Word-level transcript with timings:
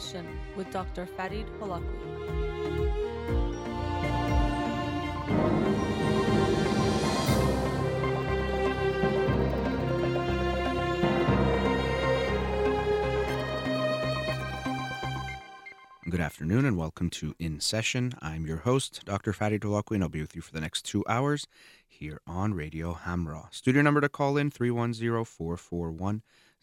Session 0.00 0.26
with 0.56 0.68
Dr. 0.72 1.06
Farid 1.06 1.46
Holakwi. 1.60 1.84
Good 16.10 16.20
afternoon 16.20 16.64
and 16.64 16.76
welcome 16.76 17.08
to 17.10 17.36
In 17.38 17.60
Session. 17.60 18.14
I'm 18.20 18.44
your 18.44 18.56
host, 18.56 19.04
Dr. 19.04 19.32
Farid 19.32 19.62
Holakwi, 19.62 19.94
and 19.94 20.02
I'll 20.02 20.08
be 20.08 20.20
with 20.20 20.34
you 20.34 20.42
for 20.42 20.52
the 20.52 20.60
next 20.60 20.82
two 20.82 21.04
hours 21.08 21.46
here 21.86 22.20
on 22.26 22.52
Radio 22.54 22.94
Hamrah. 22.94 23.46
Studio 23.54 23.82
number 23.82 24.00
to 24.00 24.08
call 24.08 24.36
in 24.36 24.50
310 24.50 25.24
441 25.24 26.22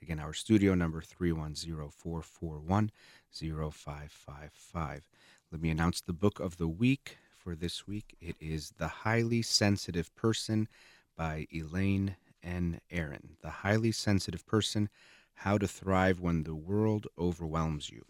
Again, 0.00 0.20
our 0.20 0.32
studio 0.32 0.74
number 0.74 1.00
310 1.00 1.90
441 1.90 2.90
0555. 3.32 5.02
Let 5.50 5.60
me 5.60 5.70
announce 5.70 6.00
the 6.00 6.12
book 6.12 6.38
of 6.38 6.56
the 6.56 6.68
week 6.68 7.18
for 7.36 7.56
this 7.56 7.86
week. 7.86 8.16
It 8.20 8.36
is 8.40 8.74
The 8.78 8.88
Highly 8.88 9.42
Sensitive 9.42 10.14
Person 10.14 10.68
by 11.16 11.48
Elaine 11.52 12.16
N. 12.44 12.80
Aron. 12.90 13.36
The 13.42 13.50
Highly 13.50 13.90
Sensitive 13.90 14.46
Person 14.46 14.88
How 15.34 15.58
to 15.58 15.66
Thrive 15.66 16.20
When 16.20 16.44
the 16.44 16.54
World 16.54 17.08
Overwhelms 17.18 17.90
You. 17.90 18.04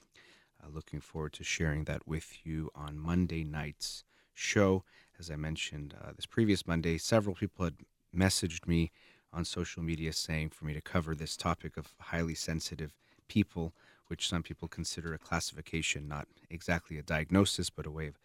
Uh, 0.62 0.68
looking 0.70 1.00
forward 1.00 1.32
to 1.34 1.44
sharing 1.44 1.84
that 1.84 2.06
with 2.06 2.44
you 2.44 2.70
on 2.74 2.98
Monday 2.98 3.44
night's 3.44 4.04
show. 4.34 4.84
As 5.18 5.30
I 5.30 5.36
mentioned 5.36 5.94
uh, 6.00 6.12
this 6.14 6.26
previous 6.26 6.66
Monday, 6.66 6.98
several 6.98 7.34
people 7.34 7.64
had 7.64 7.76
messaged 8.14 8.66
me 8.68 8.90
on 9.32 9.44
social 9.44 9.82
media 9.82 10.12
saying 10.12 10.50
for 10.50 10.64
me 10.64 10.74
to 10.74 10.80
cover 10.80 11.14
this 11.14 11.36
topic 11.36 11.76
of 11.76 11.92
highly 11.98 12.34
sensitive 12.34 12.94
people 13.28 13.74
which 14.08 14.28
some 14.28 14.42
people 14.42 14.68
consider 14.68 15.14
a 15.14 15.18
classification, 15.18 16.08
not 16.08 16.26
exactly 16.50 16.98
a 16.98 17.02
diagnosis, 17.02 17.70
but 17.70 17.86
a 17.86 17.90
way 17.90 18.08
of 18.08 18.18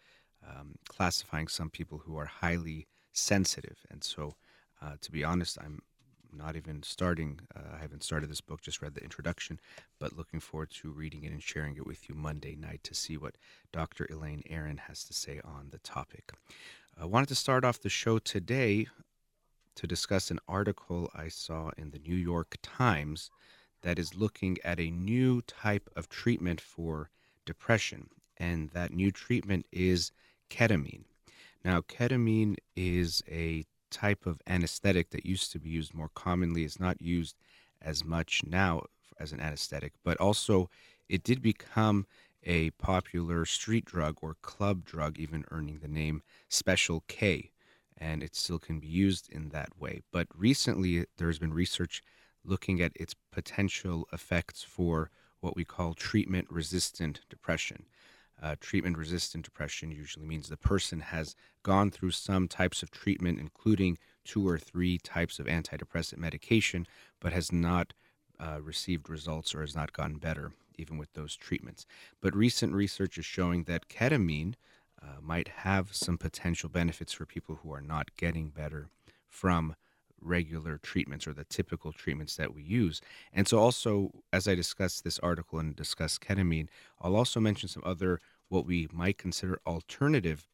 um, 0.46 0.74
classifying 0.88 1.46
some 1.46 1.70
people 1.70 1.98
who 1.98 2.16
are 2.16 2.26
highly 2.26 2.86
sensitive. 3.12 3.78
And 3.90 4.02
so, 4.02 4.34
uh, 4.82 4.96
to 5.00 5.12
be 5.12 5.22
honest, 5.22 5.58
I'm 5.60 5.80
not 6.32 6.56
even 6.56 6.82
starting, 6.82 7.40
uh, 7.54 7.76
I 7.76 7.80
haven't 7.80 8.02
started 8.02 8.30
this 8.30 8.40
book, 8.40 8.60
just 8.60 8.82
read 8.82 8.94
the 8.94 9.04
introduction, 9.04 9.60
but 10.00 10.16
looking 10.16 10.40
forward 10.40 10.70
to 10.82 10.90
reading 10.90 11.22
it 11.24 11.32
and 11.32 11.42
sharing 11.42 11.76
it 11.76 11.86
with 11.86 12.08
you 12.08 12.14
Monday 12.14 12.56
night 12.56 12.80
to 12.84 12.94
see 12.94 13.16
what 13.16 13.36
Dr. 13.72 14.06
Elaine 14.10 14.42
Aron 14.50 14.78
has 14.88 15.04
to 15.04 15.12
say 15.12 15.40
on 15.44 15.68
the 15.70 15.78
topic. 15.78 16.32
I 17.00 17.04
wanted 17.04 17.28
to 17.28 17.34
start 17.34 17.64
off 17.64 17.80
the 17.80 17.88
show 17.88 18.18
today 18.18 18.88
to 19.76 19.86
discuss 19.86 20.30
an 20.30 20.40
article 20.48 21.10
I 21.14 21.28
saw 21.28 21.70
in 21.76 21.90
the 21.90 21.98
New 21.98 22.14
York 22.14 22.56
Times 22.62 23.30
that 23.82 23.98
is 23.98 24.14
looking 24.14 24.58
at 24.64 24.80
a 24.80 24.90
new 24.90 25.42
type 25.42 25.90
of 25.94 26.08
treatment 26.08 26.60
for 26.60 27.10
depression. 27.44 28.08
And 28.36 28.70
that 28.70 28.92
new 28.92 29.10
treatment 29.10 29.66
is 29.70 30.10
ketamine. 30.50 31.04
Now, 31.64 31.80
ketamine 31.80 32.56
is 32.76 33.22
a 33.30 33.64
type 33.90 34.26
of 34.26 34.40
anesthetic 34.46 35.10
that 35.10 35.24
used 35.24 35.52
to 35.52 35.58
be 35.58 35.70
used 35.70 35.94
more 35.94 36.10
commonly, 36.14 36.64
is 36.64 36.80
not 36.80 37.00
used 37.00 37.36
as 37.80 38.04
much 38.04 38.42
now 38.44 38.84
as 39.18 39.32
an 39.32 39.40
anesthetic, 39.40 39.92
but 40.02 40.16
also 40.18 40.68
it 41.08 41.22
did 41.22 41.40
become 41.40 42.06
a 42.42 42.70
popular 42.70 43.44
street 43.44 43.84
drug 43.84 44.18
or 44.20 44.36
club 44.42 44.84
drug, 44.84 45.18
even 45.18 45.44
earning 45.50 45.78
the 45.80 45.88
name 45.88 46.22
Special 46.48 47.04
K, 47.08 47.50
and 47.96 48.22
it 48.22 48.34
still 48.34 48.58
can 48.58 48.80
be 48.80 48.86
used 48.86 49.30
in 49.30 49.50
that 49.50 49.70
way. 49.78 50.02
But 50.12 50.28
recently, 50.36 51.06
there 51.16 51.28
has 51.28 51.38
been 51.38 51.54
research 51.54 52.02
looking 52.44 52.80
at 52.80 52.92
its 52.94 53.14
potential 53.32 54.06
effects 54.12 54.62
for 54.62 55.10
what 55.40 55.56
we 55.56 55.64
call 55.64 55.94
treatment 55.94 56.48
resistant 56.50 57.20
depression. 57.28 57.86
Uh, 58.42 58.56
treatment 58.60 58.98
resistant 58.98 59.44
depression 59.44 59.90
usually 59.90 60.26
means 60.26 60.48
the 60.48 60.56
person 60.56 61.00
has 61.00 61.36
gone 61.62 61.90
through 61.90 62.10
some 62.10 62.48
types 62.48 62.82
of 62.82 62.90
treatment, 62.90 63.38
including 63.38 63.96
two 64.24 64.46
or 64.46 64.58
three 64.58 64.98
types 64.98 65.38
of 65.38 65.46
antidepressant 65.46 66.18
medication, 66.18 66.86
but 67.20 67.32
has 67.32 67.52
not 67.52 67.92
uh, 68.40 68.58
received 68.60 69.08
results 69.08 69.54
or 69.54 69.60
has 69.60 69.74
not 69.74 69.92
gotten 69.92 70.18
better, 70.18 70.52
even 70.76 70.98
with 70.98 71.12
those 71.12 71.36
treatments. 71.36 71.86
But 72.20 72.34
recent 72.34 72.74
research 72.74 73.16
is 73.18 73.24
showing 73.24 73.64
that 73.64 73.88
ketamine 73.88 74.54
uh, 75.04 75.20
might 75.20 75.48
have 75.48 75.94
some 75.94 76.18
potential 76.18 76.68
benefits 76.68 77.12
for 77.12 77.26
people 77.26 77.60
who 77.62 77.72
are 77.72 77.80
not 77.80 78.16
getting 78.16 78.48
better 78.48 78.88
from 79.28 79.76
regular 80.20 80.78
treatments 80.78 81.26
or 81.26 81.34
the 81.34 81.44
typical 81.44 81.92
treatments 81.92 82.36
that 82.36 82.54
we 82.54 82.62
use. 82.62 83.00
And 83.32 83.46
so, 83.46 83.58
also, 83.58 84.10
as 84.32 84.48
I 84.48 84.54
discuss 84.54 85.00
this 85.00 85.18
article 85.18 85.58
and 85.58 85.76
discuss 85.76 86.18
ketamine, 86.18 86.68
I'll 87.00 87.16
also 87.16 87.40
mention 87.40 87.68
some 87.68 87.82
other 87.84 88.20
what 88.48 88.66
we 88.66 88.88
might 88.92 89.18
consider 89.18 89.60
alternative 89.66 90.46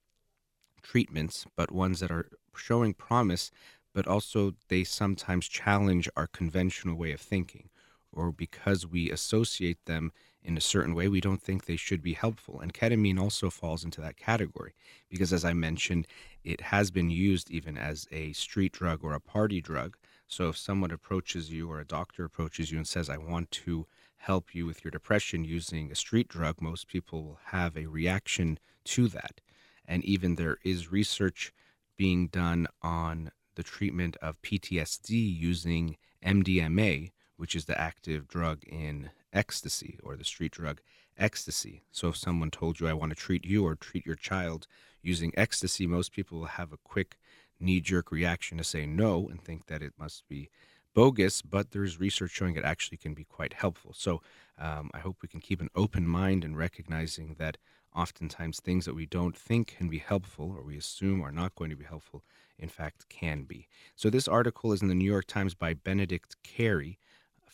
treatments, 0.82 1.46
but 1.56 1.70
ones 1.70 2.00
that 2.00 2.10
are 2.10 2.28
showing 2.56 2.94
promise, 2.94 3.50
but 3.94 4.06
also 4.06 4.54
they 4.68 4.84
sometimes 4.84 5.48
challenge 5.48 6.08
our 6.16 6.26
conventional 6.26 6.96
way 6.96 7.12
of 7.12 7.20
thinking, 7.20 7.69
or 8.12 8.32
because 8.32 8.86
we 8.86 9.10
associate 9.10 9.84
them 9.86 10.12
in 10.42 10.56
a 10.56 10.60
certain 10.60 10.94
way, 10.94 11.06
we 11.08 11.20
don't 11.20 11.42
think 11.42 11.64
they 11.64 11.76
should 11.76 12.02
be 12.02 12.14
helpful. 12.14 12.60
And 12.60 12.72
ketamine 12.72 13.20
also 13.20 13.50
falls 13.50 13.84
into 13.84 14.00
that 14.00 14.16
category 14.16 14.74
because, 15.10 15.32
as 15.32 15.44
I 15.44 15.52
mentioned, 15.52 16.06
it 16.44 16.60
has 16.62 16.90
been 16.90 17.10
used 17.10 17.50
even 17.50 17.76
as 17.76 18.08
a 18.10 18.32
street 18.32 18.72
drug 18.72 19.04
or 19.04 19.12
a 19.12 19.20
party 19.20 19.60
drug. 19.60 19.96
So 20.26 20.48
if 20.48 20.56
someone 20.56 20.90
approaches 20.90 21.50
you 21.50 21.70
or 21.70 21.80
a 21.80 21.84
doctor 21.84 22.24
approaches 22.24 22.70
you 22.70 22.78
and 22.78 22.88
says, 22.88 23.10
I 23.10 23.18
want 23.18 23.50
to 23.52 23.86
help 24.16 24.54
you 24.54 24.64
with 24.66 24.84
your 24.84 24.90
depression 24.90 25.44
using 25.44 25.90
a 25.90 25.94
street 25.94 26.28
drug, 26.28 26.60
most 26.60 26.88
people 26.88 27.22
will 27.22 27.40
have 27.46 27.76
a 27.76 27.86
reaction 27.86 28.58
to 28.84 29.08
that. 29.08 29.40
And 29.86 30.04
even 30.04 30.36
there 30.36 30.58
is 30.64 30.92
research 30.92 31.52
being 31.96 32.28
done 32.28 32.66
on 32.80 33.30
the 33.56 33.62
treatment 33.62 34.16
of 34.22 34.40
PTSD 34.40 35.10
using 35.10 35.96
MDMA, 36.24 37.10
which 37.40 37.56
is 37.56 37.64
the 37.64 37.80
active 37.80 38.28
drug 38.28 38.62
in 38.64 39.08
ecstasy 39.32 39.98
or 40.02 40.14
the 40.14 40.24
street 40.24 40.52
drug 40.52 40.82
ecstasy. 41.16 41.82
So 41.90 42.08
if 42.08 42.16
someone 42.16 42.50
told 42.50 42.78
you, 42.78 42.86
I 42.86 42.92
want 42.92 43.12
to 43.12 43.16
treat 43.16 43.46
you 43.46 43.64
or 43.64 43.74
treat 43.74 44.04
your 44.04 44.14
child 44.14 44.66
using 45.00 45.32
ecstasy, 45.38 45.86
most 45.86 46.12
people 46.12 46.38
will 46.38 46.46
have 46.46 46.70
a 46.70 46.76
quick 46.76 47.16
knee 47.58 47.80
jerk 47.80 48.12
reaction 48.12 48.58
to 48.58 48.64
say 48.64 48.84
no 48.84 49.26
and 49.26 49.42
think 49.42 49.68
that 49.68 49.82
it 49.82 49.94
must 49.98 50.28
be 50.28 50.50
bogus, 50.94 51.40
but 51.40 51.70
there's 51.70 51.98
research 51.98 52.32
showing 52.32 52.56
it 52.56 52.64
actually 52.64 52.98
can 52.98 53.14
be 53.14 53.24
quite 53.24 53.54
helpful. 53.54 53.94
So 53.96 54.20
um, 54.58 54.90
I 54.92 54.98
hope 54.98 55.16
we 55.22 55.28
can 55.28 55.40
keep 55.40 55.62
an 55.62 55.70
open 55.74 56.06
mind 56.06 56.44
and 56.44 56.58
recognizing 56.58 57.36
that 57.38 57.56
oftentimes 57.96 58.60
things 58.60 58.84
that 58.84 58.94
we 58.94 59.06
don't 59.06 59.36
think 59.36 59.76
can 59.78 59.88
be 59.88 59.98
helpful 59.98 60.54
or 60.54 60.62
we 60.62 60.76
assume 60.76 61.22
are 61.22 61.32
not 61.32 61.54
going 61.54 61.70
to 61.70 61.76
be 61.76 61.84
helpful, 61.84 62.22
in 62.58 62.68
fact, 62.68 63.08
can 63.08 63.44
be. 63.44 63.66
So 63.96 64.10
this 64.10 64.28
article 64.28 64.72
is 64.72 64.82
in 64.82 64.88
the 64.88 64.94
New 64.94 65.10
York 65.10 65.26
Times 65.26 65.54
by 65.54 65.72
Benedict 65.72 66.36
Carey 66.42 66.98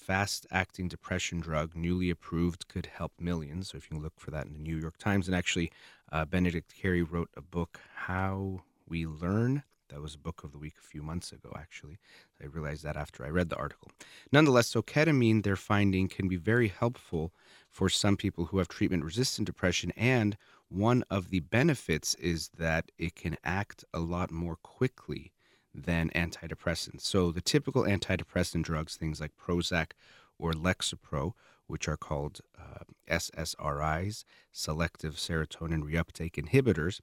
fast 0.07 0.47
acting 0.53 0.87
depression 0.87 1.41
drug, 1.41 1.75
newly 1.75 2.11
approved, 2.11 2.69
could 2.69 2.87
help 2.87 3.13
millions. 3.19 3.71
So 3.71 3.79
if 3.79 3.91
you 3.91 3.97
can 3.97 4.05
look 4.05 4.21
for 4.21 4.31
that 4.31 4.47
in 4.47 4.53
the 4.53 4.61
New 4.61 4.77
York 4.77 4.99
Times. 4.99 5.27
And 5.27 5.37
actually, 5.37 5.73
uh, 6.13 6.25
Benedict 6.25 6.73
Carey 6.81 7.03
wrote 7.03 7.31
a 7.37 7.43
book, 7.43 7.81
How 7.95 8.63
We 8.89 9.05
Learn. 9.05 9.65
That 9.89 10.01
was 10.01 10.15
a 10.15 10.19
book 10.19 10.45
of 10.45 10.53
the 10.53 10.59
week 10.59 10.75
a 10.79 10.87
few 10.87 11.03
months 11.03 11.33
ago, 11.33 11.53
actually. 11.57 11.99
I 12.41 12.47
realized 12.47 12.85
that 12.85 12.97
after 12.97 13.25
I 13.25 13.31
read 13.31 13.51
the 13.51 13.57
article. 13.57 13.91
Nonetheless, 14.31 14.69
so 14.69 14.81
ketamine, 14.81 15.43
they're 15.43 15.57
finding, 15.57 16.09
can 16.09 16.29
be 16.29 16.37
very 16.37 16.69
helpful 16.69 17.33
for 17.69 17.89
some 17.89 18.17
people 18.17 18.47
who 18.47 18.59
have 18.59 18.69
treatment 18.69 19.05
resistant 19.05 19.47
depression. 19.47 19.93
And 19.97 20.37
one 20.69 21.03
of 21.11 21.31
the 21.31 21.41
benefits 21.41 22.15
is 22.15 22.51
that 22.57 22.91
it 22.97 23.17
can 23.17 23.37
act 23.43 23.85
a 23.93 23.99
lot 23.99 24.31
more 24.31 24.57
quickly 24.57 25.33
than 25.77 26.11
antidepressants. 26.11 27.03
So 27.03 27.31
the 27.31 27.41
typical 27.41 27.83
antidepressant 27.83 28.63
drugs, 28.63 28.97
things 28.97 29.21
like 29.21 29.33
Prozac 29.37 29.93
or 30.39 30.53
Lexapro, 30.53 31.33
which 31.67 31.89
are 31.89 31.97
called 31.97 32.41
uh, 32.59 32.85
SSRIs, 33.11 34.25
selective 34.53 35.17
serotonin 35.17 35.83
reuptake 35.83 36.35
inhibitors, 36.35 37.01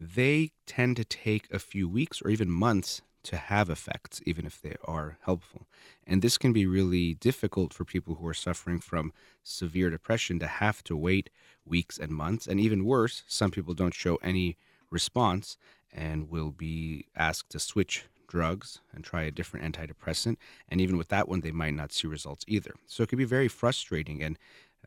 they 0.00 0.52
tend 0.66 0.96
to 0.96 1.04
take 1.04 1.52
a 1.52 1.58
few 1.58 1.88
weeks 1.88 2.22
or 2.22 2.30
even 2.30 2.50
months 2.50 3.02
to 3.22 3.36
have 3.36 3.68
effects, 3.68 4.20
even 4.24 4.46
if 4.46 4.62
they 4.62 4.76
are 4.84 5.18
helpful. 5.22 5.66
And 6.06 6.22
this 6.22 6.38
can 6.38 6.52
be 6.52 6.64
really 6.64 7.14
difficult 7.14 7.74
for 7.74 7.84
people 7.84 8.14
who 8.14 8.26
are 8.26 8.34
suffering 8.34 8.78
from 8.78 9.12
severe 9.42 9.90
depression 9.90 10.38
to 10.38 10.46
have 10.46 10.84
to 10.84 10.96
wait 10.96 11.28
weeks 11.64 11.98
and 11.98 12.12
months. 12.12 12.46
And 12.46 12.60
even 12.60 12.84
worse, 12.84 13.24
some 13.26 13.50
people 13.50 13.74
don't 13.74 13.94
show 13.94 14.16
any 14.22 14.56
response 14.90 15.58
and 15.92 16.30
will 16.30 16.52
be 16.52 17.06
asked 17.16 17.50
to 17.50 17.58
switch 17.58 18.04
drugs 18.26 18.80
and 18.94 19.04
try 19.04 19.22
a 19.22 19.30
different 19.30 19.64
antidepressant. 19.64 20.36
And 20.68 20.80
even 20.80 20.96
with 20.96 21.08
that 21.08 21.28
one, 21.28 21.40
they 21.40 21.52
might 21.52 21.74
not 21.74 21.92
see 21.92 22.08
results 22.08 22.44
either. 22.48 22.74
So 22.86 23.02
it 23.02 23.08
can 23.08 23.18
be 23.18 23.24
very 23.24 23.48
frustrating. 23.48 24.22
And 24.22 24.38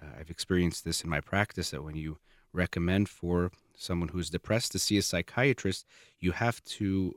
uh, 0.01 0.07
I've 0.19 0.29
experienced 0.29 0.85
this 0.85 1.03
in 1.03 1.09
my 1.09 1.21
practice 1.21 1.71
that 1.71 1.83
when 1.83 1.95
you 1.95 2.17
recommend 2.53 3.09
for 3.09 3.51
someone 3.77 4.09
who's 4.09 4.29
depressed 4.29 4.71
to 4.73 4.79
see 4.79 4.97
a 4.97 5.01
psychiatrist, 5.01 5.85
you 6.19 6.31
have 6.31 6.63
to 6.65 7.15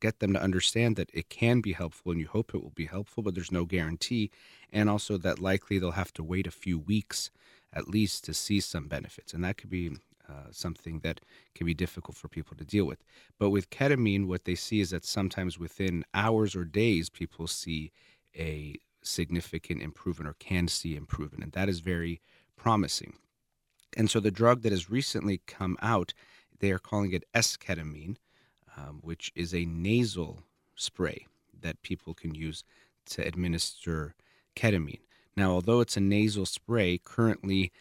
get 0.00 0.20
them 0.20 0.32
to 0.32 0.42
understand 0.42 0.96
that 0.96 1.10
it 1.12 1.28
can 1.28 1.60
be 1.60 1.72
helpful 1.72 2.12
and 2.12 2.20
you 2.20 2.28
hope 2.28 2.54
it 2.54 2.62
will 2.62 2.72
be 2.74 2.86
helpful, 2.86 3.22
but 3.22 3.34
there's 3.34 3.52
no 3.52 3.64
guarantee. 3.64 4.30
And 4.72 4.88
also 4.88 5.16
that 5.18 5.40
likely 5.40 5.78
they'll 5.78 5.92
have 5.92 6.12
to 6.14 6.22
wait 6.22 6.46
a 6.46 6.52
few 6.52 6.78
weeks 6.78 7.30
at 7.72 7.88
least 7.88 8.24
to 8.24 8.34
see 8.34 8.60
some 8.60 8.86
benefits. 8.86 9.34
And 9.34 9.44
that 9.44 9.56
could 9.56 9.70
be 9.70 9.90
uh, 10.28 10.48
something 10.50 11.00
that 11.00 11.20
can 11.54 11.66
be 11.66 11.74
difficult 11.74 12.16
for 12.16 12.28
people 12.28 12.56
to 12.56 12.64
deal 12.64 12.84
with. 12.84 13.02
But 13.38 13.50
with 13.50 13.70
ketamine, 13.70 14.26
what 14.26 14.44
they 14.44 14.54
see 14.54 14.80
is 14.80 14.90
that 14.90 15.04
sometimes 15.04 15.58
within 15.58 16.04
hours 16.12 16.54
or 16.54 16.64
days, 16.64 17.08
people 17.08 17.46
see 17.46 17.92
a 18.36 18.76
significant 19.02 19.82
improvement 19.82 20.28
or 20.28 20.34
can 20.34 20.68
see 20.68 20.96
improvement. 20.96 21.44
And 21.44 21.52
that 21.52 21.68
is 21.68 21.80
very 21.80 22.20
promising. 22.56 23.14
And 23.96 24.10
so 24.10 24.20
the 24.20 24.30
drug 24.30 24.62
that 24.62 24.72
has 24.72 24.90
recently 24.90 25.40
come 25.46 25.76
out, 25.80 26.12
they 26.60 26.72
are 26.72 26.78
calling 26.78 27.12
it 27.12 27.24
esketamine, 27.34 28.16
um, 28.76 29.00
which 29.02 29.32
is 29.34 29.54
a 29.54 29.64
nasal 29.64 30.40
spray 30.74 31.26
that 31.60 31.82
people 31.82 32.14
can 32.14 32.34
use 32.34 32.64
to 33.06 33.26
administer 33.26 34.14
ketamine. 34.54 35.00
Now, 35.36 35.52
although 35.52 35.80
it's 35.80 35.96
a 35.96 36.00
nasal 36.00 36.46
spray, 36.46 37.00
currently, 37.02 37.72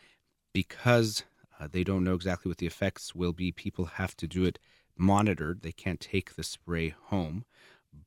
because 0.54 1.24
uh, 1.60 1.68
they 1.72 1.84
don't 1.84 2.04
know 2.04 2.14
exactly 2.14 2.50
what 2.50 2.58
the 2.58 2.68
effects 2.68 3.16
will 3.16 3.34
be, 3.34 3.52
people 3.52 3.86
have 3.86 4.16
to 4.18 4.28
do 4.28 4.46
it 4.46 4.60
monitored. 4.98 5.62
They 5.62 5.72
can't 5.72 6.00
take 6.00 6.36
the 6.36 6.44
spray 6.44 6.90
home, 6.90 7.46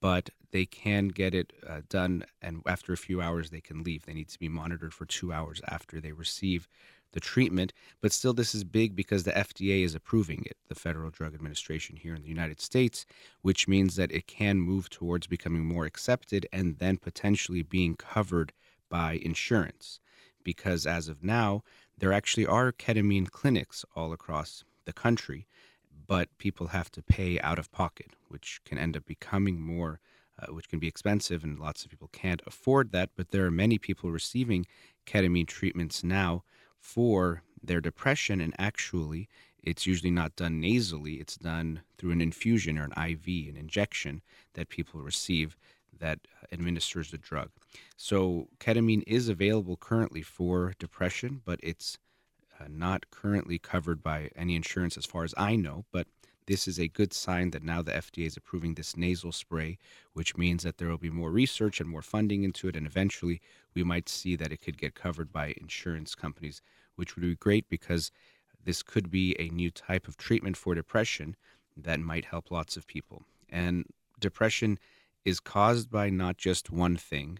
but 0.00 0.30
they 0.52 0.66
can 0.66 1.08
get 1.08 1.34
it 1.34 1.52
uh, 1.66 1.82
done, 1.88 2.24
and 2.42 2.62
after 2.66 2.92
a 2.92 2.98
few 2.98 3.20
hours, 3.20 3.50
they 3.50 3.60
can 3.60 3.82
leave. 3.82 4.06
They 4.06 4.14
need 4.14 4.28
to 4.28 4.38
be 4.38 4.48
monitored 4.48 4.94
for 4.94 5.06
two 5.06 5.32
hours 5.32 5.60
after 5.68 6.00
they 6.00 6.12
receive 6.12 6.68
the 7.12 7.20
treatment. 7.20 7.72
But 8.00 8.12
still, 8.12 8.32
this 8.32 8.54
is 8.54 8.64
big 8.64 8.94
because 8.94 9.24
the 9.24 9.32
FDA 9.32 9.84
is 9.84 9.94
approving 9.94 10.44
it, 10.46 10.56
the 10.68 10.74
Federal 10.74 11.10
Drug 11.10 11.34
Administration 11.34 11.96
here 11.96 12.14
in 12.14 12.22
the 12.22 12.28
United 12.28 12.60
States, 12.60 13.06
which 13.42 13.68
means 13.68 13.96
that 13.96 14.12
it 14.12 14.26
can 14.26 14.58
move 14.60 14.90
towards 14.90 15.26
becoming 15.26 15.64
more 15.64 15.86
accepted 15.86 16.46
and 16.52 16.78
then 16.78 16.96
potentially 16.96 17.62
being 17.62 17.96
covered 17.96 18.52
by 18.88 19.14
insurance. 19.22 20.00
Because 20.42 20.86
as 20.86 21.08
of 21.08 21.22
now, 21.22 21.62
there 22.00 22.12
actually 22.12 22.46
are 22.46 22.72
ketamine 22.72 23.30
clinics 23.30 23.84
all 23.94 24.12
across 24.12 24.64
the 24.84 24.92
country, 24.92 25.46
but 26.06 26.36
people 26.38 26.68
have 26.68 26.90
to 26.92 27.02
pay 27.02 27.38
out 27.40 27.58
of 27.58 27.70
pocket, 27.70 28.12
which 28.28 28.60
can 28.64 28.78
end 28.78 28.96
up 28.96 29.06
becoming 29.06 29.60
more. 29.60 30.00
Uh, 30.42 30.54
which 30.54 30.70
can 30.70 30.78
be 30.78 30.88
expensive, 30.88 31.44
and 31.44 31.58
lots 31.58 31.84
of 31.84 31.90
people 31.90 32.08
can't 32.12 32.40
afford 32.46 32.92
that. 32.92 33.10
But 33.14 33.30
there 33.30 33.44
are 33.44 33.50
many 33.50 33.76
people 33.76 34.10
receiving 34.10 34.64
ketamine 35.04 35.46
treatments 35.46 36.02
now 36.02 36.44
for 36.78 37.42
their 37.62 37.82
depression. 37.82 38.40
And 38.40 38.54
actually, 38.58 39.28
it's 39.62 39.86
usually 39.86 40.10
not 40.10 40.36
done 40.36 40.60
nasally, 40.60 41.14
it's 41.14 41.36
done 41.36 41.82
through 41.98 42.12
an 42.12 42.20
infusion 42.20 42.78
or 42.78 42.84
an 42.84 43.10
IV, 43.10 43.26
an 43.48 43.56
injection 43.58 44.22
that 44.54 44.70
people 44.70 45.00
receive 45.00 45.56
that 46.00 46.20
administers 46.52 47.10
the 47.10 47.18
drug. 47.18 47.50
So, 47.96 48.48
ketamine 48.58 49.04
is 49.06 49.28
available 49.28 49.76
currently 49.76 50.22
for 50.22 50.74
depression, 50.78 51.42
but 51.44 51.60
it's 51.62 51.98
uh, 52.58 52.64
not 52.68 53.10
currently 53.10 53.58
covered 53.58 54.02
by 54.02 54.30
any 54.36 54.56
insurance 54.56 54.96
as 54.96 55.06
far 55.06 55.24
as 55.24 55.34
I 55.36 55.56
know. 55.56 55.84
But 55.92 56.06
this 56.46 56.66
is 56.66 56.80
a 56.80 56.88
good 56.88 57.12
sign 57.12 57.50
that 57.50 57.62
now 57.62 57.80
the 57.80 57.92
FDA 57.92 58.26
is 58.26 58.36
approving 58.36 58.74
this 58.74 58.96
nasal 58.96 59.30
spray, 59.30 59.78
which 60.14 60.36
means 60.36 60.64
that 60.64 60.78
there 60.78 60.88
will 60.88 60.98
be 60.98 61.10
more 61.10 61.30
research 61.30 61.80
and 61.80 61.88
more 61.88 62.02
funding 62.02 62.42
into 62.42 62.66
it. 62.66 62.74
And 62.74 62.86
eventually, 62.86 63.40
we 63.74 63.84
might 63.84 64.08
see 64.08 64.34
that 64.36 64.52
it 64.52 64.60
could 64.60 64.76
get 64.76 64.94
covered 64.94 65.32
by 65.32 65.54
insurance 65.60 66.14
companies, 66.14 66.60
which 66.96 67.14
would 67.14 67.22
be 67.22 67.36
great 67.36 67.68
because 67.68 68.10
this 68.64 68.82
could 68.82 69.10
be 69.10 69.36
a 69.38 69.48
new 69.48 69.70
type 69.70 70.08
of 70.08 70.16
treatment 70.16 70.56
for 70.56 70.74
depression 70.74 71.36
that 71.76 72.00
might 72.00 72.26
help 72.26 72.50
lots 72.50 72.76
of 72.76 72.86
people. 72.86 73.22
And 73.48 73.86
depression 74.18 74.78
is 75.24 75.40
caused 75.40 75.90
by 75.90 76.10
not 76.10 76.36
just 76.36 76.70
one 76.70 76.96
thing, 76.96 77.38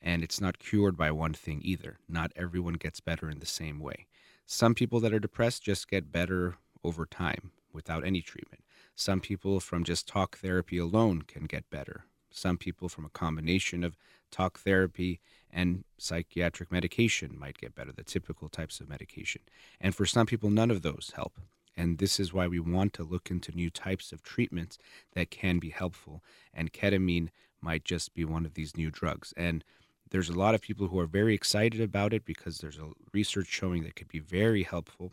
and 0.00 0.22
it's 0.22 0.40
not 0.40 0.58
cured 0.58 0.96
by 0.96 1.10
one 1.10 1.32
thing 1.32 1.60
either. 1.62 1.98
Not 2.08 2.32
everyone 2.34 2.74
gets 2.74 3.00
better 3.00 3.30
in 3.30 3.38
the 3.38 3.46
same 3.46 3.78
way. 3.78 4.06
Some 4.46 4.74
people 4.74 5.00
that 5.00 5.12
are 5.12 5.20
depressed 5.20 5.62
just 5.62 5.88
get 5.88 6.12
better 6.12 6.56
over 6.84 7.06
time 7.06 7.52
without 7.72 8.04
any 8.04 8.20
treatment. 8.20 8.64
Some 8.94 9.20
people 9.20 9.60
from 9.60 9.84
just 9.84 10.06
talk 10.06 10.36
therapy 10.36 10.78
alone 10.78 11.22
can 11.22 11.44
get 11.44 11.70
better. 11.70 12.04
Some 12.30 12.58
people 12.58 12.88
from 12.88 13.04
a 13.04 13.10
combination 13.10 13.84
of 13.84 13.96
talk 14.30 14.58
therapy 14.58 15.20
and 15.50 15.84
psychiatric 15.98 16.72
medication 16.72 17.38
might 17.38 17.58
get 17.58 17.74
better, 17.74 17.92
the 17.92 18.02
typical 18.02 18.48
types 18.48 18.80
of 18.80 18.88
medication. 18.88 19.42
And 19.80 19.94
for 19.94 20.06
some 20.06 20.26
people, 20.26 20.50
none 20.50 20.70
of 20.70 20.82
those 20.82 21.12
help. 21.14 21.38
And 21.76 21.98
this 21.98 22.20
is 22.20 22.32
why 22.32 22.46
we 22.46 22.60
want 22.60 22.92
to 22.94 23.04
look 23.04 23.30
into 23.30 23.52
new 23.52 23.70
types 23.70 24.12
of 24.12 24.22
treatments 24.22 24.78
that 25.14 25.30
can 25.30 25.58
be 25.58 25.70
helpful. 25.70 26.22
And 26.52 26.72
ketamine 26.72 27.28
might 27.60 27.84
just 27.84 28.14
be 28.14 28.24
one 28.24 28.44
of 28.44 28.54
these 28.54 28.76
new 28.76 28.90
drugs. 28.90 29.32
And 29.36 29.64
there's 30.10 30.28
a 30.28 30.38
lot 30.38 30.54
of 30.54 30.60
people 30.60 30.88
who 30.88 30.98
are 30.98 31.06
very 31.06 31.34
excited 31.34 31.80
about 31.80 32.12
it 32.12 32.24
because 32.24 32.58
there's 32.58 32.78
a 32.78 32.90
research 33.12 33.46
showing 33.46 33.82
that 33.84 33.96
could 33.96 34.08
be 34.08 34.18
very 34.18 34.62
helpful. 34.62 35.12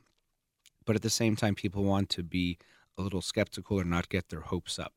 But 0.85 0.95
at 0.95 1.01
the 1.01 1.09
same 1.09 1.35
time, 1.35 1.55
people 1.55 1.83
want 1.83 2.09
to 2.09 2.23
be 2.23 2.57
a 2.97 3.01
little 3.01 3.21
skeptical 3.21 3.79
or 3.79 3.85
not 3.85 4.09
get 4.09 4.29
their 4.29 4.41
hopes 4.41 4.77
up. 4.77 4.93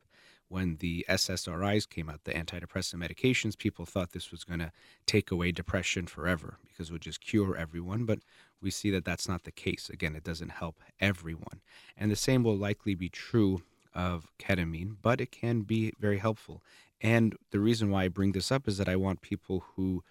When 0.52 0.76
the 0.80 1.06
SSRIs 1.08 1.88
came 1.88 2.10
out, 2.10 2.24
the 2.24 2.34
antidepressant 2.34 2.96
medications, 2.96 3.56
people 3.56 3.86
thought 3.86 4.12
this 4.12 4.30
was 4.30 4.44
going 4.44 4.60
to 4.60 4.70
take 5.06 5.30
away 5.30 5.50
depression 5.50 6.06
forever 6.06 6.58
because 6.68 6.90
it 6.90 6.92
would 6.92 7.00
just 7.00 7.22
cure 7.22 7.56
everyone. 7.56 8.04
But 8.04 8.18
we 8.60 8.70
see 8.70 8.90
that 8.90 9.06
that's 9.06 9.26
not 9.26 9.44
the 9.44 9.50
case. 9.50 9.88
Again, 9.88 10.14
it 10.14 10.24
doesn't 10.24 10.50
help 10.50 10.82
everyone. 11.00 11.62
And 11.96 12.10
the 12.10 12.16
same 12.16 12.44
will 12.44 12.54
likely 12.54 12.94
be 12.94 13.08
true 13.08 13.62
of 13.94 14.26
ketamine, 14.38 14.96
but 15.00 15.22
it 15.22 15.32
can 15.32 15.62
be 15.62 15.94
very 15.98 16.18
helpful. 16.18 16.62
And 17.00 17.34
the 17.50 17.58
reason 17.58 17.88
why 17.88 18.04
I 18.04 18.08
bring 18.08 18.32
this 18.32 18.52
up 18.52 18.68
is 18.68 18.76
that 18.76 18.90
I 18.90 18.96
want 18.96 19.22
people 19.22 19.64
who 19.76 20.04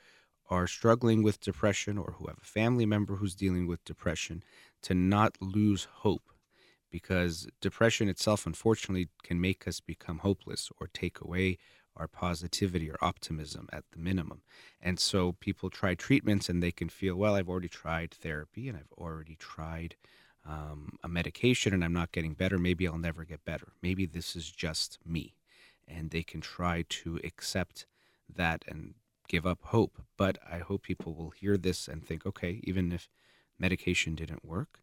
are 0.49 0.65
struggling 0.65 1.21
with 1.21 1.39
depression 1.39 1.99
or 1.99 2.15
who 2.17 2.25
have 2.25 2.39
a 2.41 2.45
family 2.47 2.87
member 2.87 3.17
who's 3.17 3.35
dealing 3.35 3.67
with 3.67 3.85
depression 3.85 4.43
to 4.81 4.95
not 4.95 5.37
lose 5.39 5.87
hope 5.97 6.31
because 6.91 7.47
depression 7.61 8.09
itself, 8.09 8.45
unfortunately, 8.45 9.09
can 9.23 9.39
make 9.39 9.67
us 9.67 9.79
become 9.79 10.19
hopeless 10.19 10.69
or 10.79 10.87
take 10.87 11.21
away 11.21 11.57
our 11.95 12.07
positivity 12.07 12.89
or 12.89 12.97
optimism 13.01 13.67
at 13.73 13.83
the 13.91 13.99
minimum. 13.99 14.41
And 14.81 14.99
so 14.99 15.33
people 15.33 15.69
try 15.69 15.95
treatments 15.95 16.49
and 16.49 16.61
they 16.61 16.71
can 16.71 16.89
feel, 16.89 17.15
well, 17.15 17.35
I've 17.35 17.49
already 17.49 17.67
tried 17.67 18.11
therapy 18.11 18.67
and 18.67 18.77
I've 18.77 18.91
already 18.97 19.35
tried 19.35 19.95
um, 20.47 20.97
a 21.03 21.07
medication 21.07 21.73
and 21.73 21.83
I'm 21.83 21.93
not 21.93 22.11
getting 22.11 22.33
better. 22.33 22.57
Maybe 22.57 22.87
I'll 22.87 22.97
never 22.97 23.23
get 23.23 23.45
better. 23.45 23.73
Maybe 23.81 24.05
this 24.05 24.35
is 24.35 24.49
just 24.49 24.99
me. 25.05 25.35
And 25.87 26.11
they 26.11 26.23
can 26.23 26.41
try 26.41 26.85
to 26.87 27.19
accept 27.23 27.85
that 28.33 28.63
and 28.67 28.93
give 29.27 29.45
up 29.45 29.59
hope. 29.65 30.01
But 30.17 30.37
I 30.49 30.59
hope 30.59 30.83
people 30.83 31.13
will 31.13 31.31
hear 31.31 31.57
this 31.57 31.87
and 31.87 32.05
think, 32.05 32.25
okay, 32.25 32.61
even 32.63 32.91
if 32.91 33.09
medication 33.59 34.15
didn't 34.15 34.45
work, 34.45 34.79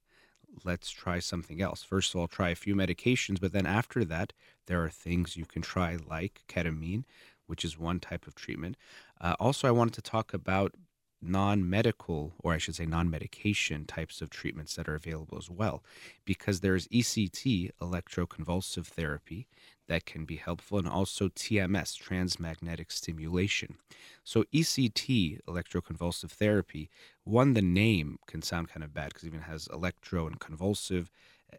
let's 0.65 0.91
try 0.91 1.19
something 1.19 1.61
else. 1.63 1.83
First 1.83 2.15
of 2.15 2.21
all, 2.21 2.29
try 2.29 2.51
a 2.51 2.55
few 2.55 2.75
medications, 2.75 3.41
but 3.41 3.53
then 3.53 3.67
after 3.67 4.05
that, 4.05 4.33
there 4.67 4.83
are 4.83 4.91
things 4.91 5.37
you 5.37 5.45
can 5.45 5.63
try 5.63 5.97
like 6.09 6.43
ketamine, 6.49 7.05
which 7.47 7.65
is 7.65 7.79
one 7.79 8.01
type 8.01 8.27
of 8.27 8.35
treatment. 8.35 8.77
Uh, 9.21 9.35
also, 9.41 9.69
I 9.69 9.73
wanted 9.73 9.95
to 9.95 10.03
talk 10.03 10.35
about 10.35 10.75
non 11.21 11.69
medical, 11.69 12.33
or 12.39 12.53
I 12.53 12.59
should 12.59 12.77
say 12.77 12.87
non 12.87 13.11
medication 13.11 13.85
types 13.85 14.21
of 14.21 14.31
treatments 14.31 14.77
that 14.77 14.89
are 14.89 14.95
available 14.95 15.39
as 15.39 15.51
well, 15.51 15.83
because 16.25 16.61
there's 16.61 16.89
ECT, 16.89 17.71
electroconvulsive 17.81 18.87
therapy, 18.87 19.47
that 19.89 20.05
can 20.05 20.25
be 20.25 20.37
helpful, 20.37 20.79
and 20.79 20.89
also 20.89 21.29
TMS, 21.29 21.97
transmagnetic 21.97 22.91
stimulation. 22.93 23.77
So, 24.23 24.45
ECT, 24.55 25.41
electroconvulsive 25.49 26.31
therapy, 26.31 26.91
one, 27.25 27.55
the 27.55 27.63
name 27.63 28.19
can 28.27 28.43
sound 28.43 28.69
kind 28.69 28.85
of 28.85 28.95
bad 28.95 29.09
because 29.09 29.25
it 29.25 29.29
even 29.29 29.41
has 29.43 29.69
electro 29.73 30.27
and 30.27 30.39
convulsive, 30.39 31.11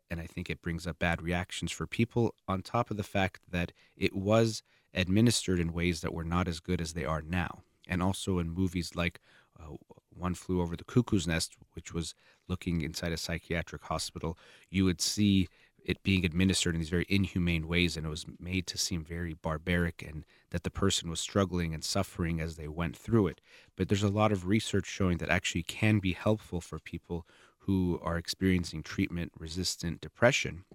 and 0.09 0.19
I 0.19 0.27
think 0.27 0.49
it 0.49 0.61
brings 0.61 0.85
up 0.87 0.99
bad 0.99 1.21
reactions 1.21 1.71
for 1.71 1.87
people, 1.87 2.35
on 2.47 2.61
top 2.61 2.91
of 2.91 2.97
the 2.97 3.03
fact 3.03 3.41
that 3.49 3.71
it 3.97 4.15
was 4.15 4.63
administered 4.93 5.59
in 5.59 5.73
ways 5.73 6.01
that 6.01 6.13
were 6.13 6.23
not 6.23 6.47
as 6.47 6.59
good 6.59 6.81
as 6.81 6.93
they 6.93 7.05
are 7.05 7.21
now. 7.21 7.59
And 7.87 8.03
also 8.03 8.37
in 8.37 8.51
movies 8.51 8.95
like 8.95 9.19
uh, 9.59 9.75
One 10.09 10.33
Flew 10.33 10.61
Over 10.61 10.75
the 10.75 10.83
Cuckoo's 10.83 11.27
Nest, 11.27 11.55
which 11.73 11.93
was 11.93 12.15
looking 12.47 12.81
inside 12.81 13.11
a 13.11 13.17
psychiatric 13.17 13.83
hospital, 13.83 14.37
you 14.69 14.85
would 14.85 15.01
see 15.01 15.47
it 15.83 16.03
being 16.03 16.25
administered 16.25 16.75
in 16.75 16.79
these 16.79 16.89
very 16.89 17.05
inhumane 17.09 17.67
ways 17.67 17.95
and 17.95 18.05
it 18.05 18.09
was 18.09 18.25
made 18.39 18.67
to 18.67 18.77
seem 18.77 19.03
very 19.03 19.33
barbaric 19.33 20.03
and 20.07 20.25
that 20.51 20.63
the 20.63 20.69
person 20.69 21.09
was 21.09 21.19
struggling 21.19 21.73
and 21.73 21.83
suffering 21.83 22.41
as 22.41 22.55
they 22.55 22.67
went 22.67 22.97
through 22.97 23.27
it. 23.27 23.41
But 23.75 23.87
there's 23.87 24.03
a 24.03 24.09
lot 24.09 24.31
of 24.31 24.45
research 24.45 24.85
showing 24.85 25.17
that 25.17 25.29
actually 25.29 25.63
can 25.63 25.99
be 25.99 26.13
helpful 26.13 26.61
for 26.61 26.79
people 26.79 27.25
who 27.59 27.99
are 28.03 28.17
experiencing 28.17 28.83
treatment 28.83 29.31
resistant 29.37 30.01
depression 30.01 30.65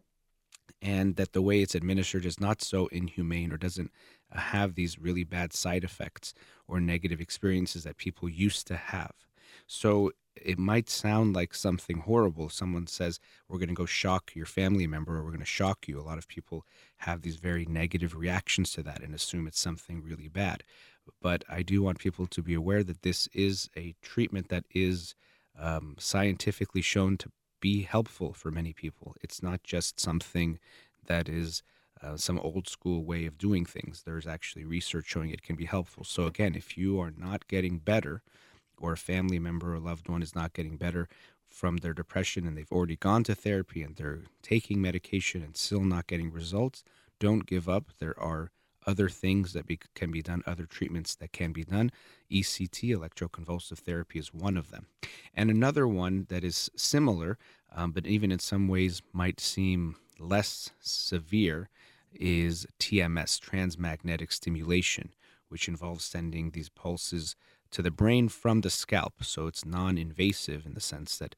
and 0.81 1.17
that 1.17 1.33
the 1.33 1.43
way 1.43 1.61
it's 1.61 1.75
administered 1.75 2.27
is 2.27 2.41
not 2.41 2.63
so 2.63 2.87
inhumane 2.89 3.53
or 3.53 3.57
doesn't 3.57 3.91
have 4.35 4.75
these 4.75 4.99
really 4.99 5.25
bad 5.25 5.53
side 5.53 5.85
effects 5.85 6.35
or 6.67 6.81
negative 6.81 7.21
experiences 7.21 7.85
that 7.85 7.97
people 7.97 8.29
used 8.29 8.67
to 8.67 8.77
have. 8.77 9.13
So 9.67 10.13
it 10.37 10.59
might 10.59 10.91
sound 10.91 11.35
like 11.35 11.55
something 11.55 11.99
horrible. 11.99 12.49
Someone 12.49 12.87
says, 12.87 13.21
We're 13.49 13.59
going 13.59 13.69
to 13.69 13.75
go 13.75 13.87
shock 13.87 14.33
your 14.35 14.47
family 14.47 14.87
member 14.87 15.17
or 15.17 15.25
we're 15.25 15.31
going 15.31 15.41
to 15.41 15.47
shock 15.47 15.87
you. 15.87 16.01
A 16.01 16.03
lot 16.03 16.19
of 16.19 16.29
people 16.29 16.67
have 16.99 17.23
these 17.23 17.37
very 17.37 17.65
negative 17.67 18.17
reactions 18.17 18.73
to 18.73 18.83
that 18.83 19.03
and 19.03 19.15
assume 19.15 19.47
it's 19.47 19.61
something 19.61 20.03
really 20.03 20.29
bad. 20.29 20.65
But 21.21 21.45
I 21.49 21.63
do 21.63 21.83
want 21.83 21.99
people 21.99 22.27
to 22.27 22.43
be 22.43 22.55
aware 22.55 22.83
that 22.83 23.03
this 23.03 23.29
is 23.33 23.71
a 23.77 23.95
treatment 24.03 24.49
that 24.49 24.65
is 24.75 25.15
um, 25.59 25.97
scientifically 25.99 26.83
shown 26.83 27.17
to 27.19 27.31
be 27.61 27.83
helpful 27.83 28.33
for 28.33 28.51
many 28.51 28.73
people. 28.73 29.15
It's 29.23 29.43
not 29.43 29.63
just 29.63 30.01
something 30.01 30.59
that 31.07 31.29
is 31.29 31.63
uh, 32.05 32.17
some 32.17 32.39
old 32.39 32.69
school 32.69 33.05
way 33.05 33.27
of 33.27 33.39
doing 33.39 33.65
things. 33.65 34.03
There's 34.03 34.27
actually 34.27 34.65
research 34.65 35.07
showing 35.07 35.31
it 35.31 35.43
can 35.43 35.57
be 35.57 35.65
helpful. 35.65 36.05
So, 36.05 36.27
again, 36.27 36.55
if 36.55 36.77
you 36.77 37.01
are 37.01 37.13
not 37.17 37.49
getting 37.49 37.79
better, 37.79 38.23
or 38.79 38.93
a 38.93 38.97
family 38.97 39.39
member 39.39 39.75
or 39.75 39.79
loved 39.79 40.09
one 40.09 40.23
is 40.23 40.35
not 40.35 40.53
getting 40.53 40.77
better 40.77 41.09
from 41.49 41.79
their 41.79 41.95
depression 41.95 42.47
and 42.47 42.57
they've 42.57 42.73
already 42.73 42.97
gone 42.97 43.23
to 43.25 43.35
therapy 43.35 43.83
and 43.83 43.97
they're 43.97 44.23
taking 44.43 44.81
medication 44.81 45.43
and 45.43 45.57
still 45.57 45.81
not 45.81 46.07
getting 46.07 46.33
results, 46.33 46.83
don't 47.21 47.47
give 47.47 47.69
up. 47.69 47.91
There 47.99 48.19
are 48.19 48.51
other 48.87 49.09
things 49.09 49.53
that 49.53 49.67
be, 49.67 49.79
can 49.95 50.11
be 50.11 50.21
done, 50.21 50.43
other 50.47 50.67
treatments 50.67 51.15
that 51.15 51.33
can 51.33 51.53
be 51.53 51.65
done. 51.65 51.91
ECT, 52.31 52.95
electroconvulsive 52.95 53.79
therapy, 53.79 54.19
is 54.19 54.35
one 54.35 54.57
of 54.57 54.71
them. 54.71 54.87
And 55.33 55.51
another 55.51 55.87
one 55.89 56.27
that 56.29 56.45
is 56.45 56.71
similar, 56.77 57.39
um, 57.75 57.93
but 57.93 58.07
even 58.07 58.31
in 58.31 58.41
some 58.41 58.69
ways 58.69 59.01
might 59.13 59.41
seem 59.41 59.97
less 60.19 60.71
severe, 60.81 61.71
is 62.15 62.67
TMS, 62.81 63.41
transmagnetic 63.41 64.33
stimulation, 64.33 65.15
which 65.49 65.69
involves 65.69 66.05
sending 66.05 66.51
these 66.51 66.69
pulses 66.69 67.37
to 67.71 67.83
the 67.83 67.91
brain 67.91 68.29
from 68.29 68.61
the 68.61 68.71
scalp. 68.71 69.15
So 69.23 69.47
it's 69.47 69.65
non 69.65 69.99
invasive 69.99 70.67
in 70.67 70.75
the 70.75 70.81
sense 70.81 71.19
that 71.19 71.35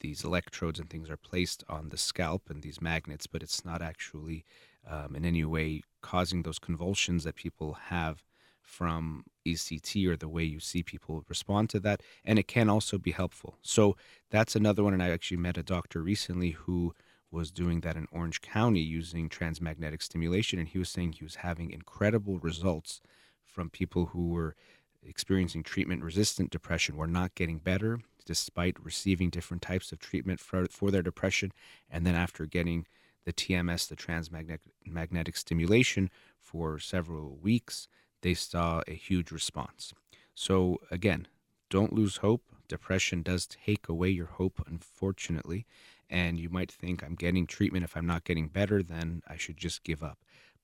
these 0.00 0.24
electrodes 0.24 0.78
and 0.78 0.90
things 0.90 1.08
are 1.08 1.16
placed 1.16 1.64
on 1.68 1.88
the 1.88 1.96
scalp 1.96 2.50
and 2.50 2.62
these 2.62 2.80
magnets, 2.80 3.26
but 3.26 3.42
it's 3.42 3.64
not 3.64 3.80
actually 3.80 4.44
um, 4.88 5.14
in 5.16 5.24
any 5.24 5.44
way 5.44 5.82
causing 6.02 6.42
those 6.42 6.58
convulsions 6.58 7.24
that 7.24 7.36
people 7.36 7.74
have 7.74 8.22
from 8.60 9.24
ECT 9.46 10.06
or 10.06 10.16
the 10.16 10.28
way 10.28 10.44
you 10.44 10.60
see 10.60 10.82
people 10.82 11.24
respond 11.28 11.70
to 11.70 11.80
that. 11.80 12.02
And 12.24 12.38
it 12.38 12.46
can 12.46 12.68
also 12.68 12.98
be 12.98 13.12
helpful. 13.12 13.56
So 13.62 13.96
that's 14.30 14.54
another 14.54 14.84
one. 14.84 14.92
And 14.92 15.02
I 15.02 15.10
actually 15.10 15.38
met 15.38 15.56
a 15.56 15.62
doctor 15.62 16.02
recently 16.02 16.50
who 16.50 16.94
was 17.30 17.50
doing 17.50 17.80
that 17.80 17.96
in 17.96 18.06
Orange 18.10 18.40
County 18.40 18.80
using 18.80 19.28
transmagnetic 19.28 20.02
stimulation. 20.02 20.58
And 20.58 20.68
he 20.68 20.78
was 20.78 20.88
saying 20.88 21.12
he 21.12 21.24
was 21.24 21.36
having 21.36 21.70
incredible 21.70 22.38
results 22.38 23.00
from 23.44 23.70
people 23.70 24.06
who 24.06 24.28
were 24.28 24.54
experiencing 25.02 25.62
treatment 25.62 26.02
resistant 26.02 26.50
depression 26.50 26.96
were 26.96 27.06
not 27.06 27.34
getting 27.34 27.58
better 27.58 28.00
despite 28.24 28.76
receiving 28.84 29.30
different 29.30 29.62
types 29.62 29.90
of 29.90 29.98
treatment 29.98 30.38
for, 30.38 30.66
for 30.66 30.90
their 30.90 31.02
depression. 31.02 31.50
And 31.90 32.06
then 32.06 32.14
after 32.14 32.44
getting 32.44 32.86
the 33.24 33.32
TMS, 33.32 33.88
the 33.88 33.96
transmagnetic 33.96 35.36
stimulation, 35.36 36.10
for 36.38 36.78
several 36.78 37.36
weeks, 37.42 37.88
they 38.22 38.34
saw 38.34 38.82
a 38.86 38.92
huge 38.92 39.30
response. 39.30 39.92
So, 40.34 40.78
again, 40.90 41.26
don't 41.70 41.92
lose 41.92 42.18
hope. 42.18 42.42
Depression 42.68 43.22
does 43.22 43.46
take 43.46 43.88
away 43.88 44.08
your 44.08 44.26
hope, 44.26 44.62
unfortunately. 44.66 45.66
And 46.10 46.38
you 46.38 46.48
might 46.48 46.70
think, 46.70 47.02
I'm 47.02 47.14
getting 47.14 47.46
treatment. 47.46 47.84
If 47.84 47.96
I'm 47.96 48.06
not 48.06 48.24
getting 48.24 48.48
better, 48.48 48.82
then 48.82 49.22
I 49.28 49.36
should 49.36 49.58
just 49.58 49.84
give 49.84 50.02
up 50.02 50.18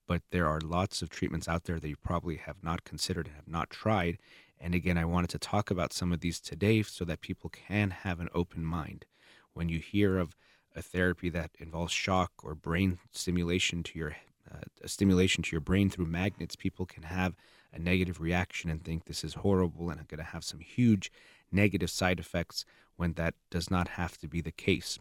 but 0.07 0.21
there 0.31 0.47
are 0.47 0.61
lots 0.61 1.01
of 1.01 1.09
treatments 1.09 1.47
out 1.47 1.63
there 1.63 1.79
that 1.79 1.89
you 1.89 1.95
probably 1.95 2.37
have 2.37 2.63
not 2.63 2.83
considered 2.83 3.27
and 3.27 3.35
have 3.35 3.47
not 3.47 3.69
tried. 3.69 4.17
And 4.59 4.75
again, 4.75 4.97
I 4.97 5.05
wanted 5.05 5.29
to 5.31 5.39
talk 5.39 5.71
about 5.71 5.93
some 5.93 6.11
of 6.11 6.19
these 6.19 6.39
today 6.39 6.81
so 6.83 7.05
that 7.05 7.21
people 7.21 7.49
can 7.49 7.89
have 7.91 8.19
an 8.19 8.29
open 8.33 8.63
mind. 8.63 9.05
When 9.53 9.69
you 9.69 9.79
hear 9.79 10.17
of 10.17 10.35
a 10.75 10.81
therapy 10.81 11.29
that 11.29 11.51
involves 11.59 11.93
shock 11.93 12.31
or 12.43 12.55
brain 12.55 12.99
stimulation 13.11 13.83
to 13.83 13.99
your 13.99 14.15
uh, 14.51 14.57
stimulation 14.85 15.43
to 15.43 15.51
your 15.51 15.61
brain 15.61 15.89
through 15.89 16.05
magnets, 16.05 16.55
people 16.55 16.85
can 16.85 17.03
have 17.03 17.35
a 17.73 17.79
negative 17.79 18.21
reaction 18.21 18.69
and 18.69 18.83
think 18.83 19.05
this 19.05 19.23
is 19.23 19.35
horrible 19.35 19.89
and 19.89 19.99
I'm 19.99 20.05
going 20.07 20.19
to 20.19 20.31
have 20.31 20.43
some 20.43 20.59
huge 20.59 21.11
negative 21.51 21.89
side 21.89 22.19
effects 22.19 22.63
when 22.95 23.13
that 23.13 23.33
does 23.49 23.71
not 23.71 23.89
have 23.89 24.17
to 24.19 24.27
be 24.27 24.41
the 24.41 24.51
case. 24.51 24.99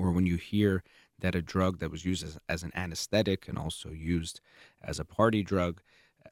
Or 0.00 0.10
when 0.12 0.26
you 0.26 0.36
hear 0.36 0.82
that 1.20 1.34
a 1.34 1.42
drug 1.42 1.78
that 1.80 1.90
was 1.90 2.04
used 2.04 2.24
as, 2.24 2.38
as 2.48 2.62
an 2.62 2.72
anesthetic 2.74 3.46
and 3.46 3.58
also 3.58 3.90
used 3.90 4.40
as 4.82 4.98
a 4.98 5.04
party 5.04 5.42
drug, 5.42 5.82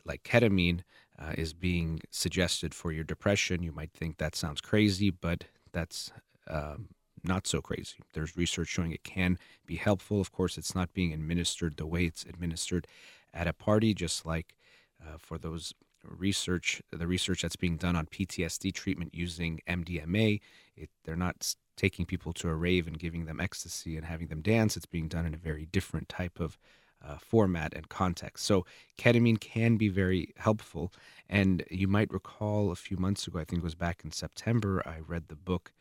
like 0.04 0.22
ketamine, 0.22 0.80
uh, 1.18 1.32
is 1.36 1.52
being 1.52 2.00
suggested 2.10 2.72
for 2.72 2.92
your 2.92 3.04
depression. 3.04 3.62
You 3.62 3.72
might 3.72 3.92
think 3.92 4.16
that 4.16 4.34
sounds 4.34 4.60
crazy, 4.60 5.10
but 5.10 5.44
that's 5.72 6.10
um, 6.48 6.88
not 7.22 7.46
so 7.46 7.60
crazy. 7.60 7.98
There's 8.14 8.36
research 8.36 8.68
showing 8.68 8.92
it 8.92 9.04
can 9.04 9.38
be 9.66 9.76
helpful. 9.76 10.20
Of 10.20 10.32
course, 10.32 10.56
it's 10.56 10.74
not 10.74 10.94
being 10.94 11.12
administered 11.12 11.76
the 11.76 11.86
way 11.86 12.04
it's 12.04 12.24
administered 12.24 12.86
at 13.34 13.46
a 13.46 13.52
party, 13.52 13.92
just 13.92 14.24
like 14.24 14.54
uh, 15.02 15.18
for 15.18 15.36
those 15.36 15.74
research, 16.04 16.80
the 16.90 17.06
research 17.06 17.42
that's 17.42 17.56
being 17.56 17.76
done 17.76 17.96
on 17.96 18.06
PTSD 18.06 18.72
treatment 18.72 19.14
using 19.14 19.60
MDMA. 19.68 20.40
It, 20.76 20.90
they're 21.04 21.16
not 21.16 21.54
taking 21.78 22.04
people 22.04 22.32
to 22.34 22.48
a 22.48 22.54
rave 22.54 22.86
and 22.86 22.98
giving 22.98 23.24
them 23.24 23.40
ecstasy 23.40 23.96
and 23.96 24.04
having 24.04 24.26
them 24.26 24.42
dance. 24.42 24.76
It's 24.76 24.84
being 24.84 25.08
done 25.08 25.24
in 25.24 25.32
a 25.32 25.38
very 25.38 25.64
different 25.66 26.08
type 26.10 26.40
of 26.40 26.58
uh, 27.02 27.16
format 27.16 27.72
and 27.74 27.88
context. 27.88 28.44
So 28.44 28.66
ketamine 28.98 29.40
can 29.40 29.76
be 29.76 29.88
very 29.88 30.34
helpful. 30.36 30.92
And 31.28 31.64
you 31.70 31.88
might 31.88 32.12
recall 32.12 32.70
a 32.70 32.76
few 32.76 32.96
months 32.96 33.26
ago, 33.26 33.38
I 33.38 33.44
think 33.44 33.62
it 33.62 33.64
was 33.64 33.74
back 33.74 34.02
in 34.04 34.10
September, 34.10 34.82
I 34.84 34.98
read 35.06 35.28
the 35.28 35.36
book 35.36 35.72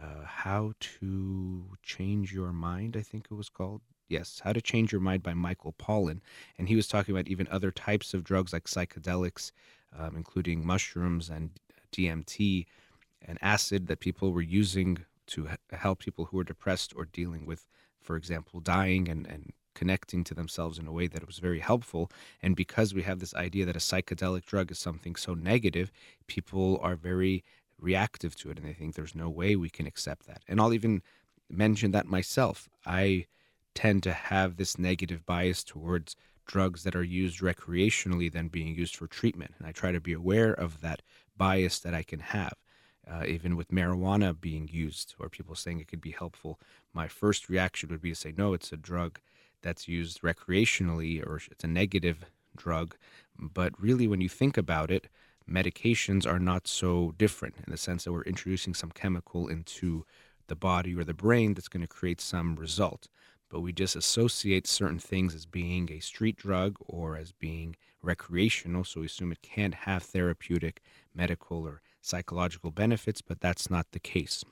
uh, 0.00 0.24
How 0.24 0.72
to 0.80 1.64
Change 1.82 2.32
Your 2.32 2.52
Mind, 2.52 2.96
I 2.96 3.02
think 3.02 3.26
it 3.30 3.34
was 3.34 3.48
called. 3.48 3.82
Yes, 4.08 4.40
How 4.42 4.52
to 4.52 4.60
Change 4.60 4.92
Your 4.92 5.00
Mind 5.00 5.22
by 5.22 5.34
Michael 5.34 5.74
Pollan. 5.78 6.20
And 6.58 6.68
he 6.68 6.76
was 6.76 6.88
talking 6.88 7.14
about 7.14 7.28
even 7.28 7.46
other 7.50 7.70
types 7.70 8.14
of 8.14 8.24
drugs 8.24 8.52
like 8.52 8.64
psychedelics, 8.64 9.52
um, 9.96 10.16
including 10.16 10.66
mushrooms 10.66 11.28
and 11.28 11.50
DMT 11.92 12.66
and 13.22 13.38
acid 13.42 13.86
that 13.88 14.00
people 14.00 14.32
were 14.32 14.40
using 14.42 14.98
to 15.30 15.48
help 15.72 16.00
people 16.00 16.26
who 16.26 16.38
are 16.38 16.44
depressed 16.44 16.92
or 16.96 17.04
dealing 17.04 17.46
with, 17.46 17.66
for 18.00 18.16
example, 18.16 18.60
dying 18.60 19.08
and, 19.08 19.26
and 19.26 19.52
connecting 19.74 20.24
to 20.24 20.34
themselves 20.34 20.78
in 20.78 20.86
a 20.86 20.92
way 20.92 21.06
that 21.06 21.26
was 21.26 21.38
very 21.38 21.60
helpful. 21.60 22.10
And 22.42 22.56
because 22.56 22.92
we 22.92 23.02
have 23.02 23.18
this 23.18 23.34
idea 23.34 23.64
that 23.66 23.76
a 23.76 23.80
psychedelic 23.80 24.44
drug 24.44 24.70
is 24.70 24.78
something 24.78 25.16
so 25.16 25.34
negative, 25.34 25.90
people 26.26 26.78
are 26.82 26.96
very 26.96 27.44
reactive 27.78 28.34
to 28.36 28.50
it 28.50 28.58
and 28.58 28.66
they 28.66 28.74
think 28.74 28.94
there's 28.94 29.14
no 29.14 29.30
way 29.30 29.56
we 29.56 29.70
can 29.70 29.86
accept 29.86 30.26
that. 30.26 30.42
And 30.48 30.60
I'll 30.60 30.74
even 30.74 31.02
mention 31.48 31.92
that 31.92 32.06
myself. 32.06 32.68
I 32.84 33.26
tend 33.74 34.02
to 34.02 34.12
have 34.12 34.56
this 34.56 34.78
negative 34.78 35.24
bias 35.24 35.64
towards 35.64 36.16
drugs 36.46 36.82
that 36.82 36.96
are 36.96 37.04
used 37.04 37.40
recreationally 37.40 38.30
than 38.30 38.48
being 38.48 38.74
used 38.74 38.96
for 38.96 39.06
treatment. 39.06 39.54
And 39.58 39.66
I 39.66 39.72
try 39.72 39.92
to 39.92 40.00
be 40.00 40.12
aware 40.12 40.52
of 40.52 40.80
that 40.80 41.02
bias 41.36 41.78
that 41.80 41.94
I 41.94 42.02
can 42.02 42.20
have 42.20 42.54
uh, 43.08 43.24
even 43.26 43.56
with 43.56 43.68
marijuana 43.68 44.38
being 44.38 44.68
used 44.68 45.14
or 45.18 45.28
people 45.28 45.54
saying 45.54 45.80
it 45.80 45.88
could 45.88 46.00
be 46.00 46.10
helpful, 46.12 46.58
my 46.92 47.08
first 47.08 47.48
reaction 47.48 47.88
would 47.90 48.02
be 48.02 48.10
to 48.10 48.14
say, 48.16 48.32
no, 48.36 48.52
it's 48.52 48.72
a 48.72 48.76
drug 48.76 49.20
that's 49.62 49.88
used 49.88 50.22
recreationally 50.22 51.24
or 51.24 51.40
it's 51.50 51.64
a 51.64 51.68
negative 51.68 52.24
drug. 52.56 52.96
But 53.38 53.80
really, 53.80 54.06
when 54.06 54.20
you 54.20 54.28
think 54.28 54.56
about 54.56 54.90
it, 54.90 55.08
medications 55.50 56.26
are 56.26 56.38
not 56.38 56.68
so 56.68 57.14
different 57.18 57.56
in 57.56 57.70
the 57.70 57.76
sense 57.76 58.04
that 58.04 58.12
we're 58.12 58.22
introducing 58.22 58.74
some 58.74 58.90
chemical 58.90 59.48
into 59.48 60.04
the 60.46 60.56
body 60.56 60.94
or 60.94 61.04
the 61.04 61.14
brain 61.14 61.54
that's 61.54 61.68
going 61.68 61.80
to 61.80 61.86
create 61.86 62.20
some 62.20 62.56
result. 62.56 63.08
But 63.48 63.60
we 63.60 63.72
just 63.72 63.96
associate 63.96 64.66
certain 64.66 64.98
things 64.98 65.34
as 65.34 65.46
being 65.46 65.90
a 65.90 66.00
street 66.00 66.36
drug 66.36 66.76
or 66.86 67.16
as 67.16 67.32
being 67.32 67.76
recreational. 68.02 68.84
So 68.84 69.00
we 69.00 69.06
assume 69.06 69.32
it 69.32 69.42
can't 69.42 69.74
have 69.74 70.02
therapeutic, 70.02 70.80
medical, 71.14 71.66
or 71.66 71.82
psychological 72.00 72.70
benefits, 72.70 73.20
but 73.20 73.40
that's 73.40 73.70
not 73.70 73.86
the 73.92 74.00
case. 74.00 74.44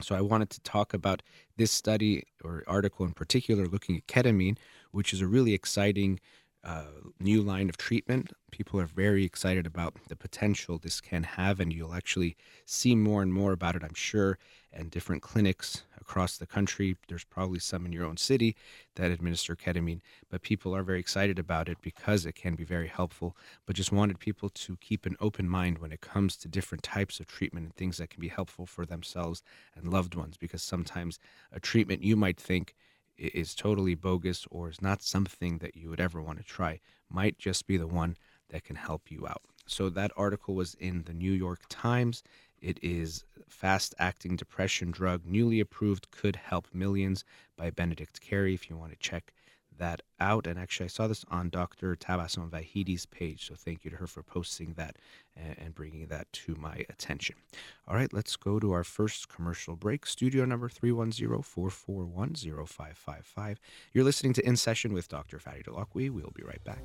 So 0.00 0.14
I 0.16 0.20
wanted 0.20 0.50
to 0.50 0.60
talk 0.62 0.94
about 0.94 1.22
this 1.56 1.70
study 1.70 2.24
or 2.42 2.64
article 2.66 3.06
in 3.06 3.12
particular 3.12 3.66
looking 3.66 3.96
at 3.96 4.06
ketamine, 4.06 4.58
which 4.90 5.12
is 5.12 5.20
a 5.20 5.26
really 5.26 5.54
exciting 5.54 6.18
uh, 6.64 6.84
new 7.18 7.42
line 7.42 7.68
of 7.68 7.76
treatment. 7.76 8.32
People 8.50 8.80
are 8.80 8.86
very 8.86 9.24
excited 9.24 9.66
about 9.66 9.94
the 10.08 10.16
potential 10.16 10.78
this 10.78 11.00
can 11.00 11.22
have, 11.22 11.58
and 11.60 11.72
you'll 11.72 11.94
actually 11.94 12.36
see 12.66 12.94
more 12.94 13.22
and 13.22 13.32
more 13.32 13.52
about 13.52 13.74
it, 13.74 13.82
I'm 13.82 13.94
sure, 13.94 14.38
and 14.72 14.90
different 14.90 15.22
clinics 15.22 15.82
across 16.00 16.36
the 16.36 16.46
country. 16.46 16.96
There's 17.08 17.24
probably 17.24 17.58
some 17.58 17.86
in 17.86 17.92
your 17.92 18.04
own 18.04 18.16
city 18.16 18.54
that 18.96 19.10
administer 19.10 19.56
ketamine, 19.56 20.00
but 20.30 20.42
people 20.42 20.74
are 20.74 20.82
very 20.82 21.00
excited 21.00 21.38
about 21.38 21.68
it 21.68 21.78
because 21.80 22.26
it 22.26 22.34
can 22.34 22.54
be 22.54 22.64
very 22.64 22.88
helpful. 22.88 23.36
But 23.66 23.76
just 23.76 23.92
wanted 23.92 24.18
people 24.18 24.48
to 24.50 24.76
keep 24.76 25.06
an 25.06 25.16
open 25.20 25.48
mind 25.48 25.78
when 25.78 25.92
it 25.92 26.00
comes 26.00 26.36
to 26.36 26.48
different 26.48 26.84
types 26.84 27.18
of 27.20 27.26
treatment 27.26 27.66
and 27.66 27.74
things 27.74 27.98
that 27.98 28.10
can 28.10 28.20
be 28.20 28.28
helpful 28.28 28.66
for 28.66 28.84
themselves 28.84 29.42
and 29.74 29.92
loved 29.92 30.14
ones, 30.14 30.36
because 30.36 30.62
sometimes 30.62 31.18
a 31.50 31.58
treatment 31.58 32.02
you 32.04 32.16
might 32.16 32.38
think 32.38 32.74
is 33.28 33.54
totally 33.54 33.94
bogus 33.94 34.46
or 34.50 34.68
is 34.68 34.82
not 34.82 35.02
something 35.02 35.58
that 35.58 35.76
you 35.76 35.88
would 35.90 36.00
ever 36.00 36.20
want 36.20 36.38
to 36.38 36.44
try 36.44 36.80
might 37.08 37.38
just 37.38 37.66
be 37.66 37.76
the 37.76 37.86
one 37.86 38.16
that 38.50 38.64
can 38.64 38.76
help 38.76 39.10
you 39.10 39.26
out. 39.26 39.42
So 39.66 39.88
that 39.90 40.12
article 40.16 40.54
was 40.54 40.74
in 40.74 41.04
the 41.04 41.14
New 41.14 41.32
York 41.32 41.60
Times. 41.68 42.22
It 42.60 42.78
is 42.82 43.24
fast 43.48 43.94
acting 43.98 44.36
depression 44.36 44.90
drug 44.90 45.24
newly 45.24 45.60
approved 45.60 46.10
could 46.10 46.36
help 46.36 46.68
millions 46.72 47.24
by 47.56 47.70
Benedict 47.70 48.20
Carey 48.20 48.54
if 48.54 48.68
you 48.68 48.76
want 48.76 48.92
to 48.92 48.98
check 48.98 49.32
that 49.82 50.00
out. 50.20 50.46
And 50.46 50.58
actually, 50.58 50.84
I 50.84 50.88
saw 50.88 51.08
this 51.08 51.24
on 51.28 51.50
Dr. 51.50 51.96
Tabassum 51.96 52.48
Vahidi's 52.48 53.04
page. 53.04 53.48
So 53.48 53.54
thank 53.56 53.84
you 53.84 53.90
to 53.90 53.96
her 53.96 54.06
for 54.06 54.22
posting 54.22 54.74
that 54.74 54.96
and, 55.36 55.74
bringing 55.74 56.06
that 56.06 56.32
to 56.32 56.54
my 56.54 56.84
attention. 56.88 57.34
All 57.88 57.96
right, 57.96 58.12
let's 58.12 58.36
go 58.36 58.60
to 58.60 58.72
our 58.72 58.84
first 58.84 59.28
commercial 59.28 59.74
break. 59.74 60.06
Studio 60.06 60.44
number 60.44 60.68
310 60.68 61.42
441 61.42 62.34
0555. 62.66 63.58
You're 63.92 64.04
listening 64.04 64.34
to 64.34 64.46
In 64.46 64.56
Session 64.56 64.92
with 64.92 65.08
Dr. 65.08 65.38
Fadi 65.38 65.64
Holakwi. 65.64 66.10
We'll 66.10 66.32
be 66.34 66.44
right 66.44 66.62
back. 66.62 66.82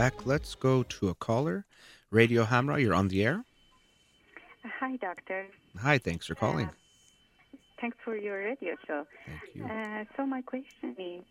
Back. 0.00 0.24
Let's 0.24 0.54
go 0.54 0.82
to 0.82 1.10
a 1.10 1.14
caller. 1.14 1.66
Radio 2.10 2.46
Hamrah, 2.46 2.80
you're 2.80 2.94
on 2.94 3.08
the 3.08 3.22
air. 3.22 3.44
Hi, 4.64 4.96
doctor. 4.96 5.46
Hi, 5.78 5.98
thanks 5.98 6.26
for 6.26 6.34
calling. 6.34 6.68
Uh, 6.68 7.58
thanks 7.82 7.98
for 8.02 8.16
your 8.16 8.38
radio 8.38 8.76
show. 8.86 9.04
Thank 9.26 9.54
you. 9.54 9.64
Uh, 9.66 10.04
so 10.16 10.24
my 10.24 10.40
question 10.40 10.96
is, 10.98 11.22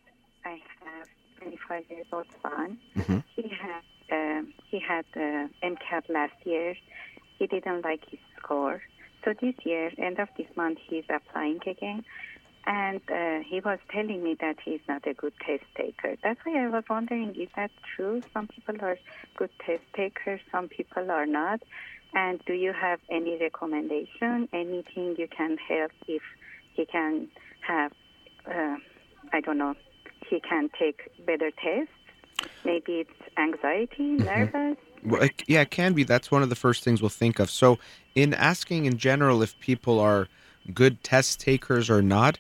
I 0.46 0.62
have 0.86 1.08
25 1.40 1.86
years 1.90 2.06
old 2.14 2.28
son. 2.44 2.78
Mm-hmm. 2.96 3.18
He 3.36 3.50
had 3.50 3.86
um, 4.12 4.54
he 4.70 4.80
had 4.80 5.06
uh, 5.16 5.48
MCAT 5.66 6.08
last 6.08 6.38
year. 6.46 6.76
He 7.40 7.48
didn't 7.48 7.82
like 7.84 8.02
his 8.08 8.20
score. 8.38 8.84
So 9.26 9.34
this 9.42 9.56
year, 9.66 9.90
end 9.98 10.20
of 10.20 10.30
this 10.38 10.48
month, 10.56 10.78
he's 10.88 11.06
applying 11.10 11.60
again 11.66 12.04
and 12.70 13.02
uh, 13.10 13.40
he 13.50 13.60
was 13.62 13.80
telling 13.92 14.24
me 14.24 14.38
that 14.40 14.58
he's 14.64 14.80
not 14.88 15.06
a 15.08 15.14
good 15.16 15.34
test 15.44 15.64
taker. 15.76 16.16
That's 16.24 16.40
why 16.44 16.64
I 16.64 16.70
was 16.70 16.84
wondering, 16.88 17.36
is 17.36 17.50
that 17.56 17.72
true? 17.96 18.22
Some 18.32 18.48
people 18.48 18.76
are 18.82 18.96
good 19.36 19.50
test 19.66 19.82
takers, 19.96 20.40
some 20.52 20.68
people 20.68 21.10
are 21.10 21.26
not. 21.26 21.64
And 22.14 22.40
do 22.46 22.54
you 22.54 22.72
have 22.72 23.00
any 23.10 23.40
recommendation, 23.42 24.48
anything 24.54 25.16
you 25.18 25.28
can 25.36 25.58
help 25.68 25.92
if 26.08 26.22
he 26.74 26.86
can 26.86 27.30
have, 27.68 27.92
uh, 28.46 28.76
I 29.34 29.42
don't 29.42 29.58
know, 29.58 29.74
he 30.30 30.40
can 30.40 30.70
take 30.80 31.10
better 31.26 31.50
tests? 31.50 31.92
Maybe 32.64 33.00
it's 33.00 33.38
anxiety, 33.38 34.18
mm-hmm. 34.18 34.26
nervous. 34.26 34.78
Well, 35.04 35.24
it, 35.24 35.44
yeah, 35.48 35.62
it 35.62 35.72
can 35.72 35.94
be. 35.94 36.04
That's 36.04 36.30
one 36.30 36.44
of 36.44 36.50
the 36.50 36.56
first 36.56 36.84
things 36.84 37.02
we'll 37.02 37.10
think 37.10 37.40
of. 37.40 37.50
So, 37.50 37.80
in 38.14 38.36
asking 38.36 38.86
in 38.86 38.98
general 38.98 39.42
if 39.42 39.60
people 39.60 40.00
are 40.00 40.28
good 40.74 41.04
test 41.04 41.40
takers 41.40 41.90
or 41.90 42.02
not, 42.02 42.38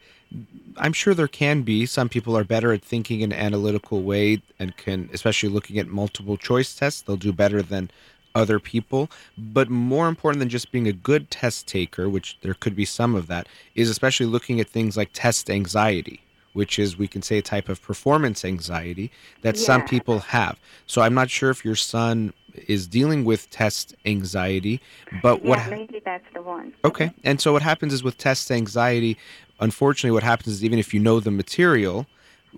I'm 0.78 0.94
sure 0.94 1.14
there 1.14 1.28
can 1.28 1.64
be. 1.64 1.86
Some 1.86 2.10
people 2.10 2.38
are 2.38 2.44
better 2.44 2.72
at 2.72 2.84
thinking 2.84 3.22
in 3.22 3.32
an 3.32 3.40
analytical 3.40 4.04
way 4.04 4.42
and 4.60 4.76
can, 4.78 5.10
especially 5.14 5.50
looking 5.50 5.80
at 5.80 5.88
multiple 5.88 6.38
choice 6.38 6.76
tests, 6.76 7.02
they'll 7.02 7.18
do 7.18 7.34
better 7.34 7.62
than 7.62 7.90
other 8.36 8.60
people. 8.60 9.10
But 9.38 9.70
more 9.70 10.08
important 10.08 10.40
than 10.40 10.50
just 10.50 10.72
being 10.72 10.88
a 10.88 10.94
good 10.94 11.32
test 11.32 11.68
taker, 11.68 12.08
which 12.08 12.38
there 12.42 12.54
could 12.54 12.76
be 12.76 12.86
some 12.86 13.16
of 13.16 13.28
that, 13.28 13.48
is 13.76 13.90
especially 13.90 14.28
looking 14.28 14.60
at 14.60 14.70
things 14.70 14.96
like 14.96 15.10
test 15.14 15.50
anxiety, 15.50 16.22
which 16.54 16.78
is, 16.78 16.98
we 16.98 17.08
can 17.08 17.22
say, 17.22 17.40
a 17.40 17.42
type 17.42 17.68
of 17.68 17.82
performance 17.82 18.46
anxiety 18.46 19.12
that 19.42 19.56
yeah. 19.56 19.64
some 19.64 19.86
people 19.86 20.20
have. 20.20 20.60
So 20.86 21.02
I'm 21.02 21.16
not 21.16 21.30
sure 21.30 21.50
if 21.50 21.66
your 21.66 21.76
son 21.76 22.34
is 22.68 22.88
dealing 22.88 23.26
with 23.26 23.50
test 23.50 23.96
anxiety, 24.06 24.82
but 25.22 25.42
yeah, 25.44 25.50
what 25.50 25.70
maybe 25.70 26.02
that's 26.04 26.26
the 26.34 26.42
one. 26.42 26.74
Okay. 26.84 27.12
And 27.24 27.40
so 27.40 27.54
what 27.54 27.62
happens 27.62 27.94
is 27.94 28.04
with 28.04 28.18
test 28.18 28.52
anxiety, 28.52 29.18
unfortunately 29.60 30.12
what 30.12 30.24
happens 30.24 30.56
is 30.56 30.66
even 30.66 30.80
if 30.80 30.94
you 30.94 31.00
know 31.00 31.20
the 31.20 31.32
material, 31.32 32.08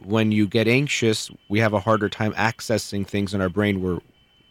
when 0.04 0.32
you 0.32 0.48
get 0.48 0.68
anxious, 0.68 1.30
we 1.50 1.60
have 1.60 1.74
a 1.74 1.80
harder 1.80 2.10
time 2.10 2.34
accessing 2.34 3.06
things 3.06 3.34
in 3.34 3.42
our 3.42 3.50
brain. 3.50 3.82
Where 3.82 4.00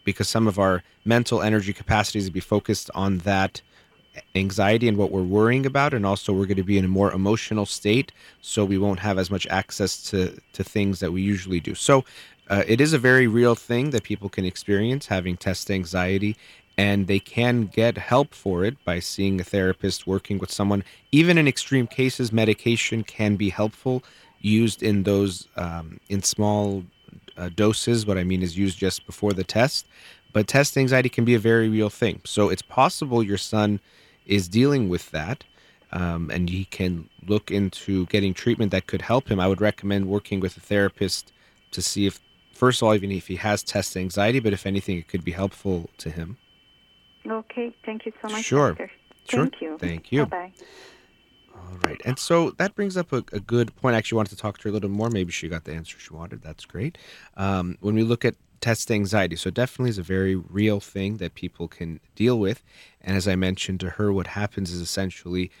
because 0.03 0.27
some 0.27 0.47
of 0.47 0.57
our 0.59 0.83
mental 1.05 1.41
energy 1.41 1.73
capacities 1.73 2.25
will 2.25 2.33
be 2.33 2.39
focused 2.39 2.89
on 2.95 3.19
that 3.19 3.61
anxiety 4.35 4.87
and 4.87 4.97
what 4.97 5.11
we're 5.11 5.21
worrying 5.21 5.65
about 5.65 5.93
and 5.93 6.05
also 6.05 6.33
we're 6.33 6.45
going 6.45 6.57
to 6.57 6.63
be 6.63 6.77
in 6.77 6.83
a 6.83 6.87
more 6.87 7.13
emotional 7.13 7.65
state 7.65 8.11
so 8.41 8.65
we 8.65 8.77
won't 8.77 8.99
have 8.99 9.17
as 9.17 9.31
much 9.31 9.47
access 9.47 10.03
to 10.03 10.37
to 10.51 10.63
things 10.63 10.99
that 10.99 11.11
we 11.11 11.21
usually 11.21 11.59
do. 11.59 11.73
So 11.75 12.03
uh, 12.49 12.63
it 12.67 12.81
is 12.81 12.91
a 12.91 12.97
very 12.97 13.27
real 13.27 13.55
thing 13.55 13.91
that 13.91 14.03
people 14.03 14.27
can 14.27 14.43
experience 14.43 15.07
having 15.07 15.37
test 15.37 15.71
anxiety, 15.71 16.35
and 16.77 17.07
they 17.07 17.19
can 17.19 17.65
get 17.65 17.97
help 17.97 18.33
for 18.33 18.63
it 18.63 18.83
by 18.85 18.99
seeing 18.99 19.39
a 19.39 19.43
therapist, 19.43 20.07
working 20.07 20.37
with 20.37 20.51
someone. 20.51 20.83
Even 21.11 21.37
in 21.37 21.47
extreme 21.47 21.87
cases, 21.87 22.31
medication 22.31 23.03
can 23.03 23.35
be 23.35 23.49
helpful, 23.49 24.03
used 24.39 24.81
in 24.81 25.03
those 25.03 25.47
um, 25.55 25.99
in 26.09 26.23
small 26.23 26.83
uh, 27.37 27.49
doses. 27.49 28.05
What 28.05 28.17
I 28.17 28.23
mean 28.23 28.41
is 28.41 28.57
used 28.57 28.77
just 28.77 29.05
before 29.05 29.33
the 29.33 29.43
test. 29.43 29.85
But 30.33 30.47
test 30.47 30.77
anxiety 30.77 31.09
can 31.09 31.25
be 31.25 31.35
a 31.35 31.39
very 31.39 31.67
real 31.67 31.89
thing. 31.89 32.21
So 32.23 32.49
it's 32.49 32.61
possible 32.61 33.21
your 33.21 33.37
son 33.37 33.79
is 34.25 34.47
dealing 34.47 34.87
with 34.87 35.11
that. 35.11 35.43
Um, 35.93 36.31
and 36.31 36.49
he 36.49 36.63
can 36.65 37.09
look 37.27 37.51
into 37.51 38.05
getting 38.05 38.33
treatment 38.33 38.71
that 38.71 38.87
could 38.87 39.01
help 39.01 39.27
him. 39.29 39.41
I 39.41 39.47
would 39.47 39.59
recommend 39.59 40.07
working 40.07 40.39
with 40.39 40.55
a 40.55 40.61
therapist 40.61 41.33
to 41.71 41.81
see 41.81 42.05
if 42.05 42.21
first 42.53 42.81
of 42.81 42.87
all, 42.87 42.95
even 42.95 43.11
if 43.11 43.27
he 43.27 43.35
has 43.37 43.61
test 43.61 43.97
anxiety, 43.97 44.39
but 44.39 44.53
if 44.53 44.65
anything, 44.65 44.97
it 44.97 45.07
could 45.07 45.25
be 45.25 45.31
helpful 45.31 45.89
to 45.97 46.09
him. 46.09 46.37
Okay, 47.27 47.75
thank 47.85 48.05
you 48.05 48.13
so 48.21 48.29
much. 48.29 48.43
Sure. 48.43 48.69
Doctor. 48.69 48.91
Sure. 49.29 49.45
Thank 49.45 49.61
you. 49.61 49.77
Thank 49.77 50.11
you. 50.11 50.25
Bye 50.25 50.51
All 51.55 51.77
right. 51.83 52.01
And 52.05 52.17
so 52.17 52.51
that 52.51 52.75
brings 52.75 52.97
up 52.97 53.13
a, 53.13 53.17
a, 53.31 53.39
good 53.39 53.75
point. 53.75 53.95
I 53.95 53.97
actually 53.99 54.17
wanted 54.17 54.31
to 54.31 54.37
talk 54.37 54.57
to 54.59 54.63
her 54.63 54.69
a 54.69 54.73
little 54.73 54.89
more. 54.89 55.09
Maybe 55.09 55.31
she 55.31 55.47
got 55.47 55.65
the 55.65 55.73
answer 55.73 55.97
she 55.99 56.13
wanted. 56.13 56.41
That's 56.41 56.65
great. 56.65 56.97
Um, 57.37 57.77
when 57.81 57.95
we 57.95 58.03
look 58.03 58.25
at 58.25 58.35
test 58.59 58.91
anxiety, 58.91 59.35
so 59.35 59.49
definitely 59.49 59.89
is 59.89 59.97
a 59.97 60.03
very 60.03 60.35
real 60.35 60.79
thing 60.79 61.17
that 61.17 61.35
people 61.35 61.67
can 61.67 61.99
deal 62.15 62.39
with. 62.39 62.63
And 62.99 63.15
as 63.15 63.27
I 63.27 63.35
mentioned 63.35 63.79
to 63.81 63.91
her, 63.91 64.11
what 64.11 64.27
happens 64.27 64.71
is 64.71 64.81
essentially 64.81 65.51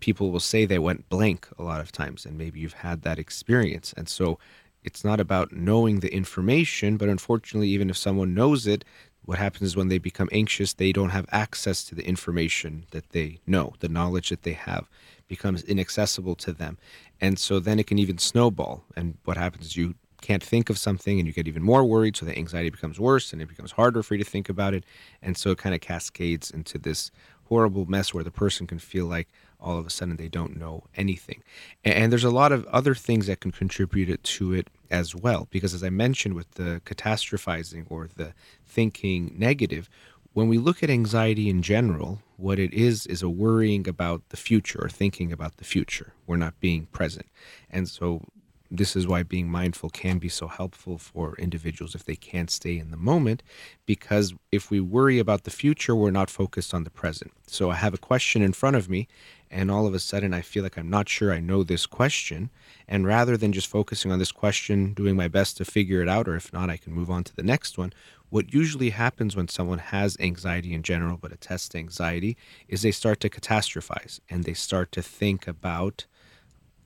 people 0.00 0.30
will 0.30 0.40
say 0.40 0.64
they 0.64 0.78
went 0.78 1.08
blank 1.08 1.48
a 1.58 1.62
lot 1.62 1.80
of 1.80 1.92
times, 1.92 2.26
and 2.26 2.36
maybe 2.36 2.60
you've 2.60 2.72
had 2.74 3.02
that 3.02 3.18
experience. 3.18 3.92
And 3.96 4.08
so 4.08 4.38
it's 4.84 5.04
not 5.04 5.20
about 5.20 5.52
knowing 5.52 6.00
the 6.00 6.12
information, 6.12 6.96
but 6.96 7.08
unfortunately, 7.08 7.68
even 7.68 7.90
if 7.90 7.96
someone 7.96 8.34
knows 8.34 8.66
it, 8.66 8.84
what 9.28 9.36
happens 9.36 9.68
is 9.68 9.76
when 9.76 9.88
they 9.88 9.98
become 9.98 10.30
anxious, 10.32 10.72
they 10.72 10.90
don't 10.90 11.10
have 11.10 11.26
access 11.30 11.84
to 11.84 11.94
the 11.94 12.02
information 12.02 12.86
that 12.92 13.10
they 13.10 13.38
know, 13.46 13.74
the 13.80 13.88
knowledge 13.88 14.30
that 14.30 14.42
they 14.42 14.54
have 14.54 14.88
becomes 15.28 15.62
inaccessible 15.64 16.34
to 16.34 16.50
them. 16.50 16.78
And 17.20 17.38
so 17.38 17.60
then 17.60 17.78
it 17.78 17.86
can 17.86 17.98
even 17.98 18.16
snowball. 18.16 18.84
And 18.96 19.18
what 19.26 19.36
happens 19.36 19.66
is 19.66 19.76
you 19.76 19.96
can't 20.22 20.42
think 20.42 20.70
of 20.70 20.78
something 20.78 21.18
and 21.18 21.26
you 21.26 21.34
get 21.34 21.46
even 21.46 21.62
more 21.62 21.84
worried. 21.84 22.16
So 22.16 22.24
the 22.24 22.38
anxiety 22.38 22.70
becomes 22.70 22.98
worse 22.98 23.34
and 23.34 23.42
it 23.42 23.48
becomes 23.48 23.72
harder 23.72 24.02
for 24.02 24.14
you 24.14 24.24
to 24.24 24.30
think 24.30 24.48
about 24.48 24.72
it. 24.72 24.84
And 25.20 25.36
so 25.36 25.50
it 25.50 25.58
kind 25.58 25.74
of 25.74 25.82
cascades 25.82 26.50
into 26.50 26.78
this 26.78 27.10
horrible 27.50 27.84
mess 27.84 28.14
where 28.14 28.24
the 28.24 28.30
person 28.30 28.66
can 28.66 28.78
feel 28.78 29.04
like 29.04 29.28
all 29.60 29.78
of 29.78 29.86
a 29.86 29.90
sudden 29.90 30.16
they 30.16 30.28
don't 30.28 30.56
know 30.56 30.84
anything. 30.96 31.42
And 31.84 32.12
there's 32.12 32.24
a 32.24 32.30
lot 32.30 32.52
of 32.52 32.66
other 32.66 32.94
things 32.94 33.26
that 33.26 33.40
can 33.40 33.50
contribute 33.50 34.22
to 34.22 34.52
it 34.52 34.68
as 34.90 35.14
well. 35.14 35.48
Because 35.50 35.74
as 35.74 35.82
I 35.82 35.90
mentioned 35.90 36.34
with 36.34 36.52
the 36.52 36.80
catastrophizing 36.84 37.86
or 37.90 38.08
the 38.16 38.34
thinking 38.66 39.34
negative, 39.36 39.88
when 40.32 40.48
we 40.48 40.58
look 40.58 40.82
at 40.82 40.90
anxiety 40.90 41.48
in 41.48 41.62
general, 41.62 42.22
what 42.36 42.58
it 42.58 42.72
is 42.72 43.06
is 43.06 43.22
a 43.22 43.28
worrying 43.28 43.88
about 43.88 44.28
the 44.28 44.36
future 44.36 44.78
or 44.80 44.88
thinking 44.88 45.32
about 45.32 45.56
the 45.56 45.64
future. 45.64 46.12
We're 46.26 46.36
not 46.36 46.60
being 46.60 46.86
present. 46.86 47.26
And 47.70 47.88
so 47.88 48.22
this 48.70 48.94
is 48.94 49.06
why 49.06 49.22
being 49.22 49.50
mindful 49.50 49.90
can 49.90 50.18
be 50.18 50.28
so 50.28 50.46
helpful 50.46 50.98
for 50.98 51.34
individuals 51.38 51.94
if 51.94 52.04
they 52.04 52.16
can't 52.16 52.50
stay 52.50 52.78
in 52.78 52.90
the 52.90 52.96
moment 52.96 53.42
because 53.86 54.34
if 54.52 54.70
we 54.70 54.80
worry 54.80 55.18
about 55.18 55.44
the 55.44 55.50
future 55.50 55.94
we're 55.94 56.10
not 56.10 56.28
focused 56.28 56.74
on 56.74 56.84
the 56.84 56.90
present 56.90 57.32
so 57.46 57.70
i 57.70 57.74
have 57.74 57.94
a 57.94 57.98
question 57.98 58.42
in 58.42 58.52
front 58.52 58.76
of 58.76 58.88
me 58.88 59.08
and 59.50 59.70
all 59.70 59.86
of 59.86 59.94
a 59.94 59.98
sudden 59.98 60.34
i 60.34 60.40
feel 60.40 60.62
like 60.62 60.76
i'm 60.76 60.90
not 60.90 61.08
sure 61.08 61.32
i 61.32 61.40
know 61.40 61.62
this 61.62 61.86
question 61.86 62.50
and 62.86 63.06
rather 63.06 63.36
than 63.36 63.52
just 63.52 63.66
focusing 63.66 64.10
on 64.10 64.18
this 64.18 64.32
question 64.32 64.92
doing 64.94 65.16
my 65.16 65.28
best 65.28 65.56
to 65.56 65.64
figure 65.64 66.02
it 66.02 66.08
out 66.08 66.28
or 66.28 66.36
if 66.36 66.52
not 66.52 66.70
i 66.70 66.76
can 66.76 66.92
move 66.92 67.10
on 67.10 67.24
to 67.24 67.34
the 67.36 67.42
next 67.42 67.78
one 67.78 67.92
what 68.30 68.52
usually 68.52 68.90
happens 68.90 69.34
when 69.34 69.48
someone 69.48 69.78
has 69.78 70.16
anxiety 70.20 70.74
in 70.74 70.82
general 70.82 71.16
but 71.16 71.32
a 71.32 71.36
test 71.36 71.74
anxiety 71.74 72.36
is 72.68 72.82
they 72.82 72.90
start 72.90 73.20
to 73.20 73.30
catastrophize 73.30 74.20
and 74.28 74.44
they 74.44 74.54
start 74.54 74.92
to 74.92 75.02
think 75.02 75.46
about 75.46 76.06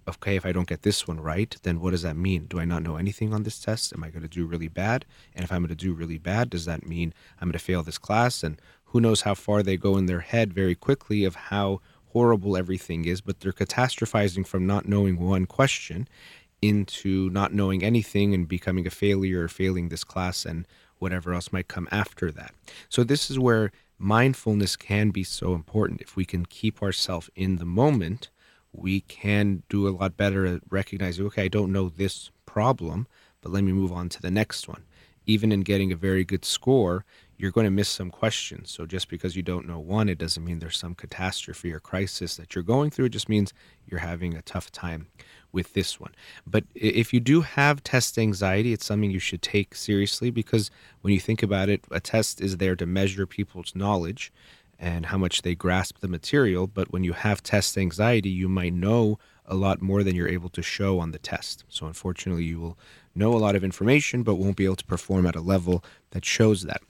okay, 0.09 0.37
if 0.37 0.44
I 0.44 0.53
don't 0.53 0.68
get 0.68 0.83
this 0.83 1.07
one 1.07 1.20
right, 1.20 1.57
then 1.62 1.81
what 1.81 1.92
does 1.92 2.03
that 2.03 2.16
mean? 2.16 2.46
Do 2.46 2.59
I 2.59 2.64
not 2.64 2.83
know 2.83 2.96
anything 2.96 3.33
on 3.33 3.44
this 3.44 3.61
test? 3.61 3.92
Am 3.92 4.03
I 4.03 4.11
going 4.11 4.22
to 4.22 4.29
do 4.29 4.46
really 4.46 4.68
bad? 4.68 5.05
And 5.35 5.44
if 5.44 5.53
I'm 5.53 5.62
going 5.62 5.68
to 5.68 5.75
do 5.75 5.92
really 5.92 6.18
bad, 6.18 6.51
does 6.51 6.64
that 6.64 6.87
mean 6.87 7.14
I'm 7.40 7.48
going 7.48 7.53
to 7.53 7.59
fail 7.59 7.83
this 7.83 7.98
class? 7.98 8.42
And 8.42 8.61
who 8.87 9.01
knows 9.01 9.22
how 9.22 9.35
far 9.35 9.62
they 9.62 9.77
go 9.77 9.96
in 9.96 10.07
their 10.07 10.20
head 10.20 10.53
very 10.53 10.75
quickly 10.75 11.25
of 11.25 11.35
how 11.35 11.81
horrible 12.12 12.57
everything 12.57 13.05
is, 13.05 13.20
but 13.20 13.40
they're 13.40 13.53
catastrophizing 13.53 14.46
from 14.46 14.66
not 14.66 14.87
knowing 14.88 15.18
one 15.18 15.46
question. 15.46 16.09
into 16.62 17.29
not 17.31 17.53
knowing 17.53 17.83
anything 17.83 18.33
and 18.33 18.46
becoming 18.46 18.87
a 18.87 18.90
failure 18.90 19.42
or 19.42 19.48
failing 19.48 19.88
this 19.88 20.05
class 20.05 20.46
and 20.46 20.66
whatever 21.01 21.35
else 21.35 21.53
might 21.53 21.66
come 21.66 21.88
after 21.90 22.31
that. 22.31 22.55
So, 22.88 23.03
this 23.03 23.31
is 23.31 23.38
where 23.38 23.72
mindfulness 23.98 24.77
can 24.77 25.11
be 25.11 25.25
so 25.25 25.55
important. 25.55 26.01
If 26.01 26.16
we 26.16 26.25
can 26.25 26.46
keep 26.46 26.83
ourselves 26.83 27.29
in 27.35 27.57
the 27.57 27.64
moment, 27.64 28.31
we 28.72 29.01
can 29.01 29.64
do 29.68 29.88
a 29.88 29.90
lot 29.90 30.16
better 30.16 30.46
at 30.46 30.62
recognizing, 30.70 31.27
okay, 31.27 31.44
I 31.44 31.48
don't 31.48 31.72
know 31.72 31.88
this 31.88 32.31
problem, 32.46 33.07
but 33.40 33.53
let 33.53 33.64
me 33.64 33.72
move 33.72 33.92
on 33.92 34.09
to 34.11 34.22
the 34.22 34.31
next 34.31 34.68
one. 34.68 34.85
Even 35.27 35.53
in 35.53 35.61
getting 35.61 35.92
a 35.92 35.96
very 35.96 36.25
good 36.25 36.44
score, 36.44 37.05
you're 37.43 37.51
going 37.51 37.65
to 37.65 37.71
miss 37.73 37.89
some 37.89 38.09
questions. 38.09 38.71
So 38.71 38.87
just 38.87 39.09
because 39.09 39.35
you 39.35 39.43
don't 39.43 39.67
know 39.67 39.81
one, 39.81 40.09
it 40.09 40.17
doesn't 40.17 40.45
mean 40.45 40.61
there's 40.61 40.79
some 40.79 40.95
catastrophe 40.95 41.73
or 41.73 41.81
crisis 41.81 42.37
that 42.37 42.55
you're 42.55 42.63
going 42.63 42.91
through. 42.91 43.07
It 43.07 43.11
just 43.11 43.29
means 43.29 43.53
you're 43.89 43.99
having 43.99 44.37
a 44.37 44.43
tough 44.43 44.71
time 44.71 45.09
with 45.51 45.75
this 45.75 45.99
one. 45.99 46.15
But 46.47 46.63
if 46.77 47.13
you 47.13 47.19
do 47.19 47.41
have 47.41 47.83
test 47.83 48.17
anxiety, 48.17 48.73
it's 48.73 48.87
something 48.87 49.11
you 49.11 49.19
should 49.19 49.43
take 49.43 49.75
seriously 49.75 50.31
because 50.31 50.71
when 51.01 51.13
you 51.13 51.19
think 51.19 51.43
about 51.43 51.69
it, 51.69 51.85
a 51.91 51.99
test 51.99 52.41
is 52.41 52.59
there 52.59 52.77
to 52.77 52.87
measure 52.87 53.27
people's 53.27 53.75
knowledge 53.75 54.33
and 54.79 55.07
how 55.07 55.19
much 55.19 55.43
they 55.43 55.57
grasp 55.57 55.99
the 55.99 56.09
material. 56.09 56.69
But 56.69 56.93
when 56.93 57.03
you 57.03 57.13
have 57.13 57.43
test 57.43 57.77
anxiety, 57.77 58.31
you 58.31 58.49
might 58.49 58.73
know 58.73 59.19
a 59.47 59.57
lot 59.57 59.83
more 59.83 60.05
than 60.05 60.15
you're 60.15 60.29
able 60.29 60.49
to 60.51 60.63
show 60.63 61.01
on 61.01 61.11
the 61.11 61.19
test. 61.19 61.65
So 61.69 61.87
unfortunately, 61.87 62.45
you 62.45 62.61
will 62.61 62.79
know 63.17 63.35
a 63.35 63.39
lot 63.39 63.57
of 63.57 63.65
information, 63.65 64.23
but 64.23 64.37
won't 64.37 64.57
be 64.57 64.65
able 64.65 64.77
to 64.77 64.85
perform 64.85 65.27
at 65.27 65.35
a 65.35 65.41
level 65.41 65.85
that 66.13 66.25
shows 66.25 66.63
that. 66.63 66.83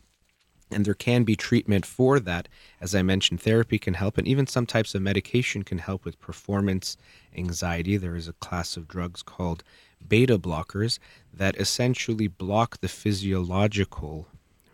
And 0.72 0.84
there 0.84 0.94
can 0.94 1.24
be 1.24 1.36
treatment 1.36 1.84
for 1.84 2.18
that. 2.20 2.48
As 2.80 2.94
I 2.94 3.02
mentioned, 3.02 3.40
therapy 3.40 3.78
can 3.78 3.94
help, 3.94 4.18
and 4.18 4.26
even 4.26 4.46
some 4.46 4.66
types 4.66 4.94
of 4.94 5.02
medication 5.02 5.62
can 5.62 5.78
help 5.78 6.04
with 6.04 6.20
performance 6.20 6.96
anxiety. 7.36 7.96
There 7.96 8.16
is 8.16 8.28
a 8.28 8.32
class 8.34 8.76
of 8.76 8.88
drugs 8.88 9.22
called 9.22 9.62
beta 10.06 10.38
blockers 10.38 10.98
that 11.32 11.56
essentially 11.56 12.28
block 12.28 12.80
the 12.80 12.88
physiological 12.88 14.26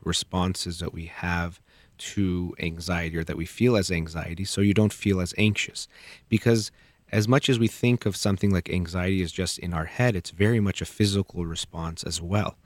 responses 0.03 0.79
that 0.79 0.95
we 0.95 1.07
have 1.07 1.61
to 1.99 2.55
anxiety 2.61 3.17
or 3.17 3.25
that 3.25 3.37
we 3.37 3.45
feel 3.45 3.77
as 3.77 3.91
anxiety 3.91 4.45
so 4.45 4.61
you 4.61 4.73
don't 4.73 4.93
feel 4.93 5.21
as 5.21 5.35
anxious. 5.37 5.89
Because 6.29 6.71
as 7.11 7.27
much 7.27 7.49
as 7.49 7.59
we 7.59 7.69
think 7.69 8.07
of 8.07 8.17
something 8.17 8.51
like 8.51 8.71
anxiety 8.71 9.23
as 9.23 9.33
just 9.33 9.59
in 9.59 9.73
our 9.75 9.87
head, 9.87 10.15
it's 10.15 10.31
very 10.31 10.61
much 10.61 10.81
a 10.81 10.87
physical 10.87 11.47
response 11.47 12.05
as 12.05 12.21
well. 12.21 12.57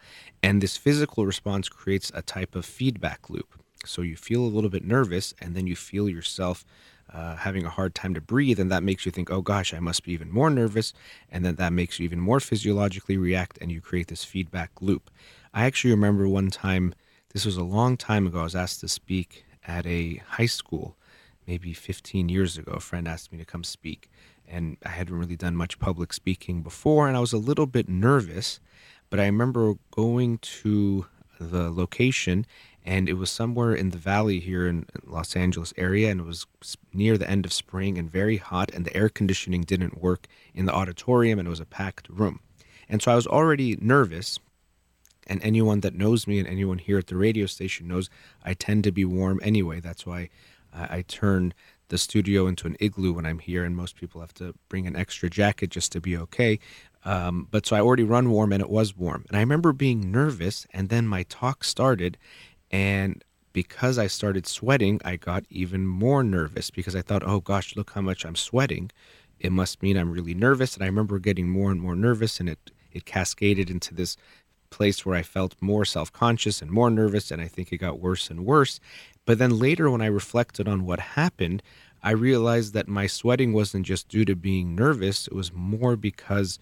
And 0.42 0.60
this 0.60 0.76
physical 0.76 1.24
response 1.24 1.68
creates 1.68 2.10
a 2.14 2.22
type 2.22 2.54
of 2.56 2.64
feedback 2.64 3.30
loop. 3.30 3.62
So 3.84 4.02
you 4.02 4.16
feel 4.16 4.42
a 4.42 4.46
little 4.46 4.70
bit 4.70 4.84
nervous, 4.84 5.34
and 5.40 5.54
then 5.54 5.66
you 5.66 5.76
feel 5.76 6.08
yourself 6.08 6.64
uh, 7.12 7.36
having 7.36 7.64
a 7.64 7.70
hard 7.70 7.94
time 7.94 8.14
to 8.14 8.20
breathe, 8.20 8.58
and 8.58 8.70
that 8.70 8.82
makes 8.82 9.04
you 9.04 9.12
think, 9.12 9.30
oh 9.30 9.42
gosh, 9.42 9.74
I 9.74 9.80
must 9.80 10.04
be 10.04 10.12
even 10.12 10.30
more 10.30 10.50
nervous. 10.50 10.92
And 11.30 11.44
then 11.44 11.56
that 11.56 11.72
makes 11.72 11.98
you 11.98 12.04
even 12.04 12.20
more 12.20 12.40
physiologically 12.40 13.16
react, 13.16 13.58
and 13.60 13.70
you 13.70 13.80
create 13.80 14.08
this 14.08 14.24
feedback 14.24 14.70
loop. 14.80 15.10
I 15.52 15.66
actually 15.66 15.92
remember 15.92 16.28
one 16.28 16.50
time, 16.50 16.94
this 17.32 17.44
was 17.44 17.56
a 17.56 17.64
long 17.64 17.96
time 17.96 18.26
ago, 18.26 18.40
I 18.40 18.44
was 18.44 18.56
asked 18.56 18.80
to 18.80 18.88
speak 18.88 19.44
at 19.66 19.86
a 19.86 20.22
high 20.26 20.46
school, 20.46 20.96
maybe 21.46 21.72
15 21.72 22.28
years 22.28 22.56
ago. 22.58 22.72
A 22.72 22.80
friend 22.80 23.06
asked 23.06 23.32
me 23.32 23.38
to 23.38 23.44
come 23.44 23.64
speak 23.64 24.08
and 24.52 24.76
I 24.84 24.90
hadn't 24.90 25.18
really 25.18 25.36
done 25.36 25.56
much 25.56 25.78
public 25.78 26.12
speaking 26.12 26.62
before, 26.62 27.08
and 27.08 27.16
I 27.16 27.20
was 27.20 27.32
a 27.32 27.38
little 27.38 27.66
bit 27.66 27.88
nervous. 27.88 28.60
But 29.12 29.20
I 29.20 29.26
remember 29.26 29.74
going 29.90 30.38
to 30.38 31.04
the 31.38 31.70
location, 31.70 32.46
and 32.82 33.10
it 33.10 33.18
was 33.18 33.28
somewhere 33.30 33.74
in 33.74 33.90
the 33.90 33.98
valley 33.98 34.40
here 34.40 34.66
in 34.66 34.86
Los 35.04 35.36
Angeles 35.36 35.74
area, 35.76 36.10
and 36.10 36.20
it 36.20 36.26
was 36.26 36.46
near 36.94 37.18
the 37.18 37.28
end 37.28 37.44
of 37.44 37.52
spring 37.52 37.98
and 37.98 38.10
very 38.10 38.38
hot, 38.38 38.70
and 38.72 38.86
the 38.86 38.96
air 38.96 39.10
conditioning 39.10 39.64
didn't 39.64 40.00
work 40.00 40.28
in 40.54 40.64
the 40.64 40.72
auditorium, 40.72 41.38
and 41.38 41.46
it 41.46 41.50
was 41.50 41.60
a 41.60 41.66
packed 41.66 42.08
room. 42.08 42.40
And 42.88 43.02
so 43.02 43.12
I 43.12 43.14
was 43.14 43.26
already 43.26 43.76
nervous. 43.82 44.38
And 45.26 45.42
anyone 45.42 45.80
that 45.80 45.94
knows 45.94 46.26
me 46.26 46.38
and 46.38 46.48
anyone 46.48 46.78
here 46.78 46.96
at 46.96 47.08
the 47.08 47.16
radio 47.16 47.44
station 47.44 47.88
knows 47.88 48.08
I 48.42 48.54
tend 48.54 48.82
to 48.84 48.92
be 48.92 49.04
warm 49.04 49.40
anyway. 49.42 49.80
That's 49.80 50.06
why 50.06 50.30
I 50.72 51.02
turn 51.06 51.52
the 51.88 51.98
studio 51.98 52.46
into 52.46 52.66
an 52.66 52.78
igloo 52.80 53.12
when 53.12 53.26
I'm 53.26 53.40
here, 53.40 53.62
and 53.62 53.76
most 53.76 53.94
people 53.94 54.22
have 54.22 54.32
to 54.34 54.54
bring 54.70 54.86
an 54.86 54.96
extra 54.96 55.28
jacket 55.28 55.68
just 55.68 55.92
to 55.92 56.00
be 56.00 56.16
okay. 56.16 56.58
Um, 57.04 57.48
but 57.50 57.66
so 57.66 57.76
I 57.76 57.80
already 57.80 58.04
run 58.04 58.30
warm, 58.30 58.52
and 58.52 58.62
it 58.62 58.70
was 58.70 58.96
warm. 58.96 59.24
And 59.28 59.36
I 59.36 59.40
remember 59.40 59.72
being 59.72 60.10
nervous, 60.10 60.66
and 60.72 60.88
then 60.88 61.06
my 61.06 61.24
talk 61.24 61.64
started, 61.64 62.16
and 62.70 63.22
because 63.52 63.98
I 63.98 64.06
started 64.06 64.46
sweating, 64.46 65.00
I 65.04 65.16
got 65.16 65.44
even 65.50 65.86
more 65.86 66.22
nervous 66.22 66.70
because 66.70 66.96
I 66.96 67.02
thought, 67.02 67.22
oh 67.26 67.40
gosh, 67.40 67.76
look 67.76 67.90
how 67.90 68.00
much 68.00 68.24
I'm 68.24 68.36
sweating. 68.36 68.90
It 69.38 69.52
must 69.52 69.82
mean 69.82 69.96
I'm 69.96 70.10
really 70.10 70.34
nervous. 70.34 70.74
And 70.74 70.82
I 70.82 70.86
remember 70.86 71.18
getting 71.18 71.48
more 71.48 71.70
and 71.70 71.80
more 71.80 71.96
nervous, 71.96 72.40
and 72.40 72.48
it 72.48 72.70
it 72.92 73.04
cascaded 73.04 73.70
into 73.70 73.94
this 73.94 74.16
place 74.70 75.04
where 75.04 75.16
I 75.16 75.22
felt 75.22 75.54
more 75.60 75.84
self 75.84 76.12
conscious 76.12 76.62
and 76.62 76.70
more 76.70 76.90
nervous, 76.90 77.30
and 77.30 77.42
I 77.42 77.48
think 77.48 77.72
it 77.72 77.78
got 77.78 78.00
worse 78.00 78.30
and 78.30 78.44
worse. 78.44 78.80
But 79.24 79.38
then 79.38 79.58
later, 79.58 79.90
when 79.90 80.02
I 80.02 80.06
reflected 80.06 80.66
on 80.66 80.84
what 80.84 81.00
happened, 81.00 81.62
I 82.02 82.12
realized 82.12 82.74
that 82.74 82.88
my 82.88 83.06
sweating 83.06 83.52
wasn't 83.52 83.86
just 83.86 84.08
due 84.08 84.24
to 84.24 84.34
being 84.34 84.74
nervous, 84.74 85.28
it 85.28 85.34
was 85.34 85.52
more 85.52 85.94
because 85.96 86.58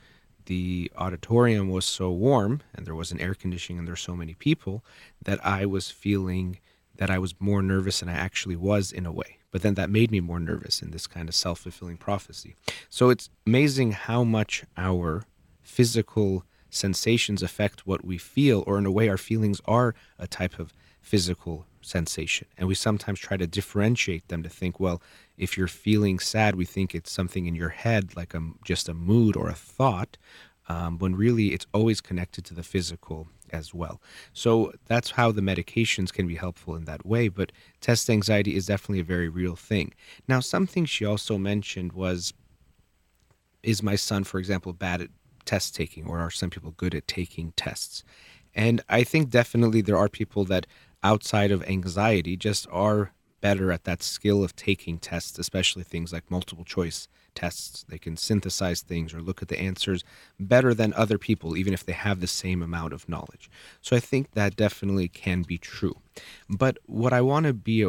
the 0.51 0.91
auditorium 0.97 1.69
was 1.69 1.85
so 1.85 2.11
warm 2.11 2.61
and 2.75 2.85
there 2.85 2.97
was 2.97 3.13
an 3.13 3.21
air 3.21 3.35
conditioning 3.35 3.79
and 3.79 3.87
there 3.87 3.93
were 3.93 3.97
so 3.97 4.17
many 4.17 4.35
people 4.35 4.85
that 5.23 5.39
I 5.47 5.65
was 5.65 5.93
feeling 5.93 6.59
that 6.97 7.09
I 7.09 7.21
was 7.21 7.37
more 7.39 7.63
nervous 7.63 8.01
than 8.01 8.09
I 8.09 8.15
actually 8.15 8.57
was 8.57 8.91
in 8.91 9.07
a 9.07 9.13
way. 9.13 9.39
But 9.53 9.63
then 9.63 9.75
that 9.75 9.91
made 9.91 10.11
me 10.11 10.19
more 10.19 10.41
nervous 10.41 10.83
in 10.83 10.91
this 10.91 11.07
kind 11.07 11.29
of 11.29 11.37
self 11.37 11.61
fulfilling 11.61 11.99
prophecy. 11.99 12.57
So 12.89 13.11
it's 13.11 13.31
amazing 13.47 13.93
how 13.93 14.25
much 14.25 14.65
our 14.77 15.23
physical 15.63 16.43
sensations 16.69 17.45
affect 17.45 17.87
what 17.87 18.05
we 18.05 18.19
feel, 18.19 18.65
or 18.67 18.77
in 18.77 18.87
a 18.87 18.91
way, 18.91 19.09
our 19.09 19.17
feelings 19.17 19.61
are 19.67 19.95
a 20.19 20.27
type 20.27 20.59
of 20.59 20.75
physical 21.01 21.65
sensation. 21.81 22.47
And 22.57 22.69
we 22.69 22.75
sometimes 22.75 23.19
try 23.19 23.37
to 23.37 23.47
differentiate 23.47 24.29
them 24.29 24.43
to 24.43 24.49
think, 24.49 24.79
well, 24.79 25.03
if 25.37 25.57
you're 25.57 25.69
feeling 25.69 26.19
sad, 26.19 26.55
we 26.55 26.65
think 26.65 26.95
it's 26.95 27.11
something 27.11 27.47
in 27.47 27.55
your 27.55 27.71
head, 27.71 28.17
like 28.17 28.35
a, 28.35 28.41
just 28.65 28.89
a 28.89 28.95
mood 28.95 29.37
or 29.37 29.49
a 29.49 29.55
thought, 29.55 30.17
um, 30.69 30.99
when 30.99 31.17
really 31.17 31.49
it's 31.49 31.67
always 31.73 32.01
connected 32.01 32.45
to 32.45 32.55
the 32.55 32.63
physical 32.63 33.29
as 33.53 33.75
well. 33.75 34.01
So 34.33 34.73
that's 34.87 35.11
how 35.11 35.33
the 35.33 35.41
medications 35.41 36.13
can 36.13 36.27
be 36.27 36.37
helpful 36.37 36.77
in 36.77 36.85
that 36.85 37.05
way. 37.05 37.29
But 37.29 37.51
test 37.81 38.09
anxiety 38.09 38.55
is 38.55 38.67
definitely 38.67 39.01
a 39.01 39.05
very 39.05 39.29
real 39.29 39.57
thing. 39.57 39.93
Now, 40.29 40.41
something 40.41 40.85
she 40.85 41.05
also 41.05 41.39
mentioned 41.39 41.93
was 41.93 42.33
is 43.63 43.83
my 43.83 43.97
son, 43.97 44.25
for 44.25 44.39
example, 44.39 44.73
bad 44.73 45.03
at 45.03 45.11
test 45.45 45.75
taking, 45.75 46.07
or 46.07 46.19
are 46.19 46.31
some 46.31 46.51
people 46.51 46.71
good 46.77 46.95
at 46.95 47.07
taking 47.07 47.53
tests? 47.57 48.05
And 48.55 48.81
I 48.89 49.05
think 49.05 49.31
definitely 49.31 49.81
there 49.81 49.97
are 49.97 50.09
people 50.09 50.45
that 50.47 50.67
outside 51.03 51.51
of 51.51 51.63
anxiety 51.65 52.37
just 52.37 52.67
are 52.71 53.13
better 53.41 53.73
at 53.73 53.85
that 53.85 54.03
skill 54.03 54.45
of 54.45 54.55
taking 54.55 54.99
tests, 54.99 55.39
especially 55.39 55.83
things 55.83 56.13
like 56.13 56.31
multiple 56.31 56.65
choice 56.65 57.09
tests. 57.35 57.85
They 57.89 57.99
can 57.99 58.17
synthesize 58.17 58.83
things 58.83 59.15
or 59.15 59.23
look 59.23 59.43
at 59.43 59.49
the 59.49 59.59
answers 59.59 60.05
better 60.39 60.75
than 60.75 60.93
other 60.95 61.19
people, 61.19 61.57
even 61.57 61.73
if 61.73 61.85
they 61.85 61.93
have 61.93 62.21
the 62.21 62.27
same 62.27 62.63
amount 62.63 62.93
of 62.93 63.09
knowledge. 63.09 63.51
So 63.81 63.97
I 63.97 64.01
think 64.01 64.33
that 64.33 64.57
definitely 64.57 65.09
can 65.09 65.43
be 65.43 65.59
true. 65.59 65.97
But 66.49 66.79
what 66.87 67.13
I 67.13 67.21
want 67.21 67.47
to 67.47 67.55
be 67.55 67.83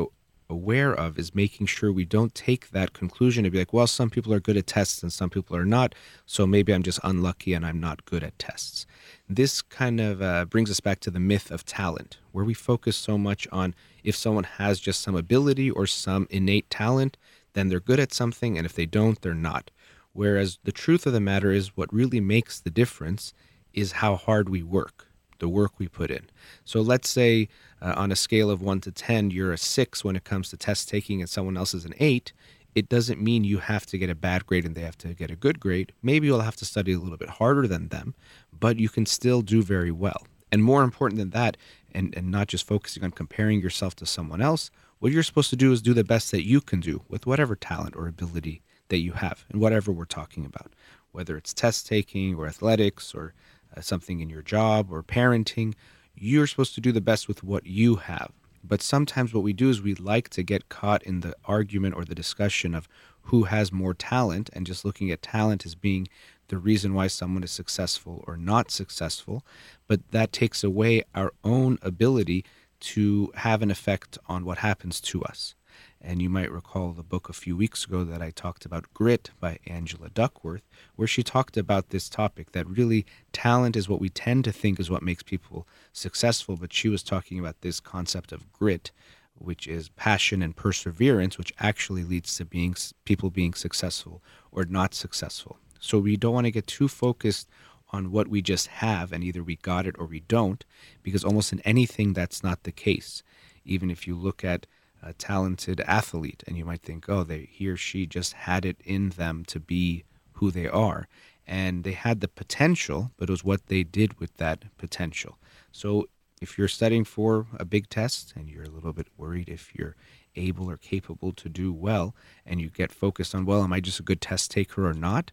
aware 0.51 0.93
of 0.93 1.17
is 1.17 1.33
making 1.33 1.65
sure 1.65 1.91
we 1.91 2.05
don't 2.05 2.35
take 2.35 2.69
that 2.71 2.93
conclusion 2.93 3.43
to 3.43 3.49
be 3.49 3.57
like, 3.57 3.73
well, 3.73 3.87
some 3.87 4.09
people 4.09 4.33
are 4.33 4.39
good 4.39 4.57
at 4.57 4.67
tests 4.67 5.01
and 5.01 5.11
some 5.11 5.29
people 5.29 5.55
are 5.55 5.65
not. 5.65 5.95
So 6.25 6.45
maybe 6.45 6.73
I'm 6.73 6.83
just 6.83 6.99
unlucky 7.03 7.53
and 7.53 7.65
I'm 7.65 7.79
not 7.79 8.05
good 8.05 8.23
at 8.23 8.37
tests. 8.37 8.85
This 9.29 9.61
kind 9.61 10.01
of 10.01 10.21
uh, 10.21 10.45
brings 10.45 10.69
us 10.69 10.81
back 10.81 10.99
to 11.01 11.11
the 11.11 11.19
myth 11.19 11.49
of 11.49 11.65
talent, 11.65 12.17
where 12.33 12.45
we 12.45 12.53
focus 12.53 12.97
so 12.97 13.17
much 13.17 13.47
on 13.51 13.73
if 14.03 14.15
someone 14.15 14.43
has 14.43 14.79
just 14.79 15.01
some 15.01 15.15
ability 15.15 15.71
or 15.71 15.87
some 15.87 16.27
innate 16.29 16.69
talent, 16.69 17.17
then 17.53 17.69
they're 17.69 17.79
good 17.79 17.99
at 17.99 18.13
something. 18.13 18.57
And 18.57 18.65
if 18.65 18.73
they 18.73 18.85
don't, 18.85 19.21
they're 19.21 19.33
not. 19.33 19.71
Whereas 20.13 20.59
the 20.65 20.73
truth 20.73 21.07
of 21.07 21.13
the 21.13 21.21
matter 21.21 21.51
is, 21.51 21.77
what 21.77 21.93
really 21.93 22.19
makes 22.19 22.59
the 22.59 22.69
difference 22.69 23.33
is 23.73 23.93
how 23.93 24.17
hard 24.17 24.49
we 24.49 24.61
work 24.61 25.07
the 25.41 25.49
work 25.49 25.73
we 25.77 25.89
put 25.89 26.09
in. 26.09 26.29
So 26.63 26.79
let's 26.79 27.09
say 27.09 27.49
uh, 27.81 27.95
on 27.97 28.11
a 28.11 28.15
scale 28.15 28.49
of 28.49 28.61
one 28.61 28.79
to 28.81 28.91
10, 28.91 29.31
you're 29.31 29.51
a 29.51 29.57
six 29.57 30.05
when 30.05 30.15
it 30.15 30.23
comes 30.23 30.49
to 30.49 30.57
test 30.57 30.87
taking 30.87 31.19
and 31.19 31.29
someone 31.29 31.57
else 31.57 31.73
is 31.73 31.83
an 31.83 31.95
eight. 31.99 32.31
It 32.73 32.87
doesn't 32.87 33.19
mean 33.19 33.43
you 33.43 33.57
have 33.57 33.85
to 33.87 33.97
get 33.97 34.09
a 34.09 34.15
bad 34.15 34.45
grade 34.45 34.63
and 34.63 34.75
they 34.75 34.81
have 34.81 34.97
to 34.99 35.13
get 35.13 35.29
a 35.29 35.35
good 35.35 35.59
grade. 35.59 35.91
Maybe 36.01 36.27
you'll 36.27 36.39
have 36.39 36.55
to 36.57 36.65
study 36.65 36.93
a 36.93 36.99
little 36.99 37.17
bit 37.17 37.31
harder 37.31 37.67
than 37.67 37.89
them, 37.89 38.15
but 38.57 38.79
you 38.79 38.87
can 38.87 39.05
still 39.05 39.41
do 39.41 39.61
very 39.61 39.91
well. 39.91 40.25
And 40.53 40.63
more 40.63 40.83
important 40.83 41.19
than 41.19 41.31
that, 41.31 41.57
and, 41.93 42.15
and 42.15 42.31
not 42.31 42.47
just 42.47 42.65
focusing 42.65 43.03
on 43.03 43.11
comparing 43.11 43.61
yourself 43.61 43.95
to 43.97 44.05
someone 44.05 44.41
else, 44.41 44.71
what 44.99 45.11
you're 45.11 45.23
supposed 45.23 45.49
to 45.49 45.55
do 45.55 45.71
is 45.71 45.81
do 45.81 45.93
the 45.93 46.03
best 46.03 46.31
that 46.31 46.45
you 46.45 46.61
can 46.61 46.79
do 46.79 47.01
with 47.09 47.25
whatever 47.25 47.55
talent 47.55 47.95
or 47.95 48.07
ability 48.07 48.61
that 48.89 48.99
you 48.99 49.13
have 49.13 49.45
and 49.49 49.59
whatever 49.59 49.91
we're 49.91 50.05
talking 50.05 50.45
about, 50.45 50.71
whether 51.11 51.35
it's 51.35 51.53
test 51.53 51.87
taking 51.87 52.35
or 52.35 52.45
athletics 52.45 53.15
or 53.15 53.33
uh, 53.75 53.81
something 53.81 54.19
in 54.19 54.29
your 54.29 54.41
job 54.41 54.91
or 54.91 55.03
parenting, 55.03 55.73
you're 56.15 56.47
supposed 56.47 56.75
to 56.75 56.81
do 56.81 56.91
the 56.91 57.01
best 57.01 57.27
with 57.27 57.43
what 57.43 57.65
you 57.65 57.95
have. 57.95 58.31
But 58.63 58.81
sometimes 58.81 59.33
what 59.33 59.43
we 59.43 59.53
do 59.53 59.69
is 59.69 59.81
we 59.81 59.95
like 59.95 60.29
to 60.29 60.43
get 60.43 60.69
caught 60.69 61.01
in 61.03 61.21
the 61.21 61.35
argument 61.45 61.95
or 61.95 62.05
the 62.05 62.15
discussion 62.15 62.75
of 62.75 62.87
who 63.23 63.43
has 63.43 63.71
more 63.71 63.93
talent 63.93 64.49
and 64.53 64.65
just 64.65 64.85
looking 64.85 65.11
at 65.11 65.21
talent 65.21 65.65
as 65.65 65.75
being 65.75 66.07
the 66.49 66.57
reason 66.57 66.93
why 66.93 67.07
someone 67.07 67.43
is 67.43 67.51
successful 67.51 68.23
or 68.27 68.37
not 68.37 68.69
successful, 68.69 69.43
but 69.87 70.11
that 70.11 70.31
takes 70.31 70.63
away 70.63 71.03
our 71.15 71.31
own 71.43 71.79
ability 71.81 72.43
to 72.81 73.31
have 73.35 73.61
an 73.61 73.71
effect 73.71 74.17
on 74.27 74.43
what 74.43 74.57
happens 74.59 74.99
to 74.99 75.23
us. 75.23 75.55
And 76.03 76.19
you 76.21 76.29
might 76.29 76.51
recall 76.51 76.91
the 76.91 77.03
book 77.03 77.29
a 77.29 77.33
few 77.33 77.55
weeks 77.55 77.85
ago 77.85 78.03
that 78.03 78.23
I 78.23 78.31
talked 78.31 78.65
about, 78.65 78.91
Grit 78.93 79.29
by 79.39 79.59
Angela 79.67 80.09
Duckworth, 80.09 80.67
where 80.95 81.07
she 81.07 81.21
talked 81.21 81.57
about 81.57 81.89
this 81.89 82.09
topic 82.09 82.53
that 82.53 82.67
really 82.67 83.05
talent 83.33 83.75
is 83.75 83.87
what 83.87 84.01
we 84.01 84.09
tend 84.09 84.43
to 84.45 84.51
think 84.51 84.79
is 84.79 84.89
what 84.89 85.03
makes 85.03 85.21
people 85.21 85.67
successful. 85.93 86.57
But 86.57 86.73
she 86.73 86.89
was 86.89 87.03
talking 87.03 87.37
about 87.37 87.61
this 87.61 87.79
concept 87.79 88.31
of 88.31 88.51
grit, 88.51 88.91
which 89.35 89.67
is 89.67 89.89
passion 89.89 90.41
and 90.41 90.55
perseverance, 90.55 91.37
which 91.37 91.53
actually 91.59 92.03
leads 92.03 92.35
to 92.37 92.45
being 92.45 92.75
people 93.05 93.29
being 93.29 93.53
successful 93.53 94.23
or 94.51 94.65
not 94.65 94.95
successful. 94.95 95.59
So 95.79 95.99
we 95.99 96.17
don't 96.17 96.33
want 96.33 96.45
to 96.45 96.51
get 96.51 96.65
too 96.65 96.87
focused 96.87 97.47
on 97.93 98.11
what 98.11 98.27
we 98.27 98.41
just 98.41 98.67
have 98.67 99.11
and 99.11 99.23
either 99.23 99.43
we 99.43 99.57
got 99.57 99.85
it 99.85 99.95
or 99.99 100.05
we 100.07 100.21
don't, 100.21 100.65
because 101.03 101.23
almost 101.23 101.51
in 101.51 101.59
anything 101.61 102.13
that's 102.13 102.43
not 102.43 102.63
the 102.63 102.71
case. 102.71 103.21
Even 103.65 103.91
if 103.91 104.07
you 104.07 104.15
look 104.15 104.43
at 104.43 104.65
a 105.03 105.13
talented 105.13 105.81
athlete 105.81 106.43
and 106.47 106.57
you 106.57 106.65
might 106.65 106.81
think, 106.81 107.09
oh, 107.09 107.23
they 107.23 107.49
he 107.51 107.67
or 107.67 107.77
she 107.77 108.05
just 108.05 108.33
had 108.33 108.65
it 108.65 108.77
in 108.83 109.09
them 109.09 109.43
to 109.45 109.59
be 109.59 110.03
who 110.33 110.51
they 110.51 110.67
are. 110.67 111.07
And 111.47 111.83
they 111.83 111.93
had 111.93 112.21
the 112.21 112.27
potential, 112.27 113.11
but 113.17 113.29
it 113.29 113.31
was 113.31 113.43
what 113.43 113.67
they 113.67 113.83
did 113.83 114.19
with 114.19 114.37
that 114.37 114.63
potential. 114.77 115.37
So 115.71 116.07
if 116.41 116.57
you're 116.57 116.67
studying 116.67 117.03
for 117.03 117.47
a 117.59 117.65
big 117.65 117.89
test 117.89 118.33
and 118.35 118.49
you're 118.49 118.63
a 118.63 118.69
little 118.69 118.93
bit 118.93 119.07
worried 119.17 119.49
if 119.49 119.73
you're 119.75 119.95
able 120.35 120.69
or 120.69 120.77
capable 120.77 121.31
to 121.33 121.49
do 121.49 121.71
well 121.71 122.15
and 122.45 122.59
you 122.59 122.69
get 122.69 122.91
focused 122.91 123.35
on, 123.35 123.45
well, 123.45 123.63
am 123.63 123.73
I 123.73 123.79
just 123.79 123.99
a 123.99 124.03
good 124.03 124.21
test 124.21 124.49
taker 124.49 124.87
or 124.87 124.93
not? 124.93 125.31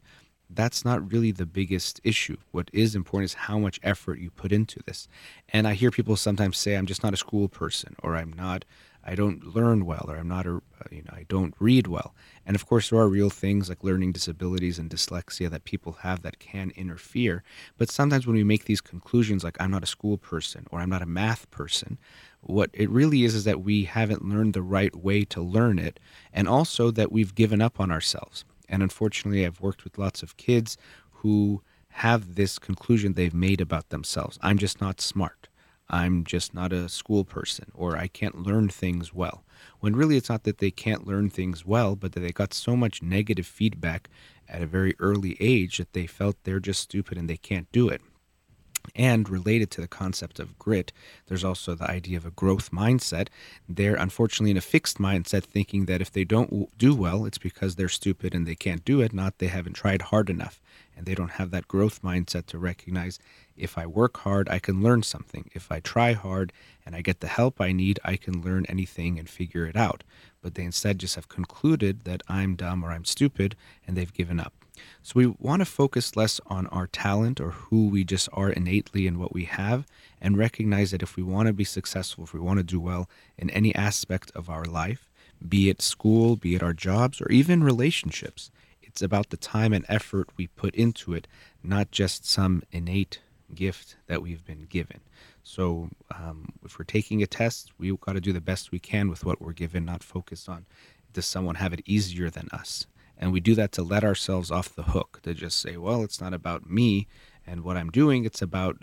That's 0.51 0.85
not 0.85 1.13
really 1.13 1.31
the 1.31 1.47
biggest 1.47 2.01
issue. 2.05 2.39
What 2.53 2.71
is 2.73 2.95
important 2.95 3.31
is 3.31 3.35
how 3.35 3.59
much 3.59 3.81
effort 3.83 4.19
you 4.19 4.31
put 4.31 4.53
into 4.53 4.81
this. 4.87 5.09
And 5.51 5.69
I 5.69 5.75
hear 5.75 5.91
people 5.91 6.17
sometimes 6.17 6.59
say, 6.59 6.75
I'm 6.75 6.87
just 6.87 7.03
not 7.03 7.15
a 7.15 7.19
school 7.19 7.49
person 7.49 7.97
or 8.03 8.17
I'm 8.17 8.33
not 8.33 8.65
I 9.05 9.15
don't 9.15 9.55
learn 9.55 9.87
well 9.87 10.07
or 10.09 10.17
I'm 10.17 10.29
not 10.29 10.47
a 10.47 10.57
uh, 10.57 10.89
you 10.91 11.03
know 11.03 11.13
I 11.13 11.25
don't 11.29 11.55
read 11.59 11.87
well. 11.87 12.15
And 12.47 12.55
of 12.55 12.67
course 12.67 12.91
there 12.91 12.99
are 12.99 13.09
real 13.09 13.31
things 13.31 13.69
like 13.69 13.83
learning 13.83 14.13
disabilities 14.13 14.79
and 14.79 14.91
dyslexia 14.91 15.51
that 15.51 15.65
people 15.65 15.93
have 16.01 16.23
that 16.23 16.39
can 16.39 16.73
interfere. 16.77 17.43
But 17.77 17.91
sometimes 17.91 18.27
when 18.27 18.37
we 18.37 18.45
make 18.45 18.65
these 18.65 18.81
conclusions 18.81 19.45
like 19.45 19.57
I'm 19.61 19.71
not 19.71 19.83
a 19.83 19.87
school 19.87 20.19
person 20.19 20.67
or 20.71 20.81
I'm 20.81 20.91
not 20.91 21.03
a 21.03 21.07
math 21.07 21.51
person, 21.51 21.99
what 22.41 22.71
it 22.73 22.91
really 22.91 23.25
is 23.25 23.35
is 23.35 23.45
that 23.45 23.63
we 23.63 23.85
haven't 23.85 24.29
learned 24.29 24.55
the 24.55 24.63
right 24.63 24.95
way 24.95 25.25
to 25.27 25.41
learn 25.41 25.79
it 25.79 25.99
and 26.33 26.49
also 26.49 26.91
that 26.91 27.13
we've 27.13 27.35
given 27.35 27.61
up 27.61 27.81
on 27.81 27.91
ourselves. 27.91 28.45
And 28.69 28.83
unfortunately 28.83 29.47
I've 29.47 29.61
worked 29.61 29.85
with 29.85 29.99
lots 29.99 30.23
of 30.23 30.37
kids 30.37 30.77
who 31.11 31.63
have 31.89 32.35
this 32.37 32.59
conclusion 32.59 33.15
they've 33.15 33.35
made 33.35 33.61
about 33.61 33.89
themselves. 33.89 34.39
I'm 34.43 34.59
just 34.59 34.81
not 34.81 35.01
smart. 35.01 35.48
I'm 35.91 36.25
just 36.25 36.55
not 36.55 36.73
a 36.73 36.89
school 36.89 37.25
person 37.25 37.71
or 37.75 37.97
I 37.97 38.09
can't 38.09 38.43
learn 38.43 38.69
things 38.69 39.15
well. 39.15 39.45
When 39.81 39.97
really 39.97 40.17
it's 40.17 40.29
not 40.29 40.45
that 40.45 40.59
they 40.59 40.71
can't 40.71 41.07
learn 41.07 41.31
things 41.31 41.65
well, 41.65 41.97
but 41.97 42.13
that 42.13 42.21
they 42.21 42.33
got 42.33 42.55
so 42.55 42.77
much 42.77 43.03
negative 43.03 43.47
feedback 43.47 44.09
at 44.49 44.63
a 44.63 44.67
very 44.67 44.95
early 44.99 45.37
age 45.41 45.79
that 45.79 45.93
they 45.93 46.07
felt 46.07 46.37
they're 46.45 46.61
just 46.61 46.81
stupid 46.81 47.19
and 47.19 47.29
they 47.29 47.37
can't 47.37 47.71
do 47.73 47.89
it. 47.89 48.01
And 48.95 49.29
related 49.29 49.71
to 49.73 49.81
the 49.81 49.89
concept 49.89 50.39
of 50.39 50.59
grit, 50.59 50.93
there's 51.27 51.45
also 51.45 51.75
the 51.75 51.91
idea 51.91 52.17
of 52.17 52.25
a 52.25 52.31
growth 52.31 52.71
mindset. 52.71 53.29
They're 53.69 53.97
unfortunately 53.97 54.53
in 54.53 54.57
a 54.57 54.63
fixed 54.63 54.99
mindset, 54.99 55.45
thinking 55.45 55.87
that 55.87 56.01
if 56.01 56.11
they 56.11 56.25
don't 56.25 56.77
do 56.79 56.95
well, 56.95 57.27
it's 57.27 57.39
because 57.39 57.75
they're 57.75 57.89
stupid 57.89 58.35
and 58.35 58.47
they 58.47 58.55
can't 58.55 58.85
do 58.85 59.01
it, 59.01 59.13
not 59.13 59.39
they 59.39 59.49
haven't 59.49 59.75
tried 59.75 60.03
hard 60.03 60.31
enough. 60.31 60.61
And 60.99 61.07
they 61.07 61.15
don't 61.15 61.31
have 61.31 61.53
that 61.53 61.69
growth 61.69 62.03
mindset 62.03 62.47
to 62.47 62.59
recognize 62.59 63.21
if 63.57 63.79
I 63.79 63.87
work 63.87 64.19
hard, 64.19 64.49
I 64.49 64.59
can 64.59 64.83
learn 64.83 65.05
something. 65.05 65.49
If 65.55 65.71
I 65.71 65.79
try 65.79 66.13
hard 66.13 66.53
and 66.85 66.97
I 66.97 67.03
get 67.03 67.21
the 67.21 67.29
help 67.29 67.61
I 67.61 67.71
need, 67.71 68.01
I 68.05 68.17
can 68.17 68.43
learn 68.43 68.67
anything 68.69 69.17
and 69.17 69.29
figure 69.29 69.65
it 69.65 69.77
out. 69.77 70.03
But 70.43 70.57
they 70.57 70.65
instead 70.65 70.99
just 70.99 71.15
have 71.15 71.29
concluded 71.29 72.01
that 72.03 72.25
I'm 72.29 72.57
dumb 72.57 72.85
or 72.85 72.91
I'm 72.91 73.05
stupid 73.05 73.55
and 73.87 73.97
they've 73.97 74.13
given 74.13 74.41
up. 74.41 74.53
So 75.03 75.13
we 75.15 75.27
want 75.27 75.61
to 75.61 75.67
focus 75.67 76.17
less 76.17 76.41
on 76.49 76.67
our 76.69 76.89
talent 76.89 77.41
or 77.41 77.51
who 77.51 77.89
we 77.89 78.03
just 78.03 78.29
are 78.33 78.51
innately 78.51 79.07
and 79.07 79.19
what 79.19 79.33
we 79.33 79.45
have 79.45 79.87
and 80.21 80.37
recognize 80.37 80.91
that 80.91 81.03
if 81.03 81.17
we 81.17 81.23
want 81.23 81.47
to 81.47 81.53
be 81.53 81.65
successful, 81.65 82.25
if 82.25 82.35
we 82.35 82.41
want 82.41 82.59
to 82.59 82.65
do 82.65 82.81
well 82.81 83.09
in 83.37 83.51
any 83.51 83.75
aspect 83.75 84.33
of 84.35 84.51
our 84.51 84.65
life, 84.65 85.09
be 85.47 85.69
it 85.69 85.81
school, 85.81 86.37
be 86.37 86.57
it 86.57 86.63
our 86.63 86.73
jobs, 86.73 87.21
or 87.21 87.31
even 87.31 87.63
relationships, 87.63 88.51
it's 88.89 89.03
about 89.03 89.31
the 89.31 89.37
time 89.37 89.73
and 89.73 89.85
effort 89.89 90.29
we 90.37 90.49
put 90.49 90.75
into 90.75 91.15
it, 91.15 91.29
not 91.63 91.93
just 91.93 92.27
some 92.27 92.63
innate 92.73 93.21
gift 93.55 93.97
that 94.09 94.21
we've 94.21 94.45
been 94.45 94.67
given. 94.69 95.01
So 95.43 95.91
um, 96.11 96.53
if 96.65 96.79
we're 96.79 96.85
taking 96.85 97.23
a 97.23 97.27
test, 97.27 97.73
we've 97.79 98.01
got 98.01 98.15
to 98.15 98.21
do 98.21 98.33
the 98.33 98.41
best 98.41 98.73
we 98.73 98.81
can 98.81 99.09
with 99.09 99.25
what 99.25 99.41
we're 99.41 99.53
given, 99.53 99.85
not 99.85 100.03
focus 100.03 100.49
on 100.49 100.67
does 101.13 101.27
someone 101.27 101.57
have 101.57 101.73
it 101.73 101.83
easier 101.87 102.31
than 102.31 102.49
us. 102.53 102.87
And 103.17 103.33
we 103.33 103.41
do 103.41 103.55
that 103.57 103.73
to 103.73 103.83
let 103.83 104.05
ourselves 104.05 104.51
off 104.51 104.75
the 104.75 104.85
hook, 104.85 105.21
to 105.25 105.35
just 105.35 105.59
say, 105.59 105.77
well, 105.77 106.05
it's 106.05 106.21
not 106.21 106.33
about 106.33 106.71
me 106.71 107.09
and 107.47 107.65
what 107.65 107.77
I'm 107.77 107.91
doing, 107.91 108.25
it's 108.25 108.43
about 108.43 108.83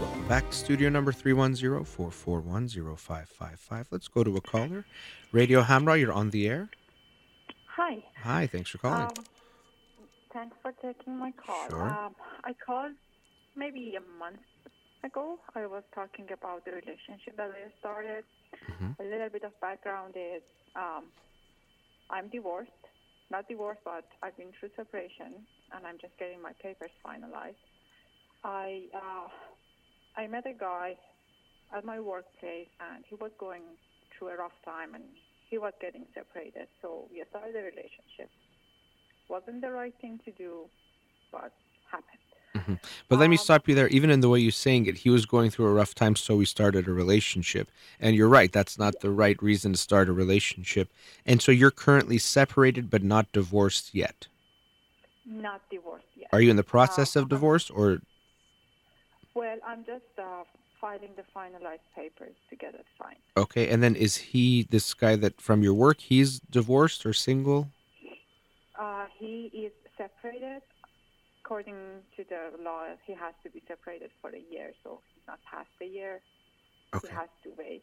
Welcome 0.00 0.28
back. 0.28 0.48
To 0.50 0.56
studio 0.56 0.88
number 0.88 1.12
310-441-0555. 1.12 3.84
Let's 3.90 4.08
go 4.08 4.24
to 4.24 4.36
a 4.36 4.40
caller. 4.40 4.84
Radio 5.32 5.62
Hamrah, 5.62 5.98
you're 5.98 6.12
on 6.12 6.30
the 6.30 6.46
air. 6.48 6.68
Hi. 7.76 8.02
Hi, 8.22 8.46
thanks 8.46 8.70
for 8.70 8.78
calling. 8.78 9.02
Um, 9.02 9.10
thanks 10.32 10.56
for 10.62 10.72
taking 10.82 11.18
my 11.18 11.32
call. 11.32 11.68
Sure. 11.68 11.88
Um, 11.88 12.14
I 12.44 12.54
called 12.64 12.92
maybe 13.58 13.98
a 13.98 14.04
month 14.18 14.40
ago. 15.02 15.38
I 15.54 15.66
was 15.66 15.82
talking 15.94 16.26
about 16.32 16.64
the 16.64 16.72
relationship 16.72 17.36
that 17.36 17.50
I 17.50 17.70
started. 17.80 18.24
Mhm. 18.54 18.98
A 18.98 19.02
little 19.02 19.28
bit 19.28 19.44
of 19.44 19.52
background 19.60 20.14
is 20.16 20.42
um, 20.74 21.04
I'm 22.10 22.28
divorced. 22.28 22.84
Not 23.30 23.46
divorced, 23.48 23.82
but 23.84 24.06
I've 24.22 24.36
been 24.36 24.52
through 24.52 24.70
separation, 24.74 25.46
and 25.72 25.86
I'm 25.86 25.98
just 25.98 26.16
getting 26.18 26.40
my 26.40 26.54
papers 26.54 26.90
finalized. 27.04 27.60
I 28.44 28.88
uh, 28.94 29.28
I 30.16 30.26
met 30.28 30.46
a 30.46 30.54
guy 30.54 30.96
at 31.76 31.84
my 31.84 32.00
workplace, 32.00 32.70
and 32.80 33.04
he 33.08 33.14
was 33.16 33.32
going 33.38 33.64
through 34.12 34.28
a 34.28 34.36
rough 34.36 34.56
time, 34.64 34.94
and 34.94 35.04
he 35.50 35.58
was 35.58 35.74
getting 35.80 36.06
separated. 36.14 36.68
So 36.80 37.08
we 37.10 37.22
started 37.28 37.54
a 37.56 37.64
relationship. 37.72 38.30
Wasn't 39.28 39.60
the 39.60 39.70
right 39.70 39.94
thing 40.00 40.18
to 40.24 40.30
do, 40.32 40.52
but 41.30 41.52
happened. 41.90 42.27
But 43.08 43.18
let 43.18 43.30
me 43.30 43.36
Um, 43.36 43.38
stop 43.38 43.68
you 43.68 43.74
there. 43.74 43.88
Even 43.88 44.10
in 44.10 44.20
the 44.20 44.28
way 44.28 44.40
you're 44.40 44.52
saying 44.52 44.86
it, 44.86 44.98
he 44.98 45.10
was 45.10 45.26
going 45.26 45.50
through 45.50 45.66
a 45.66 45.72
rough 45.72 45.94
time, 45.94 46.16
so 46.16 46.36
we 46.36 46.44
started 46.44 46.88
a 46.88 46.92
relationship. 46.92 47.70
And 48.00 48.16
you're 48.16 48.28
right, 48.28 48.52
that's 48.52 48.78
not 48.78 49.00
the 49.00 49.10
right 49.10 49.40
reason 49.42 49.72
to 49.72 49.78
start 49.78 50.08
a 50.08 50.12
relationship. 50.12 50.92
And 51.26 51.40
so 51.40 51.52
you're 51.52 51.70
currently 51.70 52.18
separated 52.18 52.90
but 52.90 53.02
not 53.02 53.32
divorced 53.32 53.94
yet. 53.94 54.28
Not 55.26 55.60
divorced 55.70 56.06
yet. 56.16 56.28
Are 56.32 56.40
you 56.40 56.50
in 56.50 56.56
the 56.56 56.64
process 56.64 57.16
Uh, 57.16 57.20
of 57.20 57.28
divorce 57.28 57.70
or 57.70 58.00
Well, 59.34 59.58
I'm 59.66 59.84
just 59.84 60.04
uh, 60.18 60.44
filing 60.80 61.10
the 61.16 61.22
finalized 61.34 61.86
papers 61.94 62.34
to 62.50 62.56
get 62.56 62.74
it 62.74 62.86
signed. 63.00 63.20
okay? 63.36 63.68
And 63.68 63.82
then 63.82 63.94
is 63.94 64.16
he 64.16 64.62
this 64.64 64.94
guy 64.94 65.16
that 65.16 65.40
from 65.40 65.62
your 65.62 65.74
work, 65.74 66.00
he's 66.00 66.40
divorced 66.40 67.06
or 67.06 67.12
single? 67.12 67.68
Uh, 68.78 69.06
he 69.18 69.50
is 69.52 69.72
separated. 69.96 70.62
According 71.48 72.04
to 72.12 72.28
the 72.28 72.60
law, 72.60 72.84
he 73.08 73.16
has 73.16 73.32
to 73.40 73.48
be 73.48 73.64
separated 73.64 74.10
for 74.20 74.28
a 74.28 74.44
year, 74.52 74.76
so 74.84 75.00
he's 75.16 75.24
not 75.24 75.40
past 75.48 75.72
the 75.80 75.88
year. 75.88 76.20
Okay. 76.92 77.08
He 77.08 77.14
has 77.16 77.32
to 77.40 77.48
wait. 77.56 77.80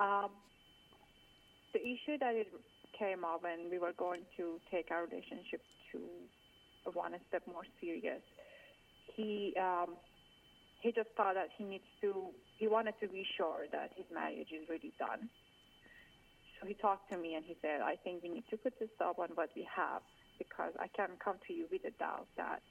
Um, 0.00 0.32
the 1.76 1.84
issue 1.84 2.16
that 2.16 2.32
it 2.32 2.48
came 2.98 3.20
up 3.20 3.44
when 3.44 3.68
we 3.68 3.76
were 3.76 3.92
going 3.92 4.24
to 4.40 4.56
take 4.72 4.88
our 4.88 5.04
relationship 5.04 5.60
to 5.92 6.00
one 6.96 7.12
step 7.28 7.44
more 7.44 7.68
serious, 7.84 8.24
he 9.12 9.52
um, 9.60 10.00
he 10.80 10.88
just 10.88 11.12
thought 11.20 11.36
that 11.36 11.52
he 11.60 11.68
needs 11.68 11.84
to 12.00 12.32
he 12.56 12.64
wanted 12.66 12.96
to 13.04 13.08
be 13.12 13.28
sure 13.36 13.68
that 13.76 13.92
his 13.92 14.08
marriage 14.08 14.56
is 14.56 14.64
really 14.72 14.96
done. 14.96 15.28
So 16.56 16.66
he 16.66 16.72
talked 16.72 17.12
to 17.12 17.18
me 17.20 17.34
and 17.34 17.44
he 17.44 17.60
said, 17.60 17.84
I 17.84 18.00
think 18.00 18.22
we 18.22 18.30
need 18.30 18.48
to 18.48 18.56
put 18.56 18.72
a 18.80 18.88
stop 18.96 19.18
on 19.18 19.36
what 19.36 19.50
we 19.54 19.68
have 19.68 20.00
because 20.40 20.72
I 20.80 20.88
can't 20.96 21.20
come 21.20 21.36
to 21.46 21.52
you 21.52 21.68
with 21.70 21.84
a 21.84 21.92
doubt 22.00 22.24
that 22.38 22.64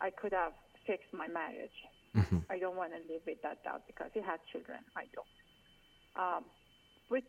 I 0.00 0.10
could 0.10 0.32
have 0.32 0.52
fixed 0.86 1.12
my 1.12 1.28
marriage. 1.28 1.78
Mhm. 2.14 2.44
I 2.50 2.58
don't 2.58 2.76
want 2.76 2.92
to 2.92 2.98
live 3.12 3.22
with 3.26 3.40
that 3.42 3.62
doubt 3.64 3.82
because 3.86 4.10
he 4.14 4.20
has 4.20 4.40
children. 4.52 4.78
I 4.96 5.04
don't. 5.14 5.26
Um, 6.24 6.44
which 7.08 7.28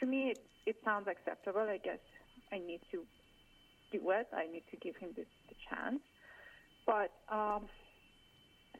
to 0.00 0.06
me, 0.06 0.30
it, 0.30 0.40
it 0.66 0.76
sounds 0.84 1.08
acceptable. 1.08 1.60
I 1.62 1.78
guess 1.78 1.98
I 2.52 2.58
need 2.58 2.80
to 2.92 3.04
do 3.92 4.10
it. 4.10 4.28
I 4.32 4.46
need 4.46 4.64
to 4.70 4.76
give 4.76 4.96
him 4.96 5.10
the, 5.16 5.24
the 5.48 5.54
chance. 5.68 6.00
But 6.86 7.10
um, 7.30 7.68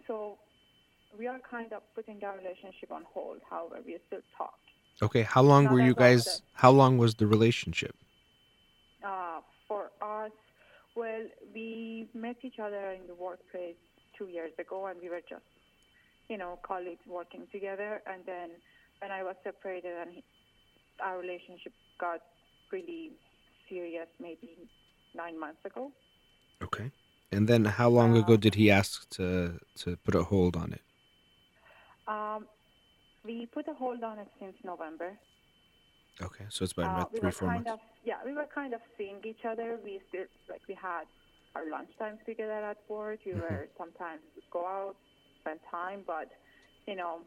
so 0.07 0.39
we 1.19 1.27
are 1.27 1.39
kind 1.51 1.73
of 1.73 1.83
putting 1.95 2.23
our 2.25 2.37
relationship 2.37 2.91
on 2.93 3.05
hold. 3.13 3.39
However, 3.49 3.81
we 3.85 3.99
still 4.07 4.21
talk. 4.37 4.55
Okay, 5.03 5.23
how 5.23 5.43
long 5.43 5.69
were 5.69 5.81
you 5.81 5.95
guys? 5.95 6.43
How 6.53 6.71
long 6.71 6.99
was 6.99 7.15
the 7.15 7.27
relationship? 7.27 7.95
Uh, 9.03 9.41
for 9.67 9.91
us, 10.03 10.31
well, 11.03 11.25
we 11.57 11.69
met 12.27 12.39
each 12.49 12.59
other 12.67 12.85
in 12.99 13.05
the 13.13 13.19
workplace 13.29 13.81
two 14.17 14.29
years 14.37 14.53
ago, 14.65 14.79
and 14.89 14.97
we 15.05 15.09
were 15.15 15.25
just, 15.35 15.49
you 16.31 16.39
know, 16.43 16.53
colleagues 16.71 17.07
working 17.19 17.45
together. 17.57 17.93
And 18.11 18.21
then 18.33 18.49
when 19.01 19.11
I 19.19 19.23
was 19.29 19.37
separated, 19.49 19.95
and 20.03 20.11
he, 20.17 20.23
our 21.07 21.17
relationship 21.25 21.75
got 22.05 22.21
really 22.75 23.03
serious, 23.69 24.09
maybe 24.27 24.51
nine 25.23 25.37
months 25.45 25.63
ago. 25.71 25.83
Okay. 26.67 26.89
And 27.33 27.49
then 27.51 27.63
how 27.65 27.89
long 27.99 28.11
ago 28.23 28.35
Uh, 28.35 28.43
did 28.45 28.55
he 28.61 28.67
ask 28.81 28.91
to 29.17 29.29
to 29.81 29.89
put 30.05 30.15
a 30.23 30.25
hold 30.33 30.55
on 30.63 30.69
it? 30.79 30.85
Um, 32.15 32.41
we 33.27 33.35
put 33.57 33.67
a 33.69 33.77
hold 33.83 34.03
on 34.11 34.17
it 34.25 34.31
since 34.41 34.57
November. 34.73 35.11
Okay, 36.23 36.45
so 36.51 36.65
it's 36.65 36.73
been 36.73 36.87
Uh, 36.87 36.89
about 36.99 37.13
we 37.13 37.21
three, 37.21 37.29
were 37.29 37.33
four 37.33 37.49
months. 37.51 37.71
of 37.71 37.81
yeah, 38.05 38.17
we 38.25 38.33
were 38.33 38.47
kind 38.55 38.75
of 38.75 38.81
seeing 38.97 39.21
each 39.25 39.45
other. 39.45 39.79
We 39.85 40.01
still 40.09 40.25
like 40.49 40.63
we 40.69 40.75
had 40.75 41.05
our 41.55 41.69
lunch 41.71 41.91
times 41.99 42.19
together 42.27 42.53
at 42.53 42.79
work. 42.89 43.21
We 43.27 43.33
Mm-hmm. 43.33 43.41
were 43.41 43.69
sometimes 43.79 44.21
go 44.53 44.67
out, 44.67 44.97
spend 45.41 45.61
time, 45.71 46.01
but 46.07 46.29
you 46.87 46.97
know, 46.97 47.21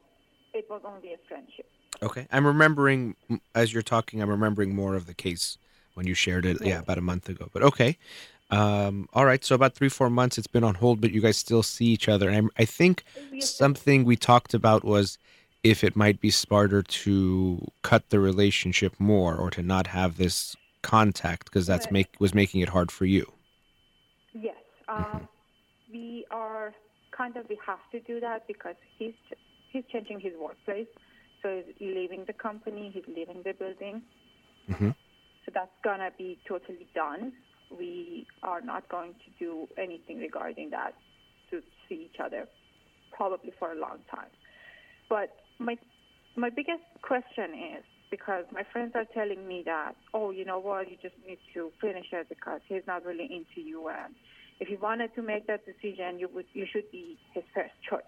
it 0.54 0.66
was 0.70 0.82
only 0.86 1.14
a 1.14 1.18
friendship. 1.28 1.68
Okay, 2.02 2.28
I'm 2.32 2.46
remembering 2.46 3.16
as 3.56 3.74
you're 3.74 3.84
talking. 3.84 4.22
I'm 4.22 4.30
remembering 4.30 4.76
more 4.76 4.96
of 4.96 5.06
the 5.06 5.14
case 5.14 5.58
when 5.94 6.08
you 6.08 6.14
shared 6.14 6.46
it. 6.46 6.58
Yeah, 6.62 6.68
Yeah. 6.68 6.80
about 6.80 6.98
a 6.98 7.02
month 7.02 7.30
ago. 7.30 7.50
But 7.54 7.64
okay, 7.64 7.98
um, 8.50 9.08
all 9.14 9.26
right. 9.26 9.44
So 9.44 9.56
about 9.56 9.76
three, 9.76 9.90
four 9.90 10.10
months. 10.10 10.38
It's 10.38 10.48
been 10.48 10.64
on 10.64 10.76
hold, 10.76 11.02
but 11.02 11.12
you 11.12 11.22
guys 11.22 11.38
still 11.38 11.64
see 11.64 11.86
each 11.88 12.10
other. 12.10 12.30
And 12.30 12.50
I, 12.58 12.64
I 12.64 12.66
think 12.66 13.04
something 13.40 14.04
we 14.04 14.16
talked 14.16 14.54
about 14.54 14.84
was 14.84 15.18
if 15.64 15.84
it 15.84 15.96
might 15.96 16.20
be 16.20 16.30
smarter 16.30 16.84
to 16.84 17.66
cut 17.82 18.10
the 18.10 18.20
relationship 18.20 18.94
more 19.00 19.36
or 19.36 19.50
to 19.50 19.64
not 19.64 19.88
have 19.88 20.18
this 20.18 20.56
contact 20.82 21.46
because 21.46 21.66
that's 21.66 21.90
make 21.90 22.10
was 22.20 22.34
making 22.36 22.60
it 22.60 22.70
hard 22.70 22.92
for 22.92 23.06
you. 23.06 23.32
Yes, 24.34 24.58
um, 24.90 25.28
we 25.92 26.26
are 26.30 26.74
kind 27.12 27.38
of 27.38 27.48
we 27.50 27.58
have 27.66 27.80
to 27.92 28.02
do 28.02 28.20
that 28.20 28.46
because 28.48 28.76
he's 28.98 29.14
he's 29.72 29.86
changing 29.92 30.20
his 30.20 30.34
workplace, 30.40 30.88
so 31.42 31.64
he's 31.78 31.96
leaving 31.96 32.26
the 32.26 32.34
company, 32.34 32.92
he's 32.94 33.08
leaving 33.08 33.42
the 33.44 33.54
building. 33.54 34.02
Mhm. 34.68 34.94
So 35.46 35.52
that's 35.54 35.72
gonna 35.84 36.12
be 36.18 36.40
totally 36.46 36.88
done. 36.94 37.34
We 37.72 38.28
are 38.44 38.62
not 38.62 38.90
going 38.90 39.14
to 39.14 39.30
do 39.40 39.68
anything 39.78 40.20
regarding 40.20 40.70
that 40.72 40.94
to 41.50 41.64
see 41.88 42.10
each 42.12 42.20
other, 42.20 42.48
probably 43.12 43.52
for 43.52 43.72
a 43.72 43.76
long 43.76 44.00
time. 44.12 44.30
But 45.10 45.43
my 45.60 45.78
my 46.36 46.50
biggest 46.50 46.84
question 47.02 47.78
is 47.78 47.84
because 48.10 48.46
my 48.52 48.64
friends 48.72 48.94
are 48.96 49.06
telling 49.14 49.48
me 49.48 49.64
that, 49.66 49.96
oh, 50.14 50.32
you 50.32 50.46
know 50.46 50.60
what, 50.60 50.90
you 50.90 50.98
just 51.02 51.16
need 51.28 51.40
to 51.54 51.72
finish 51.82 52.08
it 52.12 52.28
because 52.30 52.62
he's 52.68 52.84
not 52.88 53.06
really 53.06 53.26
into 53.26 53.68
you, 53.68 53.90
and 53.90 54.14
if 54.60 54.70
you 54.70 54.78
wanted 54.82 55.14
to 55.16 55.22
make 55.22 55.48
that 55.48 55.62
decision, 55.66 56.20
you 56.20 56.30
would 56.34 56.46
you 56.54 56.66
should 56.72 56.90
be 56.92 57.18
his 57.34 57.44
first 57.54 57.74
choice. 57.90 58.04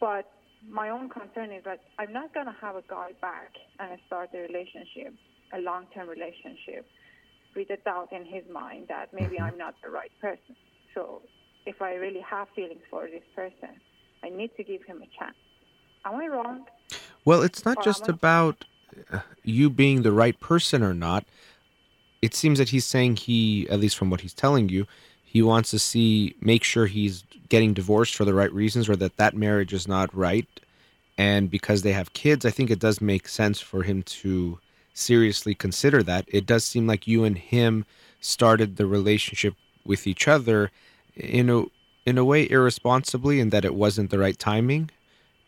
But 0.00 0.26
my 0.68 0.90
own 0.90 1.08
concern 1.08 1.52
is 1.52 1.64
that 1.64 1.80
I'm 1.98 2.12
not 2.12 2.34
going 2.34 2.46
to 2.46 2.56
have 2.60 2.76
a 2.76 2.82
guy 2.88 3.10
back 3.20 3.52
and 3.78 3.98
start 4.06 4.30
a 4.34 4.38
relationship, 4.38 5.14
a 5.54 5.60
long-term 5.60 6.08
relationship, 6.08 6.86
with 7.56 7.70
a 7.70 7.76
doubt 7.78 8.12
in 8.12 8.24
his 8.24 8.44
mind 8.52 8.86
that 8.88 9.12
maybe 9.12 9.36
mm-hmm. 9.36 9.44
I'm 9.44 9.58
not 9.58 9.74
the 9.82 9.90
right 9.90 10.12
person. 10.20 10.56
So 10.94 11.22
if 11.66 11.80
I 11.80 11.94
really 11.94 12.20
have 12.28 12.48
feelings 12.54 12.82
for 12.90 13.06
this 13.06 13.24
person, 13.34 13.80
I 14.22 14.28
need 14.28 14.50
to 14.56 14.64
give 14.64 14.82
him 14.84 14.98
a 15.02 15.08
chance. 15.18 15.36
Am 16.04 16.14
I 16.20 16.26
wrong? 16.28 16.66
Well, 17.24 17.42
it's 17.42 17.64
not 17.64 17.78
Or 17.78 17.82
just 17.82 18.04
I- 18.08 18.12
about 18.12 18.64
uh, 19.12 19.20
you 19.44 19.70
being 19.70 20.02
the 20.02 20.12
right 20.12 20.38
person 20.40 20.82
or 20.82 20.94
not. 20.94 21.24
It 22.22 22.34
seems 22.34 22.58
that 22.58 22.68
he's 22.70 22.84
saying 22.86 23.16
he, 23.16 23.68
at 23.70 23.80
least 23.80 23.96
from 23.96 24.10
what 24.10 24.20
he's 24.20 24.34
telling 24.34 24.68
you, 24.68 24.86
he 25.24 25.42
wants 25.42 25.70
to 25.70 25.78
see, 25.78 26.34
make 26.40 26.64
sure 26.64 26.86
he's 26.86 27.24
getting 27.48 27.72
divorced 27.72 28.14
for 28.14 28.24
the 28.24 28.34
right 28.34 28.52
reasons 28.52 28.88
or 28.88 28.96
that 28.96 29.16
that 29.16 29.36
marriage 29.36 29.72
is 29.72 29.86
not 29.88 30.14
right. 30.14 30.48
And 31.16 31.50
because 31.50 31.82
they 31.82 31.92
have 31.92 32.12
kids, 32.12 32.44
I 32.44 32.50
think 32.50 32.70
it 32.70 32.78
does 32.78 33.00
make 33.00 33.28
sense 33.28 33.60
for 33.60 33.82
him 33.82 34.02
to 34.04 34.58
seriously 34.92 35.54
consider 35.54 36.02
that. 36.02 36.24
It 36.28 36.46
does 36.46 36.64
seem 36.64 36.86
like 36.86 37.06
you 37.06 37.24
and 37.24 37.38
him 37.38 37.86
started 38.20 38.76
the 38.76 38.86
relationship 38.86 39.54
with 39.84 40.06
each 40.06 40.28
other 40.28 40.70
in 41.16 41.48
a 41.48 41.64
in 42.06 42.18
a 42.18 42.24
way 42.24 42.48
irresponsibly 42.50 43.40
and 43.40 43.50
that 43.52 43.64
it 43.64 43.74
wasn't 43.74 44.10
the 44.10 44.18
right 44.18 44.38
timing 44.38 44.90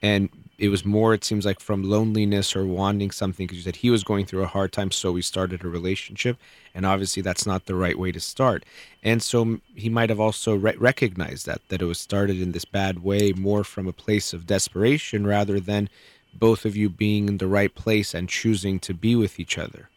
and 0.03 0.29
it 0.59 0.69
was 0.69 0.85
more 0.85 1.15
it 1.15 1.25
seems 1.25 1.47
like 1.47 1.61
from 1.61 1.83
loneliness 1.83 2.55
or 2.55 2.65
wanting 2.65 3.11
something 3.11 3.47
because 3.47 3.59
you 3.59 3.65
said 3.65 3.77
he 3.77 3.91
was 3.91 4.05
going 4.05 4.27
through 4.27 4.43
a 4.43 4.47
hard 4.47 4.73
time 4.73 4.91
so 4.91 5.13
we 5.13 5.23
started 5.23 5.65
a 5.65 5.69
relationship 5.69 6.37
and 6.75 6.85
obviously 6.85 7.23
that's 7.23 7.47
not 7.47 7.67
the 7.67 7.75
right 7.75 7.99
way 7.99 8.13
to 8.13 8.21
start. 8.21 8.65
And 9.03 9.23
so 9.23 9.61
he 9.75 9.89
might 9.89 10.11
have 10.11 10.21
also 10.21 10.55
re- 10.55 10.77
recognized 10.77 11.47
that 11.47 11.61
that 11.69 11.83
it 11.83 11.87
was 11.87 11.99
started 11.99 12.41
in 12.41 12.53
this 12.53 12.65
bad 12.65 13.03
way 13.03 13.33
more 13.33 13.65
from 13.65 13.87
a 13.87 13.93
place 13.93 14.33
of 14.33 14.47
desperation 14.47 15.27
rather 15.27 15.61
than 15.61 15.89
both 16.35 16.65
of 16.65 16.77
you 16.77 16.89
being 16.89 17.29
in 17.29 17.39
the 17.39 17.47
right 17.47 17.75
place 17.75 18.15
and 18.15 18.29
choosing 18.29 18.79
to 18.81 18.95
be 18.95 19.15
with 19.15 19.39
each 19.39 19.59
other. 19.59 19.89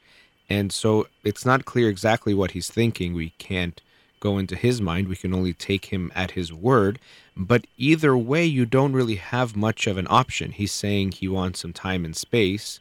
And 0.49 0.71
so 0.71 1.07
it's 1.23 1.45
not 1.45 1.65
clear 1.65 1.89
exactly 1.89 2.33
what 2.33 2.51
he's 2.51 2.69
thinking. 2.69 3.13
We 3.13 3.29
can't 3.37 3.81
go 4.25 4.37
into 4.41 4.55
his 4.67 4.77
mind. 4.89 5.07
We 5.07 5.21
can 5.23 5.33
only 5.39 5.53
take 5.53 5.85
him 5.95 6.03
at 6.23 6.31
his 6.39 6.49
word. 6.69 6.93
But 7.51 7.61
either 7.89 8.13
way, 8.31 8.45
you 8.57 8.65
don't 8.77 8.97
really 8.99 9.19
have 9.35 9.63
much 9.67 9.81
of 9.87 9.97
an 10.01 10.07
option. 10.21 10.51
He's 10.51 10.71
saying 10.83 11.07
he 11.11 11.27
wants 11.39 11.59
some 11.61 11.73
time 11.73 12.01
and 12.07 12.15
space, 12.27 12.79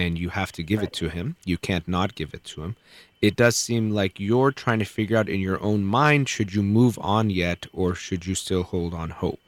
and 0.00 0.10
you 0.22 0.28
have 0.40 0.52
to 0.52 0.62
give 0.70 0.82
it 0.86 0.92
to 1.00 1.08
him. 1.16 1.26
You 1.50 1.58
can't 1.68 1.88
not 1.96 2.14
give 2.20 2.34
it 2.34 2.44
to 2.52 2.62
him. 2.64 2.76
It 3.28 3.34
does 3.42 3.56
seem 3.66 3.84
like 4.00 4.20
you're 4.28 4.52
trying 4.64 4.80
to 4.84 4.84
figure 4.98 5.16
out 5.18 5.28
in 5.34 5.40
your 5.48 5.60
own 5.68 5.80
mind 6.00 6.28
should 6.28 6.50
you 6.56 6.62
move 6.62 6.98
on 7.16 7.30
yet, 7.30 7.60
or 7.72 7.94
should 7.94 8.22
you 8.28 8.34
still 8.34 8.64
hold 8.72 8.92
on 9.02 9.10
hope? 9.10 9.40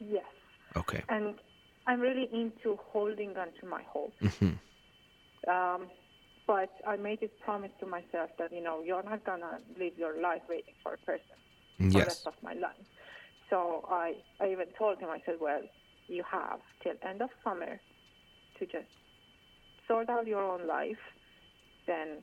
Yes. 0.00 0.24
Okay. 0.76 1.02
And 1.08 1.34
I'm 1.86 2.00
really 2.00 2.28
into 2.32 2.68
holding 2.92 3.30
on 3.42 3.48
to 3.60 3.66
my 3.66 3.82
hope. 3.94 4.14
hmm 4.38 4.54
Um, 5.56 5.82
but 6.48 6.70
I 6.86 6.96
made 6.96 7.20
this 7.20 7.30
promise 7.44 7.70
to 7.80 7.86
myself 7.86 8.30
that, 8.38 8.50
you 8.52 8.62
know, 8.62 8.82
you're 8.82 9.02
not 9.02 9.24
going 9.24 9.42
to 9.42 9.58
live 9.78 9.92
your 9.98 10.18
life 10.18 10.40
waiting 10.48 10.74
for 10.82 10.94
a 10.94 10.98
person 10.98 11.36
for 11.76 11.90
the 11.90 11.98
rest 11.98 12.26
of 12.26 12.32
my 12.42 12.54
life. 12.54 12.88
So 13.50 13.84
I, 13.88 14.14
I 14.40 14.50
even 14.50 14.66
told 14.78 14.98
him, 14.98 15.10
I 15.10 15.20
said, 15.26 15.36
well, 15.40 15.60
you 16.06 16.24
have 16.30 16.60
till 16.82 16.94
end 17.06 17.20
of 17.20 17.28
summer 17.44 17.78
to 18.58 18.64
just 18.64 18.88
sort 19.86 20.08
out 20.08 20.26
your 20.26 20.42
own 20.42 20.66
life. 20.66 21.04
Then 21.86 22.22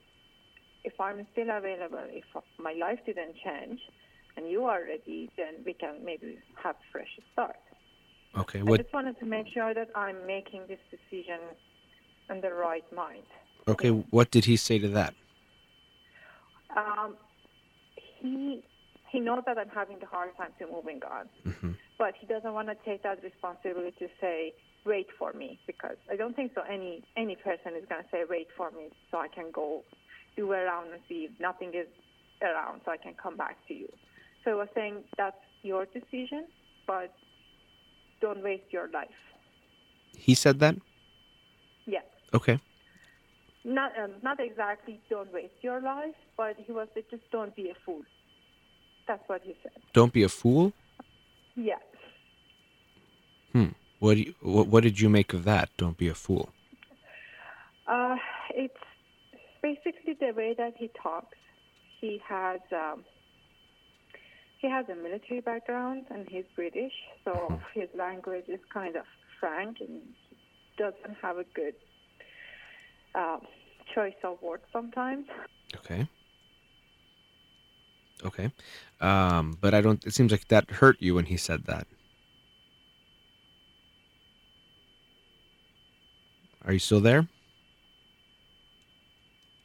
if 0.83 0.99
I'm 0.99 1.25
still 1.33 1.55
available, 1.55 2.05
if 2.09 2.25
my 2.59 2.73
life 2.73 2.99
didn't 3.05 3.35
change 3.45 3.79
and 4.37 4.49
you 4.49 4.65
are 4.65 4.81
ready, 4.81 5.29
then 5.37 5.63
we 5.63 5.73
can 5.73 6.03
maybe 6.03 6.39
have 6.63 6.75
a 6.75 6.91
fresh 6.91 7.19
start. 7.31 7.55
Okay. 8.35 8.63
What... 8.63 8.79
I 8.79 8.83
just 8.83 8.93
wanted 8.93 9.19
to 9.19 9.25
make 9.27 9.45
sure 9.53 9.75
that 9.75 9.89
I'm 9.95 10.25
making 10.25 10.63
this 10.67 10.79
decision 10.89 11.41
in 12.31 12.41
the 12.41 12.51
right 12.51 12.83
mind. 12.91 13.23
Okay. 13.67 13.89
What 13.89 14.31
did 14.31 14.45
he 14.45 14.57
say 14.57 14.79
to 14.79 14.87
that? 14.89 15.13
Um, 16.75 17.15
he 18.19 18.63
he 19.11 19.19
knows 19.19 19.43
that 19.45 19.57
I'm 19.57 19.69
having 19.69 19.97
a 20.01 20.05
hard 20.05 20.35
time 20.37 20.51
to 20.59 20.67
moving 20.67 21.01
on, 21.09 21.29
hmm 21.43 21.71
but 21.97 22.13
he 22.19 22.27
doesn't 22.27 22.51
want 22.53 22.67
to 22.67 22.75
take 22.83 23.03
that 23.03 23.23
responsibility 23.23 23.95
to 23.99 24.07
say 24.19 24.53
wait 24.85 25.07
for 25.17 25.31
me 25.31 25.57
because 25.65 25.95
I 26.11 26.15
don't 26.17 26.35
think 26.35 26.51
so. 26.53 26.61
Any 26.61 27.03
any 27.15 27.35
person 27.35 27.73
is 27.79 27.85
going 27.89 28.03
to 28.03 28.09
say 28.11 28.23
wait 28.29 28.47
for 28.57 28.69
me 28.71 28.89
so 29.09 29.17
I 29.17 29.29
can 29.29 29.51
go 29.51 29.83
do 30.35 30.51
around 30.51 30.91
and 30.91 31.01
see 31.07 31.29
if 31.29 31.39
nothing 31.39 31.69
is 31.69 31.87
around 32.41 32.81
so 32.83 32.91
I 32.91 32.97
can 32.97 33.13
come 33.13 33.37
back 33.37 33.57
to 33.69 33.73
you. 33.73 33.87
So 34.43 34.51
I 34.51 34.55
was 34.55 34.67
saying 34.75 35.03
that's 35.17 35.37
your 35.63 35.85
decision, 35.85 36.45
but 36.85 37.13
don't 38.21 38.43
waste 38.43 38.71
your 38.71 38.89
life. 38.89 39.07
He 40.17 40.35
said 40.35 40.59
that. 40.59 40.75
Yes. 41.85 42.03
Okay. 42.33 42.59
Not 43.65 43.91
um, 44.01 44.11
not 44.21 44.39
exactly 44.39 45.01
don't 45.09 45.33
waste 45.33 45.53
your 45.61 45.81
life, 45.81 46.15
but 46.37 46.55
he 46.57 46.71
was 46.71 46.87
like, 46.95 47.09
just 47.09 47.29
don't 47.31 47.55
be 47.55 47.69
a 47.69 47.73
fool. 47.85 48.03
That's 49.07 49.23
what 49.27 49.41
he 49.43 49.55
said. 49.63 49.73
Don't 49.93 50.13
be 50.13 50.23
a 50.23 50.29
fool. 50.29 50.71
Yes. 51.55 51.81
Hmm. 53.53 53.69
What, 53.99 54.15
do 54.15 54.21
you, 54.21 54.35
what 54.41 54.67
what 54.67 54.83
did 54.83 54.99
you 54.99 55.09
make 55.09 55.33
of 55.33 55.43
that? 55.45 55.69
Don't 55.77 55.97
be 55.97 56.07
a 56.07 56.15
fool. 56.15 56.49
Uh, 57.87 58.15
it's 58.53 58.73
basically 59.61 60.13
the 60.19 60.31
way 60.35 60.53
that 60.57 60.73
he 60.77 60.89
talks. 61.01 61.37
He 61.99 62.21
has 62.27 62.59
um, 62.71 63.03
he 64.59 64.69
has 64.69 64.85
a 64.89 64.95
military 64.95 65.41
background 65.41 66.05
and 66.11 66.27
he's 66.29 66.45
British, 66.55 66.93
so 67.23 67.59
his 67.73 67.89
language 67.97 68.45
is 68.47 68.59
kind 68.73 68.95
of 68.95 69.05
frank 69.39 69.77
and 69.79 69.89
he 69.89 70.37
doesn't 70.77 71.17
have 71.21 71.37
a 71.37 71.45
good 71.55 71.75
uh, 73.15 73.37
choice 73.93 74.13
of 74.23 74.41
words 74.41 74.63
sometimes. 74.71 75.25
Okay. 75.75 76.07
Okay. 78.23 78.51
Um, 79.01 79.57
but 79.59 79.73
I 79.73 79.81
don't. 79.81 80.03
It 80.05 80.13
seems 80.13 80.31
like 80.31 80.47
that 80.47 80.69
hurt 80.69 80.97
you 80.99 81.15
when 81.15 81.25
he 81.25 81.37
said 81.37 81.65
that. 81.65 81.87
Are 86.65 86.73
you 86.73 86.79
still 86.79 87.01
there? 87.01 87.27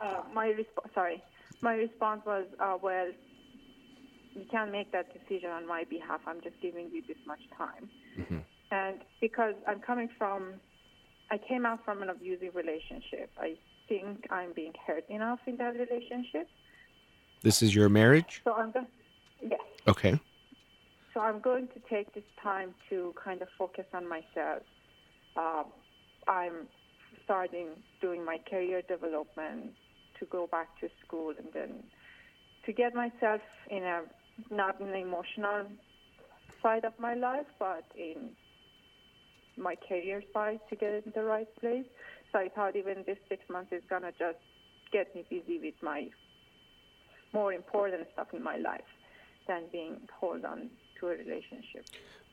Uh, 0.01 0.23
my 0.35 0.49
resp- 0.49 0.95
sorry, 0.95 1.23
my 1.61 1.75
response 1.75 2.23
was, 2.27 2.47
uh, 2.59 2.77
well, 2.83 3.07
you 4.35 4.45
can't 4.51 4.71
make 4.73 4.93
that 4.93 5.07
decision 5.13 5.51
on 5.51 5.67
my 5.67 5.85
behalf. 5.89 6.21
I'm 6.27 6.41
just 6.43 6.61
giving 6.61 6.91
you 6.93 7.03
this 7.07 7.17
much 7.27 7.41
time. 7.57 7.89
And 8.71 9.01
because 9.21 9.55
I'm 9.67 9.81
coming 9.81 10.09
from, 10.17 10.55
I 11.31 11.39
came 11.39 11.65
out 11.65 11.85
from 11.85 12.03
an 12.03 12.11
abusive 12.11 12.55
relationship. 12.55 13.31
I 13.39 13.57
think 13.89 14.27
I'm 14.31 14.53
being 14.53 14.73
hurt 14.87 15.09
enough 15.09 15.41
in 15.47 15.57
that 15.57 15.75
relationship. 15.75 16.49
This 17.43 17.63
is 17.63 17.75
your 17.75 17.89
marriage. 17.89 18.43
So 18.45 18.53
I'm 18.55 18.73
going, 18.73 18.87
yes. 19.41 19.61
Okay. 19.87 20.19
So 21.15 21.21
I'm 21.21 21.41
going 21.41 21.69
to 21.69 21.81
take 21.89 22.13
this 22.15 22.25
time 22.43 22.75
to 22.89 23.15
kind 23.23 23.43
of 23.43 23.49
focus 23.57 23.87
on 23.95 24.09
myself. 24.09 24.63
Um, 25.37 25.67
I'm 26.29 26.69
starting 27.25 27.69
doing 28.01 28.25
my 28.25 28.39
career 28.49 28.83
development 28.83 29.73
to 30.19 30.27
go 30.27 30.47
back 30.47 30.79
to 30.81 30.89
school 31.05 31.33
and 31.37 31.49
then 31.53 31.85
to 32.67 32.73
get 32.73 32.95
myself 32.95 33.41
in 33.71 33.85
a 33.85 34.03
not 34.51 34.81
in 34.81 34.89
the 34.89 34.99
emotional 34.99 35.67
side 36.63 36.85
of 36.85 36.93
my 36.99 37.15
life, 37.15 37.47
but 37.59 37.85
in 37.97 38.31
my 39.61 39.77
career 39.89 40.23
side 40.33 40.61
to 40.71 40.77
get 40.77 41.05
in 41.05 41.13
the 41.15 41.23
right 41.23 41.49
place. 41.61 41.87
So 42.33 42.39
I 42.39 42.49
thought 42.49 42.77
even 42.77 43.05
this 43.07 43.19
six 43.29 43.43
months 43.51 43.73
is 43.73 43.83
gonna 43.89 44.13
just 44.19 44.39
get 44.93 45.15
me 45.15 45.25
busy 45.29 45.59
with 45.59 45.75
my 45.83 46.09
more 47.33 47.53
important 47.53 48.09
stuff 48.13 48.29
in 48.33 48.43
my 48.43 48.57
life 48.57 48.91
than 49.47 49.65
being 49.71 49.97
hold 50.19 50.45
on 50.45 50.71
to 50.99 51.09
a 51.09 51.11
relationship. 51.11 51.85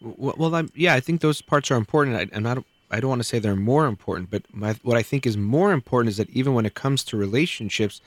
Well, 0.01 0.35
well 0.37 0.55
I'm, 0.55 0.71
yeah, 0.75 0.93
I 0.93 0.99
think 0.99 1.21
those 1.21 1.41
parts 1.41 1.71
are 1.71 1.77
important. 1.77 2.15
I, 2.15 2.35
I'm 2.35 2.43
not. 2.43 2.63
I 2.89 3.01
don't 3.01 3.09
want 3.09 3.19
to 3.19 3.27
say 3.27 3.39
they're 3.39 3.55
more 3.55 3.85
important, 3.85 4.29
but 4.29 4.43
my, 4.53 4.73
what 4.81 4.95
I 4.95 5.03
think 5.03 5.25
is 5.25 5.35
more 5.35 5.73
important 5.73 6.09
is 6.09 6.17
that 6.17 6.29
even 6.29 6.53
when 6.53 6.65
it 6.65 6.73
comes 6.73 7.03
to 7.05 7.17
relationships, 7.17 7.99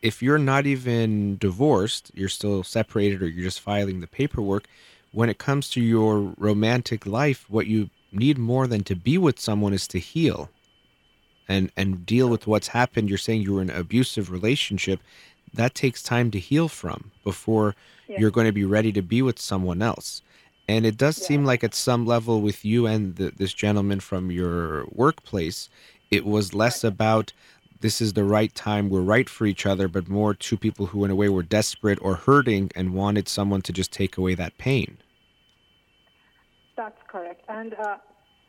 if 0.00 0.22
you're 0.22 0.38
not 0.38 0.64
even 0.66 1.36
divorced, 1.36 2.10
you're 2.14 2.30
still 2.30 2.62
separated, 2.62 3.22
or 3.22 3.28
you're 3.28 3.44
just 3.44 3.60
filing 3.60 4.00
the 4.00 4.06
paperwork. 4.06 4.68
When 5.12 5.28
it 5.28 5.36
comes 5.36 5.68
to 5.70 5.82
your 5.82 6.34
romantic 6.38 7.04
life, 7.04 7.44
what 7.50 7.66
you 7.66 7.90
need 8.16 8.38
more 8.38 8.66
than 8.66 8.82
to 8.84 8.96
be 8.96 9.18
with 9.18 9.38
someone 9.38 9.72
is 9.74 9.86
to 9.88 9.98
heal, 9.98 10.50
and 11.48 11.70
and 11.76 12.04
deal 12.06 12.28
with 12.28 12.46
what's 12.46 12.68
happened. 12.68 13.08
You're 13.08 13.18
saying 13.18 13.42
you 13.42 13.54
were 13.54 13.62
in 13.62 13.70
an 13.70 13.76
abusive 13.80 14.30
relationship. 14.30 15.00
That 15.54 15.74
takes 15.74 16.02
time 16.02 16.30
to 16.32 16.38
heal 16.38 16.68
from 16.68 17.10
before 17.24 17.74
Yeah. 18.08 18.20
you're 18.20 18.30
going 18.30 18.46
to 18.46 18.52
be 18.52 18.64
ready 18.64 18.92
to 18.92 19.02
be 19.02 19.22
with 19.22 19.38
someone 19.38 19.80
else. 19.82 20.22
And 20.68 20.84
it 20.84 20.96
does 20.96 21.16
seem 21.16 21.44
like 21.44 21.62
at 21.62 21.74
some 21.74 22.04
level 22.06 22.40
with 22.40 22.64
you 22.64 22.86
and 22.86 23.14
the, 23.16 23.30
this 23.36 23.54
gentleman 23.54 24.00
from 24.00 24.30
your 24.32 24.84
workplace, 24.92 25.68
it 26.10 26.26
was 26.26 26.52
less 26.54 26.82
about 26.84 27.32
this 27.80 28.00
is 28.00 28.14
the 28.14 28.24
right 28.24 28.52
time, 28.54 28.88
we're 28.90 29.00
right 29.00 29.28
for 29.28 29.46
each 29.46 29.64
other, 29.66 29.86
but 29.86 30.08
more 30.08 30.34
two 30.34 30.56
people 30.56 30.86
who, 30.86 31.04
in 31.04 31.10
a 31.10 31.14
way, 31.14 31.28
were 31.28 31.42
desperate 31.44 31.98
or 32.02 32.16
hurting 32.16 32.70
and 32.74 32.94
wanted 32.94 33.28
someone 33.28 33.62
to 33.62 33.72
just 33.72 33.92
take 33.92 34.16
away 34.16 34.34
that 34.34 34.56
pain. 34.58 34.96
Correct. 37.16 37.42
And 37.48 37.72
uh, 37.72 37.96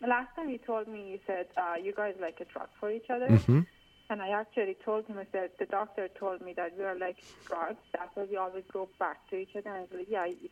the 0.01 0.07
last 0.07 0.36
time 0.36 0.49
you 0.49 0.57
told 0.57 0.89
me, 0.89 1.11
you 1.11 1.20
said 1.26 1.45
uh, 1.55 1.76
you 1.82 1.93
guys 1.95 2.15
like 2.20 2.38
a 2.41 2.45
drug 2.45 2.68
for 2.80 2.91
each 2.91 3.09
other. 3.09 3.30
hmm 3.38 3.61
And 4.09 4.22
I 4.22 4.30
actually 4.41 4.76
told 4.84 5.05
him, 5.05 5.18
I 5.18 5.28
said, 5.32 5.51
the 5.59 5.65
doctor 5.65 6.07
told 6.20 6.41
me 6.41 6.53
that 6.59 6.72
we 6.78 6.84
are 6.84 6.97
like 6.97 7.20
drugs. 7.45 7.84
That's 7.93 8.13
why 8.15 8.26
we 8.32 8.36
always 8.36 8.63
go 8.72 8.89
back 8.99 9.18
to 9.30 9.36
each 9.38 9.53
other. 9.57 9.70
And 9.70 9.80
I 9.84 9.88
said, 9.91 10.05
yeah, 10.09 10.26
it, 10.26 10.51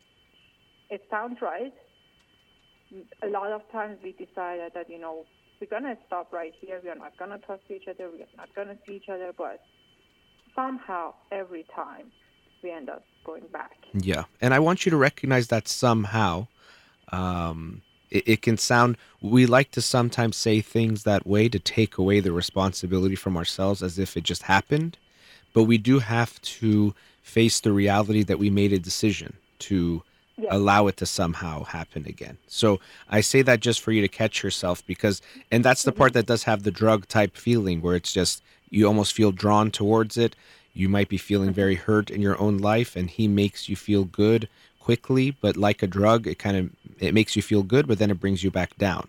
it 0.89 1.01
sounds 1.09 1.37
right. 1.41 1.73
A 3.21 3.27
lot 3.27 3.51
of 3.51 3.61
times 3.71 3.97
we 4.03 4.11
decided 4.11 4.71
that, 4.75 4.89
you 4.89 4.99
know, 4.99 5.25
we're 5.59 5.73
going 5.75 5.83
to 5.83 5.97
stop 6.07 6.31
right 6.31 6.53
here. 6.61 6.79
We 6.83 6.89
are 6.89 6.95
not 7.05 7.17
going 7.17 7.31
to 7.31 7.39
talk 7.47 7.59
to 7.67 7.75
each 7.75 7.87
other. 7.89 8.09
We 8.15 8.21
are 8.23 8.35
not 8.37 8.49
going 8.55 8.69
to 8.69 8.77
see 8.85 8.95
each 8.99 9.09
other. 9.09 9.31
But 9.37 9.61
somehow, 10.53 11.13
every 11.31 11.65
time, 11.73 12.11
we 12.61 12.71
end 12.71 12.89
up 12.89 13.03
going 13.25 13.47
back. 13.51 13.77
Yeah. 13.93 14.23
And 14.41 14.53
I 14.53 14.59
want 14.59 14.85
you 14.85 14.89
to 14.91 14.97
recognize 14.97 15.47
that 15.47 15.67
somehow. 15.67 16.47
Um, 17.11 17.81
it, 18.11 18.23
it 18.27 18.41
can 18.41 18.57
sound, 18.57 18.97
we 19.21 19.45
like 19.45 19.71
to 19.71 19.81
sometimes 19.81 20.35
say 20.37 20.61
things 20.61 21.03
that 21.03 21.25
way 21.25 21.49
to 21.49 21.59
take 21.59 21.97
away 21.97 22.19
the 22.19 22.31
responsibility 22.31 23.15
from 23.15 23.37
ourselves 23.37 23.81
as 23.81 23.99
if 23.99 24.15
it 24.17 24.23
just 24.23 24.43
happened. 24.43 24.97
But 25.53 25.63
we 25.63 25.77
do 25.77 25.99
have 25.99 26.41
to 26.41 26.93
face 27.21 27.59
the 27.59 27.71
reality 27.71 28.23
that 28.23 28.39
we 28.39 28.49
made 28.49 28.73
a 28.73 28.79
decision 28.79 29.37
to 29.59 30.03
Yes. 30.37 30.49
allow 30.51 30.87
it 30.87 30.97
to 30.97 31.05
somehow 31.05 31.63
happen 31.63 32.05
again. 32.05 32.37
So 32.47 32.81
I 33.09 33.21
say 33.21 33.41
that 33.43 33.61
just 33.61 33.79
for 33.79 33.93
you 33.93 34.01
to 34.01 34.09
catch 34.09 34.43
yourself 34.43 34.85
because, 34.85 35.21
and 35.49 35.63
that's 35.63 35.83
the 35.83 35.93
part 35.93 36.11
that 36.11 36.25
does 36.25 36.43
have 36.43 36.63
the 36.63 36.71
drug 36.71 37.07
type 37.07 37.37
feeling 37.37 37.81
where 37.81 37.95
it's 37.95 38.11
just, 38.11 38.43
you 38.69 38.85
almost 38.85 39.13
feel 39.13 39.31
drawn 39.31 39.71
towards 39.71 40.17
it. 40.17 40.35
You 40.73 40.89
might 40.89 41.07
be 41.07 41.17
feeling 41.17 41.49
mm-hmm. 41.49 41.55
very 41.55 41.75
hurt 41.75 42.09
in 42.09 42.21
your 42.21 42.37
own 42.37 42.57
life 42.57 42.97
and 42.97 43.09
he 43.09 43.29
makes 43.29 43.69
you 43.69 43.77
feel 43.77 44.03
good 44.03 44.49
quickly, 44.85 45.31
but 45.31 45.57
like 45.57 45.81
a 45.81 45.87
drug, 45.87 46.27
it 46.27 46.37
kind 46.37 46.57
of, 46.57 46.69
it 46.99 47.13
makes 47.13 47.35
you 47.35 47.41
feel 47.41 47.63
good, 47.63 47.87
but 47.87 47.97
then 47.97 48.11
it 48.11 48.19
brings 48.19 48.43
you 48.43 48.51
back 48.51 48.77
down. 48.77 49.07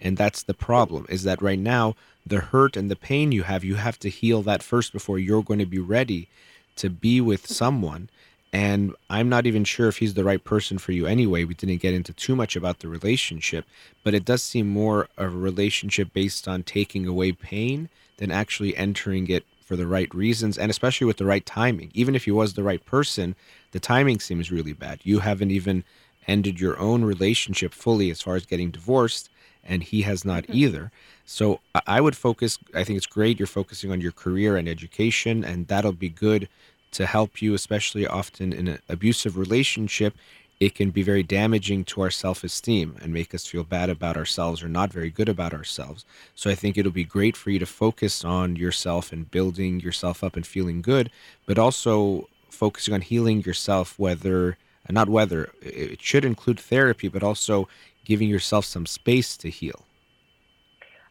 And 0.00 0.16
that's 0.16 0.42
the 0.42 0.54
problem 0.68 1.06
is 1.08 1.22
that 1.22 1.40
right 1.40 1.58
now, 1.58 1.94
the 2.26 2.40
hurt 2.40 2.76
and 2.76 2.90
the 2.90 2.96
pain 2.96 3.30
you 3.30 3.44
have, 3.44 3.62
you 3.62 3.76
have 3.76 3.98
to 4.00 4.10
heal 4.10 4.42
that 4.42 4.64
first 4.64 4.92
before 4.92 5.20
you're 5.20 5.44
going 5.44 5.60
to 5.60 5.76
be 5.78 5.78
ready 5.78 6.28
to 6.74 6.90
be 6.90 7.20
with 7.20 7.46
someone. 7.46 8.08
And 8.52 8.94
I'm 9.08 9.28
not 9.28 9.46
even 9.46 9.64
sure 9.64 9.88
if 9.88 9.98
he's 9.98 10.14
the 10.14 10.24
right 10.24 10.42
person 10.42 10.76
for 10.78 10.90
you 10.90 11.06
anyway. 11.06 11.44
We 11.44 11.54
didn't 11.54 11.84
get 11.86 11.94
into 11.94 12.12
too 12.12 12.34
much 12.34 12.56
about 12.56 12.80
the 12.80 12.88
relationship, 12.88 13.64
but 14.02 14.14
it 14.14 14.24
does 14.24 14.42
seem 14.42 14.68
more 14.68 15.08
of 15.16 15.32
a 15.32 15.38
relationship 15.50 16.12
based 16.12 16.48
on 16.48 16.64
taking 16.64 17.06
away 17.06 17.30
pain 17.30 17.88
than 18.16 18.32
actually 18.32 18.76
entering 18.76 19.28
it 19.28 19.44
for 19.62 19.76
the 19.76 19.86
right 19.86 20.12
reasons 20.14 20.58
and 20.58 20.70
especially 20.70 21.06
with 21.06 21.16
the 21.16 21.26
right 21.26 21.44
timing. 21.46 21.90
Even 21.94 22.14
if 22.14 22.24
he 22.24 22.30
was 22.30 22.54
the 22.54 22.62
right 22.62 22.84
person, 22.84 23.34
the 23.72 23.80
timing 23.80 24.20
seems 24.20 24.52
really 24.52 24.72
bad. 24.72 25.00
You 25.02 25.20
haven't 25.20 25.50
even 25.50 25.84
ended 26.26 26.60
your 26.60 26.78
own 26.78 27.04
relationship 27.04 27.72
fully 27.74 28.10
as 28.10 28.22
far 28.22 28.36
as 28.36 28.46
getting 28.46 28.70
divorced, 28.70 29.28
and 29.64 29.82
he 29.82 30.02
has 30.02 30.24
not 30.24 30.44
mm-hmm. 30.44 30.56
either. 30.56 30.92
So 31.24 31.60
I- 31.74 31.82
I 31.86 32.00
would 32.00 32.16
focus, 32.16 32.58
I 32.74 32.84
think 32.84 32.96
it's 32.96 33.06
great 33.06 33.38
you're 33.38 33.46
focusing 33.46 33.90
on 33.90 34.00
your 34.00 34.12
career 34.12 34.56
and 34.56 34.68
education, 34.68 35.44
and 35.44 35.66
that'll 35.68 35.92
be 35.92 36.08
good 36.08 36.48
to 36.92 37.06
help 37.06 37.40
you, 37.40 37.54
especially 37.54 38.06
often 38.06 38.52
in 38.52 38.68
an 38.68 38.78
abusive 38.88 39.36
relationship. 39.36 40.14
It 40.62 40.76
can 40.76 40.90
be 40.90 41.02
very 41.02 41.24
damaging 41.24 41.82
to 41.86 42.02
our 42.02 42.10
self 42.12 42.44
esteem 42.44 42.94
and 43.02 43.12
make 43.12 43.34
us 43.34 43.44
feel 43.44 43.64
bad 43.64 43.90
about 43.90 44.16
ourselves 44.16 44.62
or 44.62 44.68
not 44.68 44.92
very 44.92 45.10
good 45.10 45.28
about 45.28 45.52
ourselves. 45.52 46.04
So 46.36 46.50
I 46.50 46.54
think 46.54 46.78
it'll 46.78 46.92
be 46.92 47.02
great 47.02 47.36
for 47.36 47.50
you 47.50 47.58
to 47.58 47.66
focus 47.66 48.24
on 48.24 48.54
yourself 48.54 49.10
and 49.10 49.28
building 49.28 49.80
yourself 49.80 50.22
up 50.22 50.36
and 50.36 50.46
feeling 50.46 50.80
good, 50.80 51.10
but 51.46 51.58
also 51.58 52.28
focusing 52.48 52.94
on 52.94 53.00
healing 53.00 53.42
yourself, 53.42 53.98
whether, 53.98 54.56
not 54.88 55.08
whether, 55.08 55.50
it 55.62 56.00
should 56.00 56.24
include 56.24 56.60
therapy, 56.60 57.08
but 57.08 57.24
also 57.24 57.68
giving 58.04 58.28
yourself 58.28 58.64
some 58.64 58.86
space 58.86 59.36
to 59.38 59.50
heal. 59.50 59.84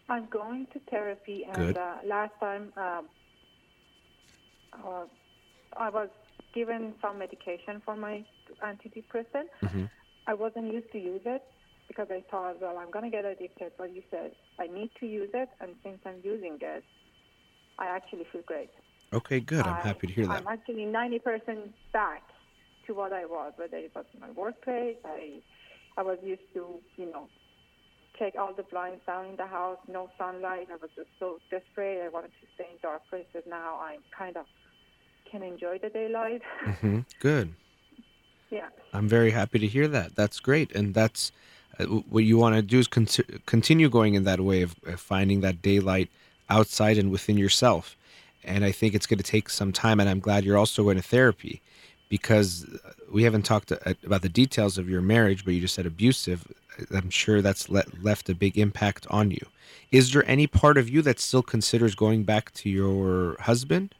I'm 0.07 0.27
going 0.27 0.65
to 0.67 0.79
therapy, 0.89 1.45
and 1.53 1.77
uh, 1.77 1.95
last 2.05 2.31
time 2.39 2.71
um, 2.77 3.09
uh, 4.71 5.03
I 5.77 5.89
was 5.89 6.09
given 6.53 6.93
some 7.01 7.19
medication 7.19 7.81
for 7.85 7.95
my 7.95 8.23
antidepressant. 8.61 9.47
Mhm. 9.61 9.89
I 10.27 10.33
wasn't 10.33 10.71
used 10.73 10.91
to 10.91 10.99
use 10.99 11.21
it 11.25 11.43
because 11.87 12.09
I 12.11 12.21
thought, 12.29 12.59
well, 12.61 12.77
I'm 12.77 12.91
going 12.91 13.05
to 13.05 13.11
get 13.11 13.25
addicted. 13.25 13.71
But 13.77 13.93
you 13.95 14.03
said 14.11 14.35
I 14.59 14.67
need 14.67 14.91
to 14.99 15.05
use 15.05 15.29
it, 15.33 15.49
and 15.59 15.75
since 15.83 15.99
I'm 16.05 16.21
using 16.23 16.57
it, 16.61 16.83
I 17.79 17.87
actually 17.87 18.25
feel 18.25 18.43
great. 18.43 18.69
Okay, 19.13 19.39
good. 19.39 19.65
I'm 19.65 19.75
I- 19.75 19.81
happy 19.81 20.07
to 20.07 20.13
hear 20.13 20.27
that. 20.27 20.37
I'm 20.37 20.47
actually 20.47 20.85
90% 20.85 21.73
back 21.91 22.23
to 22.87 22.93
what 22.93 23.13
I 23.13 23.25
was, 23.25 23.53
whether 23.57 23.77
it 23.77 23.91
was 23.95 24.05
my 24.19 24.31
workplace. 24.31 24.97
I, 25.05 25.41
I 25.97 26.03
was 26.03 26.17
used 26.23 26.47
to, 26.53 26.79
you 26.97 27.11
know, 27.11 27.29
take 28.19 28.35
all 28.35 28.53
the 28.53 28.63
blinds 28.63 29.01
down 29.05 29.25
in 29.25 29.35
the 29.35 29.47
house, 29.47 29.79
no 29.87 30.09
sunlight. 30.17 30.67
I 30.71 30.75
was 30.81 30.89
just 30.95 31.09
so 31.19 31.39
desperate. 31.49 32.03
I 32.03 32.09
wanted 32.09 32.31
to 32.39 32.47
stay 32.55 32.65
in 32.71 32.77
dark 32.81 33.01
places. 33.09 33.43
Now 33.47 33.79
I'm 33.79 34.01
kind 34.17 34.37
of 34.37 34.45
can 35.31 35.41
enjoy 35.43 35.79
the 35.79 35.89
daylight. 35.89 36.41
hmm 36.81 36.99
Good. 37.19 37.53
yeah. 38.49 38.67
I'm 38.93 39.07
very 39.07 39.31
happy 39.31 39.59
to 39.59 39.67
hear 39.67 39.87
that. 39.87 40.15
That's 40.15 40.39
great, 40.39 40.75
and 40.75 40.93
that's 40.93 41.31
uh, 41.79 41.85
what 41.85 42.23
you 42.25 42.37
want 42.37 42.55
to 42.55 42.61
do 42.61 42.79
is 42.79 42.87
con- 42.87 43.07
continue 43.45 43.89
going 43.89 44.13
in 44.15 44.25
that 44.25 44.41
way 44.41 44.61
of, 44.61 44.75
of 44.85 44.99
finding 44.99 45.41
that 45.41 45.61
daylight 45.61 46.09
outside 46.49 46.97
and 46.97 47.09
within 47.11 47.37
yourself. 47.37 47.95
And 48.43 48.65
I 48.65 48.71
think 48.71 48.93
it's 48.93 49.05
going 49.05 49.19
to 49.19 49.23
take 49.23 49.49
some 49.49 49.71
time. 49.71 49.99
And 49.99 50.09
I'm 50.09 50.19
glad 50.19 50.43
you're 50.43 50.57
also 50.57 50.83
going 50.83 50.97
to 50.97 51.03
therapy, 51.03 51.61
because 52.09 52.65
uh, 52.85 52.91
we 53.09 53.23
haven't 53.23 53.43
talked 53.43 53.71
uh, 53.71 53.77
about 54.03 54.21
the 54.23 54.29
details 54.29 54.77
of 54.77 54.89
your 54.89 55.01
marriage, 55.01 55.45
but 55.45 55.53
you 55.53 55.61
just 55.61 55.75
said 55.75 55.85
abusive. 55.85 56.51
I'm 56.93 57.09
sure 57.09 57.41
that's 57.41 57.69
le- 57.69 57.85
left 58.01 58.29
a 58.29 58.35
big 58.35 58.57
impact 58.57 59.07
on 59.09 59.31
you. 59.31 59.45
Is 59.91 60.11
there 60.11 60.29
any 60.29 60.47
part 60.47 60.77
of 60.77 60.89
you 60.89 61.01
that 61.03 61.19
still 61.19 61.43
considers 61.43 61.95
going 61.95 62.23
back 62.23 62.51
to 62.55 62.69
your 62.69 63.37
husband? 63.41 63.95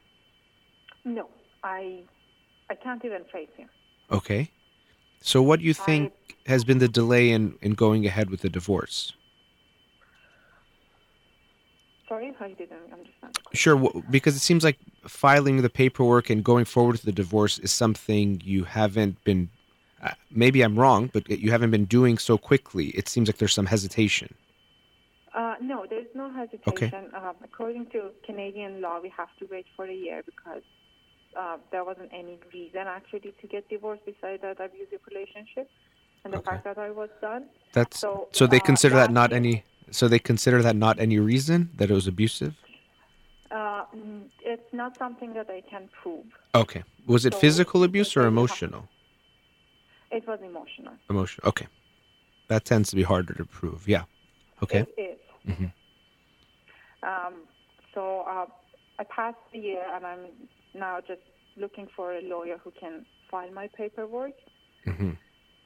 No, 1.04 1.28
I 1.62 2.02
I 2.70 2.74
can't 2.74 3.04
even 3.04 3.24
face 3.32 3.50
him. 3.56 3.68
Okay. 4.10 4.50
So 5.20 5.40
what 5.42 5.60
do 5.60 5.64
you 5.64 5.74
think 5.74 6.12
has 6.46 6.64
been 6.64 6.78
the 6.78 6.88
delay 6.88 7.30
in, 7.30 7.56
in 7.62 7.74
going 7.74 8.06
ahead 8.06 8.28
with 8.28 8.40
the 8.40 8.48
divorce? 8.48 9.12
Sorry, 12.08 12.34
I 12.40 12.48
didn't 12.48 12.92
understand. 12.92 13.38
Sure, 13.54 13.90
because 14.10 14.36
it 14.36 14.40
seems 14.40 14.64
like 14.64 14.78
filing 15.06 15.62
the 15.62 15.70
paperwork 15.70 16.28
and 16.28 16.44
going 16.44 16.64
forward 16.64 16.92
with 16.92 17.02
the 17.02 17.12
divorce 17.12 17.58
is 17.58 17.70
something 17.70 18.42
you 18.44 18.64
haven't 18.64 19.22
been. 19.24 19.48
Uh, 20.02 20.10
maybe 20.30 20.62
I'm 20.62 20.78
wrong, 20.78 21.08
but 21.12 21.30
you 21.30 21.52
haven't 21.52 21.70
been 21.70 21.84
doing 21.84 22.18
so 22.18 22.36
quickly. 22.36 22.88
It 22.88 23.08
seems 23.08 23.28
like 23.28 23.38
there's 23.38 23.54
some 23.54 23.66
hesitation. 23.66 24.34
Uh, 25.32 25.54
no, 25.62 25.86
there's 25.88 26.08
no 26.14 26.30
hesitation. 26.30 27.10
Um, 27.14 27.36
according 27.42 27.86
to 27.86 28.10
Canadian 28.26 28.80
law, 28.80 29.00
we 29.00 29.08
have 29.16 29.28
to 29.38 29.46
wait 29.50 29.66
for 29.76 29.86
a 29.86 29.94
year 29.94 30.22
because 30.26 30.62
uh, 31.38 31.58
there 31.70 31.84
wasn't 31.84 32.10
any 32.12 32.38
reason 32.52 32.82
actually 32.86 33.34
to 33.40 33.46
get 33.46 33.68
divorced 33.68 34.02
besides 34.04 34.42
that 34.42 34.60
abusive 34.60 35.00
relationship 35.10 35.70
and 36.24 36.32
the 36.32 36.38
Okay. 36.38 36.50
fact 36.50 36.64
that 36.64 36.78
I 36.78 36.90
was 36.90 37.10
done. 37.20 37.46
That's 37.72 38.00
So, 38.00 38.28
so 38.32 38.46
they 38.46 38.58
uh, 38.58 38.60
consider 38.60 38.94
that 38.96 39.08
last 39.08 39.14
not 39.14 39.32
any. 39.32 39.64
So 39.90 40.08
they 40.08 40.18
consider 40.18 40.62
that 40.62 40.76
not 40.76 40.98
any 40.98 41.18
reason 41.18 41.70
that 41.76 41.90
it 41.90 41.94
was 41.94 42.06
abusive. 42.06 42.54
Uh, 43.50 43.84
mm, 43.94 44.22
it's 44.40 44.72
not 44.72 44.96
something 44.98 45.34
that 45.34 45.48
I 45.50 45.62
can 45.68 45.88
prove. 46.02 46.24
Okay, 46.54 46.82
was 47.06 47.26
it 47.26 47.34
So, 47.34 47.40
physical 47.40 47.84
abuse 47.84 48.16
or 48.16 48.24
emotional? 48.24 48.88
It 50.10 50.26
was 50.26 50.38
emotional. 50.42 50.94
Emotional. 51.10 51.48
Okay, 51.48 51.66
that 52.48 52.64
tends 52.64 52.90
to 52.90 52.96
be 52.96 53.02
harder 53.02 53.34
to 53.34 53.44
prove. 53.44 53.88
Yeah. 53.88 54.04
Okay. 54.62 54.80
It 54.96 55.18
is. 55.46 55.52
Mhm. 55.52 55.72
Um, 57.02 57.34
so 57.94 58.20
uh, 58.28 58.46
I 58.98 59.04
passed 59.04 59.38
the 59.52 59.58
year, 59.58 59.82
and 59.94 60.06
I'm 60.06 60.26
now 60.74 60.98
just 61.00 61.20
looking 61.56 61.86
for 61.96 62.14
a 62.14 62.22
lawyer 62.22 62.58
who 62.62 62.72
can 62.78 63.04
file 63.30 63.52
my 63.52 63.68
paperwork 63.76 64.32
hmm 64.84 65.12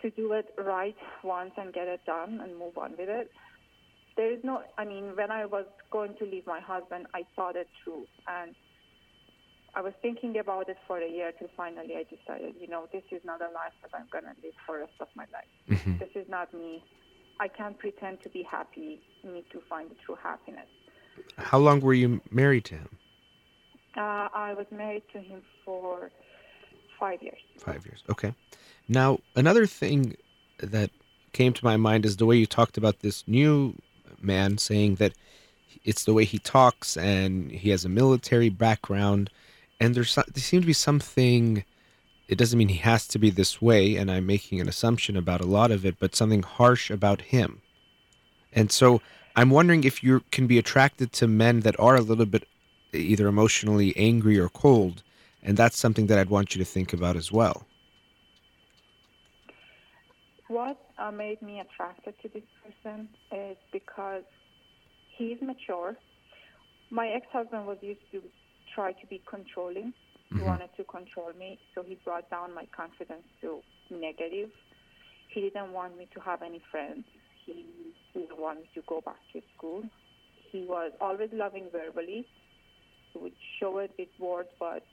to 0.03 0.11
do 0.11 0.33
it 0.33 0.47
right 0.59 0.95
once 1.25 1.53
and 1.57 1.73
get 1.73 1.89
it 1.89 2.01
done 2.05 2.41
and 2.43 2.59
move 2.59 2.77
on 2.77 2.91
with 2.99 3.09
it. 3.09 3.31
There 4.17 4.31
is 4.31 4.41
no, 4.45 4.63
I 4.77 4.85
mean, 4.85 5.17
when 5.17 5.31
I 5.31 5.47
was 5.47 5.65
going 5.91 6.15
to 6.19 6.25
leave 6.25 6.47
my 6.47 6.61
husband, 6.61 7.07
I 7.15 7.23
thought 7.35 7.57
it 7.57 7.69
through, 7.83 8.07
and 8.29 8.55
I 9.75 9.81
was 9.81 9.95
thinking 10.03 10.39
about 10.39 10.69
it 10.69 10.77
for 10.87 10.99
a 10.99 11.09
year 11.09 11.33
till 11.39 11.49
finally 11.57 11.95
I 11.97 12.05
decided, 12.05 12.55
you 12.61 12.69
know, 12.69 12.87
this 12.93 13.03
is 13.11 13.23
not 13.25 13.41
a 13.41 13.51
life 13.61 13.73
that 13.83 13.91
I'm 13.95 14.07
going 14.13 14.25
to 14.25 14.41
live 14.45 14.55
for 14.67 14.77
the 14.77 14.81
rest 14.85 14.93
of 15.01 15.09
my 15.17 15.25
life. 15.33 15.81
hmm 15.81 15.97
This 15.99 16.11
is 16.15 16.29
not 16.29 16.53
me. 16.53 16.83
I 17.41 17.49
can't 17.49 17.79
pretend 17.79 18.23
to 18.23 18.29
be 18.31 18.43
happy. 18.43 19.01
I 19.25 19.33
need 19.33 19.45
to 19.53 19.61
find 19.69 19.91
the 19.91 19.97
true 20.05 20.17
happiness. 20.23 20.69
How 21.39 21.59
long 21.59 21.81
were 21.81 21.95
you 21.95 22.21
married 22.31 22.65
to 22.67 22.75
him? 22.77 22.99
Uh, 23.97 24.29
I 24.35 24.55
was 24.55 24.67
married 24.71 25.05
to 25.13 25.21
him 25.21 25.43
for 25.65 26.11
five 26.99 27.23
years. 27.23 27.39
Five 27.59 27.85
years. 27.87 28.03
Okay. 28.11 28.35
Now, 28.89 29.21
another 29.35 29.67
thing 29.67 30.17
that 30.59 30.91
came 31.33 31.53
to 31.53 31.65
my 31.65 31.77
mind 31.77 32.05
is 32.05 32.17
the 32.17 32.27
way 32.27 32.37
you 32.37 32.47
talked 32.47 32.77
about 32.77 33.01
this 33.01 33.25
new 33.27 33.75
man 34.21 34.59
saying 34.59 34.97
that 34.97 35.13
it's 35.85 36.05
the 36.05 36.15
way 36.15 36.25
he 36.25 36.39
talks 36.39 36.97
and 36.97 37.51
he 37.51 37.71
has 37.71 37.85
a 37.85 37.89
military 37.89 38.49
background. 38.49 39.31
And 39.81 39.95
there's 39.95 40.15
there 40.15 40.25
seems 40.37 40.63
to 40.63 40.67
be 40.67 40.73
something, 40.73 41.65
it 42.29 42.39
doesn't 42.39 42.59
mean 42.59 42.69
he 42.69 42.79
has 42.79 43.07
to 43.09 43.19
be 43.19 43.31
this 43.31 43.61
way, 43.61 43.97
and 43.97 44.11
I'm 44.11 44.27
making 44.27 44.61
an 44.61 44.69
assumption 44.69 45.17
about 45.17 45.41
a 45.41 45.47
lot 45.47 45.71
of 45.71 45.85
it, 45.85 45.97
but 45.99 46.17
something 46.17 46.43
harsh 46.43 46.91
about 46.91 47.21
him. 47.23 47.61
And 48.53 48.73
so 48.73 49.03
I'm 49.37 49.51
wondering 49.51 49.85
if 49.85 50.03
you 50.03 50.23
can 50.31 50.47
be 50.47 50.59
attracted 50.59 51.13
to 51.15 51.27
men 51.27 51.61
that 51.61 51.79
are 51.79 51.97
a 51.97 52.01
little 52.01 52.25
bit 52.25 52.49
either 52.93 53.27
emotionally 53.27 53.97
angry 53.97 54.39
or 54.39 54.49
cold. 54.49 55.03
And 55.43 55.57
that's 55.57 55.79
something 55.79 56.07
that 56.09 56.19
I'd 56.19 56.31
want 56.31 56.55
you 56.55 56.59
to 56.59 56.65
think 56.65 56.93
about 56.93 57.17
as 57.17 57.31
well. 57.31 57.67
What 60.49 60.79
uh, 60.99 61.11
made 61.11 61.43
me 61.43 61.61
attracted 61.61 62.15
to 62.23 62.29
this 62.29 62.43
person 62.63 63.09
is 63.33 63.57
because 63.73 64.23
he's 65.17 65.39
mature. 65.43 65.97
My 66.91 67.09
ex-husband 67.09 67.67
was 67.67 67.79
used 67.81 68.01
to 68.13 68.23
try 68.75 68.93
to 68.93 69.07
be 69.07 69.21
controlling. 69.29 69.93
He 70.33 70.43
wanted 70.43 70.71
to 70.77 70.85
control 70.85 71.33
me, 71.39 71.59
so 71.75 71.85
he 71.85 71.97
brought 72.05 72.29
down 72.31 72.53
my 72.53 72.67
confidence 72.77 73.23
to 73.41 73.61
negative. 73.91 74.51
He 75.29 75.41
didn't 75.41 75.73
want 75.73 75.97
me 75.97 76.09
to 76.15 76.21
have 76.21 76.43
any 76.43 76.61
friends. 76.71 77.05
He 77.45 77.65
didn't 78.13 78.39
want 78.39 78.61
me 78.61 78.69
to 78.75 78.83
go 78.89 79.01
back 79.01 79.19
to 79.33 79.41
school. 79.57 79.85
He 80.51 80.65
was 80.69 80.93
always 81.01 81.31
loving 81.33 81.69
verbally. 81.71 82.27
He 83.17 83.23
would 83.23 83.33
show 83.61 83.79
it 83.79 83.93
with 83.99 84.09
words, 84.19 84.49
but 84.59 84.85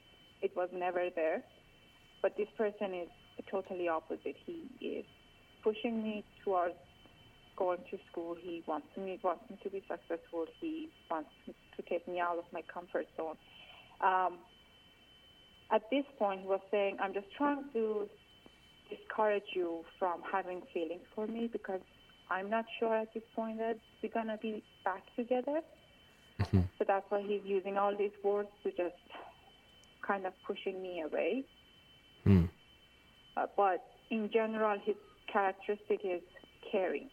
it 0.42 0.52
was 0.56 0.70
never 0.74 1.10
there. 1.16 1.44
But 2.22 2.38
this 2.38 2.48
person 2.58 2.94
is 2.94 3.10
totally 3.52 3.88
opposite. 3.88 4.36
He 4.46 4.64
is 4.86 5.06
pushing 5.64 6.02
me 6.02 6.24
towards 6.44 6.76
going 7.58 7.80
to 7.92 7.98
school. 8.12 8.36
He 8.40 8.64
wants 8.66 8.88
me 8.98 9.20
wants 9.24 9.44
me 9.50 9.58
to 9.64 9.70
be 9.70 9.84
successful. 9.90 10.46
He 10.62 10.90
wants 11.12 11.30
to 11.46 11.82
take 11.90 12.08
me 12.08 12.20
out 12.20 12.38
of 12.38 12.46
my 12.54 12.62
comfort 12.74 13.08
zone. 13.18 13.36
Um, 14.02 14.40
at 15.72 15.82
this 15.92 16.06
point, 16.18 16.42
he 16.42 16.48
was 16.48 16.62
saying, 16.72 16.98
"I'm 17.00 17.14
just 17.14 17.32
trying 17.38 17.66
to 17.74 18.10
discourage 18.90 19.50
you 19.54 19.84
from 20.00 20.22
having 20.32 20.62
feelings 20.74 21.06
for 21.14 21.28
me 21.28 21.48
because 21.48 21.82
I'm 22.30 22.50
not 22.50 22.66
sure 22.80 22.96
at 22.96 23.14
this 23.14 23.24
point 23.36 23.58
that 23.58 23.78
we're 24.02 24.10
gonna 24.10 24.38
be 24.38 24.64
back 24.86 25.04
together." 25.16 25.62
Mhm. 26.40 26.68
So 26.78 26.86
that's 26.86 27.06
why 27.10 27.22
he's 27.22 27.44
using 27.46 27.78
all 27.78 27.96
these 27.96 28.12
words 28.24 28.50
to 28.64 28.72
just 28.72 28.96
kind 30.02 30.26
of 30.26 30.34
pushing 30.44 30.82
me 30.82 31.02
away. 31.02 31.44
Hmm. 32.24 32.46
Uh, 33.38 33.48
but 33.56 33.84
in 34.10 34.30
general, 34.32 34.78
his 34.80 34.96
characteristic 35.32 36.02
is 36.04 36.22
caring 36.72 37.10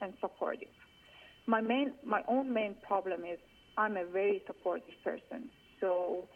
and 0.00 0.12
supportive. 0.20 0.68
My 1.46 1.60
main, 1.60 1.92
my 2.04 2.22
own 2.28 2.52
main 2.52 2.74
problem 2.82 3.24
is 3.24 3.38
I'm 3.76 3.96
a 3.96 4.04
very 4.04 4.42
supportive 4.46 4.94
person. 5.02 5.50
So 5.80 6.28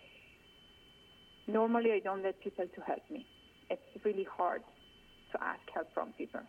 normally 1.46 1.92
I 1.92 2.00
don't 2.00 2.22
let 2.22 2.40
people 2.40 2.66
to 2.66 2.80
help 2.82 3.02
me. 3.10 3.26
It's 3.70 4.04
really 4.04 4.24
hard 4.24 4.62
to 5.32 5.42
ask 5.42 5.60
help 5.74 5.92
from 5.94 6.12
people, 6.14 6.40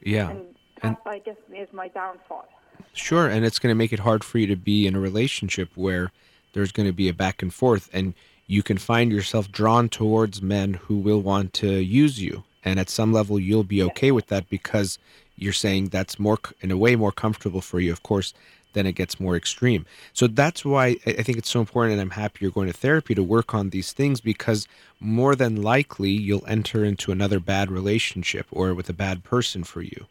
Yeah. 0.00 0.30
and 0.30 0.54
and- 0.82 0.96
I 1.06 1.18
guess 1.20 1.36
is 1.52 1.72
my 1.72 1.88
downfall. 1.88 2.48
Sure. 2.94 3.28
And 3.28 3.44
it's 3.44 3.58
going 3.58 3.70
to 3.70 3.76
make 3.76 3.92
it 3.92 4.00
hard 4.00 4.24
for 4.24 4.38
you 4.38 4.46
to 4.46 4.56
be 4.56 4.86
in 4.86 4.94
a 4.94 5.00
relationship 5.00 5.68
where 5.74 6.12
there's 6.52 6.72
going 6.72 6.88
to 6.88 6.92
be 6.92 7.08
a 7.08 7.14
back 7.14 7.42
and 7.42 7.52
forth 7.52 7.90
and 7.92 8.14
you 8.46 8.62
can 8.62 8.78
find 8.78 9.10
yourself 9.10 9.50
drawn 9.50 9.88
towards 9.88 10.42
men 10.42 10.74
who 10.74 10.96
will 10.96 11.20
want 11.20 11.52
to 11.54 11.68
use 11.68 12.20
you. 12.20 12.44
And 12.64 12.78
at 12.78 12.90
some 12.90 13.12
level, 13.12 13.38
you'll 13.38 13.64
be 13.64 13.82
okay 13.82 14.10
with 14.10 14.26
that 14.28 14.48
because 14.48 14.98
you're 15.36 15.52
saying 15.52 15.88
that's 15.88 16.18
more, 16.18 16.38
in 16.60 16.70
a 16.70 16.76
way, 16.76 16.96
more 16.96 17.12
comfortable 17.12 17.60
for 17.60 17.80
you, 17.80 17.92
of 17.92 18.02
course, 18.02 18.32
then 18.72 18.86
it 18.86 18.92
gets 18.92 19.20
more 19.20 19.36
extreme. 19.36 19.86
So 20.12 20.26
that's 20.26 20.64
why 20.64 20.96
I 21.06 21.10
I 21.18 21.22
think 21.22 21.38
it's 21.38 21.50
so 21.50 21.60
important. 21.60 21.92
And 21.92 22.00
I'm 22.00 22.10
happy 22.10 22.38
you're 22.40 22.50
going 22.50 22.66
to 22.66 22.72
therapy 22.72 23.14
to 23.14 23.22
work 23.22 23.54
on 23.54 23.70
these 23.70 23.92
things 23.92 24.20
because 24.20 24.66
more 25.00 25.34
than 25.34 25.62
likely 25.62 26.10
you'll 26.10 26.46
enter 26.46 26.84
into 26.84 27.12
another 27.12 27.40
bad 27.40 27.70
relationship 27.70 28.46
or 28.50 28.74
with 28.74 28.88
a 28.88 28.94
bad 28.94 29.24
person 29.24 29.64
for 29.64 29.82
you. 29.82 30.06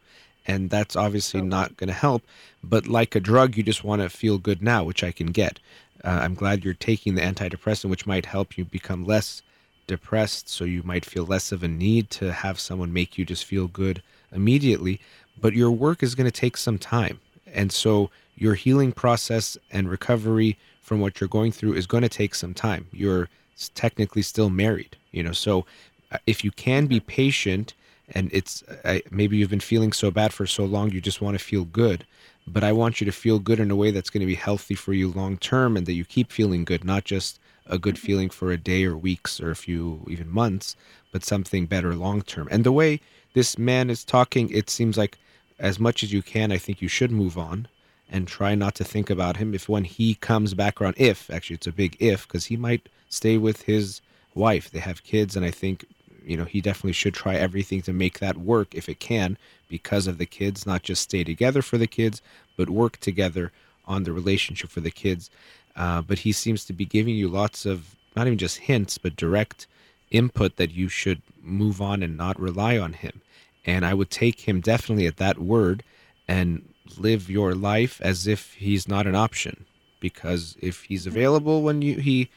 And 0.45 0.69
that's 0.69 0.95
obviously 0.95 1.41
not 1.41 1.77
going 1.77 1.87
to 1.87 1.93
help. 1.93 2.23
But 2.63 2.87
like 2.87 3.15
a 3.15 3.19
drug, 3.19 3.55
you 3.55 3.63
just 3.63 3.83
want 3.83 4.01
to 4.01 4.09
feel 4.09 4.37
good 4.37 4.61
now, 4.61 4.83
which 4.83 5.03
I 5.03 5.11
can 5.11 5.27
get. 5.27 5.59
Uh, 6.03 6.19
I'm 6.21 6.35
glad 6.35 6.65
you're 6.65 6.73
taking 6.73 7.15
the 7.15 7.21
antidepressant, 7.21 7.89
which 7.89 8.05
might 8.05 8.25
help 8.25 8.57
you 8.57 8.65
become 8.65 9.05
less 9.05 9.41
depressed. 9.87 10.49
So 10.49 10.65
you 10.65 10.83
might 10.83 11.05
feel 11.05 11.25
less 11.25 11.51
of 11.51 11.63
a 11.63 11.67
need 11.67 12.09
to 12.11 12.33
have 12.33 12.59
someone 12.59 12.91
make 12.91 13.17
you 13.17 13.25
just 13.25 13.45
feel 13.45 13.67
good 13.67 14.01
immediately. 14.31 14.99
But 15.39 15.53
your 15.53 15.71
work 15.71 16.03
is 16.03 16.15
going 16.15 16.29
to 16.29 16.39
take 16.39 16.57
some 16.57 16.77
time. 16.77 17.19
And 17.53 17.71
so 17.71 18.09
your 18.35 18.55
healing 18.55 18.91
process 18.91 19.57
and 19.71 19.89
recovery 19.89 20.57
from 20.81 20.99
what 20.99 21.19
you're 21.21 21.27
going 21.27 21.51
through 21.51 21.73
is 21.73 21.87
going 21.87 22.03
to 22.03 22.09
take 22.09 22.35
some 22.35 22.53
time. 22.53 22.87
You're 22.91 23.29
technically 23.75 24.21
still 24.21 24.49
married, 24.49 24.97
you 25.11 25.23
know. 25.23 25.31
So 25.31 25.65
uh, 26.11 26.17
if 26.27 26.43
you 26.43 26.51
can 26.51 26.87
be 26.87 26.99
patient 26.99 27.73
and 28.13 28.29
it's 28.33 28.63
I, 28.85 29.03
maybe 29.11 29.37
you've 29.37 29.49
been 29.49 29.59
feeling 29.59 29.91
so 29.91 30.11
bad 30.11 30.33
for 30.33 30.45
so 30.45 30.65
long 30.65 30.91
you 30.91 31.01
just 31.01 31.21
want 31.21 31.37
to 31.37 31.43
feel 31.43 31.65
good. 31.65 32.05
But 32.45 32.63
i 32.63 32.73
want 32.73 32.99
you 32.99 33.05
to 33.05 33.11
feel 33.11 33.39
good 33.39 33.59
in 33.59 33.71
a 33.71 33.75
way 33.75 33.91
that's 33.91 34.09
going 34.09 34.19
to 34.21 34.27
be 34.27 34.35
healthy 34.35 34.75
for 34.75 34.93
you 34.93 35.11
long 35.11 35.37
term 35.37 35.77
and 35.77 35.85
that 35.85 35.93
you 35.93 36.03
keep 36.03 36.31
feeling 36.31 36.65
good 36.65 36.83
not 36.83 37.05
just 37.05 37.39
a 37.65 37.77
good 37.77 37.95
mm-hmm. 37.95 38.05
feeling 38.05 38.29
for 38.29 38.51
a 38.51 38.57
day 38.57 38.83
or 38.83 38.97
weeks 38.97 39.39
or 39.39 39.49
a 39.49 39.55
few 39.55 40.05
even 40.09 40.29
months 40.29 40.75
but 41.11 41.23
something 41.23 41.65
better 41.65 41.95
long 41.95 42.21
term. 42.21 42.47
And 42.51 42.63
the 42.63 42.71
way 42.71 42.99
this 43.33 43.57
man 43.57 43.89
is 43.89 44.03
talking 44.03 44.49
it 44.49 44.69
seems 44.69 44.97
like 44.97 45.17
as 45.59 45.79
much 45.79 46.03
as 46.03 46.11
you 46.11 46.21
can 46.21 46.51
i 46.51 46.57
think 46.57 46.81
you 46.81 46.89
should 46.89 47.11
move 47.11 47.37
on 47.37 47.67
and 48.09 48.27
try 48.27 48.53
not 48.55 48.75
to 48.75 48.83
think 48.83 49.09
about 49.09 49.37
him 49.37 49.53
if 49.53 49.69
when 49.69 49.85
he 49.85 50.15
comes 50.15 50.53
back 50.53 50.81
around 50.81 50.95
if 50.97 51.29
actually 51.29 51.55
it's 51.55 51.67
a 51.67 51.71
big 51.71 51.95
if 51.99 52.27
because 52.27 52.45
he 52.45 52.57
might 52.57 52.89
stay 53.09 53.37
with 53.37 53.61
his 53.63 54.01
wife. 54.35 54.71
They 54.71 54.79
have 54.79 55.03
kids 55.03 55.35
and 55.35 55.45
i 55.45 55.51
think 55.51 55.85
you 56.25 56.37
know 56.37 56.45
he 56.45 56.61
definitely 56.61 56.93
should 56.93 57.13
try 57.13 57.35
everything 57.35 57.81
to 57.81 57.93
make 57.93 58.19
that 58.19 58.37
work 58.37 58.73
if 58.73 58.89
it 58.89 58.99
can 58.99 59.37
because 59.69 60.07
of 60.07 60.17
the 60.17 60.25
kids 60.25 60.65
not 60.65 60.83
just 60.83 61.01
stay 61.01 61.23
together 61.23 61.61
for 61.61 61.77
the 61.77 61.87
kids 61.87 62.21
but 62.55 62.69
work 62.69 62.97
together 62.97 63.51
on 63.85 64.03
the 64.03 64.13
relationship 64.13 64.69
for 64.69 64.79
the 64.79 64.91
kids. 64.91 65.29
Uh, 65.75 66.01
but 66.01 66.19
he 66.19 66.31
seems 66.31 66.65
to 66.65 66.73
be 66.73 66.85
giving 66.85 67.15
you 67.15 67.27
lots 67.27 67.65
of 67.65 67.95
not 68.15 68.27
even 68.27 68.37
just 68.37 68.57
hints 68.57 68.97
but 68.97 69.15
direct 69.15 69.67
input 70.11 70.55
that 70.57 70.71
you 70.71 70.87
should 70.87 71.21
move 71.41 71.81
on 71.81 72.03
and 72.03 72.15
not 72.15 72.39
rely 72.39 72.77
on 72.77 72.93
him. 72.93 73.21
And 73.65 73.85
i 73.85 73.93
would 73.93 74.09
take 74.09 74.41
him 74.41 74.61
definitely 74.61 75.07
at 75.07 75.17
that 75.17 75.39
word 75.39 75.83
and 76.27 76.67
live 76.97 77.29
your 77.29 77.55
life 77.55 77.99
as 78.01 78.27
if 78.27 78.53
he's 78.53 78.87
not 78.87 79.07
an 79.07 79.15
option 79.15 79.65
because 79.99 80.57
if 80.61 80.83
he's 80.83 81.07
available 81.07 81.61
when 81.61 81.81
you 81.81 81.95
he 81.95 82.29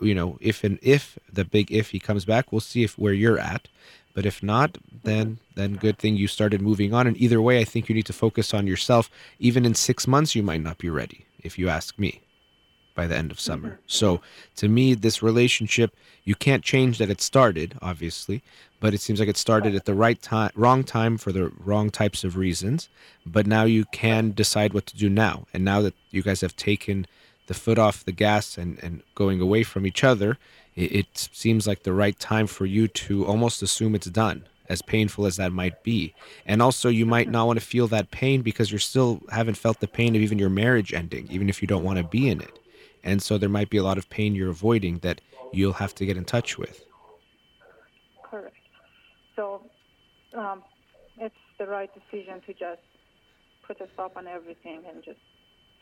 you 0.00 0.14
know 0.14 0.38
if 0.40 0.64
and 0.64 0.78
if 0.82 1.18
the 1.32 1.44
big 1.44 1.70
if 1.72 1.90
he 1.90 1.98
comes 1.98 2.24
back 2.24 2.52
we'll 2.52 2.60
see 2.60 2.82
if 2.82 2.98
where 2.98 3.12
you're 3.12 3.38
at. 3.38 3.68
But 4.14 4.26
if 4.26 4.42
not 4.42 4.78
then 5.04 5.38
then 5.54 5.74
good 5.74 5.98
thing 5.98 6.16
you 6.16 6.28
started 6.28 6.60
moving 6.60 6.92
on. 6.94 7.06
And 7.06 7.16
either 7.16 7.40
way 7.40 7.60
i 7.60 7.64
think 7.64 7.88
you 7.88 7.94
need 7.94 8.06
to 8.06 8.12
focus 8.12 8.54
on 8.54 8.66
yourself. 8.66 9.10
Even 9.38 9.64
in 9.64 9.74
6 9.74 10.06
months 10.06 10.34
you 10.34 10.42
might 10.42 10.62
not 10.62 10.78
be 10.78 10.90
ready 10.90 11.26
if 11.42 11.58
you 11.58 11.68
ask 11.68 11.98
me 11.98 12.20
by 12.94 13.06
the 13.06 13.16
end 13.16 13.30
of 13.30 13.40
summer. 13.40 13.70
Mm-hmm. 13.70 13.82
So 13.86 14.20
to 14.56 14.68
me 14.68 14.94
this 14.94 15.22
relationship 15.22 15.94
you 16.24 16.34
can't 16.34 16.62
change 16.62 16.98
that 16.98 17.10
it 17.10 17.20
started 17.20 17.76
obviously 17.80 18.42
but 18.82 18.92
it 18.94 19.00
seems 19.00 19.20
like 19.20 19.28
it 19.28 19.36
started 19.36 19.76
at 19.76 19.84
the 19.84 19.94
right 19.94 20.20
time 20.20 20.50
wrong 20.56 20.82
time 20.82 21.16
for 21.16 21.30
the 21.32 21.52
wrong 21.64 21.88
types 21.88 22.24
of 22.24 22.36
reasons. 22.36 22.88
But 23.24 23.46
now 23.46 23.62
you 23.62 23.84
can 23.86 24.32
decide 24.32 24.74
what 24.74 24.86
to 24.86 24.96
do 24.96 25.08
now. 25.08 25.46
And 25.54 25.64
now 25.64 25.80
that 25.82 25.94
you 26.10 26.20
guys 26.20 26.40
have 26.40 26.56
taken 26.56 27.06
the 27.52 27.58
foot 27.58 27.78
off 27.78 28.06
the 28.06 28.12
gas 28.12 28.56
and, 28.56 28.78
and 28.82 29.02
going 29.14 29.38
away 29.38 29.62
from 29.62 29.86
each 29.86 30.02
other, 30.02 30.38
it, 30.74 30.92
it 31.00 31.28
seems 31.32 31.66
like 31.66 31.82
the 31.82 31.92
right 31.92 32.18
time 32.18 32.46
for 32.46 32.64
you 32.64 32.88
to 32.88 33.26
almost 33.26 33.62
assume 33.62 33.94
it's 33.94 34.06
done, 34.06 34.46
as 34.70 34.80
painful 34.80 35.26
as 35.26 35.36
that 35.36 35.52
might 35.52 35.82
be. 35.82 36.14
And 36.46 36.62
also, 36.62 36.88
you 36.88 37.04
might 37.04 37.28
not 37.28 37.46
want 37.46 37.58
to 37.60 37.64
feel 37.64 37.86
that 37.88 38.10
pain 38.10 38.40
because 38.40 38.72
you 38.72 38.78
still 38.78 39.20
haven't 39.30 39.58
felt 39.58 39.80
the 39.80 39.86
pain 39.86 40.16
of 40.16 40.22
even 40.22 40.38
your 40.38 40.48
marriage 40.48 40.94
ending, 40.94 41.28
even 41.30 41.50
if 41.50 41.60
you 41.60 41.68
don't 41.68 41.84
want 41.84 41.98
to 41.98 42.04
be 42.04 42.30
in 42.30 42.40
it. 42.40 42.58
And 43.04 43.20
so, 43.20 43.36
there 43.36 43.50
might 43.50 43.68
be 43.68 43.76
a 43.76 43.82
lot 43.82 43.98
of 43.98 44.08
pain 44.08 44.34
you're 44.34 44.48
avoiding 44.48 45.00
that 45.00 45.20
you'll 45.52 45.74
have 45.74 45.94
to 45.96 46.06
get 46.06 46.16
in 46.16 46.24
touch 46.24 46.56
with. 46.56 46.82
Correct. 48.22 48.56
So, 49.36 49.60
um, 50.32 50.62
it's 51.18 51.34
the 51.58 51.66
right 51.66 51.90
decision 51.92 52.40
to 52.46 52.54
just 52.54 52.80
put 53.66 53.78
a 53.82 53.88
stop 53.92 54.16
on 54.16 54.26
everything 54.26 54.80
and 54.88 55.04
just 55.04 55.20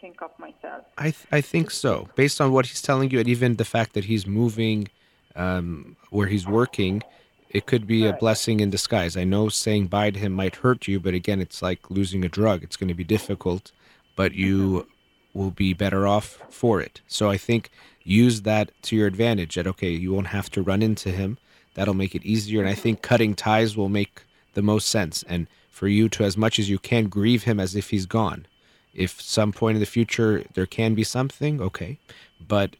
think 0.01 0.23
of 0.23 0.31
myself. 0.39 0.85
I 0.99 1.11
th- 1.11 1.27
I 1.31 1.41
think 1.41 1.71
so. 1.71 2.09
Based 2.15 2.41
on 2.41 2.53
what 2.53 2.67
he's 2.67 2.83
telling 2.83 3.11
you, 3.11 3.19
and 3.19 3.29
even 3.29 3.57
the 3.57 3.65
fact 3.65 3.93
that 3.95 4.05
he's 4.05 4.27
moving 4.27 4.89
um, 5.37 5.97
where 6.11 6.27
he's 6.27 6.47
working, 6.47 7.03
it 7.51 7.67
could 7.67 7.87
be 7.87 8.07
a 8.07 8.13
blessing 8.13 8.61
in 8.61 8.71
disguise. 8.71 9.17
I 9.17 9.25
know 9.25 9.49
saying 9.49 9.89
bye 9.89 10.11
to 10.11 10.19
him 10.19 10.33
might 10.33 10.57
hurt 10.57 10.89
you, 10.89 11.01
but 11.01 11.15
again, 11.15 11.41
it's 11.41 11.63
like 11.63 11.91
losing 11.91 12.25
a 12.25 12.29
drug. 12.29 12.63
It's 12.63 12.77
going 12.77 12.89
to 12.89 12.95
be 12.95 13.05
difficult, 13.05 13.73
but 14.17 14.35
you 14.35 14.59
mm-hmm. 14.59 15.39
will 15.39 15.51
be 15.51 15.75
better 15.75 16.07
off 16.07 16.39
for 16.49 16.81
it. 16.81 17.01
So 17.07 17.29
I 17.31 17.37
think 17.37 17.71
use 18.03 18.43
that 18.43 18.71
to 18.83 18.97
your 18.97 19.07
advantage. 19.07 19.55
That 19.55 19.67
okay, 19.67 19.91
you 19.91 20.13
won't 20.13 20.29
have 20.29 20.51
to 20.53 20.63
run 20.63 20.83
into 20.83 21.11
him. 21.11 21.39
That'll 21.75 21.95
make 21.95 22.15
it 22.15 22.25
easier, 22.25 22.61
and 22.61 22.69
I 22.69 22.75
think 22.75 23.03
cutting 23.03 23.35
ties 23.35 23.77
will 23.77 23.89
make 23.89 24.23
the 24.55 24.63
most 24.63 24.89
sense. 24.89 25.23
And 25.29 25.47
for 25.71 25.87
you 25.87 26.09
to, 26.11 26.25
as 26.25 26.37
much 26.37 26.59
as 26.59 26.69
you 26.69 26.79
can, 26.79 27.09
grieve 27.09 27.45
him 27.45 27.61
as 27.61 27.77
if 27.77 27.91
he's 27.91 28.07
gone 28.07 28.47
if 28.95 29.21
some 29.21 29.53
point 29.53 29.77
in 29.77 29.81
the 29.81 29.87
future 29.87 30.45
there 30.55 30.67
can 30.67 30.95
be 30.95 31.05
something, 31.05 31.61
okay. 31.61 31.99
But 32.47 32.77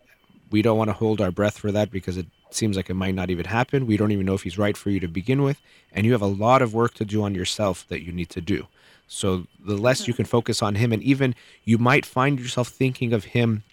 we 0.51 0.63
don't 0.63 0.79
want 0.79 0.89
to 0.89 0.95
hold 0.95 1.21
our 1.21 1.31
breath 1.31 1.59
for 1.59 1.71
that 1.73 1.91
because 1.91 2.17
it 2.17 2.27
seems 2.51 2.77
like 2.77 2.91
it 2.91 2.95
might 2.95 3.15
not 3.15 3.31
even 3.31 3.47
happen. 3.47 3.87
We 3.87 3.97
don't 3.97 4.13
even 4.13 4.27
know 4.27 4.35
if 4.35 4.43
he's 4.43 4.59
right 4.59 4.77
for 4.77 4.91
you 4.91 5.01
to 5.01 5.09
begin 5.09 5.43
with. 5.43 5.61
And 5.93 6.05
you 6.05 6.13
have 6.13 6.23
a 6.23 6.27
lot 6.27 6.63
of 6.63 6.75
work 6.75 6.95
to 6.95 7.05
do 7.05 7.23
on 7.23 7.35
yourself 7.35 7.87
that 7.89 8.05
you 8.05 8.13
need 8.13 8.31
to 8.31 8.41
do. 8.41 8.67
So 9.07 9.47
the 9.65 9.77
less 9.77 10.07
you 10.07 10.15
can 10.15 10.25
focus 10.25 10.63
on 10.63 10.77
him, 10.77 10.93
and 10.93 11.03
even 11.03 11.35
you 11.65 11.79
might 11.79 12.07
find 12.07 12.39
yourself 12.39 12.69
thinking 12.69 13.13
of 13.13 13.25
him 13.25 13.65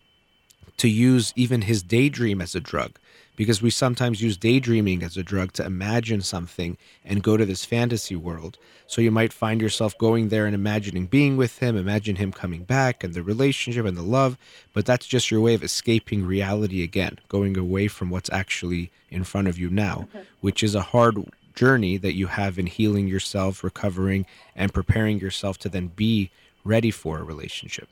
to 0.78 0.88
use 0.88 1.34
even 1.36 1.62
his 1.64 1.84
daydream 1.84 2.42
as 2.42 2.56
a 2.56 2.60
drug 2.60 2.98
because 3.38 3.62
we 3.62 3.70
sometimes 3.70 4.22
use 4.22 4.36
daydreaming 4.36 5.04
as 5.04 5.16
a 5.16 5.24
drug 5.24 5.54
to 5.54 5.64
imagine 5.64 6.20
something 6.20 6.76
and 7.06 7.24
go 7.24 7.38
to 7.38 7.46
this 7.46 7.64
fantasy 7.64 8.16
world. 8.16 8.58
So 8.88 9.00
you 9.00 9.12
might 9.12 9.32
find 9.32 9.62
yourself 9.62 9.98
going 9.98 10.30
there 10.30 10.46
and 10.46 10.56
imagining 10.56 11.06
being 11.06 11.38
with 11.38 11.60
him, 11.60 11.78
imagine 11.78 12.18
him 12.18 12.34
coming 12.34 12.64
back 12.64 13.04
and 13.04 13.14
the 13.14 13.22
relationship 13.22 13.86
and 13.86 13.96
the 13.96 14.02
love, 14.02 14.38
but 14.74 14.86
that's 14.86 15.06
just 15.06 15.30
your 15.30 15.40
way 15.40 15.54
of 15.54 15.64
escaping 15.64 16.26
reality 16.26 16.84
again, 16.84 17.20
going 17.30 17.58
away 17.58 17.88
from 17.88 18.10
what's 18.10 18.32
actually 18.34 18.92
in 19.10 19.24
front 19.24 19.48
of 19.48 19.58
you 19.58 19.70
now, 19.70 20.08
which 20.42 20.64
is 20.64 20.74
a 20.74 20.82
hard 20.82 21.32
journey 21.54 21.98
that 21.98 22.16
you 22.16 22.28
have 22.28 22.58
in 22.58 22.66
healing 22.66 23.08
yourself, 23.08 23.64
recovering, 23.64 24.26
and 24.56 24.74
preparing 24.74 25.20
yourself 25.20 25.60
to 25.60 25.70
then 25.70 25.88
be 25.88 26.32
ready 26.64 26.90
for 26.90 27.20
a 27.20 27.24
relationship. 27.24 27.88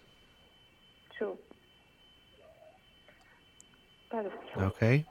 True. 1.16 1.38
That 4.12 4.26
is 4.26 4.32
true. 4.52 4.64
Okay. 4.64 5.06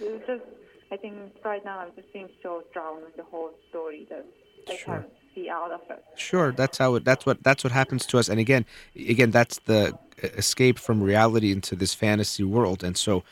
It's 0.00 0.26
just, 0.26 0.42
I 0.92 0.96
think 0.96 1.14
right 1.44 1.64
now 1.64 1.80
I'm 1.80 1.90
just 1.96 2.12
being 2.12 2.28
so 2.42 2.62
drowned 2.72 3.04
in 3.04 3.12
the 3.16 3.24
whole 3.24 3.50
story 3.68 4.06
that 4.10 4.24
I 4.68 4.76
sure. 4.76 4.94
can't 4.94 5.12
see 5.34 5.48
out 5.48 5.72
of 5.72 5.80
it. 5.90 6.04
Sure, 6.16 6.52
that's 6.52 6.78
how 6.78 6.94
it. 6.94 7.04
That's 7.04 7.26
what 7.26 7.42
that's 7.42 7.64
what 7.64 7.72
happens 7.72 8.06
to 8.06 8.18
us. 8.18 8.28
And 8.28 8.40
again, 8.40 8.64
again, 8.96 9.30
that's 9.30 9.58
the 9.60 9.98
escape 10.22 10.78
from 10.78 11.02
reality 11.02 11.52
into 11.52 11.76
this 11.76 11.94
fantasy 11.94 12.44
world. 12.44 12.82
And 12.84 12.96
so, 12.96 13.24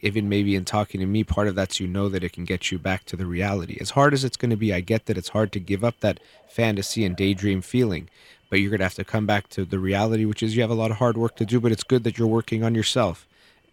even 0.00 0.28
maybe 0.28 0.54
in 0.54 0.64
talking 0.64 1.00
to 1.00 1.06
me, 1.06 1.24
part 1.24 1.48
of 1.48 1.54
that's 1.54 1.80
you 1.80 1.86
know 1.86 2.08
that 2.08 2.24
it 2.24 2.32
can 2.32 2.44
get 2.44 2.70
you 2.70 2.78
back 2.78 3.04
to 3.06 3.16
the 3.16 3.26
reality. 3.26 3.78
As 3.80 3.90
hard 3.90 4.14
as 4.14 4.24
it's 4.24 4.36
going 4.36 4.50
to 4.50 4.56
be, 4.56 4.72
I 4.72 4.80
get 4.80 5.06
that 5.06 5.18
it's 5.18 5.30
hard 5.30 5.52
to 5.52 5.60
give 5.60 5.84
up 5.84 6.00
that 6.00 6.20
fantasy 6.48 7.04
and 7.04 7.16
daydream 7.16 7.62
feeling. 7.62 8.08
But 8.48 8.58
you're 8.58 8.70
going 8.70 8.80
to 8.80 8.84
have 8.86 8.94
to 8.94 9.04
come 9.04 9.26
back 9.26 9.48
to 9.50 9.64
the 9.64 9.78
reality, 9.78 10.24
which 10.24 10.42
is 10.42 10.56
you 10.56 10.62
have 10.62 10.72
a 10.72 10.74
lot 10.74 10.90
of 10.90 10.96
hard 10.96 11.16
work 11.16 11.36
to 11.36 11.46
do. 11.46 11.60
But 11.60 11.72
it's 11.72 11.84
good 11.84 12.02
that 12.04 12.18
you're 12.18 12.26
working 12.26 12.64
on 12.64 12.74
yourself 12.74 13.26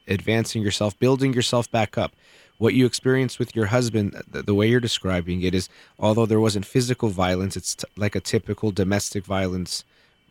advancing 0.08 0.62
yourself, 0.62 0.98
building 1.00 1.34
yourself 1.34 1.70
back 1.72 1.98
up. 1.98 2.14
What 2.58 2.74
you 2.74 2.86
experienced 2.86 3.38
with 3.38 3.56
your 3.56 3.68
husband, 3.68 4.22
the, 4.30 4.42
the 4.42 4.56
way 4.56 4.68
you're 4.68 4.80
describing 4.80 5.42
it 5.44 5.54
is, 5.54 5.70
although 6.00 6.26
there 6.26 6.40
wasn't 6.40 6.66
physical 6.66 7.10
violence, 7.10 7.56
it's 7.56 7.76
t- 7.76 7.86
like 7.96 8.16
a 8.16 8.20
typical 8.20 8.72
domestic 8.72 9.26
violence 9.26 9.84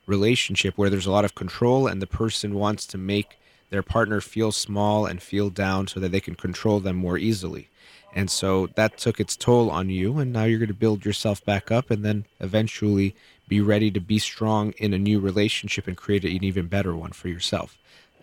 relationship 0.07 0.77
where 0.77 0.91
there's 0.91 1.07
a 1.07 1.11
lot 1.11 1.25
of 1.25 1.35
control 1.35 1.87
and 1.87 2.03
the 2.03 2.07
person 2.07 2.55
wants 2.55 2.87
to 2.87 2.99
make 2.99 3.39
their 3.71 3.83
partner 3.83 4.21
feel 4.21 4.53
small 4.53 5.07
and 5.07 5.23
feel 5.23 5.51
down 5.51 5.87
so 5.87 6.01
that 6.01 6.11
they 6.11 6.21
can 6.21 6.35
control 6.35 6.81
them 6.81 6.97
more 6.97 7.19
easily. 7.19 7.69
And 8.15 8.31
so 8.31 8.69
that 8.77 8.97
took 8.97 9.21
its 9.21 9.37
toll 9.37 9.71
on 9.71 9.91
you, 9.91 10.19
and 10.19 10.33
now 10.33 10.45
you're 10.45 10.59
going 10.59 10.69
to 10.69 10.75
build 10.75 11.05
yourself 11.05 11.45
back 11.45 11.71
up 11.71 11.91
and 11.91 12.05
then 12.05 12.25
eventually 12.41 13.15
be 13.47 13.61
ready 13.61 13.91
to 13.91 14.01
be 14.01 14.19
strong 14.19 14.73
in 14.79 14.95
a 14.95 14.99
new 14.99 15.21
relationship 15.21 15.87
and 15.87 15.97
create 15.97 16.25
an 16.25 16.43
even 16.43 16.67
better 16.67 16.97
one 16.97 17.13
for 17.13 17.29
yourself 17.29 17.77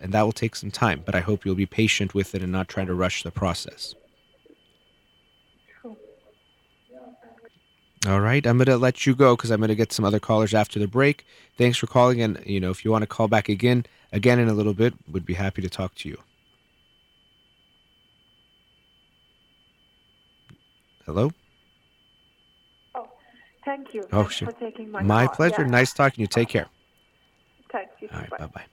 and 0.04 0.12
that 0.12 0.22
will 0.22 0.32
take 0.32 0.54
some 0.54 0.70
time. 0.70 1.02
But 1.04 1.14
I 1.14 1.20
hope 1.20 1.44
you'll 1.44 1.54
be 1.54 1.66
patient 1.66 2.14
with 2.14 2.34
it 2.34 2.42
and 2.42 2.52
not 2.52 2.68
try 2.68 2.84
to 2.84 2.94
rush 2.94 3.22
the 3.22 3.30
process. 3.30 3.94
All 8.06 8.20
right, 8.20 8.46
I'm 8.46 8.58
going 8.58 8.66
to 8.66 8.76
let 8.76 9.06
you 9.06 9.14
go 9.14 9.34
because 9.34 9.50
I'm 9.50 9.60
going 9.60 9.68
to 9.68 9.74
get 9.74 9.90
some 9.90 10.04
other 10.04 10.20
callers 10.20 10.52
after 10.52 10.78
the 10.78 10.86
break. 10.86 11.24
Thanks 11.56 11.78
for 11.78 11.86
calling, 11.86 12.20
and 12.20 12.38
you 12.44 12.60
know 12.60 12.70
if 12.70 12.84
you 12.84 12.90
want 12.90 13.00
to 13.00 13.06
call 13.06 13.28
back 13.28 13.48
again, 13.48 13.86
again 14.12 14.38
in 14.38 14.48
a 14.48 14.52
little 14.52 14.74
bit, 14.74 14.92
we'd 15.10 15.24
be 15.24 15.32
happy 15.32 15.62
to 15.62 15.70
talk 15.70 15.94
to 15.94 16.10
you. 16.10 16.18
Hello. 21.06 21.32
Oh, 22.94 23.08
thank 23.64 23.94
you. 23.94 24.06
Oh, 24.12 24.28
sure. 24.28 24.52
my, 24.90 25.02
my 25.02 25.26
pleasure. 25.26 25.62
Yeah. 25.62 25.68
Nice 25.68 25.94
talking 25.94 26.16
to 26.16 26.20
you. 26.20 26.26
Take 26.26 26.50
care. 26.50 26.66
Thank 27.72 27.88
you. 28.00 28.08
All 28.12 28.20
right. 28.20 28.30
Bye 28.30 28.46
bye. 28.48 28.64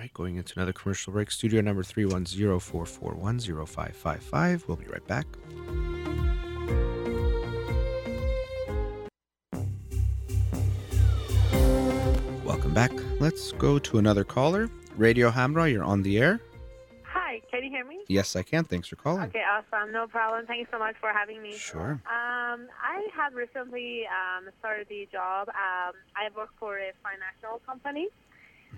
Right, 0.00 0.12
going 0.14 0.36
into 0.36 0.54
another 0.56 0.72
commercial 0.72 1.12
break. 1.12 1.30
Studio 1.30 1.60
number 1.60 1.82
310-441-0555. 1.82 4.66
We'll 4.66 4.78
be 4.78 4.86
right 4.86 5.06
back. 5.06 5.26
Welcome 12.46 12.72
back. 12.72 12.92
Let's 13.20 13.52
go 13.52 13.78
to 13.78 13.98
another 13.98 14.24
caller. 14.24 14.70
Radio 14.96 15.30
Hamrah, 15.30 15.70
you're 15.70 15.84
on 15.84 16.00
the 16.00 16.16
air. 16.16 16.40
Hi, 17.04 17.42
can 17.50 17.62
you 17.62 17.68
hear 17.68 17.80
hear 17.80 17.88
me? 17.88 18.04
Yes, 18.08 18.36
I 18.36 18.42
can. 18.42 18.64
Thanks 18.64 18.88
for 18.88 18.96
calling. 18.96 19.24
Okay, 19.24 19.42
awesome. 19.42 19.92
No 19.92 20.06
problem. 20.06 20.46
Thank 20.46 20.60
you 20.60 20.66
so 20.70 20.78
much 20.78 20.96
for 21.00 21.12
having 21.12 21.42
me. 21.42 21.56
Sure. 21.56 22.00
Um, 22.06 22.68
I 22.82 23.06
have 23.14 23.34
recently 23.34 24.04
um, 24.06 24.48
started 24.58 24.86
the 24.88 25.08
job. 25.10 25.48
Um, 25.48 25.94
I 26.16 26.28
work 26.36 26.50
for 26.58 26.78
a 26.78 26.92
financial 27.02 27.60
company, 27.66 28.08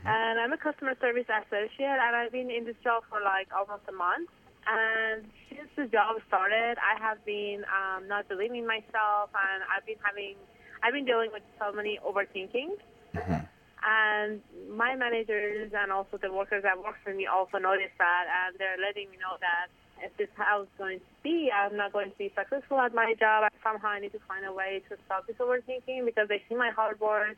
and 0.04 0.40
I'm 0.40 0.52
a 0.52 0.58
customer 0.58 0.94
service 1.00 1.26
associate, 1.26 1.98
and 2.00 2.16
I've 2.16 2.32
been 2.32 2.50
in 2.50 2.64
this 2.64 2.76
job 2.82 3.04
for 3.08 3.20
like 3.22 3.48
almost 3.54 3.82
a 3.88 3.92
month. 3.92 4.30
And 4.66 5.26
since 5.50 5.70
the 5.74 5.86
job 5.86 6.22
started, 6.28 6.78
I 6.78 6.94
have 7.02 7.24
been 7.24 7.64
um, 7.66 8.06
not 8.06 8.28
believing 8.28 8.66
myself, 8.66 9.30
and 9.34 9.62
I've 9.66 9.84
been 9.86 9.98
having, 10.02 10.36
I've 10.82 10.92
been 10.92 11.04
dealing 11.04 11.30
with 11.32 11.42
so 11.58 11.72
many 11.72 11.98
overthinking. 12.06 12.78
Mhm. 13.14 13.48
And 13.82 14.40
my 14.70 14.94
managers 14.94 15.72
and 15.74 15.90
also 15.90 16.16
the 16.16 16.32
workers 16.32 16.62
that 16.62 16.78
work 16.78 16.94
for 17.02 17.12
me 17.12 17.26
also 17.26 17.58
noticed 17.58 17.98
that, 17.98 18.24
and 18.30 18.56
they're 18.58 18.78
letting 18.78 19.10
me 19.10 19.16
know 19.18 19.36
that 19.40 19.66
if 20.02 20.16
this 20.16 20.28
is 20.28 20.34
how 20.36 20.62
it's 20.62 20.78
going 20.78 21.00
to 21.00 21.06
be, 21.22 21.50
I'm 21.50 21.76
not 21.76 21.92
going 21.92 22.10
to 22.10 22.18
be 22.18 22.32
successful 22.34 22.78
at 22.78 22.94
my 22.94 23.14
job. 23.18 23.50
Somehow 23.62 23.88
I 23.88 24.00
need 24.00 24.12
to 24.12 24.20
find 24.26 24.46
a 24.46 24.52
way 24.52 24.82
to 24.88 24.96
stop 25.06 25.26
this 25.26 25.36
overthinking 25.36 26.04
because 26.04 26.28
they 26.28 26.42
see 26.48 26.54
my 26.54 26.70
hard 26.70 27.00
work. 27.00 27.36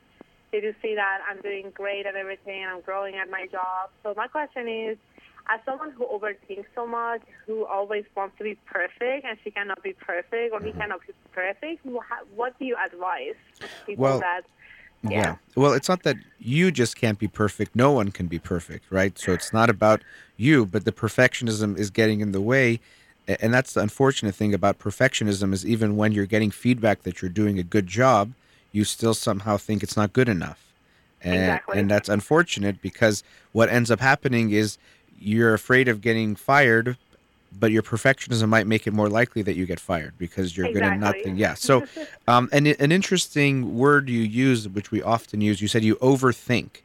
They 0.54 0.60
do 0.60 0.72
see 0.80 0.94
that 0.94 1.18
I'm 1.28 1.40
doing 1.42 1.72
great 1.74 2.06
at 2.06 2.14
everything 2.14 2.62
and 2.62 2.70
I'm 2.70 2.80
growing 2.82 3.16
at 3.16 3.28
my 3.28 3.48
job. 3.50 3.90
So 4.04 4.14
my 4.16 4.28
question 4.28 4.68
is, 4.68 4.96
as 5.52 5.58
someone 5.64 5.90
who 5.90 6.06
overthinks 6.06 6.66
so 6.76 6.86
much, 6.86 7.22
who 7.44 7.66
always 7.66 8.04
wants 8.16 8.38
to 8.38 8.44
be 8.44 8.56
perfect 8.64 9.26
and 9.26 9.36
she 9.42 9.50
cannot 9.50 9.82
be 9.82 9.94
perfect 9.94 10.52
or 10.52 10.60
he 10.60 10.70
mm-hmm. 10.70 10.78
cannot 10.78 11.00
be 11.04 11.12
perfect, 11.32 11.84
what 12.36 12.56
do 12.60 12.66
you 12.66 12.76
advise 12.76 13.34
people 13.84 14.04
Well, 14.04 14.20
that 14.20 14.42
Yeah. 15.02 15.38
Well, 15.56 15.72
it's 15.72 15.88
not 15.88 16.04
that 16.04 16.18
you 16.38 16.70
just 16.70 16.94
can't 16.94 17.18
be 17.18 17.26
perfect. 17.26 17.74
No 17.74 17.90
one 17.90 18.12
can 18.12 18.28
be 18.28 18.38
perfect, 18.38 18.84
right? 18.90 19.18
So 19.18 19.32
it's 19.32 19.52
not 19.52 19.68
about 19.68 20.02
you, 20.36 20.66
but 20.66 20.84
the 20.84 20.92
perfectionism 20.92 21.76
is 21.76 21.90
getting 21.90 22.20
in 22.20 22.30
the 22.30 22.40
way. 22.40 22.78
And 23.26 23.52
that's 23.52 23.72
the 23.72 23.80
unfortunate 23.80 24.36
thing 24.36 24.54
about 24.54 24.78
perfectionism 24.78 25.52
is 25.52 25.66
even 25.66 25.96
when 25.96 26.12
you're 26.12 26.26
getting 26.26 26.52
feedback 26.52 27.02
that 27.02 27.22
you're 27.22 27.28
doing 27.28 27.58
a 27.58 27.64
good 27.64 27.88
job, 27.88 28.34
you 28.74 28.84
still 28.84 29.14
somehow 29.14 29.56
think 29.56 29.82
it's 29.82 29.96
not 29.96 30.12
good 30.12 30.28
enough. 30.28 30.60
And 31.22 31.34
Exactly. 31.34 31.78
and 31.78 31.90
that's 31.90 32.08
unfortunate 32.08 32.82
because 32.82 33.22
what 33.52 33.68
ends 33.70 33.90
up 33.90 34.00
happening 34.00 34.50
is 34.50 34.76
you're 35.18 35.54
afraid 35.54 35.88
of 35.88 36.00
getting 36.02 36.34
fired, 36.36 36.98
but 37.58 37.70
your 37.70 37.82
perfectionism 37.82 38.48
might 38.48 38.66
make 38.66 38.86
it 38.86 38.92
more 38.92 39.08
likely 39.08 39.40
that 39.42 39.54
you 39.54 39.64
get 39.64 39.78
fired 39.80 40.12
because 40.18 40.56
you're 40.56 40.66
good 40.72 40.82
at 40.82 40.94
Exactly. 40.94 41.20
nothing. 41.20 41.36
Yeah. 41.36 41.54
So 41.54 41.86
um, 42.28 42.48
and 42.52 42.66
an 42.66 42.92
interesting 42.92 43.78
word 43.78 44.08
you 44.10 44.20
use, 44.20 44.68
which 44.68 44.90
we 44.90 45.00
often 45.02 45.40
use, 45.40 45.62
you 45.62 45.68
said 45.68 45.84
you 45.84 45.94
overthink. 45.96 46.82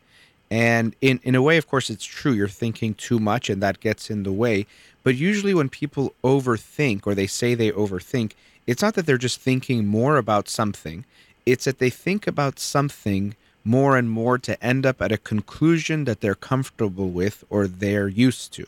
And 0.51 0.95
in, 1.01 1.19
in 1.23 1.35
a 1.35 1.41
way, 1.41 1.57
of 1.57 1.67
course, 1.67 1.89
it's 1.89 2.05
true. 2.05 2.31
You're 2.31 2.47
thinking 2.47 2.93
too 2.95 3.19
much, 3.19 3.49
and 3.49 3.61
that 3.61 3.79
gets 3.81 4.09
in 4.09 4.23
the 4.23 4.31
way. 4.31 4.65
But 5.03 5.15
usually, 5.15 5.53
when 5.53 5.69
people 5.69 6.13
overthink 6.23 7.05
or 7.05 7.13
they 7.13 7.27
say 7.27 7.53
they 7.53 7.71
overthink, 7.71 8.31
it's 8.65 8.81
not 8.81 8.95
that 8.95 9.05
they're 9.05 9.17
just 9.17 9.39
thinking 9.39 9.85
more 9.85 10.17
about 10.17 10.49
something, 10.49 11.05
it's 11.45 11.65
that 11.65 11.79
they 11.79 11.89
think 11.89 12.27
about 12.27 12.59
something 12.59 13.35
more 13.63 13.97
and 13.97 14.09
more 14.09 14.37
to 14.37 14.63
end 14.63 14.85
up 14.85 15.01
at 15.01 15.11
a 15.11 15.17
conclusion 15.17 16.05
that 16.05 16.21
they're 16.21 16.35
comfortable 16.35 17.09
with 17.09 17.43
or 17.49 17.67
they're 17.67 18.07
used 18.07 18.53
to. 18.53 18.65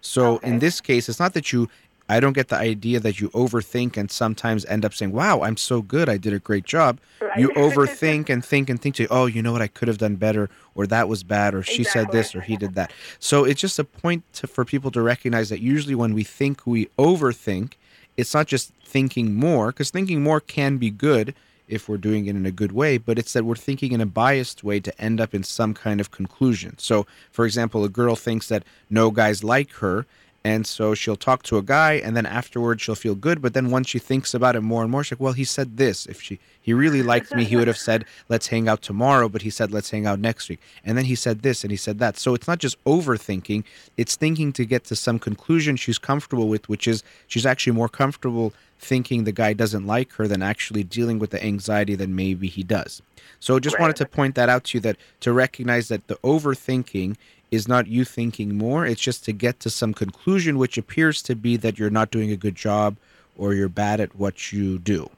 So 0.00 0.38
in 0.38 0.60
this 0.60 0.80
case, 0.80 1.08
it's 1.08 1.18
not 1.18 1.34
that 1.34 1.52
you 1.52 1.68
I 2.08 2.20
don't 2.20 2.34
get 2.34 2.48
the 2.48 2.56
idea 2.56 3.00
that 3.00 3.20
you 3.20 3.30
overthink 3.30 3.96
and 3.96 4.10
sometimes 4.10 4.64
end 4.66 4.84
up 4.84 4.94
saying, 4.94 5.10
"Wow, 5.12 5.42
I'm 5.42 5.56
so 5.56 5.82
good. 5.82 6.08
I 6.08 6.16
did 6.16 6.32
a 6.32 6.38
great 6.38 6.64
job." 6.64 7.00
Right. 7.20 7.38
You 7.38 7.48
overthink 7.56 8.30
and 8.30 8.44
think 8.44 8.70
and 8.70 8.80
think 8.80 8.94
to, 8.96 9.08
"Oh, 9.08 9.26
you 9.26 9.42
know 9.42 9.52
what? 9.52 9.62
I 9.62 9.66
could 9.66 9.88
have 9.88 9.98
done 9.98 10.14
better 10.14 10.48
or 10.74 10.86
that 10.86 11.08
was 11.08 11.24
bad 11.24 11.54
or 11.54 11.62
she 11.64 11.82
said 11.82 12.12
this 12.12 12.34
or 12.34 12.42
he 12.42 12.56
did 12.56 12.74
that." 12.76 12.92
So 13.18 13.44
it's 13.44 13.60
just 13.60 13.78
a 13.78 13.84
point 13.84 14.22
to, 14.34 14.46
for 14.46 14.64
people 14.64 14.92
to 14.92 15.02
recognize 15.02 15.48
that 15.48 15.60
usually 15.60 15.96
when 15.96 16.14
we 16.14 16.22
think 16.22 16.64
we 16.64 16.86
overthink, 16.96 17.72
it's 18.16 18.34
not 18.34 18.46
just 18.46 18.72
thinking 18.84 19.34
more 19.34 19.68
because 19.68 19.90
thinking 19.90 20.22
more 20.22 20.40
can 20.40 20.76
be 20.76 20.90
good 20.90 21.34
if 21.68 21.88
we're 21.88 21.96
doing 21.96 22.26
it 22.26 22.36
in 22.36 22.46
a 22.46 22.50
good 22.50 22.72
way, 22.72 22.98
but 22.98 23.18
it's 23.18 23.32
that 23.32 23.44
we're 23.44 23.56
thinking 23.56 23.92
in 23.92 24.00
a 24.00 24.06
biased 24.06 24.62
way 24.62 24.80
to 24.80 25.00
end 25.00 25.20
up 25.20 25.34
in 25.34 25.42
some 25.42 25.74
kind 25.74 26.00
of 26.00 26.10
conclusion. 26.10 26.76
So, 26.78 27.06
for 27.30 27.44
example, 27.44 27.84
a 27.84 27.88
girl 27.88 28.16
thinks 28.16 28.48
that 28.48 28.64
no 28.88 29.10
guys 29.10 29.42
like 29.42 29.72
her, 29.74 30.06
and 30.46 30.64
so 30.64 30.94
she'll 30.94 31.16
talk 31.16 31.42
to 31.42 31.58
a 31.58 31.62
guy, 31.62 31.94
and 31.94 32.16
then 32.16 32.24
afterwards 32.24 32.80
she'll 32.80 32.94
feel 32.94 33.16
good. 33.16 33.42
But 33.42 33.52
then 33.52 33.72
once 33.72 33.88
she 33.88 33.98
thinks 33.98 34.32
about 34.32 34.54
it 34.54 34.60
more 34.60 34.82
and 34.82 34.92
more, 34.92 35.02
she's 35.02 35.14
like, 35.16 35.20
"Well, 35.20 35.32
he 35.32 35.42
said 35.42 35.76
this. 35.76 36.06
If 36.06 36.22
she 36.22 36.38
he 36.62 36.72
really 36.72 37.02
liked 37.02 37.34
me, 37.34 37.42
he 37.42 37.56
would 37.56 37.66
have 37.66 37.76
said 37.76 38.04
let's 38.28 38.46
hang 38.46 38.68
out 38.68 38.80
tomorrow, 38.80 39.28
but 39.28 39.42
he 39.42 39.50
said 39.50 39.72
let's 39.72 39.90
hang 39.90 40.06
out 40.06 40.20
next 40.20 40.48
week. 40.48 40.60
And 40.84 40.96
then 40.96 41.06
he 41.06 41.16
said 41.16 41.42
this 41.42 41.64
and 41.64 41.72
he 41.72 41.76
said 41.76 41.98
that. 41.98 42.16
So 42.16 42.32
it's 42.32 42.46
not 42.46 42.60
just 42.60 42.82
overthinking; 42.84 43.64
it's 43.96 44.14
thinking 44.14 44.52
to 44.52 44.64
get 44.64 44.84
to 44.84 44.94
some 44.94 45.18
conclusion 45.18 45.74
she's 45.74 45.98
comfortable 45.98 46.48
with, 46.48 46.68
which 46.68 46.86
is 46.86 47.02
she's 47.26 47.44
actually 47.44 47.72
more 47.72 47.88
comfortable 47.88 48.52
thinking 48.78 49.24
the 49.24 49.32
guy 49.32 49.52
doesn't 49.52 49.86
like 49.86 50.12
her 50.12 50.28
than 50.28 50.42
actually 50.42 50.84
dealing 50.84 51.18
with 51.18 51.30
the 51.30 51.42
anxiety 51.42 51.94
that 51.96 52.08
maybe 52.08 52.46
he 52.46 52.62
does. 52.62 53.02
So 53.40 53.58
just 53.58 53.80
wanted 53.80 53.96
to 53.96 54.06
point 54.06 54.34
that 54.36 54.48
out 54.48 54.64
to 54.64 54.78
you 54.78 54.80
that 54.82 54.96
to 55.20 55.32
recognize 55.32 55.88
that 55.88 56.06
the 56.06 56.16
overthinking 56.16 57.16
is 57.50 57.68
not 57.68 57.86
you 57.86 58.04
thinking 58.04 58.56
more, 58.56 58.86
it's 58.86 59.00
just 59.00 59.24
to 59.24 59.32
get 59.32 59.60
to 59.60 59.70
some 59.70 59.94
conclusion 59.94 60.58
which 60.58 60.76
appears 60.76 61.22
to 61.22 61.34
be 61.34 61.56
that 61.56 61.78
you're 61.78 61.90
not 61.90 62.10
doing 62.10 62.30
a 62.30 62.36
good 62.36 62.54
job 62.54 62.96
or 63.36 63.54
you're 63.54 63.68
bad 63.68 64.00
at 64.00 64.16
what 64.16 64.52
you 64.52 64.78
do. 64.78 65.08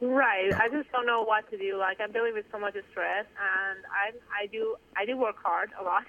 Right. 0.00 0.52
I 0.54 0.68
just 0.68 0.90
don't 0.92 1.06
know 1.06 1.24
what 1.24 1.50
to 1.50 1.58
do. 1.58 1.76
Like 1.76 2.00
I'm 2.00 2.12
dealing 2.12 2.34
with 2.34 2.46
so 2.52 2.58
much 2.58 2.76
stress, 2.90 3.26
and 3.26 3.78
I 3.90 4.12
I 4.42 4.46
do 4.46 4.76
I 4.96 5.04
do 5.04 5.16
work 5.16 5.36
hard 5.42 5.70
a 5.78 5.82
lot, 5.82 6.04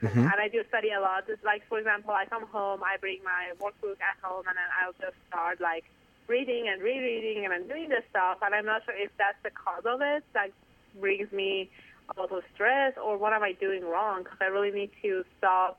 Mhm. 0.00 0.30
and 0.30 0.40
I 0.40 0.48
do 0.48 0.62
study 0.68 0.92
a 0.92 1.00
lot. 1.00 1.24
It's 1.28 1.42
like 1.42 1.66
for 1.68 1.78
example, 1.78 2.12
I 2.12 2.26
come 2.26 2.46
home, 2.46 2.84
I 2.84 2.96
bring 2.98 3.18
my 3.24 3.50
workbook 3.58 4.00
at 4.00 4.16
home, 4.22 4.44
and 4.46 4.56
then 4.56 4.70
I'll 4.80 4.94
just 5.00 5.16
start 5.26 5.60
like 5.60 5.84
reading 6.28 6.68
and 6.68 6.80
rereading, 6.80 7.44
and 7.44 7.52
I'm 7.52 7.66
doing 7.66 7.88
this 7.88 8.04
stuff, 8.10 8.38
and 8.42 8.54
I'm 8.54 8.64
not 8.64 8.84
sure 8.84 8.94
if 8.94 9.10
that's 9.18 9.38
the 9.42 9.50
cause 9.50 9.84
of 9.86 10.00
it 10.02 10.22
that 10.32 10.50
brings 11.00 11.30
me 11.32 11.68
a 12.14 12.20
lot 12.20 12.32
of 12.32 12.42
stress, 12.54 12.94
or 13.02 13.16
what 13.18 13.32
am 13.32 13.42
I 13.42 13.52
doing 13.52 13.84
wrong? 13.84 14.22
Because 14.22 14.38
I 14.40 14.46
really 14.46 14.70
need 14.70 14.90
to 15.02 15.24
stop 15.38 15.78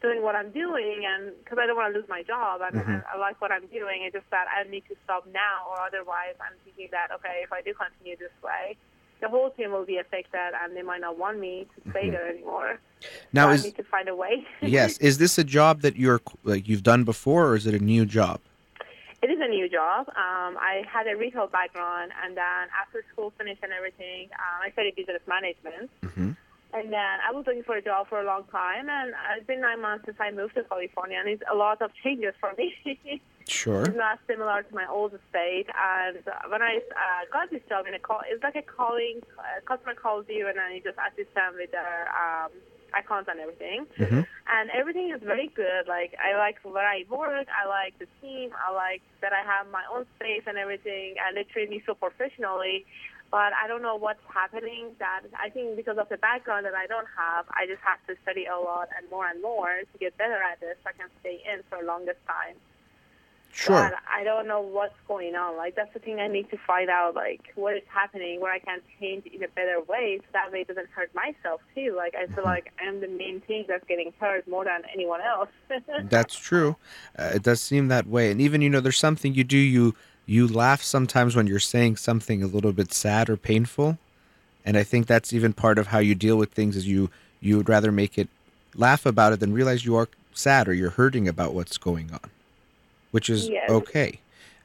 doing 0.00 0.22
what 0.22 0.34
I'm 0.34 0.50
doing, 0.50 1.04
and 1.06 1.32
because 1.42 1.58
I 1.60 1.66
don't 1.66 1.76
want 1.76 1.92
to 1.92 1.98
lose 1.98 2.08
my 2.08 2.22
job, 2.22 2.60
and, 2.62 2.76
and 2.76 2.84
mm-hmm. 2.84 3.14
I 3.16 3.18
like 3.18 3.40
what 3.40 3.50
I'm 3.50 3.66
doing. 3.66 4.02
It's 4.04 4.14
just 4.14 4.30
that 4.30 4.46
I 4.48 4.68
need 4.68 4.84
to 4.88 4.96
stop 5.04 5.26
now, 5.32 5.66
or 5.70 5.80
otherwise, 5.80 6.34
I'm 6.40 6.56
thinking 6.64 6.88
that 6.92 7.08
okay, 7.16 7.40
if 7.42 7.52
I 7.52 7.62
do 7.62 7.74
continue 7.74 8.16
this 8.16 8.34
way, 8.42 8.76
the 9.20 9.28
whole 9.28 9.50
team 9.50 9.72
will 9.72 9.84
be 9.84 9.98
affected, 9.98 10.52
and 10.62 10.76
they 10.76 10.82
might 10.82 11.00
not 11.00 11.18
want 11.18 11.40
me 11.40 11.66
to 11.74 11.90
stay 11.90 12.02
mm-hmm. 12.02 12.10
there 12.12 12.28
anymore. 12.28 12.80
Now 13.32 13.48
so 13.48 13.52
is 13.52 13.62
I 13.62 13.66
need 13.68 13.76
to 13.76 13.84
find 13.84 14.08
a 14.08 14.16
way. 14.16 14.46
yes, 14.62 14.98
is 14.98 15.18
this 15.18 15.38
a 15.38 15.44
job 15.44 15.82
that 15.82 15.96
you're 15.96 16.20
like 16.44 16.68
you've 16.68 16.82
done 16.82 17.04
before 17.04 17.48
or 17.48 17.56
is 17.56 17.66
it 17.66 17.74
a 17.74 17.78
new 17.78 18.06
job? 18.06 18.40
It 19.20 19.30
is 19.30 19.38
a 19.40 19.48
new 19.48 19.68
job. 19.68 20.08
Um, 20.10 20.56
I 20.56 20.82
had 20.86 21.08
a 21.08 21.16
retail 21.16 21.48
background, 21.48 22.12
and 22.22 22.36
then 22.36 22.68
after 22.80 23.04
school 23.12 23.32
finished 23.36 23.62
and 23.64 23.72
everything, 23.72 24.28
um, 24.38 24.62
I 24.62 24.70
studied 24.70 24.94
business 24.94 25.22
management. 25.26 25.90
Mhm. 26.02 26.36
And 26.72 26.92
then 26.92 27.16
I 27.26 27.32
was 27.32 27.46
looking 27.46 27.64
for 27.64 27.76
a 27.76 27.82
job 27.82 28.08
for 28.08 28.20
a 28.20 28.24
long 28.24 28.44
time, 28.52 28.88
and 28.88 29.14
it's 29.36 29.46
been 29.46 29.60
nine 29.62 29.80
months 29.80 30.04
since 30.04 30.18
I 30.20 30.30
moved 30.30 30.54
to 30.54 30.64
California, 30.64 31.18
and 31.18 31.28
it's 31.28 31.42
a 31.50 31.54
lot 31.54 31.80
of 31.82 31.90
changes 32.04 32.34
for 32.40 32.52
me. 32.56 32.74
Sure. 33.48 33.82
it's 33.86 33.96
not 33.96 34.18
similar 34.26 34.62
to 34.62 34.74
my 34.74 34.86
old 34.86 35.18
state. 35.30 35.66
And 35.74 36.18
when 36.50 36.60
I 36.60 36.76
uh, 36.92 37.24
got 37.32 37.50
this 37.50 37.62
job 37.66 37.86
in 37.86 37.94
a 37.94 37.98
call, 37.98 38.20
it's 38.28 38.42
like 38.42 38.56
a 38.56 38.62
calling. 38.62 39.22
Uh, 39.38 39.60
customer 39.64 39.94
calls 39.94 40.26
you, 40.28 40.46
and 40.46 40.58
then 40.58 40.70
you 40.74 40.82
just 40.82 40.98
assist 40.98 41.32
them 41.34 41.54
with 41.56 41.70
their 41.72 42.12
um, 42.12 42.50
accounts 42.98 43.28
and 43.28 43.40
everything. 43.40 43.86
Mhm. 43.96 44.26
And 44.46 44.70
everything 44.70 45.10
is 45.10 45.22
very 45.22 45.48
good. 45.48 45.86
Like 45.86 46.14
I 46.18 46.36
like 46.36 46.58
where 46.62 46.86
I 46.86 47.04
work. 47.08 47.46
I 47.48 47.66
like 47.68 47.98
the 47.98 48.08
team. 48.20 48.50
I 48.56 48.72
like 48.72 49.02
that 49.20 49.32
I 49.32 49.42
have 49.42 49.70
my 49.70 49.84
own 49.92 50.06
space 50.16 50.44
and 50.46 50.56
everything. 50.58 51.16
And 51.22 51.36
they 51.36 51.44
treat 51.44 51.70
me 51.70 51.82
so 51.86 51.94
professionally. 51.94 52.86
But 53.30 53.52
I 53.52 53.68
don't 53.68 53.82
know 53.82 53.96
what's 53.96 54.24
happening. 54.32 54.96
That 54.98 55.20
I 55.38 55.50
think 55.50 55.76
because 55.76 55.98
of 55.98 56.08
the 56.08 56.16
background 56.16 56.64
that 56.64 56.74
I 56.74 56.86
don't 56.86 57.08
have, 57.16 57.44
I 57.50 57.66
just 57.66 57.82
have 57.82 58.00
to 58.08 58.16
study 58.22 58.46
a 58.46 58.56
lot 58.56 58.88
and 58.96 59.08
more 59.10 59.26
and 59.26 59.42
more 59.42 59.82
to 59.90 59.98
get 59.98 60.16
better 60.16 60.40
at 60.42 60.60
this. 60.60 60.76
So 60.82 60.90
I 60.90 60.92
can 60.92 61.10
stay 61.20 61.42
in 61.44 61.62
for 61.68 61.78
the 61.80 61.84
longest 61.84 62.20
time. 62.26 62.56
Sure. 63.58 63.90
But 63.90 63.94
I 64.08 64.22
don't 64.22 64.46
know 64.46 64.60
what's 64.60 64.94
going 65.08 65.34
on. 65.34 65.56
Like 65.56 65.74
that's 65.74 65.92
the 65.92 65.98
thing 65.98 66.20
I 66.20 66.28
need 66.28 66.48
to 66.50 66.56
find 66.64 66.88
out. 66.88 67.16
Like 67.16 67.40
what 67.56 67.76
is 67.76 67.82
happening, 67.88 68.40
where 68.40 68.52
I 68.52 68.60
can 68.60 68.78
change 69.00 69.26
in 69.26 69.42
a 69.42 69.48
better 69.48 69.80
way, 69.80 70.20
so 70.20 70.26
that 70.32 70.52
way 70.52 70.60
it 70.60 70.68
doesn't 70.68 70.88
hurt 70.90 71.10
myself 71.12 71.60
too. 71.74 71.92
Like 71.96 72.14
I 72.14 72.32
feel 72.32 72.44
like 72.44 72.72
I'm 72.80 73.00
the 73.00 73.08
main 73.08 73.40
thing 73.40 73.64
that's 73.66 73.84
getting 73.88 74.12
hurt 74.20 74.46
more 74.46 74.64
than 74.64 74.82
anyone 74.94 75.20
else. 75.20 75.48
That's 76.04 76.36
true. 76.36 76.76
Uh, 77.18 77.32
it 77.34 77.42
does 77.42 77.60
seem 77.60 77.88
that 77.88 78.06
way. 78.06 78.30
And 78.30 78.40
even 78.40 78.62
you 78.62 78.70
know 78.70 78.78
there's 78.78 78.96
something 78.96 79.34
you 79.34 79.42
do 79.42 79.58
you 79.58 79.96
you 80.24 80.46
laugh 80.46 80.80
sometimes 80.80 81.34
when 81.34 81.48
you're 81.48 81.58
saying 81.58 81.96
something 81.96 82.44
a 82.44 82.46
little 82.46 82.72
bit 82.72 82.92
sad 82.92 83.28
or 83.28 83.36
painful. 83.36 83.98
And 84.64 84.76
I 84.76 84.84
think 84.84 85.08
that's 85.08 85.32
even 85.32 85.52
part 85.52 85.78
of 85.78 85.88
how 85.88 85.98
you 85.98 86.14
deal 86.14 86.36
with 86.36 86.52
things 86.52 86.76
is 86.76 86.86
you 86.86 87.10
you 87.40 87.56
would 87.56 87.68
rather 87.68 87.90
make 87.90 88.18
it 88.18 88.28
laugh 88.76 89.04
about 89.04 89.32
it 89.32 89.40
than 89.40 89.52
realize 89.52 89.84
you 89.84 89.96
are 89.96 90.08
sad 90.32 90.68
or 90.68 90.74
you're 90.74 90.90
hurting 90.90 91.26
about 91.26 91.54
what's 91.54 91.76
going 91.76 92.12
on. 92.12 92.30
Which 93.10 93.30
is 93.30 93.48
Yes. 93.48 93.70
okay. 93.70 94.20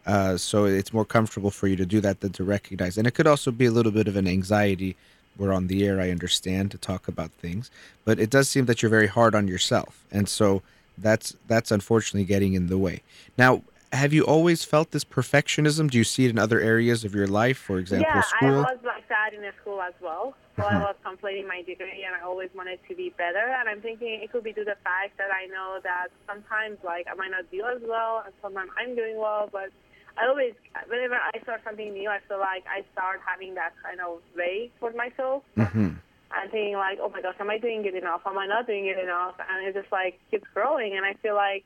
Uh, 0.06 0.36
so 0.38 0.66
it's 0.66 0.92
more 0.92 1.06
comfortable 1.06 1.50
for 1.52 1.68
you 1.68 1.76
to 1.78 1.86
do 1.86 2.02
that 2.02 2.20
than 2.20 2.32
to 2.34 2.44
recognize. 2.44 2.98
And 2.98 3.08
it 3.08 3.12
could 3.12 3.28
also 3.28 3.52
be 3.52 3.66
a 3.66 3.72
little 3.72 3.92
bit 3.92 4.08
of 4.08 4.16
an 4.18 4.28
anxiety. 4.28 4.96
We're 5.38 5.54
on 5.54 5.68
the 5.68 5.86
air, 5.88 6.00
I 6.02 6.12
understand, 6.12 6.72
to 6.72 6.78
talk 6.78 7.08
about 7.08 7.32
things. 7.32 7.72
But 8.06 8.20
it 8.20 8.30
does 8.30 8.50
seem 8.50 8.66
that 8.66 8.82
you're 8.82 8.90
very 9.00 9.08
hard 9.08 9.34
on 9.34 9.48
yourself. 9.48 10.04
And 10.12 10.28
so 10.28 10.62
That's 10.96 11.36
that's 11.48 11.72
unfortunately 11.72 12.26
getting 12.26 12.54
in 12.54 12.68
the 12.68 12.78
way. 12.78 13.02
Now, 13.36 13.52
have 13.92 14.14
you 14.14 14.24
always 14.34 14.64
felt 14.64 14.88
this 14.92 15.04
perfectionism? 15.04 15.90
Do 15.90 15.98
you 15.98 16.04
see 16.04 16.26
it 16.26 16.30
in 16.30 16.38
other 16.38 16.60
areas 16.74 17.04
of 17.04 17.16
your 17.16 17.26
life, 17.26 17.58
for 17.58 17.80
example, 17.80 18.14
yeah, 18.14 18.22
school? 18.34 18.60
I 18.62 18.74
was 18.74 18.84
like 18.84 19.08
that 19.10 19.13
in 19.34 19.42
the 19.42 19.52
school 19.62 19.82
as 19.82 19.94
well. 20.02 20.36
So 20.56 20.64
I 20.64 20.76
Mhm. 20.76 20.82
was 20.82 20.96
completing 21.04 21.48
my 21.48 21.62
degree, 21.64 22.04
and 22.06 22.16
I 22.16 22.22
always 22.22 22.54
wanted 22.54 22.80
to 22.88 22.96
be 22.96 23.10
better. 23.10 23.42
And 23.42 23.68
I'm 23.68 23.82
thinking 23.82 24.22
it 24.22 24.32
could 24.32 24.44
be 24.44 24.54
due 24.54 24.64
to 24.64 24.72
the 24.72 24.82
fact 24.84 25.18
that 25.18 25.32
I 25.32 25.48
know 25.48 25.80
that 25.82 26.10
sometimes, 26.28 26.78
like, 26.84 27.08
I 27.10 27.16
might 27.16 27.32
not 27.32 27.50
do 27.50 27.66
as 27.66 27.82
well, 27.82 28.24
and 28.26 28.34
sometimes 28.42 28.72
I'm 28.78 28.96
doing 28.96 29.18
well. 29.18 29.50
But 29.52 29.72
I 30.18 30.28
always, 30.28 30.54
whenever 30.88 31.16
I 31.16 31.40
start 31.42 31.62
something 31.64 31.92
new, 31.94 32.10
I 32.10 32.20
feel 32.28 32.40
like 32.40 32.64
I 32.68 32.86
start 32.94 33.22
having 33.26 33.56
that 33.56 33.74
kind 33.82 34.00
of 34.00 34.22
way 34.36 34.72
for 34.80 34.92
myself. 34.92 35.44
hmm 35.56 35.98
and 36.36 36.50
thinking 36.50 36.74
like, 36.74 36.98
oh 37.00 37.10
my 37.10 37.22
gosh, 37.22 37.36
am 37.40 37.50
I 37.50 37.60
doing 37.60 37.86
it 37.86 37.94
enough? 37.94 38.22
Am 38.26 38.38
I 38.38 38.48
not 38.48 38.66
doing 38.66 38.88
it 38.88 38.98
enough? 38.98 39.36
And 39.40 39.68
it 39.68 39.74
just 39.76 39.92
like 39.92 40.20
keeps 40.32 40.48
growing, 40.54 40.98
and 40.98 41.06
I 41.06 41.14
feel 41.22 41.36
like 41.36 41.64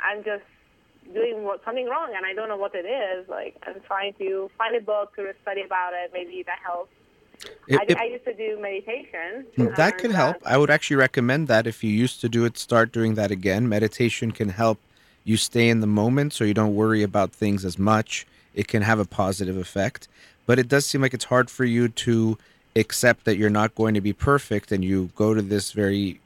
I'm 0.00 0.24
just 0.24 0.44
doing 1.12 1.44
what, 1.44 1.64
something 1.64 1.86
wrong, 1.86 2.12
and 2.16 2.24
I 2.24 2.32
don't 2.34 2.48
know 2.48 2.56
what 2.56 2.74
it 2.74 2.86
is. 2.86 3.28
Like 3.28 3.56
I'm 3.66 3.80
trying 3.86 4.14
to 4.14 4.50
find 4.56 4.76
a 4.76 4.80
book 4.80 5.14
to 5.16 5.32
study 5.42 5.62
about 5.62 5.92
it. 5.94 6.10
Maybe 6.12 6.42
that 6.46 6.58
helps. 6.64 6.92
It- 7.68 7.80
I, 7.80 7.84
it- 7.88 7.96
I 7.98 8.04
used 8.04 8.24
to 8.24 8.34
do 8.34 8.58
meditation. 8.60 9.46
that 9.76 9.98
could 9.98 10.10
uh, 10.12 10.14
help. 10.14 10.36
I 10.44 10.56
would 10.58 10.70
actually 10.70 10.96
recommend 10.96 11.48
that 11.48 11.66
if 11.66 11.82
you 11.82 11.90
used 11.90 12.20
to 12.22 12.28
do 12.28 12.44
it, 12.44 12.58
start 12.58 12.92
doing 12.92 13.14
that 13.14 13.30
again. 13.30 13.68
Meditation 13.68 14.30
can 14.32 14.50
help 14.50 14.78
you 15.24 15.36
stay 15.36 15.68
in 15.68 15.80
the 15.80 15.86
moment 15.86 16.32
so 16.32 16.44
you 16.44 16.54
don't 16.54 16.74
worry 16.74 17.02
about 17.02 17.32
things 17.32 17.64
as 17.64 17.78
much. 17.78 18.26
It 18.54 18.68
can 18.68 18.82
have 18.82 18.98
a 18.98 19.04
positive 19.04 19.56
effect, 19.56 20.08
but 20.46 20.58
it 20.58 20.68
does 20.68 20.84
seem 20.86 21.00
like 21.02 21.14
it's 21.14 21.26
hard 21.26 21.50
for 21.50 21.64
you 21.64 21.88
to 21.88 22.36
accept 22.76 23.24
that 23.24 23.36
you're 23.36 23.50
not 23.50 23.74
going 23.74 23.94
to 23.94 24.00
be 24.00 24.12
perfect 24.12 24.70
and 24.72 24.84
you 24.84 25.10
go 25.16 25.34
to 25.34 25.42
this 25.42 25.72
very 25.72 26.20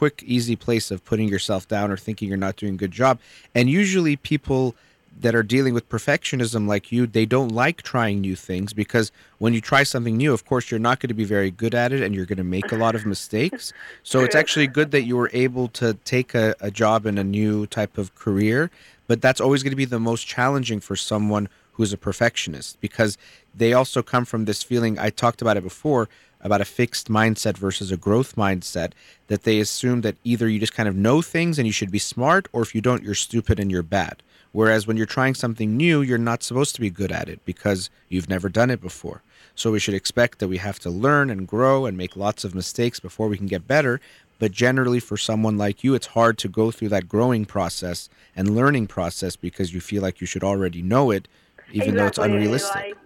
quick 0.00 0.22
easy 0.22 0.56
place 0.56 0.90
of 0.90 1.04
putting 1.04 1.28
yourself 1.28 1.68
down 1.68 1.90
or 1.90 1.96
thinking 1.98 2.26
you're 2.26 2.38
not 2.38 2.56
doing 2.56 2.72
a 2.72 2.76
good 2.78 2.90
job. 2.90 3.18
And 3.54 3.68
usually 3.68 4.16
people 4.16 4.74
that 5.20 5.34
are 5.34 5.42
dealing 5.42 5.74
with 5.74 5.86
perfectionism 5.90 6.66
like 6.66 6.90
you, 6.90 7.06
they 7.06 7.26
don't 7.26 7.50
like 7.50 7.82
trying 7.82 8.22
new 8.22 8.34
things 8.34 8.72
because 8.72 9.12
when 9.36 9.52
you 9.52 9.60
try 9.60 9.82
something 9.82 10.16
new, 10.16 10.32
of 10.32 10.46
course, 10.46 10.70
you're 10.70 10.80
not 10.80 11.00
going 11.00 11.08
to 11.08 11.20
be 11.24 11.24
very 11.24 11.50
good 11.50 11.74
at 11.74 11.92
it 11.92 12.00
and 12.00 12.14
you're 12.14 12.24
going 12.24 12.38
to 12.38 12.52
make 12.56 12.72
a 12.72 12.76
lot 12.76 12.94
of 12.94 13.04
mistakes. 13.04 13.74
So 14.02 14.20
it's 14.20 14.34
actually 14.34 14.68
good 14.68 14.90
that 14.92 15.02
you 15.02 15.16
were 15.18 15.30
able 15.34 15.68
to 15.80 15.92
take 16.14 16.34
a, 16.34 16.54
a 16.60 16.70
job 16.70 17.04
in 17.04 17.18
a 17.18 17.24
new 17.24 17.66
type 17.66 17.98
of 17.98 18.14
career, 18.14 18.70
but 19.06 19.20
that's 19.20 19.40
always 19.40 19.62
going 19.62 19.76
to 19.76 19.82
be 19.84 19.84
the 19.84 20.00
most 20.00 20.26
challenging 20.26 20.80
for 20.80 20.96
someone 20.96 21.48
who's 21.74 21.92
a 21.92 21.98
perfectionist 21.98 22.80
because 22.80 23.18
they 23.54 23.74
also 23.74 24.02
come 24.02 24.24
from 24.24 24.46
this 24.46 24.62
feeling. 24.62 24.98
I 24.98 25.10
talked 25.10 25.42
about 25.42 25.58
it 25.58 25.62
before 25.62 26.08
about 26.42 26.60
a 26.60 26.64
fixed 26.64 27.08
mindset 27.08 27.56
versus 27.56 27.90
a 27.90 27.96
growth 27.96 28.36
mindset 28.36 28.92
that 29.28 29.44
they 29.44 29.60
assume 29.60 30.00
that 30.00 30.16
either 30.24 30.48
you 30.48 30.58
just 30.58 30.74
kind 30.74 30.88
of 30.88 30.96
know 30.96 31.22
things 31.22 31.58
and 31.58 31.66
you 31.66 31.72
should 31.72 31.90
be 31.90 31.98
smart, 31.98 32.48
or 32.52 32.62
if 32.62 32.74
you 32.74 32.80
don't, 32.80 33.02
you're 33.02 33.14
stupid 33.14 33.60
and 33.60 33.70
you're 33.70 33.82
bad. 33.82 34.22
Whereas 34.52 34.86
when 34.86 34.96
you're 34.96 35.06
trying 35.06 35.34
something 35.34 35.76
new, 35.76 36.02
you're 36.02 36.18
not 36.18 36.42
supposed 36.42 36.74
to 36.74 36.80
be 36.80 36.90
good 36.90 37.12
at 37.12 37.28
it 37.28 37.44
because 37.44 37.88
you've 38.08 38.28
never 38.28 38.48
done 38.48 38.70
it 38.70 38.80
before. 38.80 39.22
So 39.54 39.70
we 39.70 39.78
should 39.78 39.94
expect 39.94 40.38
that 40.38 40.48
we 40.48 40.56
have 40.56 40.78
to 40.80 40.90
learn 40.90 41.30
and 41.30 41.46
grow 41.46 41.86
and 41.86 41.96
make 41.96 42.16
lots 42.16 42.44
of 42.44 42.54
mistakes 42.54 42.98
before 42.98 43.28
we 43.28 43.36
can 43.36 43.46
get 43.46 43.68
better. 43.68 44.00
But 44.38 44.52
generally, 44.52 45.00
for 45.00 45.18
someone 45.18 45.58
like 45.58 45.84
you, 45.84 45.94
it's 45.94 46.08
hard 46.08 46.38
to 46.38 46.48
go 46.48 46.70
through 46.70 46.88
that 46.88 47.08
growing 47.08 47.44
process 47.44 48.08
and 48.34 48.56
learning 48.56 48.86
process 48.86 49.36
because 49.36 49.74
you 49.74 49.80
feel 49.80 50.02
like 50.02 50.20
you 50.20 50.26
should 50.26 50.42
already 50.42 50.80
know 50.82 51.10
it, 51.10 51.28
even 51.72 51.94
though 51.94 52.06
it's 52.06 52.18
unrealistic. 52.18 52.74
Like, 52.74 52.96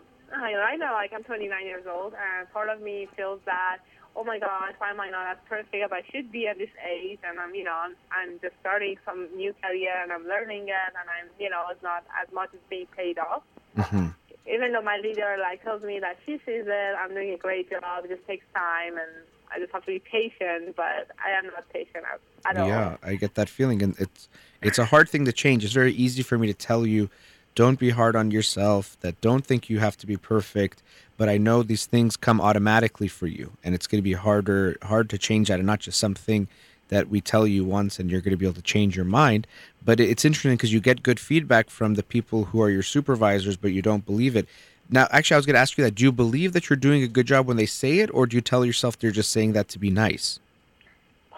I, 0.44 0.54
I 0.54 0.76
know, 0.76 0.92
like 0.92 1.12
I'm 1.12 1.24
29 1.24 1.64
years 1.66 1.84
old, 1.90 2.14
and 2.14 2.50
part 2.52 2.68
of 2.68 2.80
me 2.80 3.08
feels 3.16 3.40
that, 3.46 3.78
oh 4.16 4.24
my 4.24 4.38
gosh, 4.38 4.74
why 4.78 4.90
am 4.90 5.00
I 5.00 5.10
not 5.10 5.26
as 5.26 5.38
perfect 5.48 5.74
as 5.74 5.90
I 5.92 6.02
should 6.12 6.30
be 6.30 6.46
at 6.46 6.58
this 6.58 6.70
age? 6.86 7.18
And 7.26 7.40
I'm, 7.40 7.54
you 7.54 7.64
know, 7.64 7.74
I'm, 7.74 7.94
I'm 8.12 8.38
just 8.40 8.54
starting 8.60 8.96
some 9.04 9.28
new 9.36 9.54
career, 9.62 9.94
and 10.02 10.12
I'm 10.12 10.26
learning 10.26 10.68
it, 10.68 10.90
and 10.98 11.06
I'm, 11.08 11.28
you 11.38 11.50
know, 11.50 11.64
it's 11.70 11.82
not 11.82 12.04
as 12.20 12.32
much 12.32 12.50
as 12.52 12.60
being 12.70 12.86
paid 12.96 13.18
off. 13.18 13.42
hmm 13.76 14.08
Even 14.46 14.72
though 14.72 14.82
my 14.82 14.98
leader 15.02 15.36
like 15.40 15.62
tells 15.64 15.82
me 15.82 15.98
that 16.00 16.18
she 16.24 16.32
sees 16.46 16.66
it, 16.66 16.92
I'm 17.00 17.10
doing 17.14 17.32
a 17.32 17.38
great 17.38 17.70
job. 17.70 18.04
It 18.04 18.10
just 18.10 18.26
takes 18.26 18.44
time, 18.54 18.94
and 19.02 19.10
I 19.50 19.58
just 19.58 19.72
have 19.72 19.82
to 19.86 19.92
be 19.92 19.98
patient. 20.00 20.76
But 20.76 21.10
I 21.24 21.30
am 21.38 21.46
not 21.46 21.68
patient 21.72 22.04
at, 22.12 22.20
at 22.50 22.56
all. 22.60 22.68
Yeah, 22.68 22.96
I 23.02 23.14
get 23.14 23.34
that 23.36 23.48
feeling, 23.48 23.82
and 23.82 23.98
it's 23.98 24.28
it's 24.62 24.78
a 24.78 24.84
hard 24.84 25.08
thing 25.08 25.24
to 25.24 25.32
change. 25.32 25.64
It's 25.64 25.72
very 25.72 25.92
easy 25.92 26.22
for 26.22 26.36
me 26.38 26.46
to 26.46 26.54
tell 26.54 26.86
you, 26.86 27.08
don't 27.54 27.78
be 27.78 27.90
hard 27.90 28.16
on 28.16 28.30
yourself. 28.30 28.96
That 29.00 29.20
don't 29.20 29.46
think 29.46 29.70
you 29.70 29.78
have 29.78 29.96
to 29.98 30.06
be 30.06 30.16
perfect. 30.16 30.82
But 31.16 31.28
I 31.28 31.38
know 31.38 31.62
these 31.62 31.86
things 31.86 32.16
come 32.16 32.40
automatically 32.40 33.08
for 33.08 33.26
you, 33.26 33.52
and 33.62 33.74
it's 33.74 33.86
going 33.86 33.98
to 33.98 34.02
be 34.02 34.14
harder 34.14 34.76
hard 34.82 35.08
to 35.10 35.18
change 35.18 35.48
that, 35.48 35.60
and 35.60 35.66
not 35.66 35.80
just 35.80 35.98
something 35.98 36.48
that 36.88 37.08
we 37.08 37.20
tell 37.20 37.46
you 37.46 37.64
once, 37.64 37.98
and 37.98 38.10
you're 38.10 38.20
going 38.20 38.32
to 38.32 38.36
be 38.36 38.46
able 38.46 38.54
to 38.54 38.62
change 38.62 38.96
your 38.96 39.04
mind. 39.04 39.46
But 39.84 40.00
it's 40.00 40.24
interesting 40.24 40.54
because 40.54 40.72
you 40.72 40.80
get 40.80 41.02
good 41.02 41.20
feedback 41.20 41.70
from 41.70 41.94
the 41.94 42.02
people 42.02 42.46
who 42.46 42.60
are 42.60 42.70
your 42.70 42.82
supervisors, 42.82 43.56
but 43.56 43.72
you 43.72 43.80
don't 43.80 44.04
believe 44.04 44.34
it. 44.34 44.48
Now, 44.90 45.06
actually, 45.10 45.36
I 45.36 45.38
was 45.38 45.46
going 45.46 45.54
to 45.54 45.60
ask 45.60 45.78
you 45.78 45.84
that. 45.84 45.94
Do 45.94 46.02
you 46.02 46.12
believe 46.12 46.52
that 46.52 46.68
you're 46.68 46.76
doing 46.76 47.02
a 47.02 47.08
good 47.08 47.26
job 47.26 47.46
when 47.46 47.56
they 47.56 47.66
say 47.66 48.00
it, 48.00 48.10
or 48.12 48.26
do 48.26 48.36
you 48.36 48.40
tell 48.40 48.64
yourself 48.64 48.98
they're 48.98 49.10
just 49.10 49.30
saying 49.30 49.52
that 49.52 49.68
to 49.68 49.78
be 49.78 49.90
nice? 49.90 50.40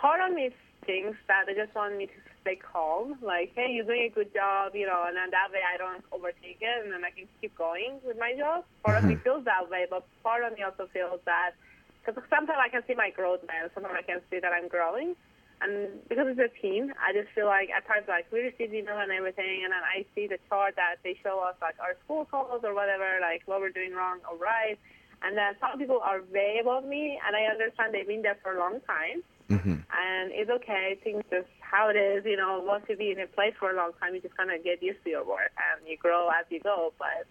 part 0.06 0.20
of 0.20 0.36
me 0.36 0.50
thinks 0.84 1.18
that 1.26 1.46
they 1.46 1.54
just 1.54 1.74
want 1.74 1.96
me 1.96 2.06
to 2.06 2.12
stay 2.46 2.54
calm, 2.54 3.18
like, 3.26 3.50
hey, 3.58 3.74
you're 3.74 3.84
doing 3.84 4.06
a 4.06 4.14
good 4.14 4.30
job, 4.30 4.70
you 4.78 4.86
know, 4.86 5.02
and 5.10 5.18
then 5.18 5.34
that 5.34 5.50
way 5.50 5.66
I 5.66 5.74
don't 5.74 6.06
overtake 6.14 6.62
it, 6.62 6.78
and 6.86 6.94
then 6.94 7.02
I 7.02 7.10
can 7.10 7.26
keep 7.42 7.58
going 7.58 7.98
with 8.06 8.14
my 8.14 8.38
job. 8.38 8.62
Part 8.86 9.02
of 9.02 9.04
me 9.10 9.18
mm-hmm. 9.18 9.26
feels 9.26 9.44
that 9.50 9.66
way, 9.66 9.90
but 9.90 10.06
part 10.22 10.46
of 10.46 10.54
me 10.54 10.62
also 10.62 10.86
feels 10.94 11.18
that 11.26 11.58
because 11.98 12.22
sometimes 12.30 12.62
I 12.62 12.70
can 12.70 12.86
see 12.86 12.94
my 12.94 13.10
growth, 13.10 13.42
man. 13.50 13.66
Sometimes 13.74 13.98
I 13.98 14.06
can 14.06 14.22
see 14.30 14.38
that 14.38 14.54
I'm 14.54 14.70
growing, 14.70 15.18
and 15.58 15.90
because 16.06 16.30
it's 16.30 16.38
a 16.38 16.54
team, 16.62 16.94
I 17.02 17.10
just 17.10 17.34
feel 17.34 17.50
like 17.50 17.66
at 17.74 17.82
times 17.90 18.06
like 18.06 18.30
we 18.30 18.46
receive 18.46 18.70
email 18.70 18.94
and 18.94 19.10
everything, 19.10 19.66
and 19.66 19.74
then 19.74 19.82
I 19.82 20.06
see 20.14 20.30
the 20.30 20.38
chart 20.46 20.78
that 20.78 21.02
they 21.02 21.18
show 21.26 21.42
us 21.42 21.58
like 21.58 21.74
our 21.82 21.98
school 22.06 22.30
calls 22.30 22.62
or 22.62 22.78
whatever, 22.78 23.18
like 23.18 23.42
what 23.50 23.58
we're 23.58 23.74
doing 23.74 23.90
wrong 23.90 24.22
or 24.30 24.38
right. 24.38 24.78
And 25.26 25.34
then 25.34 25.58
some 25.58 25.80
people 25.80 25.98
are 25.98 26.22
way 26.30 26.62
above 26.62 26.86
me, 26.86 27.18
and 27.18 27.34
I 27.34 27.50
understand 27.50 27.90
they've 27.90 28.06
been 28.06 28.22
there 28.22 28.38
for 28.38 28.54
a 28.54 28.60
long 28.62 28.78
time 28.86 29.26
hmm 29.48 29.74
and 29.86 30.32
it's 30.32 30.50
okay. 30.50 30.98
Things 31.02 31.22
just 31.30 31.46
how 31.60 31.88
it 31.88 31.96
is. 31.96 32.24
You 32.24 32.36
know, 32.36 32.60
once 32.64 32.84
you 32.88 32.96
be 32.96 33.12
in 33.12 33.20
a 33.20 33.26
place 33.26 33.54
for 33.58 33.70
a 33.70 33.76
long 33.76 33.92
time, 34.00 34.14
you 34.14 34.20
just 34.20 34.36
kind 34.36 34.50
of 34.50 34.62
get 34.64 34.82
used 34.82 35.02
to 35.04 35.10
your 35.10 35.24
work 35.24 35.52
and 35.56 35.86
you 35.88 35.96
grow 35.96 36.28
as 36.28 36.44
you 36.50 36.60
go. 36.60 36.92
But 36.98 37.26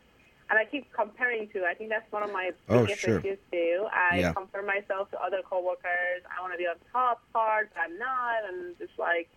and 0.50 0.58
I 0.60 0.66
keep 0.66 0.86
comparing 0.94 1.50
to. 1.50 1.66
I 1.66 1.74
think 1.74 1.90
that's 1.90 2.10
one 2.12 2.24
of 2.24 2.32
my 2.32 2.52
Oh, 2.70 2.86
biggest 2.86 3.02
sure. 3.02 3.20
issues 3.20 3.40
too. 3.52 3.88
I 3.92 4.20
Yeah. 4.20 4.34
compare 4.34 4.64
myself 4.64 5.12
to 5.12 5.22
other 5.22 5.42
coworkers. 5.48 6.24
I 6.26 6.42
want 6.42 6.54
to 6.54 6.58
be 6.58 6.66
on 6.66 6.76
top 6.92 7.22
part, 7.34 7.72
but 7.74 7.82
I'm 7.82 7.98
not, 7.98 8.48
and 8.48 8.78
just 8.78 8.94
like 8.98 9.30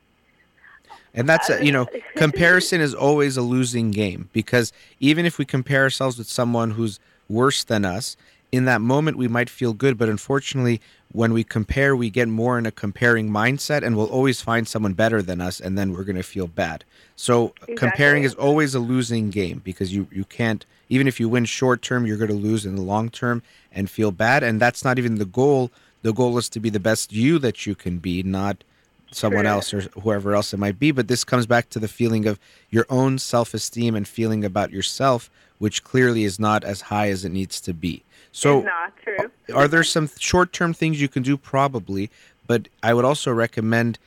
And 1.14 1.28
that's, 1.28 1.50
a, 1.50 1.64
you 1.64 1.72
know, 1.72 1.86
comparison 2.16 2.80
is 2.80 2.94
always 2.94 3.36
a 3.36 3.42
losing 3.42 3.90
game 3.90 4.28
because 4.32 4.72
even 5.00 5.26
if 5.26 5.38
we 5.38 5.44
compare 5.44 5.82
ourselves 5.82 6.18
with 6.18 6.28
someone 6.28 6.72
who's 6.72 7.00
worse 7.28 7.64
than 7.64 7.84
us, 7.84 8.16
in 8.50 8.64
that 8.64 8.80
moment 8.80 9.18
we 9.18 9.28
might 9.28 9.50
feel 9.50 9.72
good. 9.72 9.98
But 9.98 10.08
unfortunately, 10.08 10.80
when 11.12 11.32
we 11.32 11.44
compare, 11.44 11.96
we 11.96 12.10
get 12.10 12.28
more 12.28 12.58
in 12.58 12.66
a 12.66 12.70
comparing 12.70 13.30
mindset 13.30 13.82
and 13.82 13.96
we'll 13.96 14.06
always 14.06 14.40
find 14.40 14.66
someone 14.66 14.92
better 14.92 15.22
than 15.22 15.40
us 15.40 15.60
and 15.60 15.78
then 15.78 15.92
we're 15.92 16.04
going 16.04 16.16
to 16.16 16.22
feel 16.22 16.46
bad. 16.46 16.84
So 17.16 17.54
comparing 17.76 18.24
is 18.24 18.34
always 18.34 18.74
a 18.74 18.80
losing 18.80 19.30
game 19.30 19.60
because 19.64 19.92
you, 19.92 20.06
you 20.10 20.24
can't, 20.24 20.64
even 20.88 21.08
if 21.08 21.18
you 21.18 21.28
win 21.28 21.44
short 21.44 21.82
term, 21.82 22.06
you're 22.06 22.16
going 22.16 22.30
to 22.30 22.34
lose 22.34 22.66
in 22.66 22.76
the 22.76 22.82
long 22.82 23.10
term 23.10 23.42
and 23.72 23.90
feel 23.90 24.12
bad. 24.12 24.42
And 24.42 24.60
that's 24.60 24.84
not 24.84 24.98
even 24.98 25.16
the 25.16 25.24
goal. 25.24 25.70
The 26.02 26.12
goal 26.12 26.38
is 26.38 26.48
to 26.50 26.60
be 26.60 26.70
the 26.70 26.80
best 26.80 27.12
you 27.12 27.38
that 27.40 27.66
you 27.66 27.74
can 27.74 27.98
be, 27.98 28.22
not 28.22 28.62
someone 29.10 29.44
True. 29.44 29.50
else 29.50 29.74
or 29.74 29.80
whoever 30.02 30.34
else 30.34 30.52
it 30.52 30.58
might 30.58 30.78
be. 30.78 30.90
But 30.90 31.08
this 31.08 31.24
comes 31.24 31.46
back 31.46 31.70
to 31.70 31.78
the 31.78 31.88
feeling 31.88 32.26
of 32.26 32.38
your 32.70 32.86
own 32.88 33.18
self 33.18 33.54
esteem 33.54 33.94
and 33.94 34.06
feeling 34.06 34.44
about 34.44 34.70
yourself, 34.70 35.30
which 35.58 35.82
clearly 35.82 36.24
is 36.24 36.38
not 36.38 36.64
as 36.64 36.82
high 36.82 37.08
as 37.08 37.24
it 37.24 37.30
needs 37.30 37.60
to 37.62 37.74
be. 37.74 38.04
So, 38.38 38.60
not 38.60 38.92
true. 39.02 39.32
are 39.52 39.66
there 39.66 39.82
some 39.82 40.08
short 40.16 40.52
term 40.52 40.72
things 40.72 41.00
you 41.00 41.08
can 41.08 41.24
do? 41.24 41.36
Probably. 41.36 42.08
But 42.46 42.68
I 42.84 42.94
would 42.94 43.04
also 43.04 43.32
recommend 43.32 43.98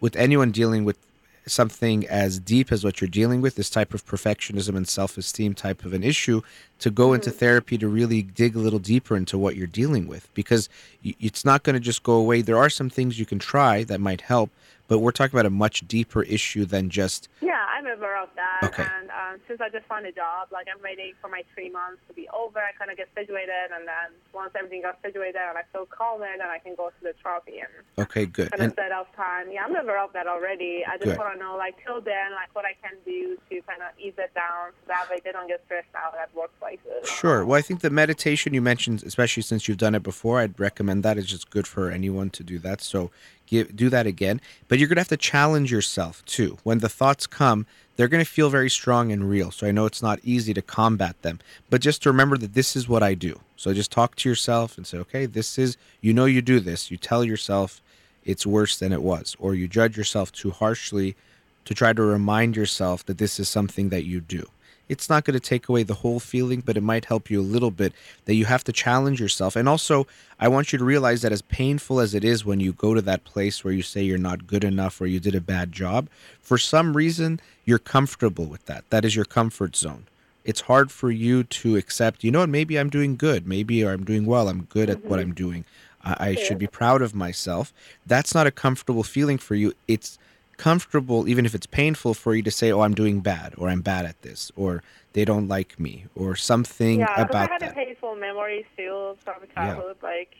with 0.00 0.14
anyone 0.14 0.52
dealing 0.52 0.84
with 0.84 0.96
something 1.44 2.06
as 2.06 2.38
deep 2.38 2.70
as 2.70 2.84
what 2.84 3.00
you're 3.00 3.10
dealing 3.10 3.40
with, 3.40 3.56
this 3.56 3.68
type 3.68 3.92
of 3.92 4.06
perfectionism 4.06 4.76
and 4.76 4.86
self 4.86 5.18
esteem 5.18 5.54
type 5.54 5.84
of 5.84 5.92
an 5.92 6.04
issue, 6.04 6.40
to 6.78 6.88
go 6.88 7.06
mm-hmm. 7.06 7.16
into 7.16 7.32
therapy 7.32 7.76
to 7.78 7.88
really 7.88 8.22
dig 8.22 8.54
a 8.54 8.60
little 8.60 8.78
deeper 8.78 9.16
into 9.16 9.36
what 9.36 9.56
you're 9.56 9.66
dealing 9.66 10.06
with 10.06 10.32
because 10.34 10.68
it's 11.02 11.44
not 11.44 11.64
going 11.64 11.74
to 11.74 11.80
just 11.80 12.04
go 12.04 12.12
away. 12.12 12.42
There 12.42 12.58
are 12.58 12.70
some 12.70 12.90
things 12.90 13.18
you 13.18 13.26
can 13.26 13.40
try 13.40 13.82
that 13.84 14.00
might 14.00 14.20
help, 14.20 14.50
but 14.90 14.98
we're 14.98 15.12
talking 15.12 15.38
about 15.38 15.46
a 15.46 15.50
much 15.50 15.86
deeper 15.86 16.22
issue 16.24 16.64
than 16.64 16.90
just 16.90 17.28
Yeah, 17.40 17.64
I'm 17.70 17.86
aware 17.86 18.20
of 18.22 18.28
that. 18.34 18.60
Okay. 18.68 18.82
And 18.82 19.08
um, 19.10 19.40
since 19.46 19.60
I 19.60 19.68
just 19.68 19.86
found 19.86 20.04
a 20.06 20.12
job, 20.12 20.48
like 20.50 20.66
I'm 20.72 20.82
waiting 20.82 21.14
for 21.20 21.28
my 21.28 21.44
three 21.54 21.70
months 21.70 22.02
to 22.08 22.14
be 22.14 22.28
over. 22.30 22.58
I 22.58 22.72
kind 22.78 22.90
of 22.90 22.96
get 22.96 23.08
situated, 23.14 23.70
and 23.74 23.86
then 23.86 24.08
once 24.34 24.52
everything 24.56 24.82
got 24.82 24.98
situated 25.02 25.36
and 25.36 25.56
I 25.56 25.62
feel 25.72 25.86
calmer, 25.86 26.30
then 26.30 26.40
and 26.40 26.50
I 26.50 26.58
can 26.58 26.74
go 26.74 26.88
to 26.88 27.02
the 27.02 27.14
trophy 27.22 27.60
and 27.60 27.70
okay, 27.98 28.26
good. 28.26 28.50
kind 28.50 28.62
And 28.62 28.72
of 28.72 28.76
set 28.76 28.92
off 28.92 29.14
time. 29.14 29.46
Yeah, 29.50 29.64
I'm 29.64 29.74
aware 29.76 30.02
of 30.02 30.12
that 30.12 30.26
already. 30.26 30.84
I 30.86 30.96
just 30.98 31.16
want 31.18 31.34
to 31.34 31.38
know, 31.38 31.56
like, 31.56 31.76
till 31.84 32.00
then, 32.00 32.32
like, 32.32 32.54
what 32.54 32.64
I 32.64 32.74
can 32.82 32.96
do 33.04 33.36
to 33.48 33.62
kind 33.62 33.82
of 33.82 33.98
ease 33.98 34.14
it 34.18 34.32
down 34.34 34.70
so 34.80 34.88
that 34.88 35.08
way 35.10 35.20
they 35.24 35.32
don't 35.32 35.48
get 35.48 35.62
stressed 35.66 35.94
out 35.94 36.14
at 36.20 36.34
workplaces. 36.34 37.06
Sure. 37.06 37.44
Well, 37.44 37.58
I 37.58 37.62
think 37.62 37.80
the 37.80 37.90
meditation 37.90 38.54
you 38.54 38.62
mentioned, 38.62 39.02
especially 39.04 39.42
since 39.42 39.68
you've 39.68 39.78
done 39.78 39.94
it 39.94 40.02
before, 40.02 40.40
I'd 40.40 40.58
recommend 40.58 41.02
that. 41.04 41.18
It's 41.18 41.28
just 41.28 41.50
good 41.50 41.66
for 41.66 41.90
anyone 41.90 42.30
to 42.30 42.42
do 42.42 42.58
that. 42.60 42.80
So 42.80 43.10
give 43.50 43.76
do 43.76 43.90
that 43.90 44.06
again. 44.06 44.40
But 44.68 44.78
you're 44.78 44.88
gonna 44.88 45.00
have 45.00 45.08
to 45.08 45.16
challenge 45.16 45.70
yourself 45.70 46.24
too. 46.24 46.58
When 46.62 46.78
the 46.78 46.88
thoughts 46.88 47.26
come, 47.26 47.66
they're 47.96 48.08
gonna 48.08 48.24
feel 48.24 48.48
very 48.48 48.70
strong 48.70 49.12
and 49.12 49.28
real. 49.28 49.50
So 49.50 49.66
I 49.66 49.72
know 49.72 49.84
it's 49.84 50.02
not 50.02 50.20
easy 50.22 50.54
to 50.54 50.62
combat 50.62 51.20
them, 51.22 51.40
but 51.68 51.80
just 51.80 52.02
to 52.02 52.10
remember 52.10 52.38
that 52.38 52.54
this 52.54 52.76
is 52.76 52.88
what 52.88 53.02
I 53.02 53.14
do. 53.14 53.40
So 53.56 53.74
just 53.74 53.90
talk 53.90 54.16
to 54.16 54.28
yourself 54.28 54.78
and 54.78 54.86
say, 54.86 54.98
okay, 54.98 55.26
this 55.26 55.58
is 55.58 55.76
you 56.00 56.14
know 56.14 56.24
you 56.24 56.40
do 56.40 56.60
this. 56.60 56.90
You 56.90 56.96
tell 56.96 57.24
yourself 57.24 57.82
it's 58.24 58.46
worse 58.46 58.78
than 58.78 58.92
it 58.92 59.02
was, 59.02 59.36
or 59.38 59.54
you 59.54 59.68
judge 59.68 59.96
yourself 59.96 60.30
too 60.32 60.50
harshly 60.50 61.16
to 61.64 61.74
try 61.74 61.92
to 61.92 62.02
remind 62.02 62.56
yourself 62.56 63.04
that 63.06 63.18
this 63.18 63.38
is 63.38 63.48
something 63.48 63.90
that 63.90 64.04
you 64.04 64.20
do. 64.20 64.46
It's 64.90 65.08
not 65.08 65.24
going 65.24 65.34
to 65.34 65.40
take 65.40 65.68
away 65.68 65.84
the 65.84 65.94
whole 65.94 66.18
feeling, 66.18 66.62
but 66.66 66.76
it 66.76 66.82
might 66.82 67.04
help 67.04 67.30
you 67.30 67.40
a 67.40 67.52
little 67.54 67.70
bit 67.70 67.92
that 68.24 68.34
you 68.34 68.44
have 68.46 68.64
to 68.64 68.72
challenge 68.72 69.20
yourself. 69.20 69.54
And 69.54 69.68
also, 69.68 70.08
I 70.40 70.48
want 70.48 70.72
you 70.72 70.78
to 70.80 70.84
realize 70.84 71.22
that 71.22 71.30
as 71.30 71.42
painful 71.42 72.00
as 72.00 72.12
it 72.12 72.24
is 72.24 72.44
when 72.44 72.58
you 72.58 72.72
go 72.72 72.92
to 72.94 73.02
that 73.02 73.22
place 73.22 73.62
where 73.62 73.72
you 73.72 73.82
say 73.82 74.02
you're 74.02 74.18
not 74.18 74.48
good 74.48 74.64
enough 74.64 75.00
or 75.00 75.06
you 75.06 75.20
did 75.20 75.36
a 75.36 75.40
bad 75.40 75.70
job, 75.70 76.08
for 76.40 76.58
some 76.58 76.96
reason, 76.96 77.40
you're 77.64 77.78
comfortable 77.78 78.46
with 78.46 78.66
that. 78.66 78.82
That 78.90 79.04
is 79.04 79.14
your 79.14 79.24
comfort 79.24 79.76
zone. 79.76 80.06
It's 80.44 80.62
hard 80.62 80.90
for 80.90 81.12
you 81.12 81.44
to 81.44 81.76
accept, 81.76 82.24
you 82.24 82.32
know 82.32 82.40
what, 82.40 82.48
maybe 82.48 82.76
I'm 82.76 82.90
doing 82.90 83.14
good. 83.14 83.46
Maybe 83.46 83.86
I'm 83.86 84.04
doing 84.04 84.26
well. 84.26 84.48
I'm 84.48 84.62
good 84.62 84.90
at 84.90 85.04
what 85.04 85.20
mm-hmm. 85.20 85.30
I'm 85.30 85.34
doing. 85.34 85.64
I, 86.02 86.30
I 86.30 86.34
should 86.34 86.58
be 86.58 86.66
proud 86.66 87.00
of 87.00 87.14
myself. 87.14 87.72
That's 88.04 88.34
not 88.34 88.48
a 88.48 88.50
comfortable 88.50 89.04
feeling 89.04 89.38
for 89.38 89.54
you. 89.54 89.72
It's 89.86 90.18
comfortable, 90.60 91.26
even 91.32 91.44
if 91.48 91.54
it's 91.54 91.66
painful, 91.66 92.12
for 92.22 92.34
you 92.36 92.42
to 92.42 92.50
say, 92.50 92.70
"Oh, 92.70 92.82
I'm 92.86 92.94
doing 92.94 93.20
bad," 93.20 93.54
or 93.58 93.64
"I'm 93.72 93.80
bad 93.92 94.04
at 94.04 94.20
this," 94.26 94.52
or 94.62 94.82
"They 95.14 95.24
don't 95.24 95.48
like 95.48 95.80
me," 95.80 95.94
or 96.14 96.36
something 96.36 97.00
Yeah, 97.00 97.06
because 97.16 97.34
I 97.34 97.44
about 97.44 97.50
had 97.56 97.62
that. 97.62 97.72
a 97.72 97.74
painful 97.74 98.14
memory 98.16 98.66
too 98.76 99.16
from 99.24 99.38
childhood. 99.54 99.96
Like, 100.02 100.32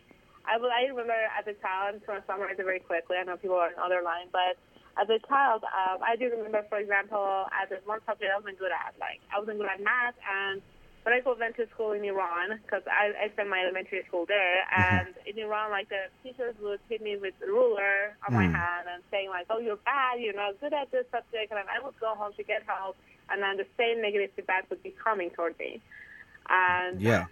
I, 0.45 0.59
will- 0.59 0.71
I 0.81 0.83
remember 0.93 1.17
as 1.39 1.47
a 1.47 1.57
child, 1.65 2.03
to 2.07 2.23
summarize 2.27 2.59
it 2.59 2.65
very 2.65 2.81
quickly, 2.81 3.17
I 3.17 3.23
know 3.25 3.37
people 3.37 3.57
are 3.57 3.69
on 3.69 3.75
the 3.77 3.83
other 3.89 4.03
line, 4.03 4.29
but 4.31 4.55
as 5.01 5.09
a 5.09 5.19
child, 5.27 5.65
um, 5.65 5.99
I 6.03 6.17
do 6.17 6.27
remember, 6.37 6.63
for 6.69 6.79
example, 6.79 7.47
as 7.61 7.71
a 7.71 7.79
one 7.89 8.01
subject 8.07 8.31
I 8.35 8.37
wasn't 8.37 8.59
good 8.59 8.73
at. 8.73 8.93
Like, 9.01 9.21
I 9.35 9.39
wasn't 9.41 9.59
good 9.59 9.71
at 9.75 9.81
math, 9.83 10.17
and 10.29 10.61
when 11.03 11.15
I 11.15 11.21
go 11.21 11.35
went 11.39 11.57
to 11.57 11.67
school 11.71 11.93
in 11.93 12.05
Iran, 12.05 12.61
because 12.63 12.83
I, 12.87 13.25
I 13.25 13.29
spent 13.33 13.49
my 13.49 13.61
elementary 13.63 14.05
school 14.07 14.27
there, 14.27 14.57
and 14.71 15.09
in 15.27 15.39
Iran, 15.43 15.71
like, 15.71 15.89
the 15.89 16.13
teachers 16.23 16.55
would 16.61 16.81
hit 16.89 17.01
me 17.01 17.17
with 17.17 17.35
a 17.43 17.47
ruler 17.47 18.17
on 18.29 18.35
my 18.35 18.45
Mm. 18.47 18.53
hand 18.55 18.87
and 18.93 19.03
saying, 19.11 19.31
like, 19.31 19.47
oh, 19.49 19.59
you're 19.59 19.81
bad, 19.85 20.21
you're 20.21 20.35
not 20.35 20.61
good 20.61 20.73
at 20.75 20.91
this 20.91 21.07
subject, 21.11 21.51
and 21.51 21.59
I 21.61 21.83
would 21.85 21.99
go 22.01 22.15
home 22.15 22.33
to 22.37 22.43
get 22.43 22.63
help, 22.67 22.97
and 23.31 23.43
then 23.43 23.57
the 23.57 23.67
same 23.79 24.03
negative 24.03 24.31
feedback 24.37 24.69
would 24.69 24.83
be 24.83 24.95
coming 25.03 25.31
toward 25.31 25.59
me. 25.59 25.81
And 26.51 27.01
Yeah. 27.01 27.27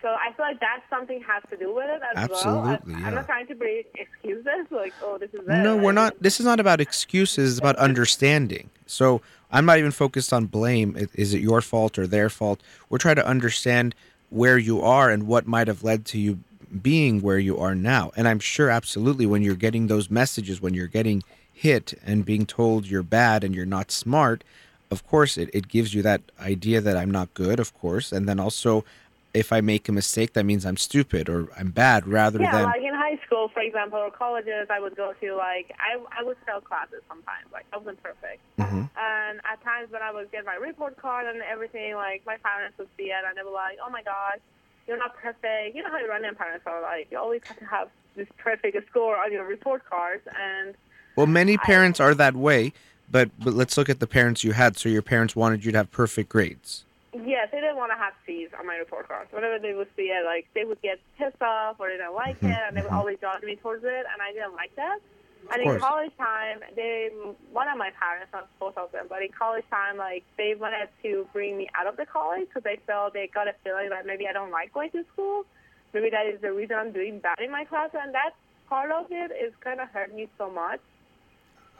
so 0.00 0.08
I 0.08 0.32
feel 0.36 0.46
like 0.46 0.60
that 0.60 0.80
something 0.88 1.20
has 1.22 1.42
to 1.50 1.56
do 1.56 1.74
with 1.74 1.86
it 1.90 2.00
as 2.14 2.30
well. 2.30 2.64
Absolutely, 2.64 2.94
I, 2.94 2.98
yeah. 3.00 3.06
I'm 3.08 3.14
not 3.16 3.26
trying 3.26 3.46
to 3.48 3.54
bring 3.54 3.82
excuses, 3.94 4.66
like, 4.70 4.94
oh, 5.02 5.18
this 5.18 5.30
is 5.34 5.40
it. 5.40 5.46
No, 5.48 5.76
we're 5.76 5.92
not. 5.92 6.14
This 6.20 6.40
is 6.40 6.46
not 6.46 6.60
about 6.60 6.80
excuses. 6.80 7.50
It's 7.52 7.58
about 7.58 7.76
understanding. 7.76 8.70
So 8.86 9.22
I'm 9.54 9.66
not 9.66 9.78
even 9.78 9.92
focused 9.92 10.32
on 10.32 10.46
blame. 10.46 11.08
Is 11.14 11.32
it 11.32 11.40
your 11.40 11.60
fault 11.60 11.96
or 11.96 12.08
their 12.08 12.28
fault? 12.28 12.60
We're 12.90 12.98
trying 12.98 13.16
to 13.16 13.26
understand 13.26 13.94
where 14.28 14.58
you 14.58 14.82
are 14.82 15.10
and 15.10 15.28
what 15.28 15.46
might 15.46 15.68
have 15.68 15.84
led 15.84 16.04
to 16.06 16.18
you 16.18 16.40
being 16.82 17.22
where 17.22 17.38
you 17.38 17.56
are 17.58 17.76
now. 17.76 18.10
And 18.16 18.26
I'm 18.26 18.40
sure, 18.40 18.68
absolutely, 18.68 19.26
when 19.26 19.42
you're 19.42 19.54
getting 19.54 19.86
those 19.86 20.10
messages, 20.10 20.60
when 20.60 20.74
you're 20.74 20.88
getting 20.88 21.22
hit 21.52 21.94
and 22.04 22.24
being 22.24 22.46
told 22.46 22.86
you're 22.86 23.04
bad 23.04 23.44
and 23.44 23.54
you're 23.54 23.64
not 23.64 23.92
smart, 23.92 24.42
of 24.90 25.06
course, 25.06 25.38
it, 25.38 25.50
it 25.52 25.68
gives 25.68 25.94
you 25.94 26.02
that 26.02 26.22
idea 26.40 26.80
that 26.80 26.96
I'm 26.96 27.12
not 27.12 27.32
good, 27.32 27.60
of 27.60 27.72
course. 27.74 28.10
And 28.10 28.28
then 28.28 28.40
also, 28.40 28.84
if 29.34 29.52
I 29.52 29.60
make 29.60 29.88
a 29.88 29.92
mistake, 29.92 30.32
that 30.34 30.44
means 30.44 30.64
I'm 30.64 30.76
stupid 30.76 31.28
or 31.28 31.48
I'm 31.58 31.70
bad 31.72 32.06
rather 32.06 32.40
Yeah, 32.40 32.52
than. 32.52 32.62
like 32.64 32.82
in 32.82 32.94
high 32.94 33.18
school, 33.26 33.48
for 33.52 33.60
example, 33.60 33.98
or 33.98 34.10
colleges, 34.10 34.68
I 34.70 34.78
would 34.80 34.94
go 34.96 35.12
to 35.20 35.34
like 35.34 35.74
I 35.78 35.98
I 36.18 36.22
would 36.22 36.36
fail 36.46 36.60
classes 36.60 37.02
sometimes. 37.08 37.46
Like 37.52 37.66
I 37.72 37.76
wasn't 37.78 38.00
perfect, 38.02 38.40
Mhm. 38.58 38.88
and 38.96 39.40
at 39.44 39.62
times 39.64 39.90
when 39.90 40.02
I 40.02 40.12
would 40.12 40.30
get 40.30 40.44
my 40.46 40.54
report 40.54 40.96
card 40.96 41.26
and 41.26 41.42
everything, 41.42 41.94
like 41.96 42.22
my 42.24 42.36
parents 42.38 42.78
would 42.78 42.88
see 42.96 43.10
it 43.10 43.22
and 43.26 43.36
they 43.36 43.42
were 43.42 43.50
like, 43.50 43.76
"Oh 43.84 43.90
my 43.90 44.02
gosh, 44.02 44.38
you're 44.86 44.98
not 44.98 45.16
perfect." 45.16 45.74
You 45.74 45.82
know 45.82 45.90
how 45.90 45.98
Iranian 45.98 46.36
parents 46.36 46.64
are 46.66 46.80
like, 46.80 47.08
you 47.10 47.18
always 47.18 47.42
have 47.48 47.58
to 47.58 47.64
have 47.66 47.88
this 48.14 48.28
perfect 48.38 48.76
score 48.88 49.16
on 49.16 49.32
your 49.32 49.44
report 49.44 49.82
cards, 49.90 50.22
and 50.40 50.76
Well, 51.16 51.26
many 51.26 51.54
I- 51.54 51.66
parents 51.66 51.98
are 51.98 52.14
that 52.14 52.34
way, 52.36 52.72
but 53.10 53.30
but 53.44 53.52
let's 53.54 53.76
look 53.76 53.88
at 53.88 53.98
the 53.98 54.06
parents 54.06 54.44
you 54.44 54.52
had. 54.52 54.76
So 54.78 54.88
your 54.88 55.02
parents 55.02 55.34
wanted 55.34 55.64
you 55.64 55.72
to 55.72 55.78
have 55.78 55.90
perfect 55.90 56.28
grades. 56.28 56.83
Yes, 57.14 57.48
they 57.52 57.60
didn't 57.60 57.76
want 57.76 57.92
to 57.92 57.98
have 57.98 58.12
C's 58.26 58.50
on 58.58 58.66
my 58.66 58.74
report 58.76 59.06
cards. 59.06 59.30
Whenever 59.32 59.58
they 59.60 59.72
would 59.72 59.86
see 59.94 60.10
it, 60.10 60.24
like 60.26 60.46
they 60.54 60.64
would 60.64 60.82
get 60.82 60.98
pissed 61.16 61.40
off 61.40 61.78
or 61.78 61.86
they 61.88 61.96
didn't 61.96 62.14
like 62.14 62.42
Mhm, 62.42 62.50
it, 62.50 62.62
and 62.66 62.76
they 62.76 62.82
would 62.82 62.90
mhm. 62.90 62.98
always 62.98 63.18
judge 63.20 63.42
me 63.44 63.56
towards 63.56 63.84
it, 63.84 64.04
and 64.10 64.18
I 64.20 64.32
didn't 64.32 64.54
like 64.54 64.74
that. 64.74 64.98
And 65.52 65.62
in 65.62 65.78
college 65.78 66.10
time, 66.16 66.60
they 66.74 67.10
one 67.52 67.68
of 67.68 67.76
my 67.78 67.90
parents, 67.90 68.32
not 68.32 68.48
both 68.58 68.76
of 68.76 68.90
them, 68.92 69.06
but 69.08 69.22
in 69.22 69.28
college 69.30 69.64
time, 69.70 69.96
like 69.96 70.24
they 70.36 70.54
wanted 70.58 70.88
to 71.02 71.28
bring 71.32 71.56
me 71.56 71.68
out 71.74 71.86
of 71.86 71.96
the 71.96 72.06
college 72.06 72.48
because 72.48 72.64
they 72.64 72.80
felt 72.86 73.12
they 73.14 73.28
got 73.32 73.46
a 73.46 73.54
feeling 73.62 73.90
that 73.90 74.06
maybe 74.06 74.26
I 74.26 74.32
don't 74.32 74.50
like 74.50 74.72
going 74.72 74.90
to 74.90 75.04
school. 75.12 75.44
Maybe 75.92 76.10
that 76.10 76.26
is 76.26 76.40
the 76.40 76.52
reason 76.52 76.76
I'm 76.76 76.92
doing 76.92 77.20
bad 77.20 77.38
in 77.40 77.52
my 77.52 77.64
class, 77.64 77.90
and 77.94 78.12
that 78.14 78.34
part 78.68 78.90
of 78.90 79.06
it 79.12 79.30
is 79.32 79.52
kind 79.62 79.80
of 79.80 79.88
hurt 79.90 80.12
me 80.14 80.28
so 80.38 80.50
much. 80.50 80.80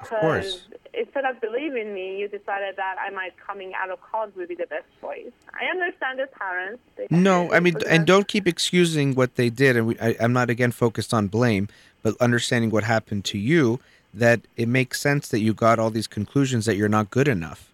Of 0.00 0.08
course. 0.08 0.62
instead 0.92 1.24
of 1.24 1.40
believing 1.40 1.94
me, 1.94 2.18
you 2.18 2.28
decided 2.28 2.76
that 2.76 2.96
I 3.00 3.10
might 3.10 3.34
coming 3.36 3.72
out 3.74 3.90
of 3.90 4.00
college 4.00 4.34
would 4.36 4.48
be 4.48 4.54
the 4.54 4.66
best 4.66 4.84
choice. 5.00 5.32
I 5.52 5.64
understand 5.70 6.18
the 6.18 6.26
parents. 6.26 6.82
They 6.96 7.06
No, 7.10 7.52
I 7.52 7.60
mean, 7.60 7.76
and 7.88 8.06
don't 8.06 8.28
keep 8.28 8.46
excusing 8.46 9.14
what 9.14 9.36
they 9.36 9.50
did. 9.50 9.76
And 9.76 9.86
we, 9.86 9.98
I, 9.98 10.16
I'm 10.20 10.32
not 10.32 10.50
again 10.50 10.72
focused 10.72 11.14
on 11.14 11.28
blame, 11.28 11.68
but 12.02 12.16
understanding 12.20 12.70
what 12.70 12.84
happened 12.84 13.24
to 13.26 13.38
you. 13.38 13.80
That 14.12 14.42
it 14.56 14.68
makes 14.68 15.00
sense 15.00 15.26
that 15.28 15.40
you 15.40 15.52
got 15.54 15.80
all 15.80 15.90
these 15.90 16.06
conclusions 16.06 16.66
that 16.66 16.76
you're 16.76 16.88
not 16.88 17.10
good 17.10 17.26
enough, 17.26 17.68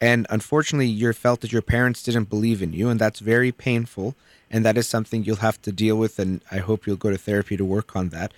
and 0.00 0.26
unfortunately, 0.30 0.86
you 0.86 1.12
felt 1.12 1.40
that 1.40 1.52
your 1.52 1.62
parents 1.62 2.02
didn't 2.02 2.28
believe 2.28 2.62
in 2.62 2.72
you, 2.72 2.88
and 2.88 3.00
that's 3.00 3.20
very 3.20 3.52
painful. 3.52 4.14
And 4.50 4.64
that 4.64 4.78
is 4.78 4.86
something 4.86 5.24
you'll 5.24 5.36
have 5.36 5.60
to 5.62 5.72
deal 5.72 5.96
with. 5.96 6.18
And 6.18 6.40
I 6.50 6.58
hope 6.58 6.86
you'll 6.86 6.96
go 6.96 7.10
to 7.10 7.18
therapy 7.18 7.56
to 7.56 7.64
work 7.64 7.96
on 7.96 8.10
that. 8.10 8.32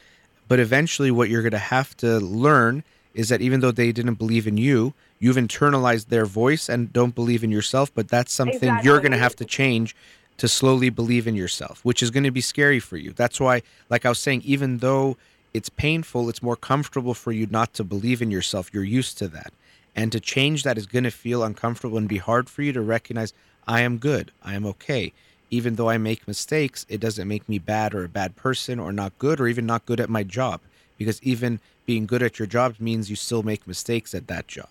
But 0.49 0.59
eventually, 0.59 1.11
what 1.11 1.29
you're 1.29 1.43
going 1.43 1.53
to 1.53 1.59
have 1.59 1.97
to 1.99 2.19
learn 2.19 2.83
is 3.15 3.29
that 3.29 3.41
even 3.41 3.61
though 3.61 3.73
they 3.73 3.93
didn't 3.93 4.15
believe 4.15 4.47
in 4.47 4.57
you, 4.57 4.95
you've 5.19 5.37
internalized 5.37 6.09
their 6.09 6.27
voice 6.27 6.69
and 6.69 6.93
don't 6.93 7.15
believe 7.15 7.43
in 7.43 7.51
yourself. 7.51 7.93
But 7.95 8.09
that's 8.09 8.33
something 8.33 8.79
you're 8.83 9.01
going 9.01 9.13
to 9.13 9.19
have 9.19 9.37
to 9.37 9.45
change 9.45 9.97
to 10.37 10.49
slowly 10.49 10.89
believe 10.89 11.27
in 11.27 11.35
yourself, 11.35 11.85
which 11.85 12.03
is 12.03 12.11
going 12.11 12.25
to 12.25 12.31
be 12.31 12.41
scary 12.41 12.81
for 12.81 12.97
you. 12.97 13.13
That's 13.13 13.39
why, 13.39 13.63
like 13.91 14.07
I 14.07 14.09
was 14.09 14.19
saying, 14.19 14.43
even 14.45 14.79
though 14.79 15.17
it's 15.53 15.69
painful, 15.69 16.29
it's 16.29 16.43
more 16.43 16.57
comfortable 16.57 17.15
for 17.15 17.33
you 17.33 17.47
not 17.51 17.75
to 17.75 17.85
believe 17.85 18.23
in 18.23 18.31
yourself. 18.31 18.71
You're 18.73 18.85
used 18.85 19.19
to 19.19 19.29
that. 19.29 19.53
And 19.95 20.13
to 20.13 20.21
change 20.21 20.63
that 20.63 20.79
is 20.79 20.87
going 20.87 21.05
to 21.05 21.11
feel 21.11 21.43
uncomfortable 21.43 21.99
and 21.99 22.09
be 22.09 22.19
hard 22.19 22.49
for 22.49 22.63
you 22.63 22.73
to 22.73 22.81
recognize 22.81 23.35
I 23.67 23.83
am 23.83 23.99
good. 23.99 24.31
I 24.43 24.55
am 24.55 24.65
okay. 24.67 25.13
Even 25.51 25.75
though 25.75 25.91
I 25.91 25.99
make 25.99 26.29
mistakes, 26.29 26.87
it 26.89 27.01
doesn't 27.01 27.29
make 27.29 27.49
me 27.49 27.59
bad 27.59 27.93
or 27.93 28.05
a 28.05 28.09
bad 28.09 28.37
person 28.37 28.79
or 28.79 28.93
not 28.93 29.19
good 29.19 29.41
or 29.41 29.49
even 29.49 29.67
not 29.67 29.85
good 29.85 30.01
at 30.01 30.09
my 30.09 30.23
job. 30.23 30.61
Because 31.01 31.21
even 31.23 31.61
being 31.87 32.05
good 32.05 32.23
at 32.23 32.39
your 32.39 32.47
job 32.47 32.77
means 32.79 33.09
you 33.09 33.17
still 33.17 33.43
make 33.43 33.67
mistakes 33.67 34.15
at 34.15 34.29
that 34.29 34.47
job. 34.47 34.69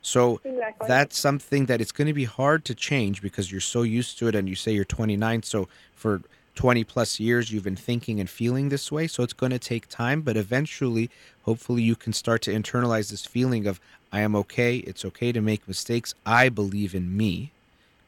So 0.00 0.40
Exactly. 0.44 0.86
that's 0.88 1.18
something 1.18 1.66
that 1.66 1.80
it's 1.80 1.90
going 1.90 2.06
to 2.06 2.14
be 2.14 2.24
hard 2.24 2.64
to 2.66 2.74
change 2.74 3.20
because 3.20 3.50
you're 3.50 3.60
so 3.60 3.82
used 3.82 4.16
to 4.20 4.28
it 4.28 4.36
and 4.36 4.48
you 4.48 4.54
say 4.54 4.72
you're 4.72 4.84
29 4.84 5.42
so 5.42 5.68
for 5.92 6.22
20 6.54 6.84
plus 6.84 7.18
years 7.18 7.50
you've 7.50 7.64
been 7.64 7.74
thinking 7.90 8.20
and 8.20 8.30
feeling 8.30 8.68
this 8.68 8.92
way 8.92 9.06
so 9.08 9.22
it's 9.24 9.32
going 9.32 9.50
to 9.50 9.58
take 9.58 9.88
time 9.88 10.20
but 10.22 10.36
eventually 10.36 11.10
hopefully 11.42 11.82
you 11.82 11.96
can 11.96 12.12
start 12.12 12.42
to 12.42 12.52
internalize 12.52 13.10
this 13.10 13.24
feeling 13.24 13.66
of 13.66 13.80
i 14.12 14.20
am 14.20 14.36
okay 14.36 14.76
it's 14.78 15.04
okay 15.04 15.32
to 15.32 15.40
make 15.40 15.66
mistakes 15.66 16.14
i 16.26 16.48
believe 16.48 16.94
in 16.94 17.16
me 17.16 17.52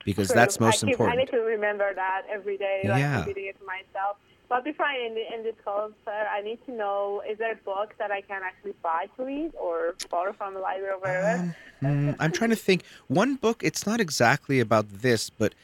because 0.04 0.28
True. 0.28 0.36
that's 0.36 0.60
most 0.60 0.82
I 0.82 0.86
keep, 0.86 1.00
I 1.00 1.16
need 1.16 1.30
to 1.30 1.38
remember 1.38 1.94
that 1.94 2.22
every 2.30 2.58
day, 2.58 2.86
like 2.88 3.00
Yeah. 3.00 3.20
repeating 3.20 3.46
it 3.46 3.58
to 3.58 3.64
myself. 3.64 4.18
But 4.54 4.62
before 4.62 4.86
I 4.86 5.04
end, 5.04 5.18
end 5.34 5.44
this 5.44 5.56
call, 5.64 5.90
sir, 6.04 6.28
I 6.32 6.40
need 6.40 6.64
to 6.66 6.72
know: 6.72 7.24
is 7.28 7.38
there 7.38 7.54
a 7.54 7.56
book 7.56 7.92
that 7.98 8.12
I 8.12 8.20
can 8.20 8.40
actually 8.44 8.74
buy 8.84 9.06
to 9.16 9.24
read 9.24 9.50
or 9.60 9.96
borrow 10.08 10.32
from 10.32 10.54
the 10.54 10.60
library 10.60 10.92
or 10.92 11.00
wherever? 11.00 11.56
Um, 11.82 12.10
hmm, 12.10 12.10
I'm 12.20 12.30
trying 12.30 12.50
to 12.50 12.56
think. 12.56 12.84
One 13.08 13.34
book, 13.34 13.64
it's 13.64 13.84
not 13.84 14.00
exactly 14.00 14.60
about 14.60 14.86
this, 14.88 15.28
but 15.28 15.56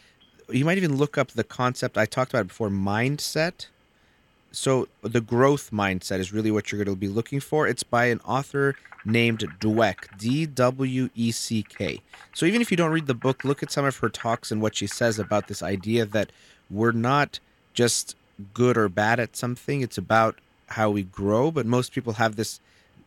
you 0.51 0.65
might 0.65 0.77
even 0.77 0.97
look 0.97 1.17
up 1.17 1.29
the 1.31 1.45
concept 1.45 1.97
I 1.97 2.05
talked 2.05 2.33
about 2.33 2.49
before 2.49 2.69
mindset. 2.69 3.69
So, 4.51 4.89
the 5.03 5.21
growth 5.21 5.71
mindset 5.71 6.19
is 6.19 6.33
really 6.33 6.51
what 6.51 6.73
you're 6.73 6.85
going 6.85 6.93
to 6.93 7.01
be 7.01 7.07
looking 7.07 7.39
for. 7.39 7.69
It's 7.69 7.85
by 7.85 8.07
an 8.07 8.19
author 8.25 8.75
named 9.05 9.47
Dweck, 9.61 10.19
D 10.19 10.47
W 10.47 11.11
E 11.15 11.31
C 11.31 11.63
K. 11.63 12.01
So, 12.35 12.45
even 12.45 12.61
if 12.61 12.73
you 12.73 12.77
don't 12.77 12.91
read 12.91 13.07
the 13.07 13.15
book, 13.15 13.45
look 13.45 13.63
at 13.63 13.71
some 13.71 13.85
of 13.85 13.99
her 13.99 14.09
talks 14.09 14.51
and 14.51 14.61
what 14.61 14.75
she 14.75 14.89
says 14.89 15.21
about 15.21 15.47
this 15.47 15.63
idea 15.63 16.05
that 16.07 16.33
we're 16.69 16.91
not 16.91 17.39
just 17.73 18.17
good 18.55 18.77
or 18.77 18.89
bad 18.89 19.21
at 19.21 19.37
something, 19.37 19.81
it's 19.81 19.99
about 19.99 20.39
how 20.69 20.91
we 20.91 21.03
grow. 21.03 21.51
But 21.51 21.67
most 21.67 21.93
people 21.93 22.15
have 22.15 22.37
this 22.37 22.61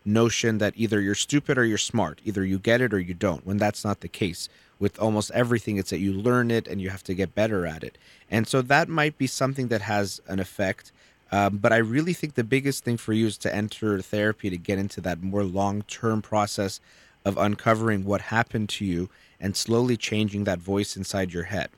notion 0.05 0.57
that 0.57 0.73
either 0.75 0.99
you're 0.99 1.15
stupid 1.15 1.57
or 1.57 1.65
you're 1.65 1.77
smart. 1.77 2.19
Either 2.25 2.43
you 2.43 2.59
get 2.59 2.81
it 2.81 2.93
or 2.93 2.99
you 2.99 3.13
don't, 3.13 3.45
when 3.45 3.57
that's 3.57 3.83
not 3.85 4.01
the 4.01 4.07
case. 4.07 4.49
With 4.79 4.99
almost 4.99 5.31
everything, 5.31 5.77
it's 5.77 5.91
that 5.91 5.99
you 5.99 6.13
learn 6.13 6.51
it 6.51 6.67
and 6.67 6.81
you 6.81 6.89
have 6.89 7.03
to 7.03 7.13
get 7.13 7.35
better 7.35 7.65
at 7.65 7.83
it. 7.83 7.97
And 8.29 8.47
so 8.47 8.61
that 8.63 8.89
might 8.89 9.17
be 9.17 9.27
something 9.27 9.69
that 9.69 9.81
has 9.81 10.21
an 10.27 10.39
effect. 10.39 10.91
Um, 11.31 11.57
but 11.57 11.71
I 11.71 11.77
really 11.77 12.13
think 12.13 12.35
the 12.35 12.43
biggest 12.43 12.83
thing 12.83 12.97
for 12.97 13.13
you 13.13 13.27
is 13.27 13.37
to 13.39 13.55
enter 13.55 14.01
therapy 14.01 14.49
to 14.49 14.57
get 14.57 14.77
into 14.77 14.99
that 15.01 15.23
more 15.23 15.43
long 15.43 15.83
term 15.83 16.21
process 16.21 16.79
of 17.25 17.37
uncovering 17.37 18.03
what 18.03 18.21
happened 18.21 18.69
to 18.69 18.85
you 18.85 19.09
and 19.39 19.55
slowly 19.55 19.97
changing 19.97 20.43
that 20.43 20.59
voice 20.59 20.97
inside 20.97 21.33
your 21.33 21.43
head. 21.43 21.69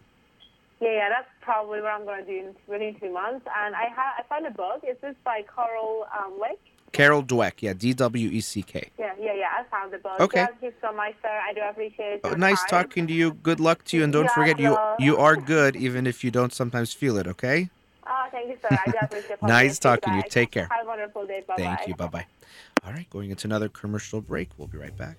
Yeah, 0.82 0.92
yeah, 0.92 1.10
that's 1.10 1.30
probably 1.46 1.80
what 1.82 1.92
I'm 1.92 2.06
going 2.06 2.26
to 2.26 2.32
do 2.32 2.38
in, 2.48 2.56
within 2.68 3.00
two 3.00 3.14
months. 3.14 3.46
And 3.56 3.76
I 3.76 3.86
ha- 3.96 4.16
I 4.20 4.24
found 4.28 4.46
a 4.48 4.52
book. 4.52 4.84
Is 4.84 4.98
this 5.02 5.16
by 5.24 5.44
Carol 5.56 6.06
um, 6.18 6.34
Dweck? 6.40 6.58
Carol 6.92 7.24
Dweck, 7.24 7.54
yeah, 7.60 7.74
D 7.74 7.94
W 7.94 8.30
E 8.30 8.42
C 8.42 8.64
K. 8.64 8.90
Yeah, 8.98 9.14
yeah, 9.20 9.34
yeah. 9.34 9.50
I 9.60 9.64
found 9.70 9.92
the 9.94 9.98
book. 10.00 10.20
Okay. 10.20 10.46
Thank 10.46 10.62
you 10.62 10.74
so 10.82 10.94
much, 10.94 11.14
sir. 11.22 11.30
I 11.48 11.54
do 11.54 11.62
appreciate 11.70 12.22
Oh, 12.24 12.32
nice 12.34 12.60
time. 12.62 12.86
talking 12.86 13.06
to 13.08 13.14
you. 13.14 13.34
Good 13.34 13.60
luck 13.60 13.84
to 13.86 13.98
you, 13.98 14.04
and 14.04 14.12
don't 14.14 14.26
Yeah, 14.26 14.34
forget 14.40 14.60
you 14.60 14.78
you 15.00 15.18
are 15.18 15.36
good, 15.36 15.76
even 15.76 16.08
if 16.08 16.24
you 16.24 16.32
don't 16.32 16.54
sometimes 16.54 16.94
feel 16.94 17.18
it. 17.18 17.28
Okay. 17.28 17.70
Oh, 18.08 18.26
thank 18.32 18.50
you, 18.50 18.58
sir. 18.62 18.70
I 18.70 18.90
do 18.92 18.98
appreciate 19.04 19.42
Nice 19.56 19.80
talking 19.80 20.14
to 20.14 20.18
you. 20.18 20.24
Take 20.30 20.52
care. 20.52 20.70
Have 20.72 20.86
a 20.86 20.88
wonderful 20.88 21.26
day. 21.28 21.44
Bye-bye. 21.48 21.64
Thank 21.64 21.88
you. 21.88 21.96
Bye 21.96 22.08
bye. 22.08 22.26
All 22.86 22.94
right, 22.94 23.10
going 23.10 23.32
into 23.32 23.48
another 23.48 23.68
commercial 23.68 24.22
break. 24.22 24.50
We'll 24.58 24.68
be 24.68 24.78
right 24.78 24.96
back. 24.96 25.18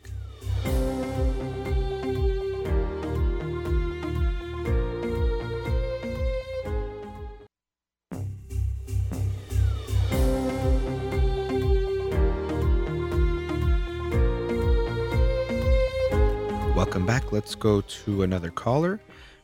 Welcome 16.86 17.04
back. 17.04 17.32
Let's 17.32 17.56
go 17.56 17.80
to 17.80 18.22
another 18.22 18.48
caller. 18.48 19.00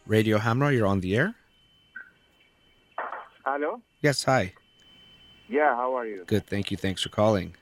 Radio 0.07 0.39
Hamrah, 0.39 0.73
you're 0.73 0.87
on 0.87 1.01
the 1.01 1.17
air. 1.17 1.35
Hello. 3.45 3.83
Yes, 4.01 4.23
hi. 4.23 4.53
Yeah, 5.49 5.75
how 5.75 5.93
are 5.99 6.07
you? 6.07 6.23
Good, 6.25 6.47
thank 6.47 6.71
you. 6.71 6.77
Thanks 6.77 7.03
for 7.03 7.09
calling. 7.09 7.57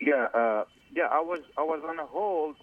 Yeah, 0.00 0.26
uh, 0.34 0.64
yeah. 0.92 1.04
I 1.12 1.20
was 1.20 1.38
I 1.56 1.62
was 1.62 1.80
on 1.88 2.00
a 2.00 2.06
hold 2.06 2.56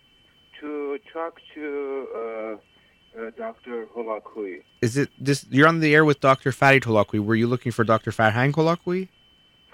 to 0.60 1.00
talk 1.14 1.40
to 1.56 2.08
uh, 2.14 2.20
uh, 2.20 3.32
Doctor 3.38 3.86
Holakouee. 3.96 4.62
Is 4.82 4.98
it 4.98 5.10
this? 5.18 5.46
You're 5.50 5.70
on 5.70 5.80
the 5.80 5.96
air 5.96 6.04
with 6.04 6.20
Dr. 6.20 6.52
Farid 6.52 6.84
Holakouee. 6.84 7.24
Were 7.24 7.36
you 7.36 7.48
looking 7.48 7.72
for 7.72 7.86
Dr. 7.86 8.12
Farhang 8.12 8.52
Holakouee? 8.52 9.08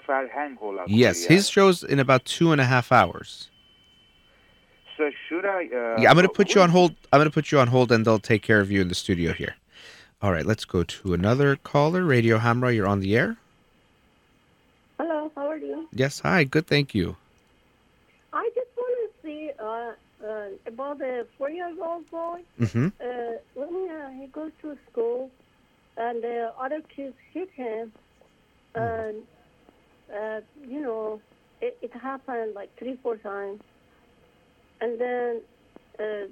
Farhan 0.06 0.56
Holakouee. 0.56 0.86
Yes, 0.86 1.24
yeah. 1.24 1.30
his 1.30 1.48
show's 1.50 1.82
in 1.82 1.98
about 1.98 2.24
two 2.24 2.52
and 2.52 2.60
a 2.60 2.64
half 2.64 2.92
hours. 2.92 3.50
So 4.98 5.10
should 5.28 5.46
I? 5.46 5.66
Uh, 5.66 6.00
Yeah, 6.00 6.10
I'm 6.10 6.16
gonna 6.16 6.28
put 6.28 6.54
you 6.54 6.60
on 6.60 6.70
hold. 6.70 6.94
I'm 7.12 7.20
gonna 7.20 7.30
put 7.30 7.52
you 7.52 7.60
on 7.60 7.68
hold, 7.68 7.92
and 7.92 8.04
they'll 8.04 8.18
take 8.18 8.42
care 8.42 8.60
of 8.60 8.70
you 8.70 8.80
in 8.82 8.88
the 8.88 8.94
studio 8.96 9.32
here. 9.32 9.54
All 10.20 10.32
right, 10.32 10.44
let's 10.44 10.64
go 10.64 10.82
to 10.82 11.14
another 11.14 11.54
caller. 11.56 12.02
Radio 12.04 12.38
Hamrah, 12.38 12.74
you're 12.74 12.88
on 12.88 12.98
the 12.98 13.16
air. 13.16 13.36
Hello, 14.98 15.30
how 15.36 15.46
are 15.46 15.56
you? 15.56 15.88
Yes, 15.92 16.18
hi. 16.18 16.42
Good, 16.42 16.66
thank 16.66 16.92
you. 16.96 17.16
I 18.32 18.50
just 18.56 18.70
want 18.76 18.94
to 18.98 19.08
see 19.22 19.50
uh, 19.60 19.92
uh, 20.26 20.48
about 20.66 20.98
the 20.98 21.24
four-year-old 21.38 22.10
boy. 22.10 22.40
Mm-hmm. 22.60 22.88
Uh, 23.00 23.38
when 23.54 23.90
uh, 23.90 24.10
he 24.20 24.26
goes 24.26 24.50
to 24.62 24.76
school 24.90 25.30
and 25.96 26.20
the 26.20 26.52
other 26.58 26.80
kids 26.94 27.14
hit 27.32 27.50
him, 27.52 27.92
and 28.74 29.22
uh, 30.12 30.40
you 30.68 30.80
know, 30.80 31.20
it, 31.60 31.78
it 31.80 31.92
happened 31.92 32.54
like 32.54 32.76
three, 32.76 32.98
four 33.00 33.16
times. 33.16 33.60
And 34.80 35.00
then 35.00 35.40
uh, 35.98 36.26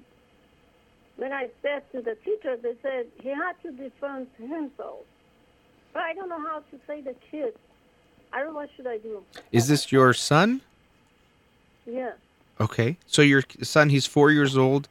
when 1.17 1.33
I 1.33 1.49
said 1.63 1.83
to 1.93 2.01
the 2.01 2.15
teacher, 2.25 2.57
they 2.57 2.75
said 2.83 3.07
he 3.23 3.29
had 3.31 3.53
to 3.63 3.73
defend 3.73 4.29
himself. 4.39 5.01
But 5.93 6.03
I 6.03 6.15
don't 6.15 6.29
know 6.29 6.39
how 6.41 6.59
to 6.71 6.81
say 6.87 7.01
the 7.01 7.15
kids. 7.31 7.57
I 8.33 8.39
don't 8.41 8.49
know 8.49 8.55
what 8.61 8.71
should 8.77 8.87
I 8.87 8.99
do. 8.99 9.23
Is 9.53 9.69
this 9.69 9.91
your 9.91 10.13
son? 10.13 10.61
Yeah. 11.87 12.13
Okay, 12.61 12.97
so 13.07 13.23
your 13.23 13.43
son, 13.63 13.91
he's 13.91 14.07
four 14.07 14.31
years 14.31 14.57
old, 14.57 14.89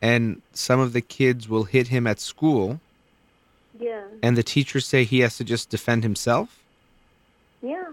and 0.00 0.40
some 0.52 0.78
of 0.80 0.92
the 0.92 1.00
kids 1.00 1.48
will 1.48 1.64
hit 1.64 1.88
him 1.88 2.06
at 2.06 2.20
school, 2.20 2.80
Yeah. 3.78 4.04
and 4.22 4.36
the 4.36 4.42
teachers 4.44 4.86
say 4.86 5.04
he 5.04 5.20
has 5.20 5.36
to 5.38 5.44
just 5.44 5.68
defend 5.68 6.04
himself. 6.04 6.62
Yeah. 7.60 7.92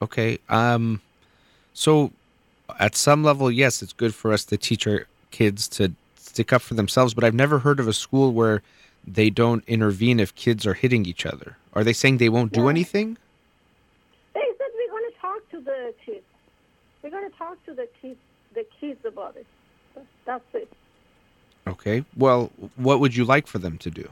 Okay. 0.00 0.38
Um 0.48 1.00
so 1.74 2.12
at 2.78 2.94
some 2.96 3.22
level 3.24 3.50
yes, 3.50 3.82
it's 3.82 3.92
good 3.92 4.14
for 4.14 4.32
us 4.32 4.44
to 4.46 4.56
teach 4.56 4.86
our 4.86 5.06
kids 5.30 5.68
to 5.68 5.92
stick 6.16 6.52
up 6.52 6.62
for 6.62 6.74
themselves, 6.74 7.14
but 7.14 7.24
I've 7.24 7.34
never 7.34 7.58
heard 7.60 7.80
of 7.80 7.88
a 7.88 7.92
school 7.92 8.32
where 8.32 8.62
they 9.06 9.30
don't 9.30 9.64
intervene 9.66 10.20
if 10.20 10.34
kids 10.34 10.66
are 10.66 10.74
hitting 10.74 11.06
each 11.06 11.24
other. 11.26 11.56
Are 11.72 11.84
they 11.84 11.92
saying 11.92 12.18
they 12.18 12.28
won't 12.28 12.52
do 12.52 12.62
No. 12.62 12.68
anything? 12.68 13.16
They 14.34 14.40
said 14.58 14.66
we're 14.76 14.90
going 14.90 15.10
to 15.12 15.18
talk 15.20 15.50
to 15.50 15.60
the 15.60 15.94
kids. 16.04 16.24
We're 17.02 17.10
going 17.10 17.30
to 17.30 17.36
talk 17.36 17.64
to 17.66 17.74
the 17.74 17.88
kids, 18.00 18.18
the 18.54 18.64
kids 18.80 19.04
about 19.04 19.36
it. 19.36 19.46
That's 20.24 20.44
it. 20.54 20.68
Okay. 21.66 22.04
Well, 22.16 22.50
what 22.76 23.00
would 23.00 23.16
you 23.16 23.24
like 23.24 23.46
for 23.46 23.58
them 23.58 23.78
to 23.78 23.90
do? 23.90 24.08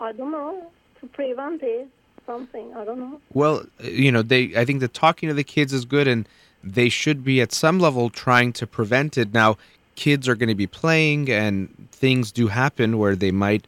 I 0.00 0.12
don't 0.12 0.30
know 0.32 0.70
to 1.00 1.06
prevent 1.08 1.62
it. 1.62 1.88
Something 2.26 2.74
I 2.74 2.84
don't 2.84 2.98
know. 2.98 3.20
Well, 3.34 3.66
uh, 3.82 3.86
you 3.88 4.10
know, 4.10 4.22
they 4.22 4.56
I 4.56 4.64
think 4.64 4.80
the 4.80 4.88
talking 4.88 5.28
to 5.28 5.34
the 5.34 5.44
kids 5.44 5.72
is 5.74 5.84
good 5.84 6.08
and 6.08 6.26
they 6.64 6.88
should 6.88 7.24
be 7.24 7.40
at 7.40 7.52
some 7.52 7.78
level 7.78 8.10
trying 8.10 8.52
to 8.54 8.66
prevent 8.66 9.18
it. 9.18 9.32
Now, 9.34 9.56
kids 9.96 10.28
are 10.28 10.34
going 10.34 10.48
to 10.48 10.54
be 10.54 10.66
playing 10.66 11.30
and 11.30 11.88
things 11.92 12.32
do 12.32 12.48
happen 12.48 12.98
where 12.98 13.14
they 13.14 13.30
might 13.30 13.66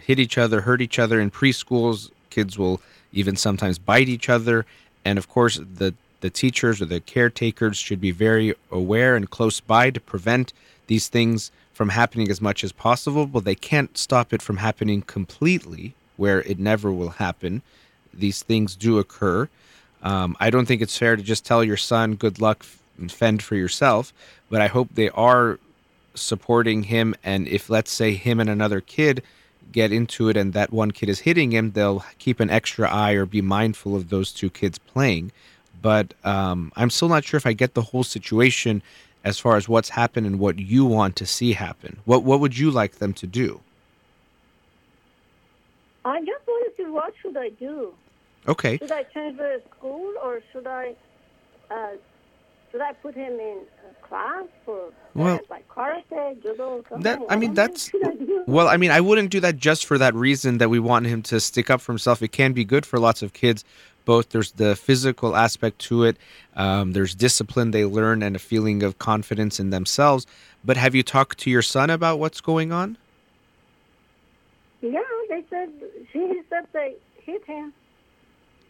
hit 0.00 0.18
each 0.18 0.38
other, 0.38 0.62
hurt 0.62 0.80
each 0.80 0.98
other 0.98 1.20
in 1.20 1.30
preschools. 1.30 2.10
Kids 2.30 2.58
will 2.58 2.80
even 3.12 3.36
sometimes 3.36 3.78
bite 3.78 4.08
each 4.08 4.28
other, 4.28 4.64
and 5.04 5.18
of 5.18 5.28
course, 5.28 5.56
the 5.56 5.94
the 6.20 6.30
teachers 6.30 6.80
or 6.80 6.84
the 6.84 7.00
caretakers 7.00 7.76
should 7.76 8.00
be 8.00 8.10
very 8.10 8.52
aware 8.72 9.14
and 9.14 9.30
close 9.30 9.60
by 9.60 9.88
to 9.90 10.00
prevent 10.00 10.52
these 10.88 11.06
things 11.06 11.52
from 11.72 11.90
happening 11.90 12.28
as 12.28 12.40
much 12.40 12.64
as 12.64 12.72
possible, 12.72 13.26
but 13.26 13.44
they 13.44 13.54
can't 13.54 13.96
stop 13.96 14.32
it 14.32 14.42
from 14.42 14.56
happening 14.56 15.00
completely 15.02 15.94
where 16.16 16.42
it 16.42 16.58
never 16.58 16.90
will 16.92 17.10
happen. 17.10 17.62
These 18.12 18.42
things 18.42 18.74
do 18.74 18.98
occur. 18.98 19.48
Um, 20.02 20.36
I 20.38 20.50
don't 20.50 20.66
think 20.66 20.82
it's 20.82 20.96
fair 20.96 21.16
to 21.16 21.22
just 21.22 21.44
tell 21.44 21.64
your 21.64 21.76
son, 21.76 22.14
good 22.14 22.40
luck 22.40 22.64
and 22.98 23.10
fend 23.10 23.42
for 23.42 23.56
yourself, 23.56 24.12
but 24.50 24.60
I 24.60 24.66
hope 24.66 24.88
they 24.94 25.10
are 25.10 25.58
supporting 26.14 26.84
him. 26.84 27.14
And 27.24 27.48
if, 27.48 27.70
let's 27.70 27.92
say, 27.92 28.14
him 28.14 28.40
and 28.40 28.50
another 28.50 28.80
kid 28.80 29.22
get 29.72 29.92
into 29.92 30.28
it 30.28 30.36
and 30.36 30.52
that 30.52 30.72
one 30.72 30.90
kid 30.90 31.08
is 31.08 31.20
hitting 31.20 31.52
him, 31.52 31.72
they'll 31.72 32.04
keep 32.18 32.40
an 32.40 32.50
extra 32.50 32.88
eye 32.88 33.12
or 33.12 33.26
be 33.26 33.42
mindful 33.42 33.94
of 33.94 34.08
those 34.08 34.32
two 34.32 34.50
kids 34.50 34.78
playing. 34.78 35.32
But 35.80 36.14
um, 36.24 36.72
I'm 36.76 36.90
still 36.90 37.08
not 37.08 37.24
sure 37.24 37.38
if 37.38 37.46
I 37.46 37.52
get 37.52 37.74
the 37.74 37.82
whole 37.82 38.04
situation 38.04 38.82
as 39.24 39.38
far 39.38 39.56
as 39.56 39.68
what's 39.68 39.90
happened 39.90 40.26
and 40.26 40.38
what 40.38 40.58
you 40.58 40.84
want 40.84 41.16
to 41.16 41.26
see 41.26 41.52
happen. 41.52 41.98
What 42.04 42.24
what 42.24 42.40
would 42.40 42.56
you 42.56 42.70
like 42.70 42.96
them 42.96 43.12
to 43.14 43.26
do? 43.26 43.60
I 46.04 46.20
just 46.20 46.46
wanted 46.46 46.76
to 46.78 46.92
what 46.92 47.12
should 47.20 47.36
I 47.36 47.50
do. 47.50 47.92
Okay. 48.48 48.78
Should 48.78 48.92
I 48.92 49.02
change 49.04 49.36
the 49.36 49.60
school 49.76 50.12
or 50.22 50.40
should 50.52 50.66
I 50.66 50.94
uh, 51.70 51.90
should 52.72 52.80
I 52.80 52.92
put 52.94 53.14
him 53.14 53.32
in 53.38 53.60
class 54.02 54.44
for 54.64 54.90
Well- 55.14 55.40
like 55.50 55.68
karate, 55.68 56.42
judo, 56.42 56.82
something? 56.88 57.02
That 57.02 57.20
I 57.28 57.36
mean 57.36 57.54
that's 57.54 57.90
I 58.04 58.12
well 58.46 58.66
I 58.68 58.76
mean 58.76 58.90
I 58.90 59.00
wouldn't 59.00 59.30
do 59.30 59.40
that 59.40 59.56
just 59.58 59.84
for 59.86 59.98
that 59.98 60.14
reason 60.14 60.58
that 60.58 60.70
we 60.70 60.78
want 60.78 61.06
him 61.06 61.22
to 61.24 61.40
stick 61.40 61.68
up 61.70 61.80
for 61.80 61.92
himself. 61.92 62.22
It 62.22 62.32
can 62.32 62.52
be 62.52 62.64
good 62.64 62.86
for 62.86 62.98
lots 62.98 63.22
of 63.22 63.32
kids. 63.32 63.64
Both 64.06 64.30
there's 64.30 64.52
the 64.52 64.74
physical 64.74 65.36
aspect 65.36 65.78
to 65.80 66.04
it, 66.04 66.16
um, 66.56 66.92
there's 66.92 67.14
discipline 67.14 67.72
they 67.72 67.84
learn 67.84 68.22
and 68.22 68.34
a 68.34 68.38
feeling 68.38 68.82
of 68.82 68.98
confidence 68.98 69.60
in 69.60 69.68
themselves. 69.68 70.26
But 70.64 70.78
have 70.78 70.94
you 70.94 71.02
talked 71.02 71.38
to 71.40 71.50
your 71.50 71.60
son 71.60 71.90
about 71.90 72.18
what's 72.18 72.40
going 72.40 72.72
on? 72.72 72.96
Yeah, 74.80 75.02
they 75.28 75.44
said 75.50 75.70
she 76.12 76.40
said 76.48 76.66
they 76.72 76.94
hit 77.22 77.44
him. 77.44 77.74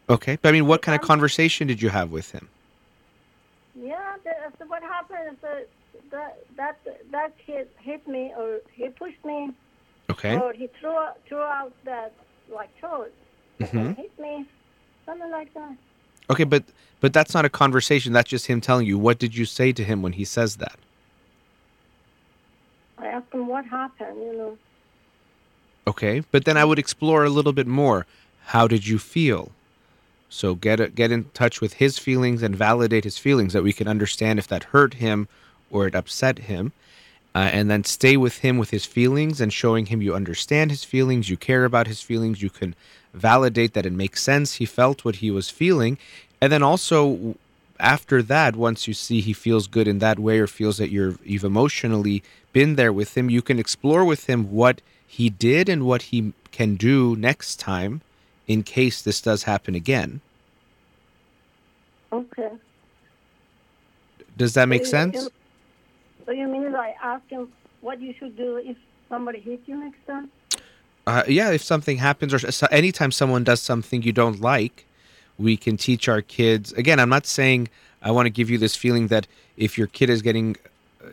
Okay, 0.09 0.37
but 0.41 0.49
I 0.49 0.51
mean, 0.51 0.65
what 0.65 0.81
kind 0.81 0.99
of 0.99 1.05
conversation 1.07 1.67
did 1.67 1.81
you 1.81 1.89
have 1.89 2.11
with 2.11 2.31
him? 2.31 2.47
Yeah, 3.79 4.15
the, 4.23 4.31
so 4.57 4.65
what 4.65 4.81
happened 4.81 5.31
is 5.31 5.37
that 6.11 6.37
that 6.57 6.79
that 7.11 7.33
kid 7.45 7.67
hit 7.79 8.07
me 8.07 8.33
or 8.35 8.59
he 8.73 8.89
pushed 8.89 9.23
me 9.23 9.51
Okay. 10.09 10.37
or 10.37 10.53
he 10.53 10.67
threw 10.79 10.89
out, 10.89 11.17
threw 11.27 11.37
out 11.39 11.71
that 11.85 12.11
like 12.51 12.69
toys. 12.81 13.11
Mhm. 13.59 13.95
Hit 13.95 14.19
me, 14.19 14.45
something 15.05 15.29
like 15.29 15.53
that. 15.53 15.75
Okay, 16.31 16.43
but 16.43 16.63
but 16.99 17.13
that's 17.13 17.33
not 17.33 17.45
a 17.45 17.49
conversation. 17.49 18.11
That's 18.11 18.29
just 18.29 18.47
him 18.47 18.59
telling 18.61 18.87
you. 18.87 18.97
What 18.97 19.19
did 19.19 19.35
you 19.37 19.45
say 19.45 19.71
to 19.73 19.83
him 19.83 20.01
when 20.01 20.13
he 20.13 20.25
says 20.25 20.55
that? 20.57 20.77
I 22.97 23.07
asked 23.07 23.31
him 23.31 23.47
what 23.47 23.65
happened, 23.65 24.17
you 24.19 24.33
know. 24.37 24.57
Okay, 25.87 26.23
but 26.31 26.45
then 26.45 26.57
I 26.57 26.65
would 26.65 26.79
explore 26.79 27.23
a 27.23 27.29
little 27.29 27.53
bit 27.53 27.67
more. 27.67 28.05
How 28.45 28.67
did 28.67 28.87
you 28.87 28.97
feel? 28.99 29.51
So 30.29 30.55
get 30.55 30.79
a, 30.79 30.89
get 30.89 31.11
in 31.11 31.25
touch 31.33 31.59
with 31.59 31.73
his 31.73 31.97
feelings 31.97 32.43
and 32.43 32.55
validate 32.55 33.03
his 33.03 33.17
feelings 33.17 33.53
that 33.53 33.63
we 33.63 33.73
can 33.73 33.87
understand 33.87 34.37
if 34.37 34.47
that 34.47 34.65
hurt 34.65 34.95
him 34.95 35.27
or 35.71 35.87
it 35.87 35.95
upset 35.95 36.39
him, 36.39 36.71
uh, 37.35 37.49
and 37.51 37.69
then 37.69 37.83
stay 37.83 38.15
with 38.15 38.39
him 38.39 38.57
with 38.57 38.69
his 38.69 38.85
feelings 38.85 39.41
and 39.41 39.51
showing 39.51 39.87
him 39.87 40.01
you 40.01 40.15
understand 40.15 40.71
his 40.71 40.83
feelings, 40.83 41.29
you 41.29 41.37
care 41.37 41.65
about 41.65 41.87
his 41.87 42.01
feelings, 42.01 42.41
you 42.41 42.49
can 42.49 42.75
validate 43.13 43.73
that 43.73 43.85
it 43.85 43.93
makes 43.93 44.21
sense. 44.21 44.55
He 44.55 44.65
felt 44.65 45.03
what 45.03 45.17
he 45.17 45.31
was 45.31 45.49
feeling. 45.49 45.97
And 46.41 46.51
then 46.51 46.63
also 46.63 47.35
after 47.79 48.21
that, 48.23 48.55
once 48.55 48.87
you 48.87 48.93
see 48.93 49.21
he 49.21 49.33
feels 49.33 49.67
good 49.67 49.87
in 49.87 49.99
that 49.99 50.19
way 50.19 50.39
or 50.39 50.47
feels 50.47 50.77
that 50.77 50.91
you're 50.91 51.15
you've 51.23 51.43
emotionally 51.43 52.23
been 52.53 52.75
there 52.75 52.93
with 52.93 53.17
him, 53.17 53.29
you 53.29 53.41
can 53.41 53.59
explore 53.59 54.05
with 54.05 54.27
him 54.27 54.51
what 54.51 54.81
he 55.07 55.29
did 55.29 55.69
and 55.69 55.85
what 55.85 56.03
he 56.03 56.33
can 56.51 56.75
do 56.75 57.15
next 57.15 57.59
time 57.59 58.01
in 58.49 58.63
case 58.63 59.03
this 59.03 59.21
does 59.21 59.43
happen 59.43 59.75
again. 59.75 60.19
Okay. 62.11 62.49
Does 64.35 64.55
that 64.55 64.67
make 64.67 64.85
So 64.85 64.91
sense? 64.91 65.15
you- 65.15 65.29
So 66.25 66.31
you 66.33 66.47
mean 66.47 66.75
I 66.75 66.93
ask 67.01 67.27
him 67.29 67.51
what 67.81 68.01
you 68.01 68.13
should 68.19 68.35
do 68.35 68.57
if 68.57 68.77
somebody 69.07 69.39
hits 69.39 69.67
you 69.67 69.75
next 69.77 70.05
time? 70.05 70.29
Uh, 71.07 71.23
yeah, 71.27 71.49
if 71.51 71.63
something 71.63 71.97
happens 71.97 72.33
or 72.33 72.67
anytime 72.71 73.11
someone 73.11 73.43
does 73.43 73.61
something 73.61 74.03
you 74.03 74.11
don't 74.11 74.39
like, 74.39 74.85
we 75.39 75.57
can 75.57 75.75
teach 75.77 76.07
our 76.07 76.21
kids. 76.21 76.71
Again, 76.73 76.99
I'm 76.99 77.09
not 77.09 77.25
saying 77.25 77.69
I 78.03 78.11
want 78.11 78.27
to 78.27 78.29
give 78.29 78.49
you 78.49 78.57
this 78.59 78.75
feeling 78.75 79.07
that 79.07 79.25
if 79.57 79.77
your 79.77 79.87
kid 79.87 80.09
is 80.09 80.21
getting 80.21 80.55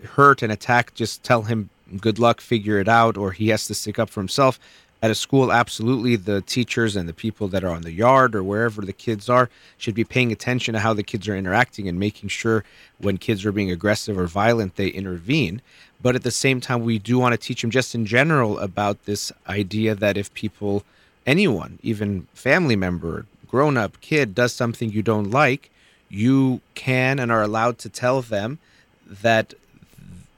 hurt 0.05 0.43
and 0.43 0.53
attacked, 0.53 0.95
just 0.95 1.23
tell 1.23 1.43
him 1.43 1.71
good 2.01 2.19
luck, 2.19 2.41
figure 2.41 2.79
it 2.79 2.89
out, 2.89 3.17
or 3.17 3.33
he 3.33 3.49
has 3.49 3.67
to 3.69 3.75
stick 3.75 3.99
up 3.99 4.11
for 4.11 4.21
himself. 4.21 4.59
At 5.07 5.13
a 5.13 5.15
school, 5.15 5.53
absolutely, 5.53 6.17
the 6.17 6.41
teachers 6.41 6.97
and 6.97 7.09
the 7.09 7.15
people 7.15 7.47
that 7.47 7.63
are 7.63 7.71
on 7.71 7.83
the 7.83 7.93
yard 7.93 8.35
or 8.35 8.43
wherever 8.43 8.83
the 8.83 8.93
kids 8.93 9.29
are 9.29 9.49
should 9.79 9.95
be 9.95 10.03
paying 10.03 10.33
attention 10.33 10.75
to 10.75 10.81
how 10.81 10.95
the 10.95 11.05
kids 11.05 11.29
are 11.29 11.37
interacting 11.37 11.87
and 11.87 11.97
making 11.97 12.29
sure 12.29 12.65
when 12.99 13.17
kids 13.17 13.47
are 13.47 13.53
being 13.53 13.71
aggressive 13.71 14.19
or 14.19 14.27
violent, 14.27 14.75
they 14.75 14.89
intervene. 14.89 15.63
But 16.03 16.17
at 16.17 16.25
the 16.25 16.33
same 16.33 16.61
time, 16.61 16.83
we 16.83 16.99
do 16.99 17.21
want 17.21 17.35
to 17.35 17.39
teach 17.39 17.63
them 17.63 17.71
just 17.71 17.95
in 17.95 18.05
general 18.05 18.59
about 18.59 19.05
this 19.05 19.31
idea 19.49 19.95
that 19.95 20.17
if 20.17 20.35
people, 20.35 20.83
anyone, 21.25 21.79
even 21.85 22.27
family 22.35 22.75
member, 22.75 23.27
grown 23.47 23.77
up, 23.77 24.01
kid, 24.01 24.35
does 24.35 24.53
something 24.53 24.91
you 24.91 25.03
don't 25.03 25.31
like, 25.31 25.71
you 26.09 26.61
can 26.75 27.21
and 27.21 27.31
are 27.31 27.43
allowed 27.43 27.79
to 27.79 27.89
tell 27.89 28.23
them 28.23 28.59
that 29.07 29.55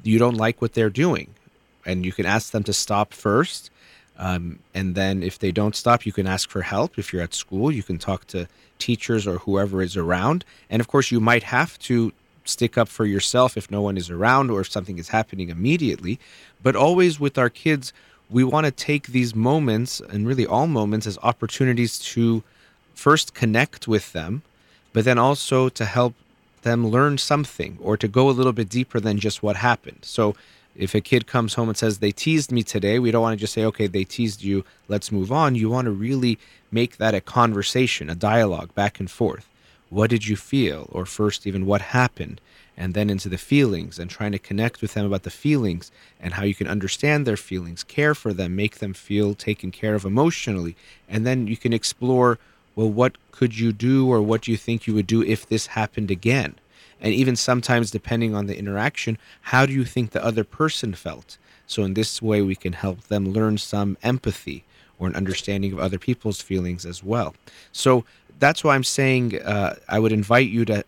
you 0.02 0.18
don't 0.18 0.36
like 0.36 0.60
what 0.60 0.74
they're 0.74 0.90
doing. 0.90 1.32
And 1.86 2.04
you 2.04 2.12
can 2.12 2.26
ask 2.26 2.50
them 2.50 2.64
to 2.64 2.74
stop 2.74 3.14
first. 3.14 3.70
Um, 4.18 4.58
and 4.74 4.94
then 4.94 5.22
if 5.22 5.38
they 5.38 5.52
don't 5.52 5.76
stop, 5.76 6.04
you 6.04 6.12
can 6.12 6.26
ask 6.26 6.50
for 6.50 6.62
help. 6.62 6.98
If 6.98 7.12
you're 7.12 7.22
at 7.22 7.34
school, 7.34 7.70
you 7.70 7.82
can 7.82 7.98
talk 7.98 8.26
to 8.28 8.48
teachers 8.78 9.26
or 9.26 9.38
whoever 9.38 9.80
is 9.80 9.96
around. 9.96 10.44
And 10.68 10.80
of 10.80 10.88
course, 10.88 11.10
you 11.10 11.20
might 11.20 11.44
have 11.44 11.78
to 11.80 12.12
stick 12.44 12.76
up 12.78 12.88
for 12.88 13.04
yourself 13.04 13.56
if 13.56 13.70
no 13.70 13.82
one 13.82 13.96
is 13.96 14.10
around 14.10 14.50
or 14.50 14.60
if 14.60 14.70
something 14.70 14.98
is 14.98 15.08
happening 15.08 15.50
immediately. 15.50 16.18
But 16.62 16.74
always 16.74 17.20
with 17.20 17.38
our 17.38 17.50
kids, 17.50 17.92
we 18.30 18.42
want 18.44 18.66
to 18.66 18.72
take 18.72 19.08
these 19.08 19.34
moments 19.34 20.00
and 20.00 20.26
really 20.26 20.46
all 20.46 20.66
moments 20.66 21.06
as 21.06 21.18
opportunities 21.22 21.98
to 21.98 22.42
first 22.94 23.34
connect 23.34 23.86
with 23.86 24.12
them, 24.12 24.42
but 24.92 25.04
then 25.04 25.18
also 25.18 25.68
to 25.68 25.84
help 25.84 26.14
them 26.62 26.88
learn 26.88 27.16
something 27.18 27.78
or 27.80 27.96
to 27.96 28.08
go 28.08 28.28
a 28.28 28.32
little 28.32 28.52
bit 28.52 28.68
deeper 28.68 28.98
than 28.98 29.18
just 29.18 29.42
what 29.42 29.56
happened. 29.56 29.98
So 30.02 30.34
if 30.78 30.94
a 30.94 31.00
kid 31.00 31.26
comes 31.26 31.54
home 31.54 31.68
and 31.68 31.76
says 31.76 31.98
they 31.98 32.12
teased 32.12 32.52
me 32.52 32.62
today, 32.62 32.98
we 32.98 33.10
don't 33.10 33.22
want 33.22 33.36
to 33.36 33.40
just 33.40 33.52
say, 33.52 33.64
okay, 33.64 33.88
they 33.88 34.04
teased 34.04 34.42
you, 34.42 34.64
let's 34.86 35.10
move 35.10 35.32
on. 35.32 35.56
You 35.56 35.68
want 35.68 35.86
to 35.86 35.90
really 35.90 36.38
make 36.70 36.96
that 36.98 37.14
a 37.14 37.20
conversation, 37.20 38.08
a 38.08 38.14
dialogue 38.14 38.74
back 38.74 39.00
and 39.00 39.10
forth. 39.10 39.48
What 39.90 40.08
did 40.08 40.28
you 40.28 40.36
feel? 40.36 40.88
Or 40.92 41.04
first, 41.04 41.46
even 41.46 41.66
what 41.66 41.80
happened? 41.80 42.40
And 42.76 42.94
then 42.94 43.10
into 43.10 43.28
the 43.28 43.38
feelings 43.38 43.98
and 43.98 44.08
trying 44.08 44.30
to 44.32 44.38
connect 44.38 44.80
with 44.80 44.94
them 44.94 45.04
about 45.04 45.24
the 45.24 45.30
feelings 45.30 45.90
and 46.20 46.34
how 46.34 46.44
you 46.44 46.54
can 46.54 46.68
understand 46.68 47.26
their 47.26 47.36
feelings, 47.36 47.82
care 47.82 48.14
for 48.14 48.32
them, 48.32 48.54
make 48.54 48.78
them 48.78 48.94
feel 48.94 49.34
taken 49.34 49.72
care 49.72 49.96
of 49.96 50.04
emotionally. 50.04 50.76
And 51.08 51.26
then 51.26 51.48
you 51.48 51.56
can 51.56 51.72
explore 51.72 52.38
well, 52.76 52.88
what 52.88 53.16
could 53.32 53.58
you 53.58 53.72
do 53.72 54.08
or 54.08 54.22
what 54.22 54.42
do 54.42 54.52
you 54.52 54.56
think 54.56 54.86
you 54.86 54.94
would 54.94 55.08
do 55.08 55.20
if 55.20 55.44
this 55.48 55.66
happened 55.66 56.12
again? 56.12 56.54
And 57.00 57.14
even 57.14 57.36
sometimes, 57.36 57.90
depending 57.90 58.34
on 58.34 58.46
the 58.46 58.58
interaction, 58.58 59.18
how 59.42 59.66
do 59.66 59.72
you 59.72 59.84
think 59.84 60.10
the 60.10 60.24
other 60.24 60.44
person 60.44 60.94
felt? 60.94 61.38
So, 61.66 61.82
in 61.84 61.94
this 61.94 62.20
way, 62.22 62.42
we 62.42 62.56
can 62.56 62.72
help 62.72 63.02
them 63.04 63.32
learn 63.32 63.58
some 63.58 63.96
empathy 64.02 64.64
or 64.98 65.06
an 65.06 65.14
understanding 65.14 65.72
of 65.72 65.78
other 65.78 65.98
people's 65.98 66.40
feelings 66.40 66.84
as 66.84 67.04
well. 67.04 67.34
So, 67.72 68.04
that's 68.38 68.64
why 68.64 68.74
I'm 68.74 68.84
saying 68.84 69.40
uh, 69.40 69.76
I 69.88 69.98
would 69.98 70.12
invite 70.12 70.48
you 70.48 70.64
to 70.66 70.84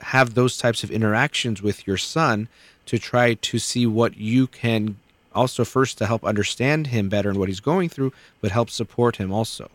have 0.00 0.34
those 0.34 0.56
types 0.56 0.82
of 0.82 0.90
interactions 0.90 1.62
with 1.62 1.86
your 1.86 1.96
son 1.96 2.48
to 2.86 2.98
try 2.98 3.34
to 3.34 3.58
see 3.58 3.86
what 3.86 4.16
you 4.16 4.46
can 4.46 4.96
also 5.34 5.64
first 5.64 5.98
to 5.98 6.06
help 6.06 6.24
understand 6.24 6.88
him 6.88 7.08
better 7.08 7.30
and 7.30 7.38
what 7.38 7.48
he's 7.48 7.60
going 7.60 7.88
through, 7.88 8.12
but 8.40 8.50
help 8.50 8.68
support 8.68 9.16
him 9.16 9.32
also. 9.32 9.70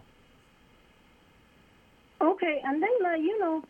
Okay, 2.22 2.62
and 2.66 2.82
then 2.82 2.90
uh, 3.06 3.14
you 3.14 3.40
know, 3.40 3.64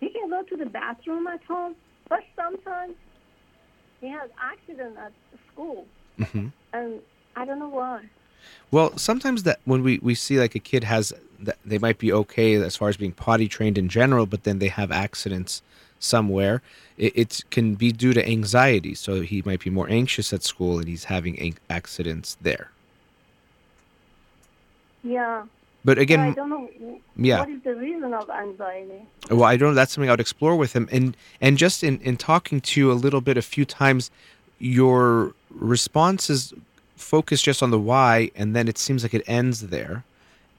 he 0.00 0.08
can 0.10 0.28
go 0.30 0.42
to 0.42 0.56
the 0.56 0.66
bathroom 0.66 1.26
at 1.26 1.42
home, 1.44 1.74
but 2.08 2.20
sometimes 2.36 2.94
he 4.00 4.08
has 4.08 4.30
accident 4.40 4.96
at 4.98 5.12
school, 5.52 5.86
hmm 6.32 6.48
and 6.72 7.00
I 7.36 7.44
don't 7.44 7.58
know 7.58 7.68
why. 7.68 8.04
Well, 8.70 8.96
sometimes 8.98 9.42
that 9.44 9.60
when 9.64 9.82
we, 9.82 9.98
we 9.98 10.14
see 10.14 10.38
like 10.38 10.54
a 10.54 10.58
kid 10.58 10.84
has 10.84 11.12
that 11.40 11.56
they 11.64 11.78
might 11.78 11.98
be 11.98 12.12
okay 12.12 12.54
as 12.54 12.76
far 12.76 12.88
as 12.88 12.96
being 12.96 13.12
potty 13.12 13.48
trained 13.48 13.78
in 13.78 13.88
general, 13.88 14.26
but 14.26 14.44
then 14.44 14.58
they 14.58 14.68
have 14.68 14.90
accidents 14.90 15.62
somewhere. 16.00 16.62
It, 16.96 17.12
it 17.16 17.44
can 17.50 17.74
be 17.74 17.92
due 17.92 18.12
to 18.12 18.28
anxiety, 18.28 18.94
so 18.94 19.20
he 19.20 19.42
might 19.42 19.60
be 19.60 19.70
more 19.70 19.88
anxious 19.88 20.32
at 20.32 20.42
school 20.42 20.78
and 20.78 20.88
he's 20.88 21.04
having 21.04 21.56
accidents 21.70 22.36
there. 22.40 22.70
Yeah. 25.02 25.44
But 25.84 25.92
But 25.96 25.98
I 25.98 26.02
again, 26.02 26.34
don't 26.34 26.48
know 26.50 26.68
yeah. 27.16 27.40
what 27.40 27.48
is 27.50 27.62
the 27.62 27.74
reason 27.76 28.12
of 28.12 28.28
anxiety. 28.30 29.06
well, 29.30 29.44
I 29.44 29.56
don't. 29.56 29.70
know. 29.70 29.74
That's 29.74 29.92
something 29.92 30.08
I 30.10 30.12
would 30.12 30.20
explore 30.20 30.56
with 30.56 30.72
him, 30.74 30.88
and 30.90 31.16
and 31.40 31.56
just 31.56 31.82
in 31.84 32.00
in 32.00 32.16
talking 32.16 32.60
to 32.60 32.80
you 32.80 32.90
a 32.92 32.94
little 32.94 33.20
bit, 33.20 33.36
a 33.36 33.42
few 33.42 33.64
times, 33.64 34.10
your 34.58 35.34
responses 35.50 36.52
focus 36.96 37.40
just 37.40 37.62
on 37.62 37.70
the 37.70 37.78
why, 37.78 38.30
and 38.34 38.54
then 38.56 38.66
it 38.68 38.76
seems 38.78 39.02
like 39.04 39.14
it 39.14 39.22
ends 39.26 39.68
there. 39.68 40.04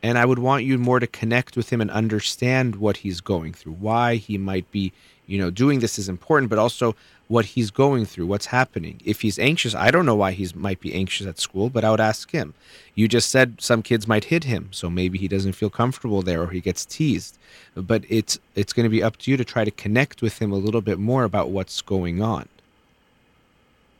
And 0.01 0.17
I 0.17 0.23
would 0.23 0.39
want 0.39 0.63
you 0.63 0.77
more 0.77 1.01
to 1.01 1.07
connect 1.07 1.57
with 1.57 1.69
him 1.71 1.81
and 1.81 1.91
understand 1.91 2.77
what 2.77 2.97
he's 2.97 3.19
going 3.19 3.51
through, 3.53 3.73
why 3.73 4.15
he 4.15 4.37
might 4.37 4.71
be, 4.71 4.93
you 5.27 5.37
know, 5.37 5.49
doing 5.51 5.81
this 5.81 5.99
is 5.99 6.07
important, 6.07 6.49
but 6.49 6.57
also 6.57 6.95
what 7.29 7.45
he's 7.45 7.69
going 7.69 8.05
through, 8.05 8.25
what's 8.25 8.47
happening. 8.47 8.99
If 9.05 9.21
he's 9.21 9.37
anxious, 9.37 9.75
I 9.75 9.91
don't 9.91 10.07
know 10.07 10.15
why 10.15 10.31
he 10.31 10.49
might 10.55 10.79
be 10.79 10.95
anxious 10.95 11.27
at 11.27 11.39
school, 11.39 11.69
but 11.69 11.85
I 11.85 11.91
would 11.91 11.99
ask 11.99 12.31
him. 12.31 12.55
You 12.95 13.07
just 13.07 13.29
said 13.29 13.61
some 13.61 13.83
kids 13.83 14.07
might 14.07 14.25
hit 14.25 14.45
him, 14.45 14.69
so 14.71 14.89
maybe 14.89 15.19
he 15.19 15.27
doesn't 15.27 15.53
feel 15.53 15.69
comfortable 15.69 16.23
there 16.23 16.41
or 16.41 16.47
he 16.47 16.59
gets 16.59 16.85
teased. 16.85 17.37
But 17.75 18.03
it's 18.09 18.39
it's 18.55 18.73
going 18.73 18.85
to 18.85 18.89
be 18.89 19.03
up 19.03 19.17
to 19.17 19.31
you 19.31 19.37
to 19.37 19.45
try 19.45 19.63
to 19.63 19.69
connect 19.69 20.23
with 20.23 20.41
him 20.41 20.51
a 20.51 20.55
little 20.57 20.81
bit 20.81 20.97
more 20.97 21.23
about 21.23 21.51
what's 21.51 21.83
going 21.83 22.19
on. 22.19 22.49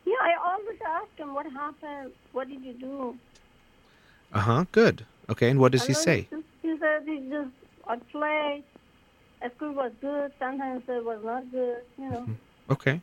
Yeah, 0.06 0.16
I 0.22 0.34
always 0.44 0.80
ask 0.84 1.16
him 1.16 1.36
what 1.36 1.46
happened. 1.52 2.12
What 2.32 2.50
did 2.50 2.64
you 2.64 2.74
do? 2.74 3.18
Uh 4.34 4.40
huh. 4.40 4.66
Good. 4.72 5.06
Okay. 5.30 5.52
And 5.52 5.60
what 5.60 5.72
does 5.72 5.86
he 5.86 5.94
say? 5.94 6.28
He, 6.64 6.78
said 6.80 7.04
he 7.06 7.20
just 7.30 7.52
I 7.88 7.98
play. 8.12 8.64
At 9.44 9.56
school 9.56 9.74
was 9.74 9.92
good. 10.02 10.32
Sometimes 10.40 10.82
it 10.88 11.06
was 11.06 11.24
not 11.24 11.50
good. 11.52 11.84
You 12.00 12.10
know. 12.10 12.28
Okay. 12.72 13.02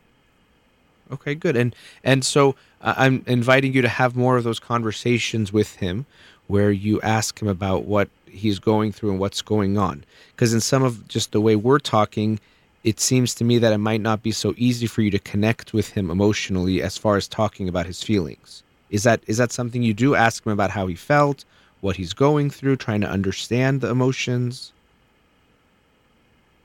Okay, 1.11 1.35
good. 1.35 1.55
And 1.55 1.75
and 2.03 2.25
so 2.25 2.55
uh, 2.81 2.93
I'm 2.97 3.23
inviting 3.27 3.73
you 3.73 3.81
to 3.81 3.89
have 3.89 4.15
more 4.15 4.37
of 4.37 4.43
those 4.43 4.59
conversations 4.59 5.53
with 5.53 5.75
him 5.75 6.05
where 6.47 6.71
you 6.71 7.01
ask 7.01 7.41
him 7.41 7.47
about 7.47 7.85
what 7.85 8.09
he's 8.25 8.59
going 8.59 8.91
through 8.91 9.11
and 9.11 9.19
what's 9.19 9.41
going 9.41 9.77
on. 9.77 10.03
Because 10.35 10.53
in 10.53 10.61
some 10.61 10.83
of 10.83 11.07
just 11.07 11.31
the 11.31 11.41
way 11.41 11.55
we're 11.55 11.79
talking, 11.79 12.39
it 12.83 12.99
seems 12.99 13.33
to 13.35 13.43
me 13.43 13.57
that 13.57 13.73
it 13.73 13.79
might 13.79 14.01
not 14.01 14.23
be 14.23 14.31
so 14.31 14.53
easy 14.57 14.87
for 14.87 15.01
you 15.01 15.11
to 15.11 15.19
connect 15.19 15.73
with 15.73 15.89
him 15.89 16.09
emotionally 16.09 16.81
as 16.81 16.97
far 16.97 17.17
as 17.17 17.27
talking 17.27 17.67
about 17.67 17.85
his 17.85 18.03
feelings. 18.03 18.63
Is 18.89 19.03
that 19.03 19.21
is 19.27 19.37
that 19.37 19.51
something 19.51 19.83
you 19.83 19.93
do 19.93 20.15
ask 20.15 20.45
him 20.45 20.51
about 20.51 20.71
how 20.71 20.87
he 20.87 20.95
felt, 20.95 21.43
what 21.81 21.97
he's 21.97 22.13
going 22.13 22.49
through, 22.49 22.77
trying 22.77 23.01
to 23.01 23.09
understand 23.09 23.81
the 23.81 23.89
emotions? 23.89 24.71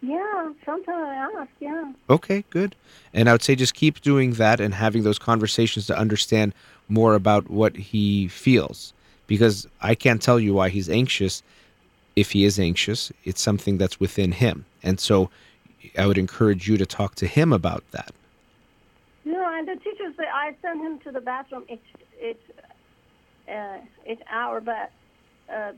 Yeah, 0.02 0.52
sometimes 0.66 1.04
I 1.08 1.40
ask. 1.40 1.50
Yeah. 1.60 1.92
Okay, 2.10 2.44
good. 2.50 2.74
And 3.14 3.28
I 3.28 3.32
would 3.32 3.42
say 3.42 3.54
just 3.54 3.74
keep 3.74 4.00
doing 4.00 4.32
that 4.32 4.60
and 4.60 4.74
having 4.74 5.04
those 5.04 5.18
conversations 5.18 5.86
to 5.86 5.96
understand 5.96 6.54
more 6.88 7.14
about 7.14 7.48
what 7.48 7.76
he 7.76 8.26
feels. 8.26 8.92
Because 9.28 9.68
I 9.80 9.94
can't 9.94 10.20
tell 10.20 10.40
you 10.40 10.54
why 10.54 10.68
he's 10.70 10.90
anxious. 10.90 11.42
If 12.16 12.32
he 12.32 12.44
is 12.44 12.58
anxious, 12.58 13.12
it's 13.24 13.40
something 13.40 13.78
that's 13.78 14.00
within 14.00 14.32
him. 14.32 14.64
And 14.82 14.98
so 14.98 15.30
I 15.96 16.06
would 16.06 16.18
encourage 16.18 16.68
you 16.68 16.76
to 16.76 16.84
talk 16.84 17.14
to 17.16 17.26
him 17.26 17.52
about 17.52 17.84
that. 17.92 18.12
No, 19.24 19.48
and 19.54 19.68
the 19.68 19.76
teacher 19.76 20.12
say 20.18 20.24
I 20.32 20.54
send 20.60 20.82
him 20.84 20.98
to 21.00 21.12
the 21.12 21.20
bathroom 21.20 21.64
each 21.68 21.80
each 22.20 22.42
uh, 23.48 23.78
each 24.10 24.20
hour, 24.30 24.60
but 24.60 24.90
uh, 25.52 25.72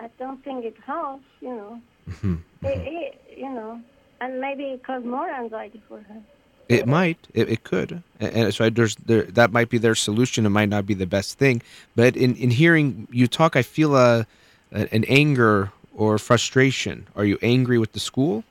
I 0.00 0.10
don't 0.18 0.42
think 0.42 0.64
it 0.64 0.76
helps. 0.84 1.24
You 1.40 1.48
know, 1.48 1.80
Mhm. 2.08 2.38
it, 2.62 2.68
it, 2.68 3.38
you 3.38 3.50
know, 3.50 3.80
and 4.20 4.40
maybe 4.40 4.64
it 4.64 4.82
cause 4.84 5.04
more 5.04 5.28
anxiety 5.28 5.82
for 5.88 6.00
her. 6.00 6.20
It 6.68 6.86
might. 6.86 7.18
It, 7.34 7.48
it 7.48 7.64
could. 7.64 8.02
And 8.20 8.54
so 8.54 8.70
there's 8.70 8.94
there 8.94 9.24
that 9.24 9.50
might 9.52 9.70
be 9.70 9.78
their 9.78 9.96
solution. 9.96 10.46
It 10.46 10.50
might 10.50 10.68
not 10.68 10.86
be 10.86 10.94
the 10.94 11.06
best 11.06 11.36
thing. 11.36 11.62
But 11.96 12.16
in, 12.16 12.36
in 12.36 12.50
hearing 12.50 13.08
you 13.10 13.26
talk, 13.26 13.56
I 13.56 13.62
feel 13.62 13.96
a 13.96 14.26
a- 14.72 14.94
an 14.94 15.04
anger 15.04 15.72
or 15.94 16.18
frustration? 16.18 17.06
Are 17.16 17.24
you 17.24 17.38
angry 17.42 17.78
with 17.78 17.92
the 17.92 18.00
school? 18.00 18.44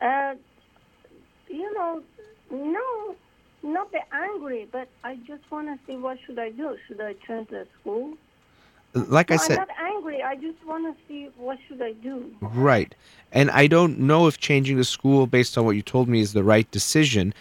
Uh, 0.00 0.34
you 1.48 1.72
know, 1.74 2.02
no, 2.50 3.16
not 3.62 3.92
the 3.92 4.00
angry, 4.12 4.66
but 4.70 4.88
I 5.04 5.16
just 5.26 5.42
want 5.50 5.68
to 5.68 5.78
see 5.86 5.96
what 5.96 6.18
should 6.24 6.38
I 6.38 6.50
do. 6.50 6.76
Should 6.86 7.00
I 7.00 7.14
change 7.26 7.48
the 7.50 7.66
school? 7.80 8.14
Like 9.08 9.30
I 9.30 9.36
said, 9.36 9.58
I'm 9.58 9.68
not 9.68 9.76
angry. 9.80 10.22
I 10.22 10.34
just 10.36 10.64
want 10.66 10.84
to 10.86 11.02
see 11.06 11.28
what 11.36 11.58
should 11.66 11.82
I 11.82 11.92
do. 11.92 12.30
Right. 12.40 12.94
And 13.32 13.50
I 13.50 13.66
don't 13.66 13.98
know 13.98 14.26
if 14.26 14.38
changing 14.38 14.76
the 14.76 14.84
school 14.84 15.26
based 15.26 15.58
on 15.58 15.64
what 15.64 15.76
you 15.76 15.82
told 15.82 16.08
me 16.08 16.20
is 16.20 16.32
the 16.32 16.44
right 16.44 16.70
decision. 16.70 17.34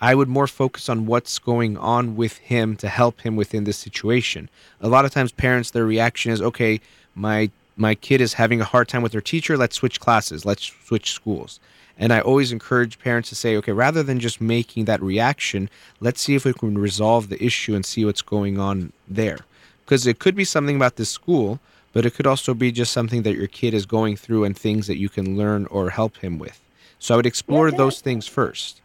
I 0.00 0.14
would 0.14 0.28
more 0.28 0.46
focus 0.46 0.88
on 0.88 1.06
what's 1.06 1.38
going 1.38 1.76
on 1.78 2.16
with 2.16 2.38
him 2.38 2.76
to 2.76 2.88
help 2.88 3.20
him 3.20 3.36
within 3.36 3.64
this 3.64 3.78
situation. 3.78 4.48
A 4.80 4.88
lot 4.88 5.04
of 5.04 5.12
times 5.12 5.32
parents 5.32 5.70
their 5.70 5.86
reaction 5.86 6.32
is, 6.32 6.42
"Okay, 6.42 6.80
my 7.14 7.50
my 7.76 7.94
kid 7.94 8.20
is 8.20 8.34
having 8.34 8.60
a 8.60 8.64
hard 8.64 8.88
time 8.88 9.02
with 9.02 9.12
their 9.12 9.20
teacher, 9.20 9.56
let's 9.56 9.76
switch 9.76 10.00
classes, 10.00 10.44
let's 10.44 10.72
switch 10.84 11.12
schools." 11.12 11.60
And 11.96 12.12
I 12.12 12.20
always 12.20 12.52
encourage 12.52 12.98
parents 12.98 13.28
to 13.28 13.34
say, 13.34 13.56
"Okay, 13.56 13.72
rather 13.72 14.02
than 14.02 14.18
just 14.18 14.40
making 14.40 14.84
that 14.86 15.02
reaction, 15.02 15.70
let's 16.00 16.20
see 16.20 16.34
if 16.34 16.44
we 16.44 16.52
can 16.52 16.76
resolve 16.76 17.28
the 17.28 17.42
issue 17.42 17.74
and 17.74 17.84
see 17.84 18.04
what's 18.04 18.22
going 18.22 18.58
on 18.58 18.92
there." 19.08 19.38
Because 19.84 20.06
it 20.06 20.18
could 20.18 20.34
be 20.34 20.44
something 20.44 20.76
about 20.76 20.96
this 20.96 21.10
school, 21.10 21.60
but 21.92 22.06
it 22.06 22.14
could 22.14 22.26
also 22.26 22.54
be 22.54 22.72
just 22.72 22.92
something 22.92 23.22
that 23.22 23.36
your 23.36 23.46
kid 23.46 23.74
is 23.74 23.86
going 23.86 24.16
through 24.16 24.44
and 24.44 24.56
things 24.56 24.86
that 24.86 24.96
you 24.96 25.08
can 25.08 25.36
learn 25.36 25.66
or 25.66 25.90
help 25.90 26.16
him 26.18 26.38
with. 26.38 26.60
So 26.98 27.14
I 27.14 27.16
would 27.16 27.26
explore 27.26 27.68
Yeah, 27.68 27.76
those 27.76 28.00
things 28.00 28.26
first. 28.26 28.80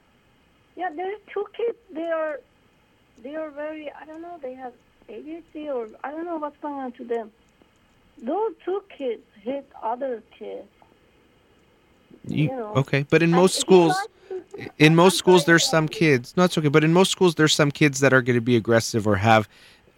Yeah, 0.76 0.90
there 0.96 1.08
are 1.12 1.18
two 1.34 1.46
kids. 1.56 1.78
They 1.92 2.10
are, 2.12 2.40
they 3.24 3.36
are 3.36 3.50
very. 3.50 3.92
I 3.92 4.06
don't 4.06 4.22
know. 4.22 4.38
They 4.42 4.54
have 4.54 4.74
ADHD 5.10 5.74
or 5.74 5.88
I 6.04 6.12
don't 6.12 6.26
know 6.26 6.38
what's 6.38 6.58
going 6.58 6.76
on 6.76 6.92
to 6.94 7.04
them. 7.06 7.32
Those 8.22 8.54
two 8.66 8.84
kids 8.96 9.24
hit 9.42 9.70
other 9.82 10.22
kids. 10.38 10.68
You, 12.28 12.44
You 12.46 12.50
know. 12.50 12.74
okay, 12.76 13.06
but 13.10 13.24
in 13.24 13.32
most 13.32 13.56
he 13.56 13.62
schools, 13.62 13.96
in 14.78 14.96
most 14.96 15.18
schools, 15.18 15.46
there's 15.46 15.68
some 15.68 15.88
kids. 15.88 16.36
No, 16.36 16.44
it's 16.44 16.58
okay. 16.58 16.68
But 16.68 16.84
in 16.84 16.94
most 16.94 17.12
schools, 17.12 17.36
there's 17.36 17.54
some 17.54 17.72
kids 17.72 18.02
that 18.02 18.14
are 18.14 18.22
going 18.22 18.36
to 18.38 18.42
be 18.42 18.56
aggressive 18.56 19.08
or 19.08 19.16
have 19.16 19.48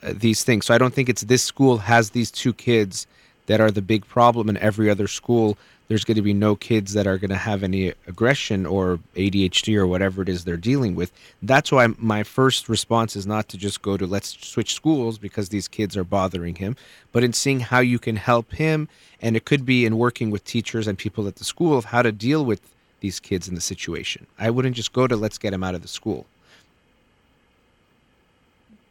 Uh, 0.04 0.14
these 0.16 0.44
things. 0.44 0.66
So 0.66 0.74
I 0.74 0.78
don't 0.78 0.94
think 0.94 1.10
it's 1.10 1.22
this 1.22 1.44
school 1.44 1.78
has 1.78 2.10
these 2.10 2.32
two 2.32 2.54
kids 2.54 3.06
that 3.46 3.62
are 3.62 3.70
the 3.70 3.82
big 3.82 4.06
problem. 4.08 4.50
In 4.50 4.58
every 4.58 4.90
other 4.90 5.08
school, 5.08 5.58
there's 5.88 6.04
going 6.04 6.16
to 6.16 6.24
be 6.24 6.34
no 6.34 6.56
kids 6.56 6.94
that 6.94 7.06
are 7.06 7.18
going 7.18 7.30
to 7.30 7.36
have 7.36 7.62
any 7.64 7.94
aggression 8.08 8.66
or 8.66 9.00
ADHD 9.16 9.76
or 9.76 9.86
whatever 9.86 10.22
it 10.22 10.30
is 10.30 10.44
they're 10.44 10.58
dealing 10.58 10.96
with. 10.96 11.12
That's 11.44 11.72
why 11.72 11.88
my 11.98 12.24
first 12.24 12.68
response 12.68 13.16
is 13.16 13.28
not 13.28 13.50
to 13.50 13.58
just 13.58 13.82
go 13.82 13.98
to 13.98 14.08
let's 14.08 14.38
switch 14.48 14.74
schools 14.74 15.18
because 15.18 15.50
these 15.50 15.68
kids 15.68 15.96
are 15.96 16.04
bothering 16.04 16.56
him, 16.56 16.76
but 17.12 17.24
in 17.24 17.34
seeing 17.34 17.60
how 17.60 17.80
you 17.80 18.00
can 18.00 18.16
help 18.16 18.54
him. 18.54 18.88
And 19.22 19.36
it 19.36 19.46
could 19.46 19.66
be 19.66 19.86
in 19.86 19.98
working 19.98 20.32
with 20.32 20.46
teachers 20.46 20.88
and 20.88 20.98
people 20.98 21.28
at 21.28 21.36
the 21.36 21.44
school 21.44 21.78
of 21.78 21.86
how 21.86 22.02
to 22.02 22.12
deal 22.12 22.44
with 22.44 22.62
these 23.02 23.20
kids 23.20 23.48
in 23.48 23.54
the 23.54 23.62
situation. 23.62 24.26
I 24.40 24.50
wouldn't 24.50 24.76
just 24.76 24.94
go 24.94 25.06
to 25.06 25.16
let's 25.16 25.38
get 25.38 25.54
him 25.54 25.64
out 25.64 25.76
of 25.76 25.82
the 25.82 25.88
school. 25.88 26.26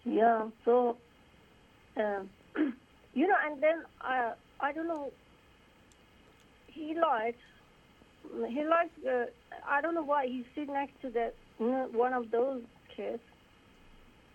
Yeah. 0.05 0.48
So, 0.64 0.98
um, 1.97 2.31
you 3.14 3.27
know, 3.27 3.36
and 3.47 3.62
then 3.62 3.82
uh, 4.06 4.32
I 4.60 4.72
don't 4.72 4.89
know. 4.89 5.12
He 6.66 6.94
likes. 7.01 7.39
He 8.48 8.64
likes. 8.64 8.90
Uh, 9.06 9.27
I 9.68 9.81
don't 9.81 9.94
know 9.94 10.05
why 10.05 10.27
he 10.27 10.44
sit 10.55 10.68
next 10.68 11.01
to 11.02 11.10
that 11.10 11.35
one 11.59 12.14
of 12.14 12.31
those 12.31 12.62
kids. 12.97 13.22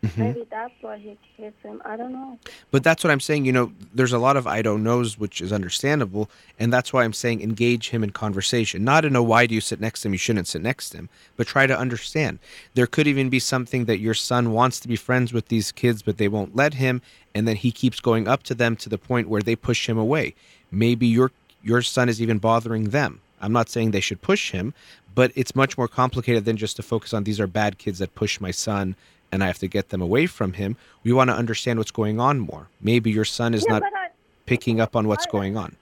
Mm-hmm. 0.05 0.21
Maybe 0.21 0.47
that's 0.49 0.73
why 0.81 0.97
he 0.97 1.17
hits 1.37 1.61
him. 1.63 1.81
I 1.83 1.97
don't 1.97 2.11
know. 2.11 2.37
But 2.71 2.83
that's 2.83 3.03
what 3.03 3.11
I'm 3.11 3.19
saying. 3.19 3.45
You 3.45 3.51
know, 3.51 3.71
there's 3.93 4.13
a 4.13 4.19
lot 4.19 4.37
of 4.37 4.45
I 4.45 4.61
don't 4.61 4.83
knows, 4.83 5.17
which 5.17 5.41
is 5.41 5.51
understandable. 5.51 6.29
And 6.59 6.71
that's 6.71 6.93
why 6.93 7.03
I'm 7.03 7.13
saying 7.13 7.41
engage 7.41 7.89
him 7.89 8.03
in 8.03 8.11
conversation. 8.11 8.83
Not 8.83 9.05
in 9.05 9.15
a 9.15 9.23
why 9.23 9.47
do 9.47 9.55
you 9.55 9.61
sit 9.61 9.79
next 9.79 10.01
to 10.01 10.07
him? 10.07 10.13
You 10.13 10.19
shouldn't 10.19 10.47
sit 10.47 10.61
next 10.61 10.89
to 10.89 10.97
him, 10.97 11.09
but 11.37 11.47
try 11.47 11.67
to 11.67 11.77
understand. 11.77 12.39
There 12.75 12.87
could 12.87 13.07
even 13.07 13.29
be 13.29 13.39
something 13.39 13.85
that 13.85 13.99
your 13.99 14.13
son 14.13 14.51
wants 14.51 14.79
to 14.81 14.87
be 14.87 14.95
friends 14.95 15.33
with 15.33 15.47
these 15.47 15.71
kids, 15.71 16.01
but 16.01 16.17
they 16.17 16.27
won't 16.27 16.55
let 16.55 16.75
him. 16.75 17.01
And 17.33 17.47
then 17.47 17.55
he 17.55 17.71
keeps 17.71 17.99
going 17.99 18.27
up 18.27 18.43
to 18.43 18.55
them 18.55 18.75
to 18.77 18.89
the 18.89 18.97
point 18.97 19.29
where 19.29 19.41
they 19.41 19.55
push 19.55 19.89
him 19.89 19.97
away. 19.97 20.35
Maybe 20.71 21.07
your 21.07 21.31
your 21.63 21.81
son 21.81 22.09
is 22.09 22.21
even 22.21 22.37
bothering 22.37 22.85
them. 22.89 23.21
I'm 23.41 23.51
not 23.51 23.69
saying 23.69 23.91
they 23.91 23.99
should 23.99 24.21
push 24.21 24.51
him, 24.51 24.73
but 25.13 25.31
it's 25.35 25.55
much 25.55 25.77
more 25.77 25.87
complicated 25.87 26.45
than 26.45 26.57
just 26.57 26.75
to 26.75 26.83
focus 26.83 27.13
on 27.13 27.23
these 27.23 27.39
are 27.39 27.47
bad 27.47 27.77
kids 27.77 27.99
that 27.99 28.15
push 28.15 28.39
my 28.39 28.51
son 28.51 28.95
and 29.35 29.43
I 29.43 29.47
have 29.47 29.59
to 29.59 29.67
get 29.67 29.89
them 29.89 30.01
away 30.01 30.25
from 30.25 30.53
him. 30.53 30.75
We 31.03 31.11
want 31.13 31.29
to 31.29 31.35
understand 31.35 31.77
what's 31.77 31.91
going 31.91 32.19
on 32.19 32.39
more. 32.39 32.67
Maybe 32.81 33.11
your 33.11 33.25
son 33.25 33.53
is 33.53 33.63
yeah, 33.67 33.73
not 33.79 33.83
I, 33.83 34.07
picking 34.47 34.79
up 34.81 34.95
on 34.95 35.07
what's 35.07 35.27
I- 35.27 35.31
going 35.37 35.55
on. 35.57 35.75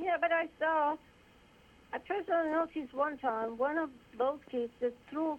yeah, 0.00 0.16
but 0.20 0.30
I 0.30 0.46
saw. 0.60 0.96
I 1.94 1.98
personally 1.98 2.50
noticed 2.50 2.94
one 2.94 3.18
time 3.18 3.58
one 3.58 3.76
of 3.76 3.90
those 4.16 4.38
kids 4.50 4.72
just 4.80 4.94
threw 5.10 5.32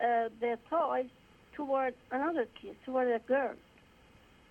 uh, 0.00 0.28
their 0.40 0.58
toys 0.68 1.06
toward 1.54 1.94
another 2.10 2.46
kid, 2.60 2.76
toward 2.84 3.08
a 3.08 3.18
girl, 3.20 3.54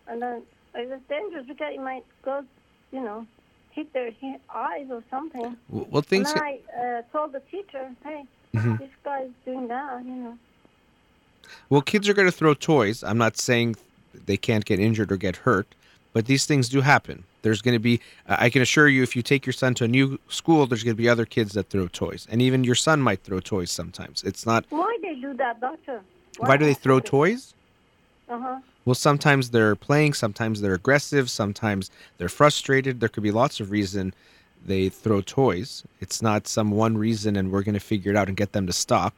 and 0.07 0.21
then 0.21 0.41
it 0.73 0.89
was 0.89 0.99
dangerous 1.09 1.45
because 1.47 1.71
it 1.75 1.81
might 1.81 2.05
go, 2.23 2.43
you 2.91 3.01
know, 3.01 3.27
hit 3.71 3.91
their 3.93 4.11
eyes 4.53 4.87
or 4.89 5.03
something. 5.11 5.55
Well, 5.69 6.01
things. 6.01 6.31
and 6.31 6.41
I 6.41 6.59
uh, 6.81 7.01
told 7.11 7.33
the 7.33 7.41
teacher, 7.51 7.91
"Hey, 8.03 8.23
Mhm. 8.55 8.79
this 8.79 8.89
guy's 9.03 9.29
doing 9.45 9.67
that," 9.67 10.03
you 10.03 10.15
know. 10.23 10.37
Well, 11.69 11.81
kids 11.81 12.07
are 12.09 12.13
going 12.13 12.27
to 12.27 12.31
throw 12.31 12.53
toys. 12.53 13.03
I'm 13.03 13.17
not 13.17 13.37
saying 13.37 13.75
they 14.25 14.37
can't 14.37 14.65
get 14.65 14.79
injured 14.79 15.11
or 15.11 15.17
get 15.17 15.37
hurt, 15.37 15.67
but 16.13 16.25
these 16.25 16.45
things 16.45 16.69
do 16.69 16.81
happen. 16.81 17.23
There's 17.41 17.61
going 17.61 17.75
to 17.75 17.79
be, 17.79 17.99
I 18.27 18.49
can 18.49 18.61
assure 18.61 18.87
you, 18.87 19.03
if 19.03 19.15
you 19.15 19.21
take 19.21 19.45
your 19.45 19.53
son 19.53 19.75
to 19.75 19.83
a 19.83 19.87
new 19.87 20.19
school, 20.29 20.65
there's 20.65 20.83
going 20.83 20.95
to 20.95 21.01
be 21.01 21.07
other 21.07 21.25
kids 21.25 21.53
that 21.53 21.69
throw 21.69 21.87
toys. 21.87 22.27
And 22.31 22.41
even 22.41 22.63
your 22.63 22.75
son 22.75 23.01
might 23.01 23.21
throw 23.23 23.39
toys 23.39 23.69
sometimes. 23.71 24.23
It's 24.23 24.45
not, 24.45 24.65
Why 24.69 24.97
they 25.01 25.15
do 25.15 25.33
that, 25.35 25.61
doctor? 25.61 26.01
why 26.39 26.57
do 26.57 26.65
they 26.65 26.73
throw 26.73 26.99
toys? 26.99 27.53
Uh 28.27 28.39
huh. 28.39 28.59
Well, 28.85 28.95
sometimes 28.95 29.51
they're 29.51 29.75
playing, 29.75 30.13
sometimes 30.13 30.61
they're 30.61 30.73
aggressive, 30.73 31.29
sometimes 31.29 31.91
they're 32.17 32.29
frustrated. 32.29 32.99
There 32.99 33.09
could 33.09 33.23
be 33.23 33.31
lots 33.31 33.59
of 33.59 33.71
reason 33.71 34.13
they 34.65 34.89
throw 34.89 35.21
toys. 35.21 35.83
It's 36.01 36.21
not 36.21 36.47
some 36.47 36.71
one 36.71 36.97
reason, 36.97 37.35
and 37.35 37.51
we're 37.51 37.63
going 37.63 37.73
to 37.73 37.79
figure 37.79 38.11
it 38.11 38.17
out 38.17 38.27
and 38.27 38.35
get 38.37 38.51
them 38.53 38.67
to 38.67 38.73
stop. 38.73 39.13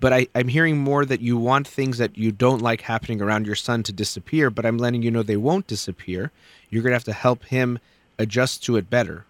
But 0.00 0.12
I, 0.12 0.26
I'm 0.34 0.48
hearing 0.48 0.78
more 0.78 1.04
that 1.04 1.20
you 1.20 1.36
want 1.36 1.66
things 1.66 1.98
that 1.98 2.16
you 2.16 2.30
don't 2.30 2.62
like 2.62 2.82
happening 2.82 3.20
around 3.20 3.46
your 3.46 3.56
son 3.56 3.82
to 3.84 3.92
disappear, 3.92 4.48
but 4.48 4.64
I'm 4.64 4.78
letting 4.78 5.02
you 5.02 5.10
know 5.10 5.22
they 5.22 5.36
won't 5.36 5.66
disappear. 5.66 6.30
You're 6.70 6.82
going 6.82 6.92
to 6.92 6.96
have 6.96 7.04
to 7.04 7.12
help 7.12 7.44
him 7.46 7.78
adjust 8.18 8.62
to 8.64 8.76
it 8.76 8.88
better 8.88 9.24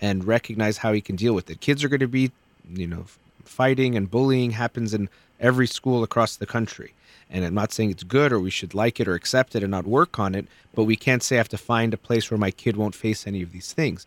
and 0.00 0.24
recognize 0.26 0.78
how 0.78 0.92
he 0.92 1.00
can 1.00 1.16
deal 1.16 1.34
with 1.34 1.50
it. 1.50 1.60
Kids 1.60 1.84
are 1.84 1.88
going 1.88 2.00
to 2.00 2.08
be, 2.08 2.32
you 2.68 2.86
know, 2.86 3.04
fighting 3.44 3.96
and 3.96 4.10
bullying 4.10 4.52
happens 4.52 4.94
in 4.94 5.08
every 5.40 5.66
school 5.66 6.02
across 6.02 6.36
the 6.36 6.46
country. 6.46 6.94
And 7.30 7.44
I'm 7.44 7.54
not 7.54 7.72
saying 7.72 7.90
it's 7.90 8.02
good 8.02 8.32
or 8.32 8.38
we 8.38 8.50
should 8.50 8.74
like 8.74 9.00
it 9.00 9.08
or 9.08 9.14
accept 9.14 9.54
it 9.56 9.62
and 9.62 9.70
not 9.70 9.86
work 9.86 10.18
on 10.18 10.34
it, 10.34 10.46
but 10.74 10.84
we 10.84 10.96
can't 10.96 11.22
say 11.22 11.36
I 11.36 11.38
have 11.38 11.48
to 11.50 11.58
find 11.58 11.92
a 11.92 11.98
place 11.98 12.30
where 12.30 12.38
my 12.38 12.50
kid 12.50 12.76
won't 12.76 12.94
face 12.94 13.26
any 13.26 13.42
of 13.42 13.52
these 13.52 13.72
things. 13.72 14.06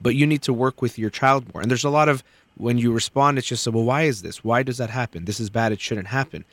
But 0.00 0.14
you 0.14 0.26
need 0.26 0.42
to 0.42 0.52
work 0.52 0.80
with 0.80 0.98
your 0.98 1.10
child 1.10 1.52
more. 1.52 1.62
And 1.62 1.70
there's 1.70 1.84
a 1.84 1.90
lot 1.90 2.08
of 2.08 2.22
when 2.56 2.78
you 2.78 2.92
respond, 2.92 3.38
it's 3.38 3.46
just, 3.46 3.62
so 3.62 3.70
well, 3.70 3.84
why 3.84 4.02
is 4.02 4.22
this? 4.22 4.44
Why 4.44 4.62
does 4.62 4.78
that 4.78 4.90
happen? 4.90 5.24
This 5.24 5.40
is 5.40 5.50
bad. 5.50 5.72
It 5.72 5.80
shouldn't 5.80 6.08
happen. 6.08 6.44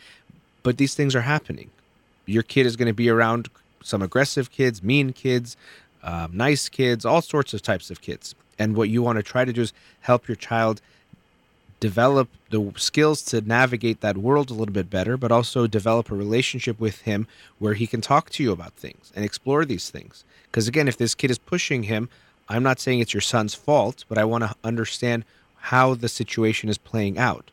But 0.63 0.77
these 0.77 0.95
things 0.95 1.15
are 1.15 1.21
happening. 1.21 1.69
Your 2.25 2.43
kid 2.43 2.65
is 2.65 2.75
going 2.75 2.87
to 2.87 2.93
be 2.93 3.09
around 3.09 3.49
some 3.83 4.01
aggressive 4.01 4.51
kids, 4.51 4.83
mean 4.83 5.13
kids, 5.13 5.57
um, 6.03 6.35
nice 6.35 6.69
kids, 6.69 7.05
all 7.05 7.21
sorts 7.21 7.53
of 7.53 7.61
types 7.61 7.89
of 7.89 8.01
kids. 8.01 8.35
And 8.57 8.75
what 8.75 8.89
you 8.89 9.01
want 9.01 9.17
to 9.17 9.23
try 9.23 9.45
to 9.45 9.53
do 9.53 9.61
is 9.61 9.73
help 10.01 10.27
your 10.27 10.35
child 10.35 10.81
develop 11.79 12.27
the 12.49 12.73
skills 12.75 13.21
to 13.21 13.41
navigate 13.41 14.01
that 14.01 14.17
world 14.17 14.49
a 14.49 14.53
little 14.53 14.73
bit 14.73 14.89
better, 14.89 15.15
but 15.15 15.31
also 15.31 15.65
develop 15.65 16.11
a 16.11 16.15
relationship 16.15 16.79
with 16.79 17.01
him 17.01 17.25
where 17.57 17.73
he 17.73 17.87
can 17.87 18.01
talk 18.01 18.29
to 18.31 18.43
you 18.43 18.51
about 18.51 18.73
things 18.73 19.13
and 19.15 19.23
explore 19.23 19.63
these 19.63 19.89
things. 19.89 20.25
Because 20.45 20.67
again, 20.67 20.87
if 20.87 20.97
this 20.97 21.15
kid 21.15 21.31
is 21.31 21.37
pushing 21.37 21.83
him, 21.83 22.09
I'm 22.49 22.63
not 22.63 22.79
saying 22.79 22.99
it's 22.99 23.13
your 23.13 23.21
son's 23.21 23.53
fault, 23.53 24.03
but 24.09 24.17
I 24.17 24.25
want 24.25 24.43
to 24.43 24.55
understand 24.63 25.23
how 25.59 25.93
the 25.93 26.09
situation 26.09 26.69
is 26.69 26.77
playing 26.77 27.17
out. 27.17 27.51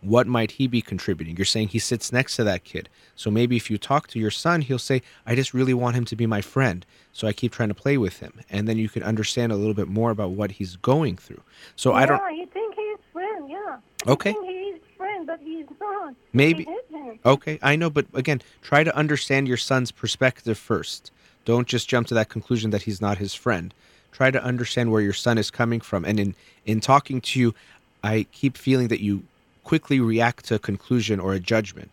What 0.00 0.26
might 0.26 0.52
he 0.52 0.68
be 0.68 0.80
contributing? 0.80 1.36
You're 1.36 1.44
saying 1.44 1.68
he 1.68 1.78
sits 1.80 2.12
next 2.12 2.36
to 2.36 2.44
that 2.44 2.62
kid. 2.64 2.88
So 3.16 3.30
maybe 3.30 3.56
if 3.56 3.68
you 3.68 3.78
talk 3.78 4.06
to 4.08 4.18
your 4.18 4.30
son, 4.30 4.60
he'll 4.60 4.78
say, 4.78 5.02
I 5.26 5.34
just 5.34 5.52
really 5.54 5.74
want 5.74 5.96
him 5.96 6.04
to 6.06 6.14
be 6.16 6.26
my 6.26 6.40
friend. 6.40 6.86
So 7.12 7.26
I 7.26 7.32
keep 7.32 7.52
trying 7.52 7.70
to 7.70 7.74
play 7.74 7.98
with 7.98 8.20
him. 8.20 8.32
And 8.48 8.68
then 8.68 8.78
you 8.78 8.88
can 8.88 9.02
understand 9.02 9.50
a 9.50 9.56
little 9.56 9.74
bit 9.74 9.88
more 9.88 10.10
about 10.12 10.30
what 10.30 10.52
he's 10.52 10.76
going 10.76 11.16
through. 11.16 11.42
So 11.74 11.94
I 11.94 12.06
don't. 12.06 12.20
Yeah, 12.30 12.36
he 12.36 12.46
think 12.46 12.74
he's 12.76 12.98
friend. 13.12 13.50
Yeah. 13.50 13.78
Okay. 14.06 14.34
He's 14.44 14.80
friend, 14.96 15.26
but 15.26 15.40
he's 15.42 15.66
not. 15.80 16.14
Maybe- 16.32 16.64
He. 16.64 16.76
Okay, 17.24 17.58
I 17.62 17.74
know, 17.76 17.90
but 17.90 18.06
again, 18.14 18.40
try 18.62 18.84
to 18.84 18.94
understand 18.96 19.48
your 19.48 19.56
son's 19.56 19.90
perspective 19.90 20.56
first. 20.58 21.10
Don't 21.44 21.66
just 21.66 21.88
jump 21.88 22.06
to 22.08 22.14
that 22.14 22.28
conclusion 22.28 22.70
that 22.70 22.82
he's 22.82 23.00
not 23.00 23.18
his 23.18 23.34
friend. 23.34 23.74
Try 24.12 24.30
to 24.30 24.42
understand 24.42 24.90
where 24.90 25.00
your 25.02 25.12
son 25.12 25.38
is 25.38 25.50
coming 25.50 25.80
from. 25.80 26.04
And 26.04 26.18
in 26.20 26.34
in 26.66 26.80
talking 26.80 27.20
to 27.22 27.40
you, 27.40 27.54
I 28.02 28.26
keep 28.32 28.56
feeling 28.56 28.88
that 28.88 29.00
you 29.00 29.22
quickly 29.64 30.00
react 30.00 30.44
to 30.46 30.54
a 30.56 30.58
conclusion 30.58 31.20
or 31.20 31.32
a 31.34 31.40
judgment. 31.40 31.90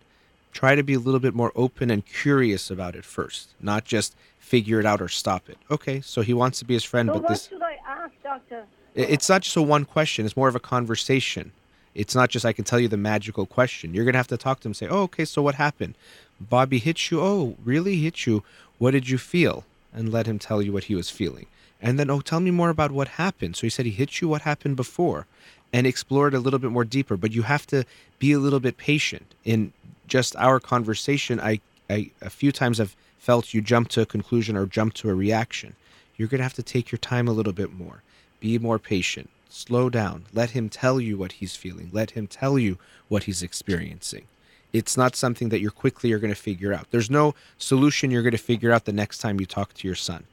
try 0.53 0.73
to 0.75 0.83
be 0.83 0.93
a 0.93 0.99
little 0.99 1.19
bit 1.19 1.33
more 1.35 1.51
open 1.55 1.91
and 1.91 2.05
curious 2.05 2.71
about 2.71 2.95
it 2.95 3.03
first, 3.03 3.49
not 3.59 3.83
just 3.83 4.15
figure 4.39 4.79
it 4.79 4.85
out 4.85 5.01
or 5.01 5.09
stop 5.09 5.49
it. 5.49 5.57
Okay, 5.69 5.99
so 5.99 6.21
he 6.21 6.33
wants 6.33 6.59
to 6.59 6.65
be 6.65 6.73
his 6.73 6.83
friend, 6.85 7.09
So 7.09 7.13
but 7.15 7.23
what 7.23 7.29
this 7.29 7.47
should 7.49 7.61
I 7.61 7.77
ask, 7.85 8.13
doctor? 8.23 8.63
it's 8.95 9.27
not 9.27 9.41
just 9.41 9.57
a 9.57 9.61
one 9.61 9.83
question, 9.83 10.25
it's 10.25 10.37
more 10.37 10.47
of 10.47 10.55
a 10.55 10.59
conversation. 10.61 11.51
It's 11.93 12.15
not 12.15 12.29
just 12.29 12.45
I 12.45 12.53
can 12.53 12.63
tell 12.65 12.79
you 12.79 12.87
the 12.87 12.95
magical 13.13 13.45
question. 13.45 13.93
You're 13.93 14.05
going 14.05 14.13
to 14.13 14.23
have 14.23 14.27
to 14.35 14.37
talk 14.37 14.59
to 14.61 14.67
him 14.67 14.71
and 14.71 14.77
say, 14.77 14.87
"Oh, 14.87 15.03
okay, 15.03 15.25
so 15.25 15.41
what 15.41 15.55
happened? 15.55 15.95
Bobby 16.39 16.79
hit 16.79 17.11
you. 17.11 17.19
Oh, 17.21 17.55
really 17.65 17.97
hit 17.97 18.25
you? 18.25 18.43
What 18.77 18.91
did 18.91 19.09
you 19.09 19.17
feel?" 19.17 19.63
And 19.93 20.11
let 20.11 20.25
him 20.27 20.39
tell 20.39 20.61
you 20.61 20.71
what 20.73 20.85
he 20.85 20.95
was 20.95 21.09
feeling. 21.09 21.47
And 21.81 21.99
then, 21.99 22.09
"Oh, 22.09 22.21
tell 22.21 22.39
me 22.39 22.51
more 22.51 22.69
about 22.69 22.91
what 22.91 23.09
happened." 23.09 23.55
So 23.55 23.61
he 23.61 23.69
said 23.69 23.85
he 23.85 23.91
hit 23.91 24.21
you. 24.21 24.27
What 24.27 24.43
happened 24.43 24.75
before? 24.75 25.27
And 25.73 25.85
explore 25.85 26.27
it 26.27 26.33
a 26.33 26.39
little 26.39 26.59
bit 26.59 26.71
more 26.71 26.85
deeper, 26.85 27.17
but 27.17 27.33
you 27.33 27.43
have 27.43 27.67
to 27.67 27.85
be 28.17 28.31
a 28.31 28.39
little 28.39 28.61
bit 28.61 28.77
patient. 28.77 29.35
In 29.43 29.73
just 30.07 30.35
our 30.37 30.59
conversation, 30.59 31.39
I, 31.39 31.59
I 31.89 32.11
a 32.21 32.29
few 32.29 32.51
times 32.51 32.79
I've 32.79 32.95
felt 33.17 33.53
you 33.53 33.61
jump 33.61 33.89
to 33.89 34.01
a 34.01 34.05
conclusion 34.05 34.55
or 34.55 34.65
jump 34.67 34.93
to 34.93 35.09
a 35.09 35.15
reaction. 35.15 35.75
You're 36.15 36.27
going 36.27 36.39
to 36.39 36.43
have 36.43 36.53
to 36.53 36.63
take 36.63 36.91
your 36.91 36.99
time 36.99 37.27
a 37.27 37.33
little 37.33 37.53
bit 37.53 37.73
more. 37.73 38.03
Be 38.39 38.57
more 38.57 38.79
patient. 38.79 39.29
Slow 39.49 39.89
down. 39.89 40.25
Let 40.31 40.51
him 40.51 40.69
tell 40.69 41.01
you 41.01 41.17
what 41.17 41.33
he's 41.33 41.55
feeling. 41.55 41.89
Let 41.91 42.11
him 42.11 42.27
tell 42.27 42.57
you 42.59 42.77
what 43.07 43.23
he's 43.23 43.41
experiencing. 43.43 44.25
It's 44.71 44.95
not 44.95 45.15
something 45.15 45.49
that 45.49 45.59
you're 45.59 45.71
quickly 45.71 46.11
are 46.11 46.19
going 46.19 46.33
to 46.33 46.39
figure 46.39 46.73
out. 46.73 46.91
There's 46.91 47.09
no 47.09 47.33
solution 47.57 48.11
you're 48.11 48.21
going 48.21 48.31
to 48.31 48.37
figure 48.37 48.71
out 48.71 48.85
the 48.85 48.93
next 48.93 49.19
time 49.19 49.39
you 49.39 49.45
talk 49.45 49.73
to 49.73 49.87
your 49.87 49.95
son. 49.95 50.25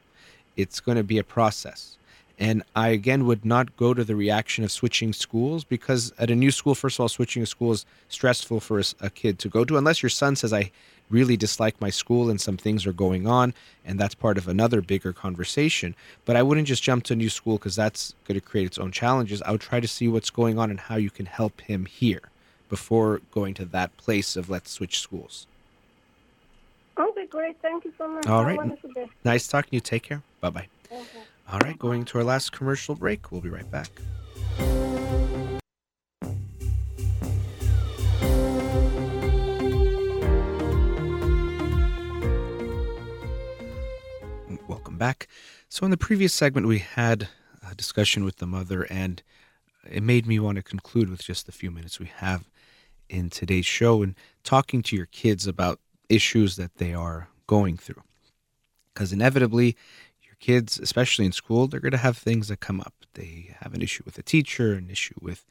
It's 0.55 0.79
going 0.79 0.97
to 0.97 1.03
be 1.03 1.17
a 1.17 1.23
process. 1.23 1.97
And 2.39 2.63
I 2.75 2.89
again 2.89 3.25
would 3.27 3.45
not 3.45 3.75
go 3.77 3.93
to 3.93 4.03
the 4.03 4.15
reaction 4.15 4.63
of 4.63 4.71
switching 4.71 5.13
schools 5.13 5.63
because 5.63 6.11
at 6.17 6.31
a 6.31 6.35
new 6.35 6.51
school, 6.51 6.75
first 6.75 6.97
of 6.97 7.01
all, 7.01 7.09
switching 7.09 7.43
a 7.43 7.45
school 7.45 7.71
is 7.71 7.85
stressful 8.09 8.59
for 8.59 8.81
a, 9.01 9.09
kid 9.09 9.39
to 9.39 9.49
go 9.49 9.63
to, 9.63 9.77
unless 9.77 10.01
your 10.01 10.09
son 10.09 10.35
says, 10.35 10.51
I 10.51 10.71
really 11.09 11.37
dislike 11.37 11.79
my 11.79 11.91
school 11.91 12.29
and 12.29 12.41
some 12.41 12.57
things 12.57 12.87
are 12.87 12.93
going 12.93 13.27
on. 13.27 13.53
And 13.85 13.99
that's 13.99 14.15
part 14.15 14.37
of 14.37 14.47
another 14.47 14.81
bigger 14.81 15.13
conversation. 15.13 15.95
But 16.25 16.35
I 16.35 16.41
wouldn't 16.41 16.67
just 16.67 16.81
jump 16.81 17.03
to 17.05 17.13
a 17.13 17.15
new 17.15 17.29
school 17.29 17.57
because 17.57 17.75
that's 17.75 18.15
going 18.27 18.39
to 18.39 18.45
create 18.45 18.65
its 18.65 18.79
own 18.79 18.91
challenges. 18.91 19.41
I 19.43 19.51
would 19.51 19.61
try 19.61 19.79
to 19.79 19.87
see 19.87 20.07
what's 20.07 20.31
going 20.31 20.57
on 20.57 20.71
and 20.71 20.79
how 20.79 20.95
you 20.95 21.11
can 21.11 21.27
help 21.27 21.61
him 21.61 21.85
here 21.85 22.23
before 22.67 23.21
going 23.31 23.53
to 23.53 23.65
that 23.65 23.95
place 23.97 24.35
of 24.35 24.49
let's 24.49 24.71
switch 24.71 24.99
schools. 24.99 25.45
Okay, 26.97 27.27
great. 27.27 27.55
Thank 27.61 27.85
you 27.85 27.93
so 27.97 28.07
much. 28.07 28.25
All 28.27 28.43
right. 28.43 28.59
Nice 29.23 29.47
talking 29.47 29.69
to 29.69 29.75
you. 29.75 29.81
Take 29.81 30.03
care. 30.03 30.23
Bye 30.43 30.49
bye. 30.49 30.67
All 31.49 31.59
right, 31.59 31.79
going 31.79 32.03
to 32.03 32.17
our 32.17 32.23
last 32.25 32.51
commercial 32.51 32.95
break. 32.95 33.31
We'll 33.31 33.39
be 33.39 33.47
right 33.47 33.71
back. 33.71 33.87
Welcome 44.67 44.97
back. 44.97 45.29
So, 45.69 45.85
in 45.85 45.91
the 45.91 45.97
previous 45.97 46.33
segment, 46.33 46.67
we 46.67 46.79
had 46.79 47.29
a 47.65 47.73
discussion 47.73 48.25
with 48.25 48.35
the 48.35 48.45
mother, 48.45 48.83
and 48.89 49.23
it 49.89 50.03
made 50.03 50.27
me 50.27 50.39
want 50.39 50.57
to 50.57 50.61
conclude 50.61 51.09
with 51.09 51.23
just 51.23 51.45
the 51.45 51.53
few 51.53 51.71
minutes 51.71 52.01
we 52.01 52.11
have 52.17 52.49
in 53.07 53.29
today's 53.29 53.65
show 53.65 54.03
and 54.03 54.13
talking 54.43 54.81
to 54.83 54.95
your 54.97 55.05
kids 55.05 55.47
about 55.47 55.79
issues 56.09 56.57
that 56.57 56.75
they 56.79 56.93
are 56.93 57.29
going 57.47 57.77
through. 57.77 58.03
Because 58.93 59.13
inevitably, 59.13 59.77
kids, 60.43 60.77
especially 60.77 61.25
in 61.25 61.31
school, 61.31 61.67
they're 61.67 61.79
going 61.79 61.93
to 61.93 61.97
have 62.09 62.17
things 62.17 62.49
that 62.49 62.59
come 62.59 62.81
up. 62.81 62.93
They 63.13 63.55
have 63.61 63.73
an 63.73 63.81
issue 63.81 64.03
with 64.05 64.17
a 64.17 64.23
teacher, 64.23 64.73
an 64.73 64.89
issue 64.89 65.15
with 65.21 65.45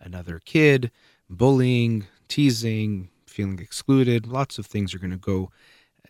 another 0.00 0.40
kid, 0.44 0.92
bullying, 1.28 2.06
teasing, 2.28 3.08
feeling 3.26 3.58
excluded. 3.58 4.24
Lots 4.24 4.56
of 4.56 4.64
things 4.66 4.94
are 4.94 5.00
going 5.00 5.10
to 5.10 5.16
go 5.16 5.50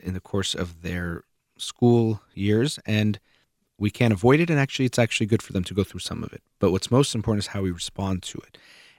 in 0.03 0.13
the 0.13 0.21
course 0.21 0.55
of 0.55 0.83
their 0.83 1.23
school 1.57 2.21
years, 2.35 2.79
and 2.85 3.19
we 3.79 3.91
can't 3.91 4.13
avoid 4.13 4.39
it. 4.41 4.51
And 4.51 4.61
actually, 4.61 4.85
it's 4.85 4.99
actually 4.99 5.29
good 5.29 5.43
for 5.43 5.55
them 5.55 5.65
to 5.65 5.73
go 5.73 5.83
through 5.83 6.01
some 6.01 6.23
of 6.23 6.31
it. 6.35 6.43
But 6.59 6.73
what's 6.73 6.91
most 6.91 7.15
important 7.15 7.45
is 7.45 7.49
how 7.49 7.63
we 7.63 7.71
respond 7.71 8.23
to 8.25 8.39
it. 8.47 8.59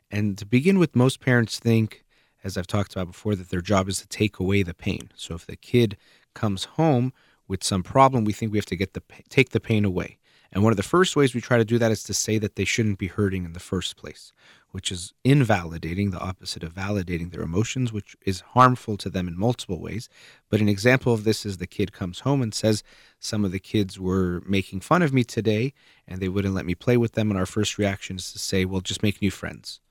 And 0.09 0.35
to 0.39 0.47
begin 0.47 0.79
with, 0.79 0.95
most 0.95 1.19
parents 1.19 1.59
think, 1.59 2.03
as 2.43 2.57
I've 2.57 2.65
talked 2.65 2.93
about 2.93 3.11
before, 3.11 3.35
that 3.35 3.49
their 3.51 3.61
job 3.61 3.87
is 3.87 3.99
to 3.99 4.07
take 4.07 4.39
away 4.39 4.63
the 4.63 4.73
pain. 4.73 5.11
So 5.15 5.35
if 5.35 5.45
the 5.45 5.57
kid 5.57 5.95
comes 6.33 6.63
home 6.79 7.13
with 7.47 7.63
some 7.63 7.83
problem, 7.83 8.25
we 8.25 8.33
think 8.33 8.51
we 8.51 8.57
have 8.57 8.65
to 8.65 8.75
get 8.75 8.93
the 8.93 9.01
take 9.29 9.49
the 9.49 9.59
pain 9.59 9.85
away. 9.85 10.17
And 10.51 10.63
one 10.63 10.71
of 10.71 10.77
the 10.77 10.83
first 10.83 11.15
ways 11.15 11.35
we 11.35 11.41
try 11.41 11.57
to 11.57 11.65
do 11.65 11.77
that 11.77 11.91
is 11.91 12.03
to 12.03 12.13
say 12.13 12.37
that 12.37 12.55
they 12.55 12.65
shouldn't 12.65 12.99
be 12.99 13.07
hurting 13.07 13.43
in 13.43 13.53
the 13.53 13.59
first 13.59 13.97
place, 13.97 14.31
which 14.71 14.91
is 14.91 15.13
invalidating, 15.23 16.11
the 16.11 16.19
opposite 16.19 16.63
of 16.63 16.73
validating 16.73 17.31
their 17.31 17.41
emotions, 17.41 17.91
which 17.91 18.15
is 18.25 18.39
harmful 18.39 18.95
to 18.97 19.09
them 19.09 19.27
in 19.27 19.37
multiple 19.37 19.81
ways. 19.81 20.07
But 20.49 20.61
an 20.61 20.69
example 20.69 21.13
of 21.13 21.25
this 21.25 21.45
is 21.45 21.57
the 21.57 21.67
kid 21.67 21.91
comes 21.91 22.21
home 22.21 22.41
and 22.41 22.53
says, 22.53 22.81
Some 23.19 23.43
of 23.43 23.51
the 23.51 23.59
kids 23.59 23.99
were 23.99 24.41
making 24.45 24.79
fun 24.81 25.01
of 25.01 25.13
me 25.13 25.23
today 25.23 25.73
and 26.07 26.21
they 26.21 26.29
wouldn't 26.29 26.55
let 26.55 26.65
me 26.65 26.75
play 26.75 26.95
with 26.95 27.13
them. 27.13 27.29
And 27.29 27.37
our 27.37 27.45
first 27.45 27.77
reaction 27.77 28.15
is 28.15 28.31
to 28.31 28.39
say, 28.39 28.63
Well, 28.63 28.81
just 28.81 29.03
make 29.03 29.21
new 29.21 29.31
friends. 29.31 29.81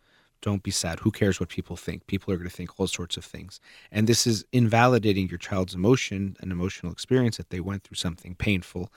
Don't 0.46 0.62
be 0.62 0.70
sad. 0.70 1.00
Who 1.00 1.10
cares 1.10 1.40
what 1.40 1.48
people 1.48 1.74
think? 1.74 2.06
People 2.06 2.32
are 2.32 2.36
going 2.36 2.48
to 2.48 2.54
think 2.54 2.78
all 2.78 2.86
sorts 2.86 3.16
of 3.16 3.24
things. 3.24 3.58
And 3.90 4.06
this 4.06 4.28
is 4.28 4.44
invalidating 4.52 5.28
your 5.28 5.38
child's 5.38 5.74
emotion 5.74 6.36
and 6.38 6.52
emotional 6.52 6.92
experience 6.92 7.36
that 7.38 7.50
they 7.50 7.58
went 7.58 7.82
through 7.82 7.96
something 7.96 8.36
painful. 8.36 8.92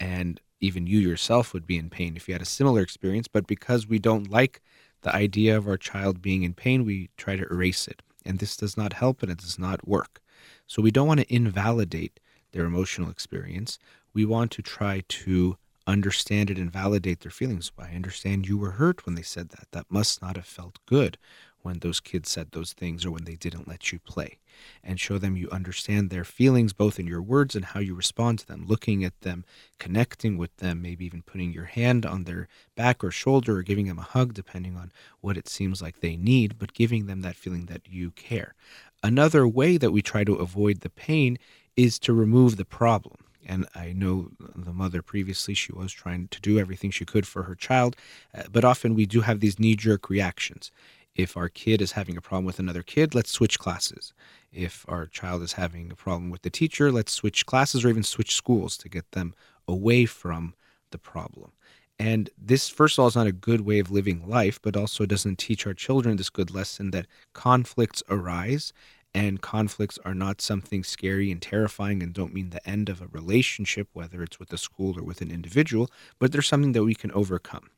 And 0.00 0.40
even 0.60 0.86
you 0.86 0.98
yourself 0.98 1.52
would 1.52 1.66
be 1.66 1.76
in 1.76 1.90
pain 1.90 2.16
if 2.16 2.26
you 2.26 2.32
had 2.32 2.40
a 2.40 2.46
similar 2.46 2.80
experience. 2.80 3.28
But 3.28 3.46
because 3.46 3.86
we 3.86 3.98
don't 3.98 4.30
like 4.30 4.62
the 5.02 5.14
idea 5.14 5.58
of 5.58 5.68
our 5.68 5.76
child 5.76 6.22
being 6.22 6.42
in 6.42 6.54
pain, 6.54 6.86
we 6.86 7.10
try 7.18 7.36
to 7.36 7.46
erase 7.50 7.86
it. 7.86 8.00
And 8.24 8.38
this 8.38 8.56
does 8.56 8.74
not 8.74 8.94
help 8.94 9.22
and 9.22 9.30
it 9.30 9.36
does 9.36 9.58
not 9.58 9.86
work. 9.86 10.22
So 10.66 10.80
we 10.80 10.90
don't 10.90 11.06
want 11.06 11.20
to 11.20 11.34
invalidate 11.34 12.18
their 12.52 12.64
emotional 12.64 13.10
experience. 13.10 13.78
We 14.14 14.24
want 14.24 14.52
to 14.52 14.62
try 14.62 15.02
to 15.06 15.58
understand 15.86 16.50
it 16.50 16.58
and 16.58 16.72
validate 16.72 17.20
their 17.20 17.30
feelings. 17.30 17.70
I 17.78 17.94
understand 17.94 18.48
you 18.48 18.58
were 18.58 18.72
hurt 18.72 19.04
when 19.04 19.14
they 19.14 19.22
said 19.22 19.50
that. 19.50 19.70
That 19.72 19.90
must 19.90 20.22
not 20.22 20.36
have 20.36 20.46
felt 20.46 20.78
good 20.86 21.18
when 21.64 21.78
those 21.78 21.98
kids 21.98 22.30
said 22.30 22.52
those 22.52 22.72
things 22.74 23.04
or 23.04 23.10
when 23.10 23.24
they 23.24 23.36
didn't 23.36 23.66
let 23.66 23.90
you 23.90 23.98
play. 23.98 24.38
And 24.82 25.00
show 25.00 25.18
them 25.18 25.36
you 25.36 25.48
understand 25.50 26.10
their 26.10 26.24
feelings 26.24 26.72
both 26.72 27.00
in 27.00 27.06
your 27.06 27.22
words 27.22 27.56
and 27.56 27.64
how 27.64 27.80
you 27.80 27.94
respond 27.94 28.38
to 28.40 28.46
them, 28.46 28.66
looking 28.66 29.02
at 29.02 29.18
them, 29.22 29.44
connecting 29.78 30.36
with 30.36 30.54
them, 30.58 30.82
maybe 30.82 31.06
even 31.06 31.22
putting 31.22 31.52
your 31.52 31.64
hand 31.64 32.04
on 32.06 32.24
their 32.24 32.48
back 32.76 33.02
or 33.02 33.10
shoulder 33.10 33.58
or 33.58 33.62
giving 33.62 33.86
them 33.86 33.98
a 33.98 34.02
hug, 34.02 34.34
depending 34.34 34.76
on 34.76 34.92
what 35.20 35.36
it 35.38 35.48
seems 35.48 35.80
like 35.80 36.00
they 36.00 36.16
need, 36.16 36.58
but 36.58 36.74
giving 36.74 37.06
them 37.06 37.22
that 37.22 37.36
feeling 37.36 37.66
that 37.66 37.82
you 37.88 38.10
care. 38.10 38.54
Another 39.02 39.48
way 39.48 39.76
that 39.78 39.90
we 39.90 40.02
try 40.02 40.22
to 40.22 40.34
avoid 40.34 40.80
the 40.80 40.90
pain 40.90 41.38
is 41.76 41.98
to 42.00 42.12
remove 42.12 42.56
the 42.56 42.64
problem. 42.64 43.23
And 43.46 43.66
I 43.74 43.92
know 43.92 44.30
the 44.38 44.72
mother 44.72 45.02
previously, 45.02 45.54
she 45.54 45.72
was 45.72 45.92
trying 45.92 46.28
to 46.28 46.40
do 46.40 46.58
everything 46.58 46.90
she 46.90 47.04
could 47.04 47.26
for 47.26 47.44
her 47.44 47.54
child, 47.54 47.96
uh, 48.34 48.44
but 48.50 48.64
often 48.64 48.94
we 48.94 49.06
do 49.06 49.20
have 49.20 49.40
these 49.40 49.58
knee 49.58 49.76
jerk 49.76 50.08
reactions. 50.08 50.70
If 51.14 51.36
our 51.36 51.48
kid 51.48 51.80
is 51.80 51.92
having 51.92 52.16
a 52.16 52.20
problem 52.20 52.44
with 52.44 52.58
another 52.58 52.82
kid, 52.82 53.14
let's 53.14 53.30
switch 53.30 53.58
classes. 53.58 54.12
If 54.52 54.84
our 54.88 55.06
child 55.06 55.42
is 55.42 55.52
having 55.52 55.92
a 55.92 55.96
problem 55.96 56.30
with 56.30 56.42
the 56.42 56.50
teacher, 56.50 56.90
let's 56.90 57.12
switch 57.12 57.46
classes 57.46 57.84
or 57.84 57.88
even 57.88 58.02
switch 58.02 58.34
schools 58.34 58.76
to 58.78 58.88
get 58.88 59.12
them 59.12 59.34
away 59.68 60.06
from 60.06 60.54
the 60.90 60.98
problem. 60.98 61.52
And 61.98 62.30
this, 62.36 62.68
first 62.68 62.98
of 62.98 63.02
all, 63.02 63.08
is 63.08 63.14
not 63.14 63.28
a 63.28 63.32
good 63.32 63.60
way 63.60 63.78
of 63.78 63.90
living 63.90 64.28
life, 64.28 64.58
but 64.60 64.76
also 64.76 65.06
doesn't 65.06 65.38
teach 65.38 65.66
our 65.66 65.74
children 65.74 66.16
this 66.16 66.30
good 66.30 66.52
lesson 66.52 66.90
that 66.90 67.06
conflicts 67.32 68.02
arise 68.08 68.72
and 69.14 69.40
conflicts 69.40 69.98
are 70.04 70.14
not 70.14 70.40
something 70.40 70.82
scary 70.82 71.30
and 71.30 71.40
terrifying 71.40 72.02
and 72.02 72.12
don't 72.12 72.34
mean 72.34 72.50
the 72.50 72.68
end 72.68 72.88
of 72.88 73.00
a 73.00 73.06
relationship, 73.06 73.88
whether 73.92 74.22
it's 74.22 74.40
with 74.40 74.52
a 74.52 74.58
school 74.58 74.98
or 74.98 75.04
with 75.04 75.20
an 75.20 75.30
individual, 75.30 75.90
but 76.18 76.32
they're 76.32 76.42
something 76.42 76.72
that 76.72 76.84
we 76.84 76.94
can 76.94 77.12
overcome. 77.12 77.70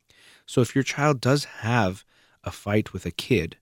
So 0.47 0.61
if 0.61 0.73
your 0.73 0.83
child 0.83 1.21
does 1.21 1.45
have 1.45 2.03
a 2.43 2.51
fight 2.51 2.91
with 2.91 3.05
a 3.05 3.11
kid 3.11 3.57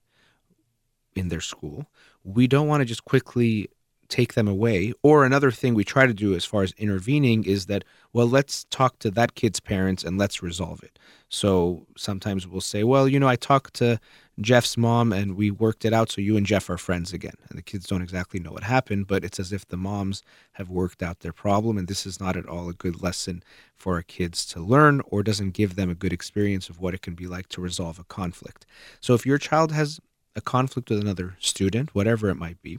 in 1.14 1.28
their 1.28 1.40
school, 1.40 1.86
we 2.24 2.46
don't 2.46 2.68
want 2.68 2.80
to 2.80 2.86
just 2.86 3.04
quickly 3.04 3.68
take 4.08 4.34
them 4.34 4.48
away. 4.48 4.92
Or 5.02 5.24
another 5.24 5.50
thing 5.50 5.74
we 5.74 5.84
try 5.84 6.06
to 6.06 6.14
do 6.14 6.34
as 6.34 6.44
far 6.44 6.62
as 6.62 6.72
intervening 6.78 7.44
is 7.44 7.66
that, 7.66 7.84
well, 8.12 8.28
let's 8.28 8.64
talk 8.64 8.98
to 9.00 9.10
that 9.12 9.34
kid's 9.34 9.60
parents 9.60 10.04
and 10.04 10.18
let's 10.18 10.42
resolve 10.42 10.82
it. 10.82 10.98
So 11.28 11.86
sometimes 11.96 12.46
we'll 12.46 12.60
say, 12.60 12.84
well, 12.84 13.08
you 13.08 13.18
know, 13.18 13.28
I 13.28 13.36
talked 13.36 13.74
to 13.74 13.98
Jeff's 14.40 14.76
mom 14.76 15.12
and 15.12 15.36
we 15.36 15.50
worked 15.50 15.84
it 15.84 15.92
out, 15.92 16.10
so 16.10 16.20
you 16.20 16.36
and 16.36 16.46
Jeff 16.46 16.68
are 16.70 16.78
friends 16.78 17.12
again. 17.12 17.34
And 17.48 17.58
the 17.58 17.62
kids 17.62 17.86
don't 17.86 18.02
exactly 18.02 18.38
know 18.38 18.52
what 18.52 18.62
happened, 18.62 19.06
but 19.06 19.24
it's 19.24 19.40
as 19.40 19.52
if 19.52 19.66
the 19.66 19.76
moms 19.76 20.22
have 20.52 20.68
worked 20.68 21.02
out 21.02 21.20
their 21.20 21.32
problem. 21.32 21.78
And 21.78 21.88
this 21.88 22.06
is 22.06 22.20
not 22.20 22.36
at 22.36 22.46
all 22.46 22.68
a 22.68 22.74
good 22.74 23.02
lesson 23.02 23.42
for 23.74 23.94
our 23.94 24.02
kids 24.02 24.46
to 24.46 24.60
learn 24.60 25.00
or 25.06 25.22
doesn't 25.22 25.50
give 25.50 25.74
them 25.74 25.90
a 25.90 25.94
good 25.94 26.12
experience 26.12 26.68
of 26.68 26.80
what 26.80 26.94
it 26.94 27.02
can 27.02 27.14
be 27.14 27.26
like 27.26 27.48
to 27.50 27.60
resolve 27.60 27.98
a 27.98 28.04
conflict. 28.04 28.66
So 29.00 29.14
if 29.14 29.26
your 29.26 29.38
child 29.38 29.72
has 29.72 30.00
a 30.36 30.40
conflict 30.40 30.90
with 30.90 31.00
another 31.00 31.36
student, 31.40 31.94
whatever 31.94 32.28
it 32.28 32.34
might 32.36 32.60
be, 32.62 32.78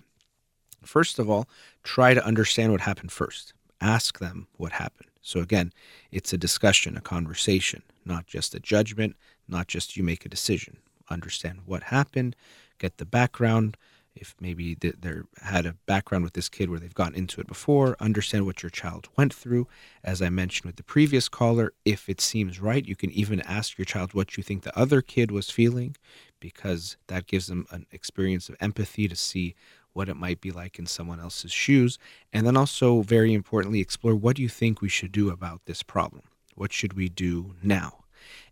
first 0.87 1.19
of 1.19 1.29
all, 1.29 1.47
try 1.83 2.13
to 2.13 2.25
understand 2.25 2.71
what 2.71 2.81
happened 2.81 3.11
first. 3.11 3.53
Ask 3.81 4.19
them 4.19 4.47
what 4.57 4.71
happened. 4.73 5.09
So, 5.21 5.39
again, 5.39 5.73
it's 6.11 6.33
a 6.33 6.37
discussion, 6.37 6.97
a 6.97 7.01
conversation, 7.01 7.83
not 8.05 8.25
just 8.27 8.55
a 8.55 8.59
judgment, 8.59 9.15
not 9.47 9.67
just 9.67 9.97
you 9.97 10.03
make 10.03 10.25
a 10.25 10.29
decision. 10.29 10.77
Understand 11.09 11.59
what 11.65 11.83
happened, 11.83 12.35
get 12.79 12.97
the 12.97 13.05
background. 13.05 13.77
if 14.21 14.35
maybe 14.39 14.75
they're 14.75 15.25
had 15.41 15.65
a 15.65 15.73
background 15.85 16.23
with 16.23 16.33
this 16.33 16.49
kid 16.49 16.69
where 16.69 16.79
they've 16.79 16.93
gotten 16.93 17.15
into 17.15 17.41
it 17.41 17.47
before, 17.47 17.95
understand 17.99 18.45
what 18.45 18.63
your 18.63 18.69
child 18.69 19.07
went 19.17 19.33
through. 19.33 19.67
As 20.03 20.21
I 20.21 20.29
mentioned 20.29 20.65
with 20.65 20.75
the 20.75 20.83
previous 20.83 21.29
caller, 21.29 21.73
if 21.85 22.09
it 22.09 22.21
seems 22.21 22.59
right, 22.59 22.85
you 22.85 22.95
can 22.95 23.11
even 23.11 23.41
ask 23.41 23.77
your 23.77 23.85
child 23.85 24.13
what 24.13 24.37
you 24.37 24.43
think 24.43 24.63
the 24.63 24.77
other 24.77 25.01
kid 25.01 25.31
was 25.31 25.49
feeling, 25.49 25.95
because 26.39 26.97
that 27.07 27.27
gives 27.27 27.47
them 27.47 27.65
an 27.71 27.85
experience 27.91 28.49
of 28.49 28.55
empathy 28.59 29.07
to 29.07 29.15
see 29.15 29.55
what 29.97 30.09
it 30.09 30.15
might 30.15 30.39
be 30.39 30.51
like 30.51 30.79
in 30.79 30.85
someone 30.85 31.19
else's 31.19 31.51
shoes. 31.51 31.97
And 32.31 32.45
then 32.45 32.55
also, 32.55 33.01
very 33.01 33.33
importantly, 33.33 33.81
explore 33.81 34.15
what 34.15 34.35
do 34.35 34.41
you 34.41 34.49
think 34.49 34.81
we 34.81 34.89
should 34.89 35.11
do 35.11 35.29
about 35.29 35.65
this 35.65 35.83
problem? 35.83 36.23
What 36.55 36.71
should 36.71 36.93
we 36.93 37.09
do 37.09 37.55
now? 37.61 38.05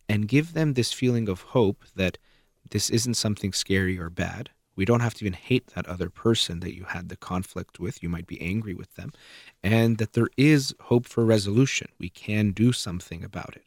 And 0.09 0.27
give 0.27 0.53
them 0.53 0.73
this 0.73 0.91
feeling 0.91 1.29
of 1.29 1.41
hope 1.41 1.83
that 1.95 2.17
this 2.71 2.89
isn't 2.89 3.13
something 3.13 3.53
scary 3.53 3.97
or 3.97 4.09
bad 4.09 4.49
we 4.75 4.85
don't 4.85 4.99
have 4.99 5.13
to 5.15 5.25
even 5.25 5.33
hate 5.33 5.67
that 5.67 5.87
other 5.87 6.09
person 6.09 6.59
that 6.59 6.75
you 6.75 6.83
had 6.83 7.09
the 7.09 7.15
conflict 7.15 7.79
with. 7.79 8.03
You 8.03 8.09
might 8.09 8.27
be 8.27 8.41
angry 8.41 8.73
with 8.73 8.93
them. 8.95 9.11
And 9.63 9.97
that 9.97 10.13
there 10.13 10.29
is 10.37 10.75
hope 10.81 11.07
for 11.07 11.25
resolution. 11.25 11.87
We 11.97 12.09
can 12.09 12.51
do 12.51 12.71
something 12.71 13.23
about 13.23 13.55
it. 13.55 13.65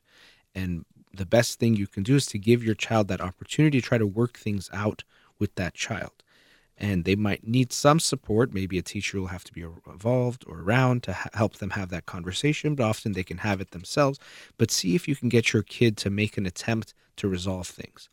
And 0.54 0.84
the 1.12 1.26
best 1.26 1.58
thing 1.58 1.76
you 1.76 1.86
can 1.86 2.02
do 2.02 2.16
is 2.16 2.26
to 2.26 2.38
give 2.38 2.62
your 2.62 2.74
child 2.74 3.08
that 3.08 3.20
opportunity 3.20 3.80
to 3.80 3.86
try 3.86 3.98
to 3.98 4.06
work 4.06 4.38
things 4.38 4.68
out 4.72 5.04
with 5.38 5.54
that 5.54 5.74
child. 5.74 6.12
And 6.80 7.04
they 7.04 7.16
might 7.16 7.46
need 7.46 7.72
some 7.72 7.98
support. 7.98 8.54
Maybe 8.54 8.78
a 8.78 8.82
teacher 8.82 9.18
will 9.18 9.26
have 9.28 9.44
to 9.44 9.52
be 9.52 9.64
involved 9.86 10.44
or 10.46 10.60
around 10.60 11.02
to 11.04 11.12
ha- 11.12 11.30
help 11.34 11.56
them 11.56 11.70
have 11.70 11.88
that 11.90 12.06
conversation, 12.06 12.76
but 12.76 12.84
often 12.84 13.12
they 13.12 13.24
can 13.24 13.38
have 13.38 13.60
it 13.60 13.72
themselves. 13.72 14.20
But 14.58 14.70
see 14.70 14.94
if 14.94 15.08
you 15.08 15.16
can 15.16 15.28
get 15.28 15.52
your 15.52 15.64
kid 15.64 15.96
to 15.98 16.10
make 16.10 16.38
an 16.38 16.46
attempt 16.46 16.94
to 17.16 17.28
resolve 17.28 17.66
things. 17.66 18.08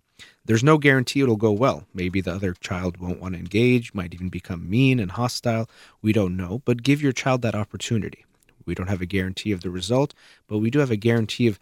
There's 0.45 0.63
no 0.63 0.77
guarantee 0.77 1.21
it'll 1.21 1.35
go 1.35 1.51
well. 1.51 1.87
Maybe 1.93 2.21
the 2.21 2.33
other 2.33 2.53
child 2.53 2.97
won't 2.97 3.21
want 3.21 3.33
to 3.33 3.39
engage, 3.39 3.93
might 3.93 4.13
even 4.13 4.29
become 4.29 4.69
mean 4.69 4.99
and 4.99 5.11
hostile. 5.11 5.69
We 6.01 6.13
don't 6.13 6.37
know, 6.37 6.61
but 6.65 6.83
give 6.83 7.01
your 7.01 7.11
child 7.11 7.41
that 7.43 7.55
opportunity. 7.55 8.25
We 8.65 8.75
don't 8.75 8.89
have 8.89 9.01
a 9.01 9.05
guarantee 9.05 9.51
of 9.51 9.61
the 9.61 9.69
result, 9.69 10.13
but 10.47 10.59
we 10.59 10.69
do 10.69 10.79
have 10.79 10.91
a 10.91 10.95
guarantee 10.95 11.47
of 11.47 11.59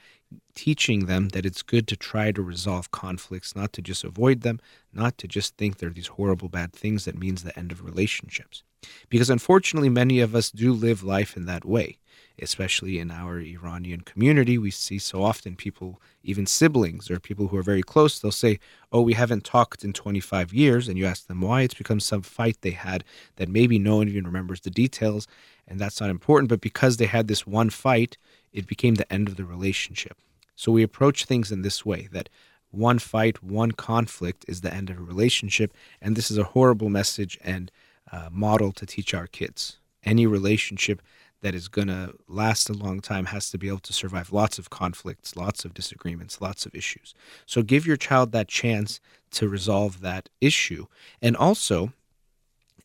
teaching 0.55 1.05
them 1.05 1.29
that 1.29 1.45
it's 1.45 1.61
good 1.61 1.87
to 1.87 1.95
try 1.95 2.31
to 2.31 2.41
resolve 2.41 2.91
conflicts, 2.91 3.55
not 3.55 3.73
to 3.73 3.81
just 3.81 4.03
avoid 4.03 4.41
them, 4.41 4.59
not 4.91 5.17
to 5.19 5.27
just 5.27 5.57
think 5.57 5.77
they're 5.77 5.89
these 5.89 6.07
horrible 6.07 6.49
bad 6.49 6.73
things 6.73 7.05
that 7.05 7.17
means 7.17 7.43
the 7.43 7.57
end 7.57 7.71
of 7.71 7.83
relationships. 7.83 8.63
Because 9.09 9.29
unfortunately, 9.29 9.89
many 9.89 10.19
of 10.19 10.35
us 10.35 10.51
do 10.51 10.73
live 10.73 11.03
life 11.03 11.37
in 11.37 11.45
that 11.45 11.65
way 11.65 11.97
especially 12.41 12.99
in 12.99 13.11
our 13.11 13.39
Iranian 13.39 14.01
community, 14.01 14.57
we 14.57 14.71
see 14.71 14.97
so 14.97 15.23
often 15.23 15.55
people, 15.55 16.01
even 16.23 16.45
siblings 16.45 17.11
or 17.11 17.19
people 17.19 17.47
who 17.47 17.57
are 17.57 17.63
very 17.63 17.83
close, 17.83 18.19
they'll 18.19 18.31
say, 18.31 18.59
Oh, 18.91 19.01
we 19.01 19.13
haven't 19.13 19.43
talked 19.43 19.83
in 19.83 19.93
25 19.93 20.53
years. 20.53 20.87
And 20.87 20.97
you 20.97 21.05
ask 21.05 21.27
them 21.27 21.41
why. 21.41 21.61
It's 21.61 21.73
become 21.73 21.99
some 21.99 22.21
fight 22.21 22.57
they 22.61 22.71
had 22.71 23.03
that 23.35 23.49
maybe 23.49 23.79
no 23.79 23.97
one 23.97 24.09
even 24.09 24.25
remembers 24.25 24.61
the 24.61 24.69
details. 24.69 25.27
And 25.67 25.79
that's 25.79 26.01
not 26.01 26.09
important. 26.09 26.49
But 26.49 26.61
because 26.61 26.97
they 26.97 27.05
had 27.05 27.27
this 27.27 27.47
one 27.47 27.69
fight, 27.69 28.17
it 28.51 28.67
became 28.67 28.95
the 28.95 29.11
end 29.11 29.27
of 29.27 29.35
the 29.35 29.45
relationship. 29.45 30.17
So 30.55 30.71
we 30.71 30.83
approach 30.83 31.25
things 31.25 31.51
in 31.51 31.61
this 31.61 31.85
way 31.85 32.07
that 32.11 32.29
one 32.71 32.99
fight, 32.99 33.43
one 33.43 33.71
conflict 33.71 34.45
is 34.47 34.61
the 34.61 34.73
end 34.73 34.89
of 34.89 34.97
a 34.97 35.03
relationship. 35.03 35.73
And 36.01 36.15
this 36.15 36.31
is 36.31 36.37
a 36.37 36.43
horrible 36.43 36.89
message 36.89 37.39
and 37.43 37.71
uh, 38.11 38.29
model 38.31 38.71
to 38.73 38.85
teach 38.85 39.13
our 39.13 39.27
kids. 39.27 39.77
Any 40.03 40.25
relationship 40.25 41.01
that 41.41 41.53
is 41.53 41.67
going 41.67 41.89
to 41.89 42.13
last 42.27 42.69
a 42.69 42.73
long 42.73 42.99
time 42.99 43.25
has 43.25 43.49
to 43.51 43.57
be 43.57 43.67
able 43.67 43.79
to 43.79 43.93
survive 43.93 44.31
lots 44.31 44.57
of 44.57 44.69
conflicts, 44.69 45.35
lots 45.35 45.65
of 45.65 45.73
disagreements, 45.73 46.41
lots 46.41 46.65
of 46.65 46.73
issues. 46.73 47.13
So 47.45 47.61
give 47.61 47.85
your 47.85 47.97
child 47.97 48.31
that 48.31 48.47
chance 48.47 48.99
to 49.31 49.47
resolve 49.47 50.01
that 50.01 50.29
issue. 50.41 50.87
And 51.21 51.35
also, 51.35 51.91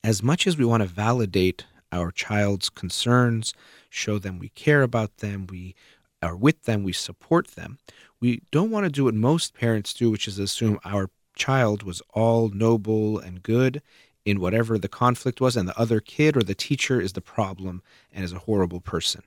as 0.03 0.23
much 0.23 0.47
as 0.47 0.57
we 0.57 0.65
want 0.65 0.83
to 0.83 0.89
validate 0.89 1.65
our 1.93 2.10
child's 2.10 2.69
concerns, 2.69 3.55
show 3.90 4.19
them 4.19 4.39
we 4.39 4.51
care 4.51 4.82
about 4.82 5.19
them, 5.19 5.47
we 5.48 5.74
are 6.23 6.36
with 6.36 6.65
them, 6.65 6.82
we 6.82 6.93
support 6.93 7.48
them, 7.48 7.78
we 8.20 8.43
don't 8.51 8.70
want 8.70 8.85
to 8.85 8.90
do 8.90 9.05
what 9.05 9.15
most 9.15 9.55
parents 9.55 9.94
do, 9.94 10.10
which 10.10 10.28
is 10.28 10.39
assume 10.39 10.78
our 10.85 11.10
child 11.36 11.82
was 11.82 12.02
all 12.12 12.48
noble 12.48 13.19
and 13.19 13.43
good 13.43 13.81
in 14.24 14.40
whatever 14.40 14.78
the 14.78 14.89
conflict 14.89 15.40
was, 15.40 15.56
and 15.56 15.69
the 15.69 15.78
other 15.78 16.01
kid 16.01 16.36
or 16.36 16.43
the 16.43 16.55
teacher 16.55 17.01
is 17.01 17.15
the 17.15 17.20
problem 17.20 17.82
and 18.12 18.24
is 18.24 18.32
a 18.32 18.40
horrible 18.40 18.81
person. 18.81 19.23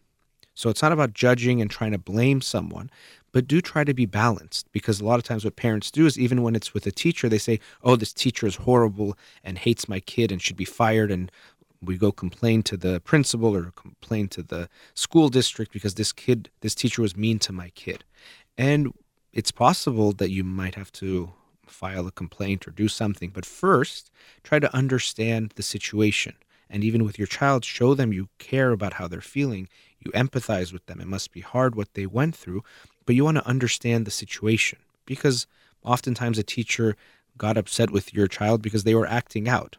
So 0.53 0.69
it's 0.69 0.81
not 0.81 0.91
about 0.91 1.13
judging 1.13 1.61
and 1.61 1.71
trying 1.71 1.93
to 1.93 1.97
blame 1.97 2.41
someone, 2.41 2.91
but 3.31 3.47
do 3.47 3.61
try 3.61 3.83
to 3.83 3.93
be 3.93 4.05
balanced 4.05 4.71
because 4.71 4.99
a 4.99 5.05
lot 5.05 5.17
of 5.17 5.23
times 5.23 5.45
what 5.45 5.55
parents 5.55 5.89
do 5.89 6.05
is 6.05 6.19
even 6.19 6.43
when 6.43 6.55
it's 6.55 6.73
with 6.73 6.85
a 6.85 6.91
teacher, 6.91 7.29
they 7.29 7.38
say, 7.38 7.59
oh, 7.83 7.95
this 7.95 8.13
teacher 8.13 8.45
is 8.45 8.57
horrible 8.57 9.17
and 9.43 9.57
hates 9.57 9.88
my 9.88 10.01
kid 10.01 10.31
and 10.31 10.41
should 10.41 10.57
be 10.57 10.65
fired. 10.65 11.09
And 11.09 11.31
we 11.81 11.97
go 11.97 12.11
complain 12.11 12.61
to 12.63 12.77
the 12.77 12.99
principal 13.01 13.55
or 13.55 13.71
complain 13.71 14.27
to 14.29 14.43
the 14.43 14.69
school 14.93 15.29
district 15.29 15.73
because 15.73 15.95
this 15.95 16.11
kid, 16.11 16.49
this 16.61 16.75
teacher 16.75 17.01
was 17.01 17.17
mean 17.17 17.39
to 17.39 17.51
my 17.51 17.69
kid. 17.69 18.03
And 18.57 18.93
it's 19.33 19.51
possible 19.51 20.11
that 20.13 20.29
you 20.29 20.43
might 20.43 20.75
have 20.75 20.91
to 20.93 21.33
file 21.65 22.05
a 22.05 22.11
complaint 22.11 22.67
or 22.67 22.71
do 22.71 22.87
something. 22.87 23.31
But 23.31 23.45
first, 23.45 24.11
try 24.43 24.59
to 24.59 24.75
understand 24.75 25.53
the 25.55 25.63
situation. 25.63 26.35
And 26.69 26.83
even 26.83 27.03
with 27.03 27.17
your 27.17 27.27
child, 27.27 27.65
show 27.65 27.93
them 27.93 28.13
you 28.13 28.29
care 28.37 28.71
about 28.71 28.93
how 28.93 29.07
they're 29.07 29.21
feeling. 29.21 29.67
You 29.99 30.11
empathize 30.11 30.71
with 30.71 30.85
them. 30.85 31.01
It 31.01 31.07
must 31.07 31.31
be 31.31 31.41
hard 31.41 31.75
what 31.75 31.93
they 31.93 32.05
went 32.05 32.35
through, 32.35 32.63
but 33.05 33.15
you 33.15 33.25
want 33.25 33.37
to 33.37 33.47
understand 33.47 34.05
the 34.05 34.11
situation 34.11 34.79
because 35.05 35.47
oftentimes 35.83 36.37
a 36.37 36.43
teacher 36.43 36.95
got 37.37 37.57
upset 37.57 37.89
with 37.89 38.13
your 38.13 38.27
child 38.27 38.61
because 38.61 38.83
they 38.83 38.95
were 38.95 39.07
acting 39.07 39.49
out 39.49 39.77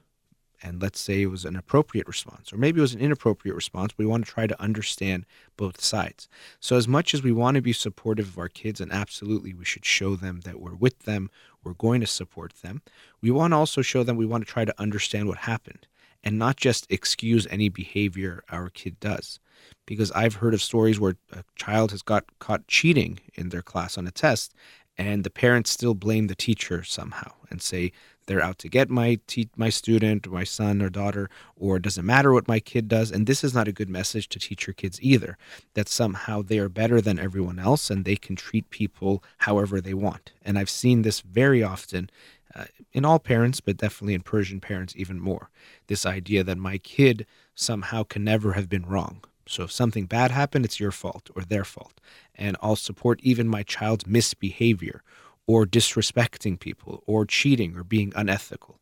and 0.62 0.80
let's 0.80 1.00
say 1.00 1.22
it 1.22 1.26
was 1.26 1.44
an 1.44 1.56
appropriate 1.56 2.06
response, 2.06 2.52
or 2.52 2.56
maybe 2.56 2.78
it 2.78 2.82
was 2.82 2.94
an 2.94 3.00
inappropriate 3.00 3.54
response, 3.54 3.92
we 3.96 4.06
want 4.06 4.24
to 4.24 4.30
try 4.30 4.46
to 4.46 4.62
understand 4.62 5.26
both 5.56 5.80
sides. 5.80 6.28
So, 6.60 6.76
as 6.76 6.86
much 6.86 7.14
as 7.14 7.22
we 7.22 7.32
want 7.32 7.56
to 7.56 7.62
be 7.62 7.72
supportive 7.72 8.28
of 8.28 8.38
our 8.38 8.48
kids, 8.48 8.80
and 8.80 8.92
absolutely 8.92 9.52
we 9.52 9.64
should 9.64 9.84
show 9.84 10.16
them 10.16 10.40
that 10.40 10.60
we're 10.60 10.74
with 10.74 11.00
them, 11.00 11.30
we're 11.64 11.74
going 11.74 12.00
to 12.00 12.06
support 12.06 12.54
them, 12.62 12.82
we 13.20 13.30
want 13.30 13.52
to 13.52 13.56
also 13.56 13.82
show 13.82 14.02
them 14.02 14.16
we 14.16 14.26
want 14.26 14.46
to 14.46 14.50
try 14.50 14.64
to 14.64 14.80
understand 14.80 15.28
what 15.28 15.38
happened 15.38 15.86
and 16.24 16.38
not 16.38 16.56
just 16.56 16.86
excuse 16.90 17.46
any 17.50 17.68
behavior 17.68 18.44
our 18.50 18.70
kid 18.70 18.98
does. 19.00 19.40
Because 19.86 20.12
I've 20.12 20.36
heard 20.36 20.54
of 20.54 20.62
stories 20.62 21.00
where 21.00 21.16
a 21.32 21.44
child 21.56 21.90
has 21.90 22.02
got 22.02 22.24
caught 22.38 22.68
cheating 22.68 23.20
in 23.34 23.48
their 23.48 23.62
class 23.62 23.98
on 23.98 24.06
a 24.06 24.10
test, 24.10 24.54
and 24.98 25.24
the 25.24 25.30
parents 25.30 25.70
still 25.70 25.94
blame 25.94 26.26
the 26.26 26.34
teacher 26.34 26.84
somehow 26.84 27.32
and 27.50 27.62
say, 27.62 27.92
they're 28.26 28.42
out 28.42 28.58
to 28.58 28.68
get 28.68 28.88
my 28.88 29.18
te- 29.26 29.48
my 29.56 29.68
student 29.68 30.30
my 30.30 30.44
son 30.44 30.80
or 30.80 30.88
daughter 30.88 31.28
or 31.56 31.76
it 31.76 31.82
doesn't 31.82 32.06
matter 32.06 32.32
what 32.32 32.48
my 32.48 32.60
kid 32.60 32.88
does 32.88 33.10
and 33.10 33.26
this 33.26 33.42
is 33.44 33.54
not 33.54 33.68
a 33.68 33.72
good 33.72 33.88
message 33.88 34.28
to 34.28 34.38
teach 34.38 34.66
your 34.66 34.74
kids 34.74 34.98
either 35.02 35.36
that 35.74 35.88
somehow 35.88 36.42
they 36.42 36.58
are 36.58 36.68
better 36.68 37.00
than 37.00 37.18
everyone 37.18 37.58
else 37.58 37.90
and 37.90 38.04
they 38.04 38.16
can 38.16 38.36
treat 38.36 38.68
people 38.70 39.22
however 39.38 39.80
they 39.80 39.94
want. 39.94 40.32
And 40.42 40.58
i've 40.58 40.70
seen 40.70 41.02
this 41.02 41.20
very 41.20 41.62
often 41.62 42.10
uh, 42.54 42.64
in 42.92 43.04
all 43.04 43.18
parents 43.18 43.60
but 43.60 43.76
definitely 43.76 44.14
in 44.14 44.22
persian 44.22 44.60
parents 44.60 44.94
even 44.96 45.20
more. 45.20 45.50
This 45.86 46.06
idea 46.06 46.44
that 46.44 46.58
my 46.58 46.78
kid 46.78 47.26
somehow 47.54 48.02
can 48.04 48.24
never 48.24 48.52
have 48.52 48.68
been 48.68 48.86
wrong. 48.86 49.22
So 49.46 49.64
if 49.64 49.72
something 49.72 50.06
bad 50.06 50.30
happened 50.30 50.64
it's 50.64 50.80
your 50.80 50.92
fault 50.92 51.30
or 51.34 51.42
their 51.42 51.64
fault. 51.64 52.00
And 52.34 52.56
i'll 52.62 52.76
support 52.76 53.20
even 53.22 53.48
my 53.48 53.62
child's 53.62 54.06
misbehavior 54.06 55.02
or 55.46 55.66
disrespecting 55.66 56.58
people 56.58 57.02
or 57.06 57.26
cheating 57.26 57.76
or 57.76 57.84
being 57.84 58.12
unethical. 58.14 58.80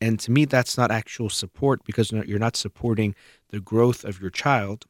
And 0.00 0.18
to 0.20 0.30
me, 0.30 0.44
that's 0.44 0.78
not 0.78 0.90
actual 0.90 1.28
support 1.28 1.84
because 1.84 2.12
you're 2.12 2.38
not 2.38 2.56
supporting 2.56 3.14
the 3.50 3.60
growth 3.60 4.04
of 4.04 4.20
your 4.20 4.30
child. 4.30 4.84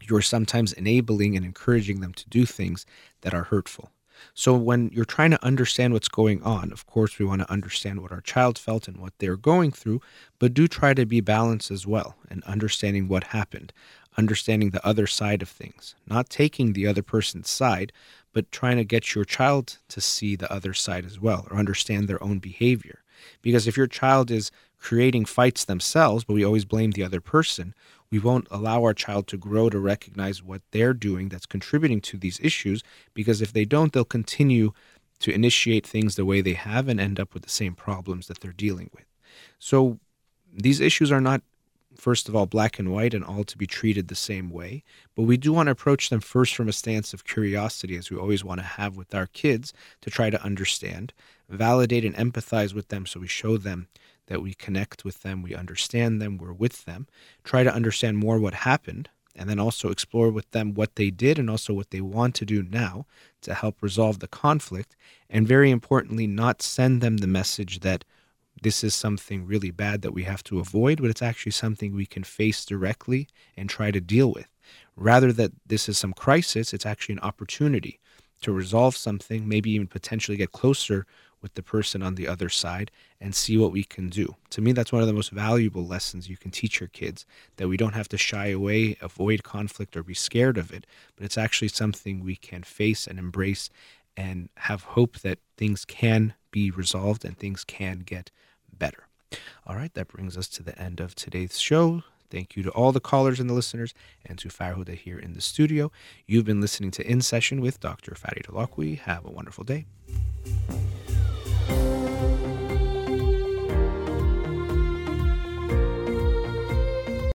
You're 0.00 0.22
sometimes 0.22 0.72
enabling 0.72 1.36
and 1.36 1.44
encouraging 1.44 2.00
them 2.00 2.14
to 2.14 2.28
do 2.28 2.46
things 2.46 2.86
that 3.20 3.34
are 3.34 3.44
hurtful. 3.44 3.90
So, 4.32 4.54
when 4.54 4.90
you're 4.92 5.04
trying 5.04 5.32
to 5.32 5.44
understand 5.44 5.92
what's 5.92 6.08
going 6.08 6.42
on, 6.42 6.72
of 6.72 6.86
course, 6.86 7.18
we 7.18 7.24
want 7.24 7.42
to 7.42 7.50
understand 7.50 8.00
what 8.00 8.12
our 8.12 8.20
child 8.20 8.58
felt 8.58 8.86
and 8.86 8.96
what 8.98 9.12
they're 9.18 9.36
going 9.36 9.72
through, 9.72 10.00
but 10.38 10.54
do 10.54 10.68
try 10.68 10.94
to 10.94 11.04
be 11.04 11.20
balanced 11.20 11.70
as 11.70 11.86
well 11.86 12.16
and 12.30 12.42
understanding 12.44 13.08
what 13.08 13.24
happened, 13.24 13.72
understanding 14.16 14.70
the 14.70 14.86
other 14.86 15.06
side 15.06 15.42
of 15.42 15.48
things, 15.48 15.94
not 16.06 16.30
taking 16.30 16.72
the 16.72 16.86
other 16.86 17.02
person's 17.02 17.50
side, 17.50 17.92
but 18.34 18.52
trying 18.52 18.76
to 18.76 18.84
get 18.84 19.14
your 19.14 19.24
child 19.24 19.78
to 19.88 20.00
see 20.00 20.36
the 20.36 20.52
other 20.52 20.74
side 20.74 21.06
as 21.06 21.18
well 21.18 21.46
or 21.50 21.56
understand 21.56 22.06
their 22.06 22.22
own 22.22 22.38
behavior. 22.40 23.02
Because 23.40 23.66
if 23.66 23.76
your 23.76 23.86
child 23.86 24.30
is 24.30 24.50
creating 24.78 25.24
fights 25.24 25.64
themselves, 25.64 26.24
but 26.24 26.34
we 26.34 26.44
always 26.44 26.66
blame 26.66 26.90
the 26.90 27.04
other 27.04 27.22
person, 27.22 27.74
we 28.10 28.18
won't 28.18 28.46
allow 28.50 28.82
our 28.82 28.92
child 28.92 29.26
to 29.28 29.38
grow 29.38 29.70
to 29.70 29.78
recognize 29.78 30.42
what 30.42 30.60
they're 30.72 30.92
doing 30.92 31.30
that's 31.30 31.46
contributing 31.46 32.00
to 32.02 32.18
these 32.18 32.38
issues. 32.42 32.82
Because 33.14 33.40
if 33.40 33.52
they 33.52 33.64
don't, 33.64 33.92
they'll 33.92 34.04
continue 34.04 34.72
to 35.20 35.32
initiate 35.32 35.86
things 35.86 36.16
the 36.16 36.24
way 36.24 36.40
they 36.40 36.52
have 36.52 36.88
and 36.88 37.00
end 37.00 37.18
up 37.18 37.32
with 37.32 37.44
the 37.44 37.48
same 37.48 37.74
problems 37.74 38.26
that 38.26 38.40
they're 38.40 38.52
dealing 38.52 38.90
with. 38.92 39.06
So 39.58 39.98
these 40.52 40.80
issues 40.80 41.10
are 41.10 41.20
not 41.20 41.40
first 41.96 42.28
of 42.28 42.36
all, 42.36 42.46
black 42.46 42.78
and 42.78 42.92
white 42.92 43.14
and 43.14 43.24
all 43.24 43.44
to 43.44 43.58
be 43.58 43.66
treated 43.66 44.08
the 44.08 44.14
same 44.14 44.50
way. 44.50 44.82
But 45.14 45.22
we 45.22 45.36
do 45.36 45.52
want 45.52 45.68
to 45.68 45.72
approach 45.72 46.10
them 46.10 46.20
first 46.20 46.54
from 46.54 46.68
a 46.68 46.72
stance 46.72 47.14
of 47.14 47.24
curiosity, 47.24 47.96
as 47.96 48.10
we 48.10 48.16
always 48.16 48.44
want 48.44 48.60
to 48.60 48.66
have 48.66 48.96
with 48.96 49.14
our 49.14 49.26
kids, 49.26 49.72
to 50.00 50.10
try 50.10 50.30
to 50.30 50.42
understand, 50.42 51.12
validate, 51.48 52.04
and 52.04 52.14
empathize 52.16 52.74
with 52.74 52.88
them 52.88 53.06
so 53.06 53.20
we 53.20 53.28
show 53.28 53.56
them 53.56 53.88
that 54.26 54.42
we 54.42 54.54
connect 54.54 55.04
with 55.04 55.22
them, 55.22 55.42
we 55.42 55.54
understand 55.54 56.20
them, 56.20 56.38
we're 56.38 56.52
with 56.52 56.84
them, 56.84 57.06
try 57.42 57.62
to 57.62 57.74
understand 57.74 58.16
more 58.16 58.38
what 58.38 58.54
happened, 58.54 59.08
and 59.36 59.50
then 59.50 59.58
also 59.58 59.90
explore 59.90 60.30
with 60.30 60.50
them 60.52 60.74
what 60.74 60.96
they 60.96 61.10
did 61.10 61.38
and 61.38 61.50
also 61.50 61.74
what 61.74 61.90
they 61.90 62.00
want 62.00 62.34
to 62.36 62.46
do 62.46 62.62
now 62.62 63.04
to 63.42 63.52
help 63.52 63.82
resolve 63.82 64.20
the 64.20 64.28
conflict. 64.28 64.96
And 65.28 65.46
very 65.46 65.70
importantly, 65.70 66.26
not 66.26 66.62
send 66.62 67.00
them 67.00 67.18
the 67.18 67.26
message 67.26 67.80
that 67.80 68.04
this 68.62 68.82
is 68.82 68.94
something 68.94 69.46
really 69.46 69.70
bad 69.70 70.02
that 70.02 70.14
we 70.14 70.24
have 70.24 70.42
to 70.44 70.60
avoid, 70.60 71.00
but 71.00 71.10
it's 71.10 71.22
actually 71.22 71.52
something 71.52 71.94
we 71.94 72.06
can 72.06 72.24
face 72.24 72.64
directly 72.64 73.28
and 73.56 73.68
try 73.68 73.90
to 73.90 74.00
deal 74.00 74.32
with. 74.32 74.48
Rather 74.96 75.32
that 75.32 75.52
this 75.66 75.88
is 75.88 75.98
some 75.98 76.12
crisis, 76.12 76.72
it's 76.72 76.86
actually 76.86 77.14
an 77.14 77.20
opportunity 77.20 78.00
to 78.40 78.52
resolve 78.52 78.96
something, 78.96 79.48
maybe 79.48 79.70
even 79.70 79.86
potentially 79.86 80.36
get 80.36 80.52
closer 80.52 81.06
with 81.44 81.54
the 81.54 81.62
person 81.62 82.02
on 82.02 82.14
the 82.14 82.26
other 82.26 82.48
side 82.48 82.90
and 83.20 83.34
see 83.34 83.58
what 83.58 83.70
we 83.70 83.84
can 83.84 84.08
do. 84.08 84.34
To 84.50 84.62
me, 84.62 84.72
that's 84.72 84.92
one 84.92 85.02
of 85.02 85.06
the 85.06 85.12
most 85.12 85.30
valuable 85.30 85.86
lessons 85.86 86.28
you 86.28 86.38
can 86.38 86.50
teach 86.50 86.80
your 86.80 86.88
kids 86.88 87.26
that 87.56 87.68
we 87.68 87.76
don't 87.76 87.94
have 87.94 88.08
to 88.08 88.16
shy 88.16 88.48
away, 88.48 88.96
avoid 89.02 89.42
conflict, 89.42 89.94
or 89.94 90.02
be 90.02 90.14
scared 90.14 90.56
of 90.56 90.72
it, 90.72 90.86
but 91.16 91.24
it's 91.24 91.36
actually 91.36 91.68
something 91.68 92.24
we 92.24 92.36
can 92.36 92.62
face 92.62 93.06
and 93.06 93.18
embrace 93.18 93.68
and 94.16 94.48
have 94.56 94.84
hope 94.84 95.18
that 95.20 95.38
things 95.56 95.84
can 95.84 96.32
be 96.50 96.70
resolved 96.70 97.24
and 97.24 97.36
things 97.36 97.62
can 97.62 97.98
get 98.00 98.30
better. 98.78 99.08
All 99.66 99.76
right, 99.76 99.92
that 99.94 100.08
brings 100.08 100.36
us 100.36 100.48
to 100.48 100.62
the 100.62 100.78
end 100.78 101.00
of 101.00 101.14
today's 101.14 101.58
show. 101.58 102.02
Thank 102.30 102.56
you 102.56 102.62
to 102.64 102.70
all 102.70 102.92
the 102.92 103.00
callers 103.00 103.38
and 103.38 103.48
the 103.48 103.54
listeners 103.54 103.94
and 104.24 104.38
to 104.38 104.48
Farhuda 104.48 104.96
here 104.96 105.18
in 105.18 105.34
the 105.34 105.40
studio. 105.40 105.92
You've 106.26 106.44
been 106.44 106.60
listening 106.60 106.90
to 106.92 107.08
In 107.08 107.20
Session 107.20 107.60
with 107.60 107.80
Dr. 107.80 108.14
Farid 108.14 108.46
Holakouee. 108.48 108.98
Have 108.98 109.24
a 109.24 109.30
wonderful 109.30 109.64
day. 109.64 109.86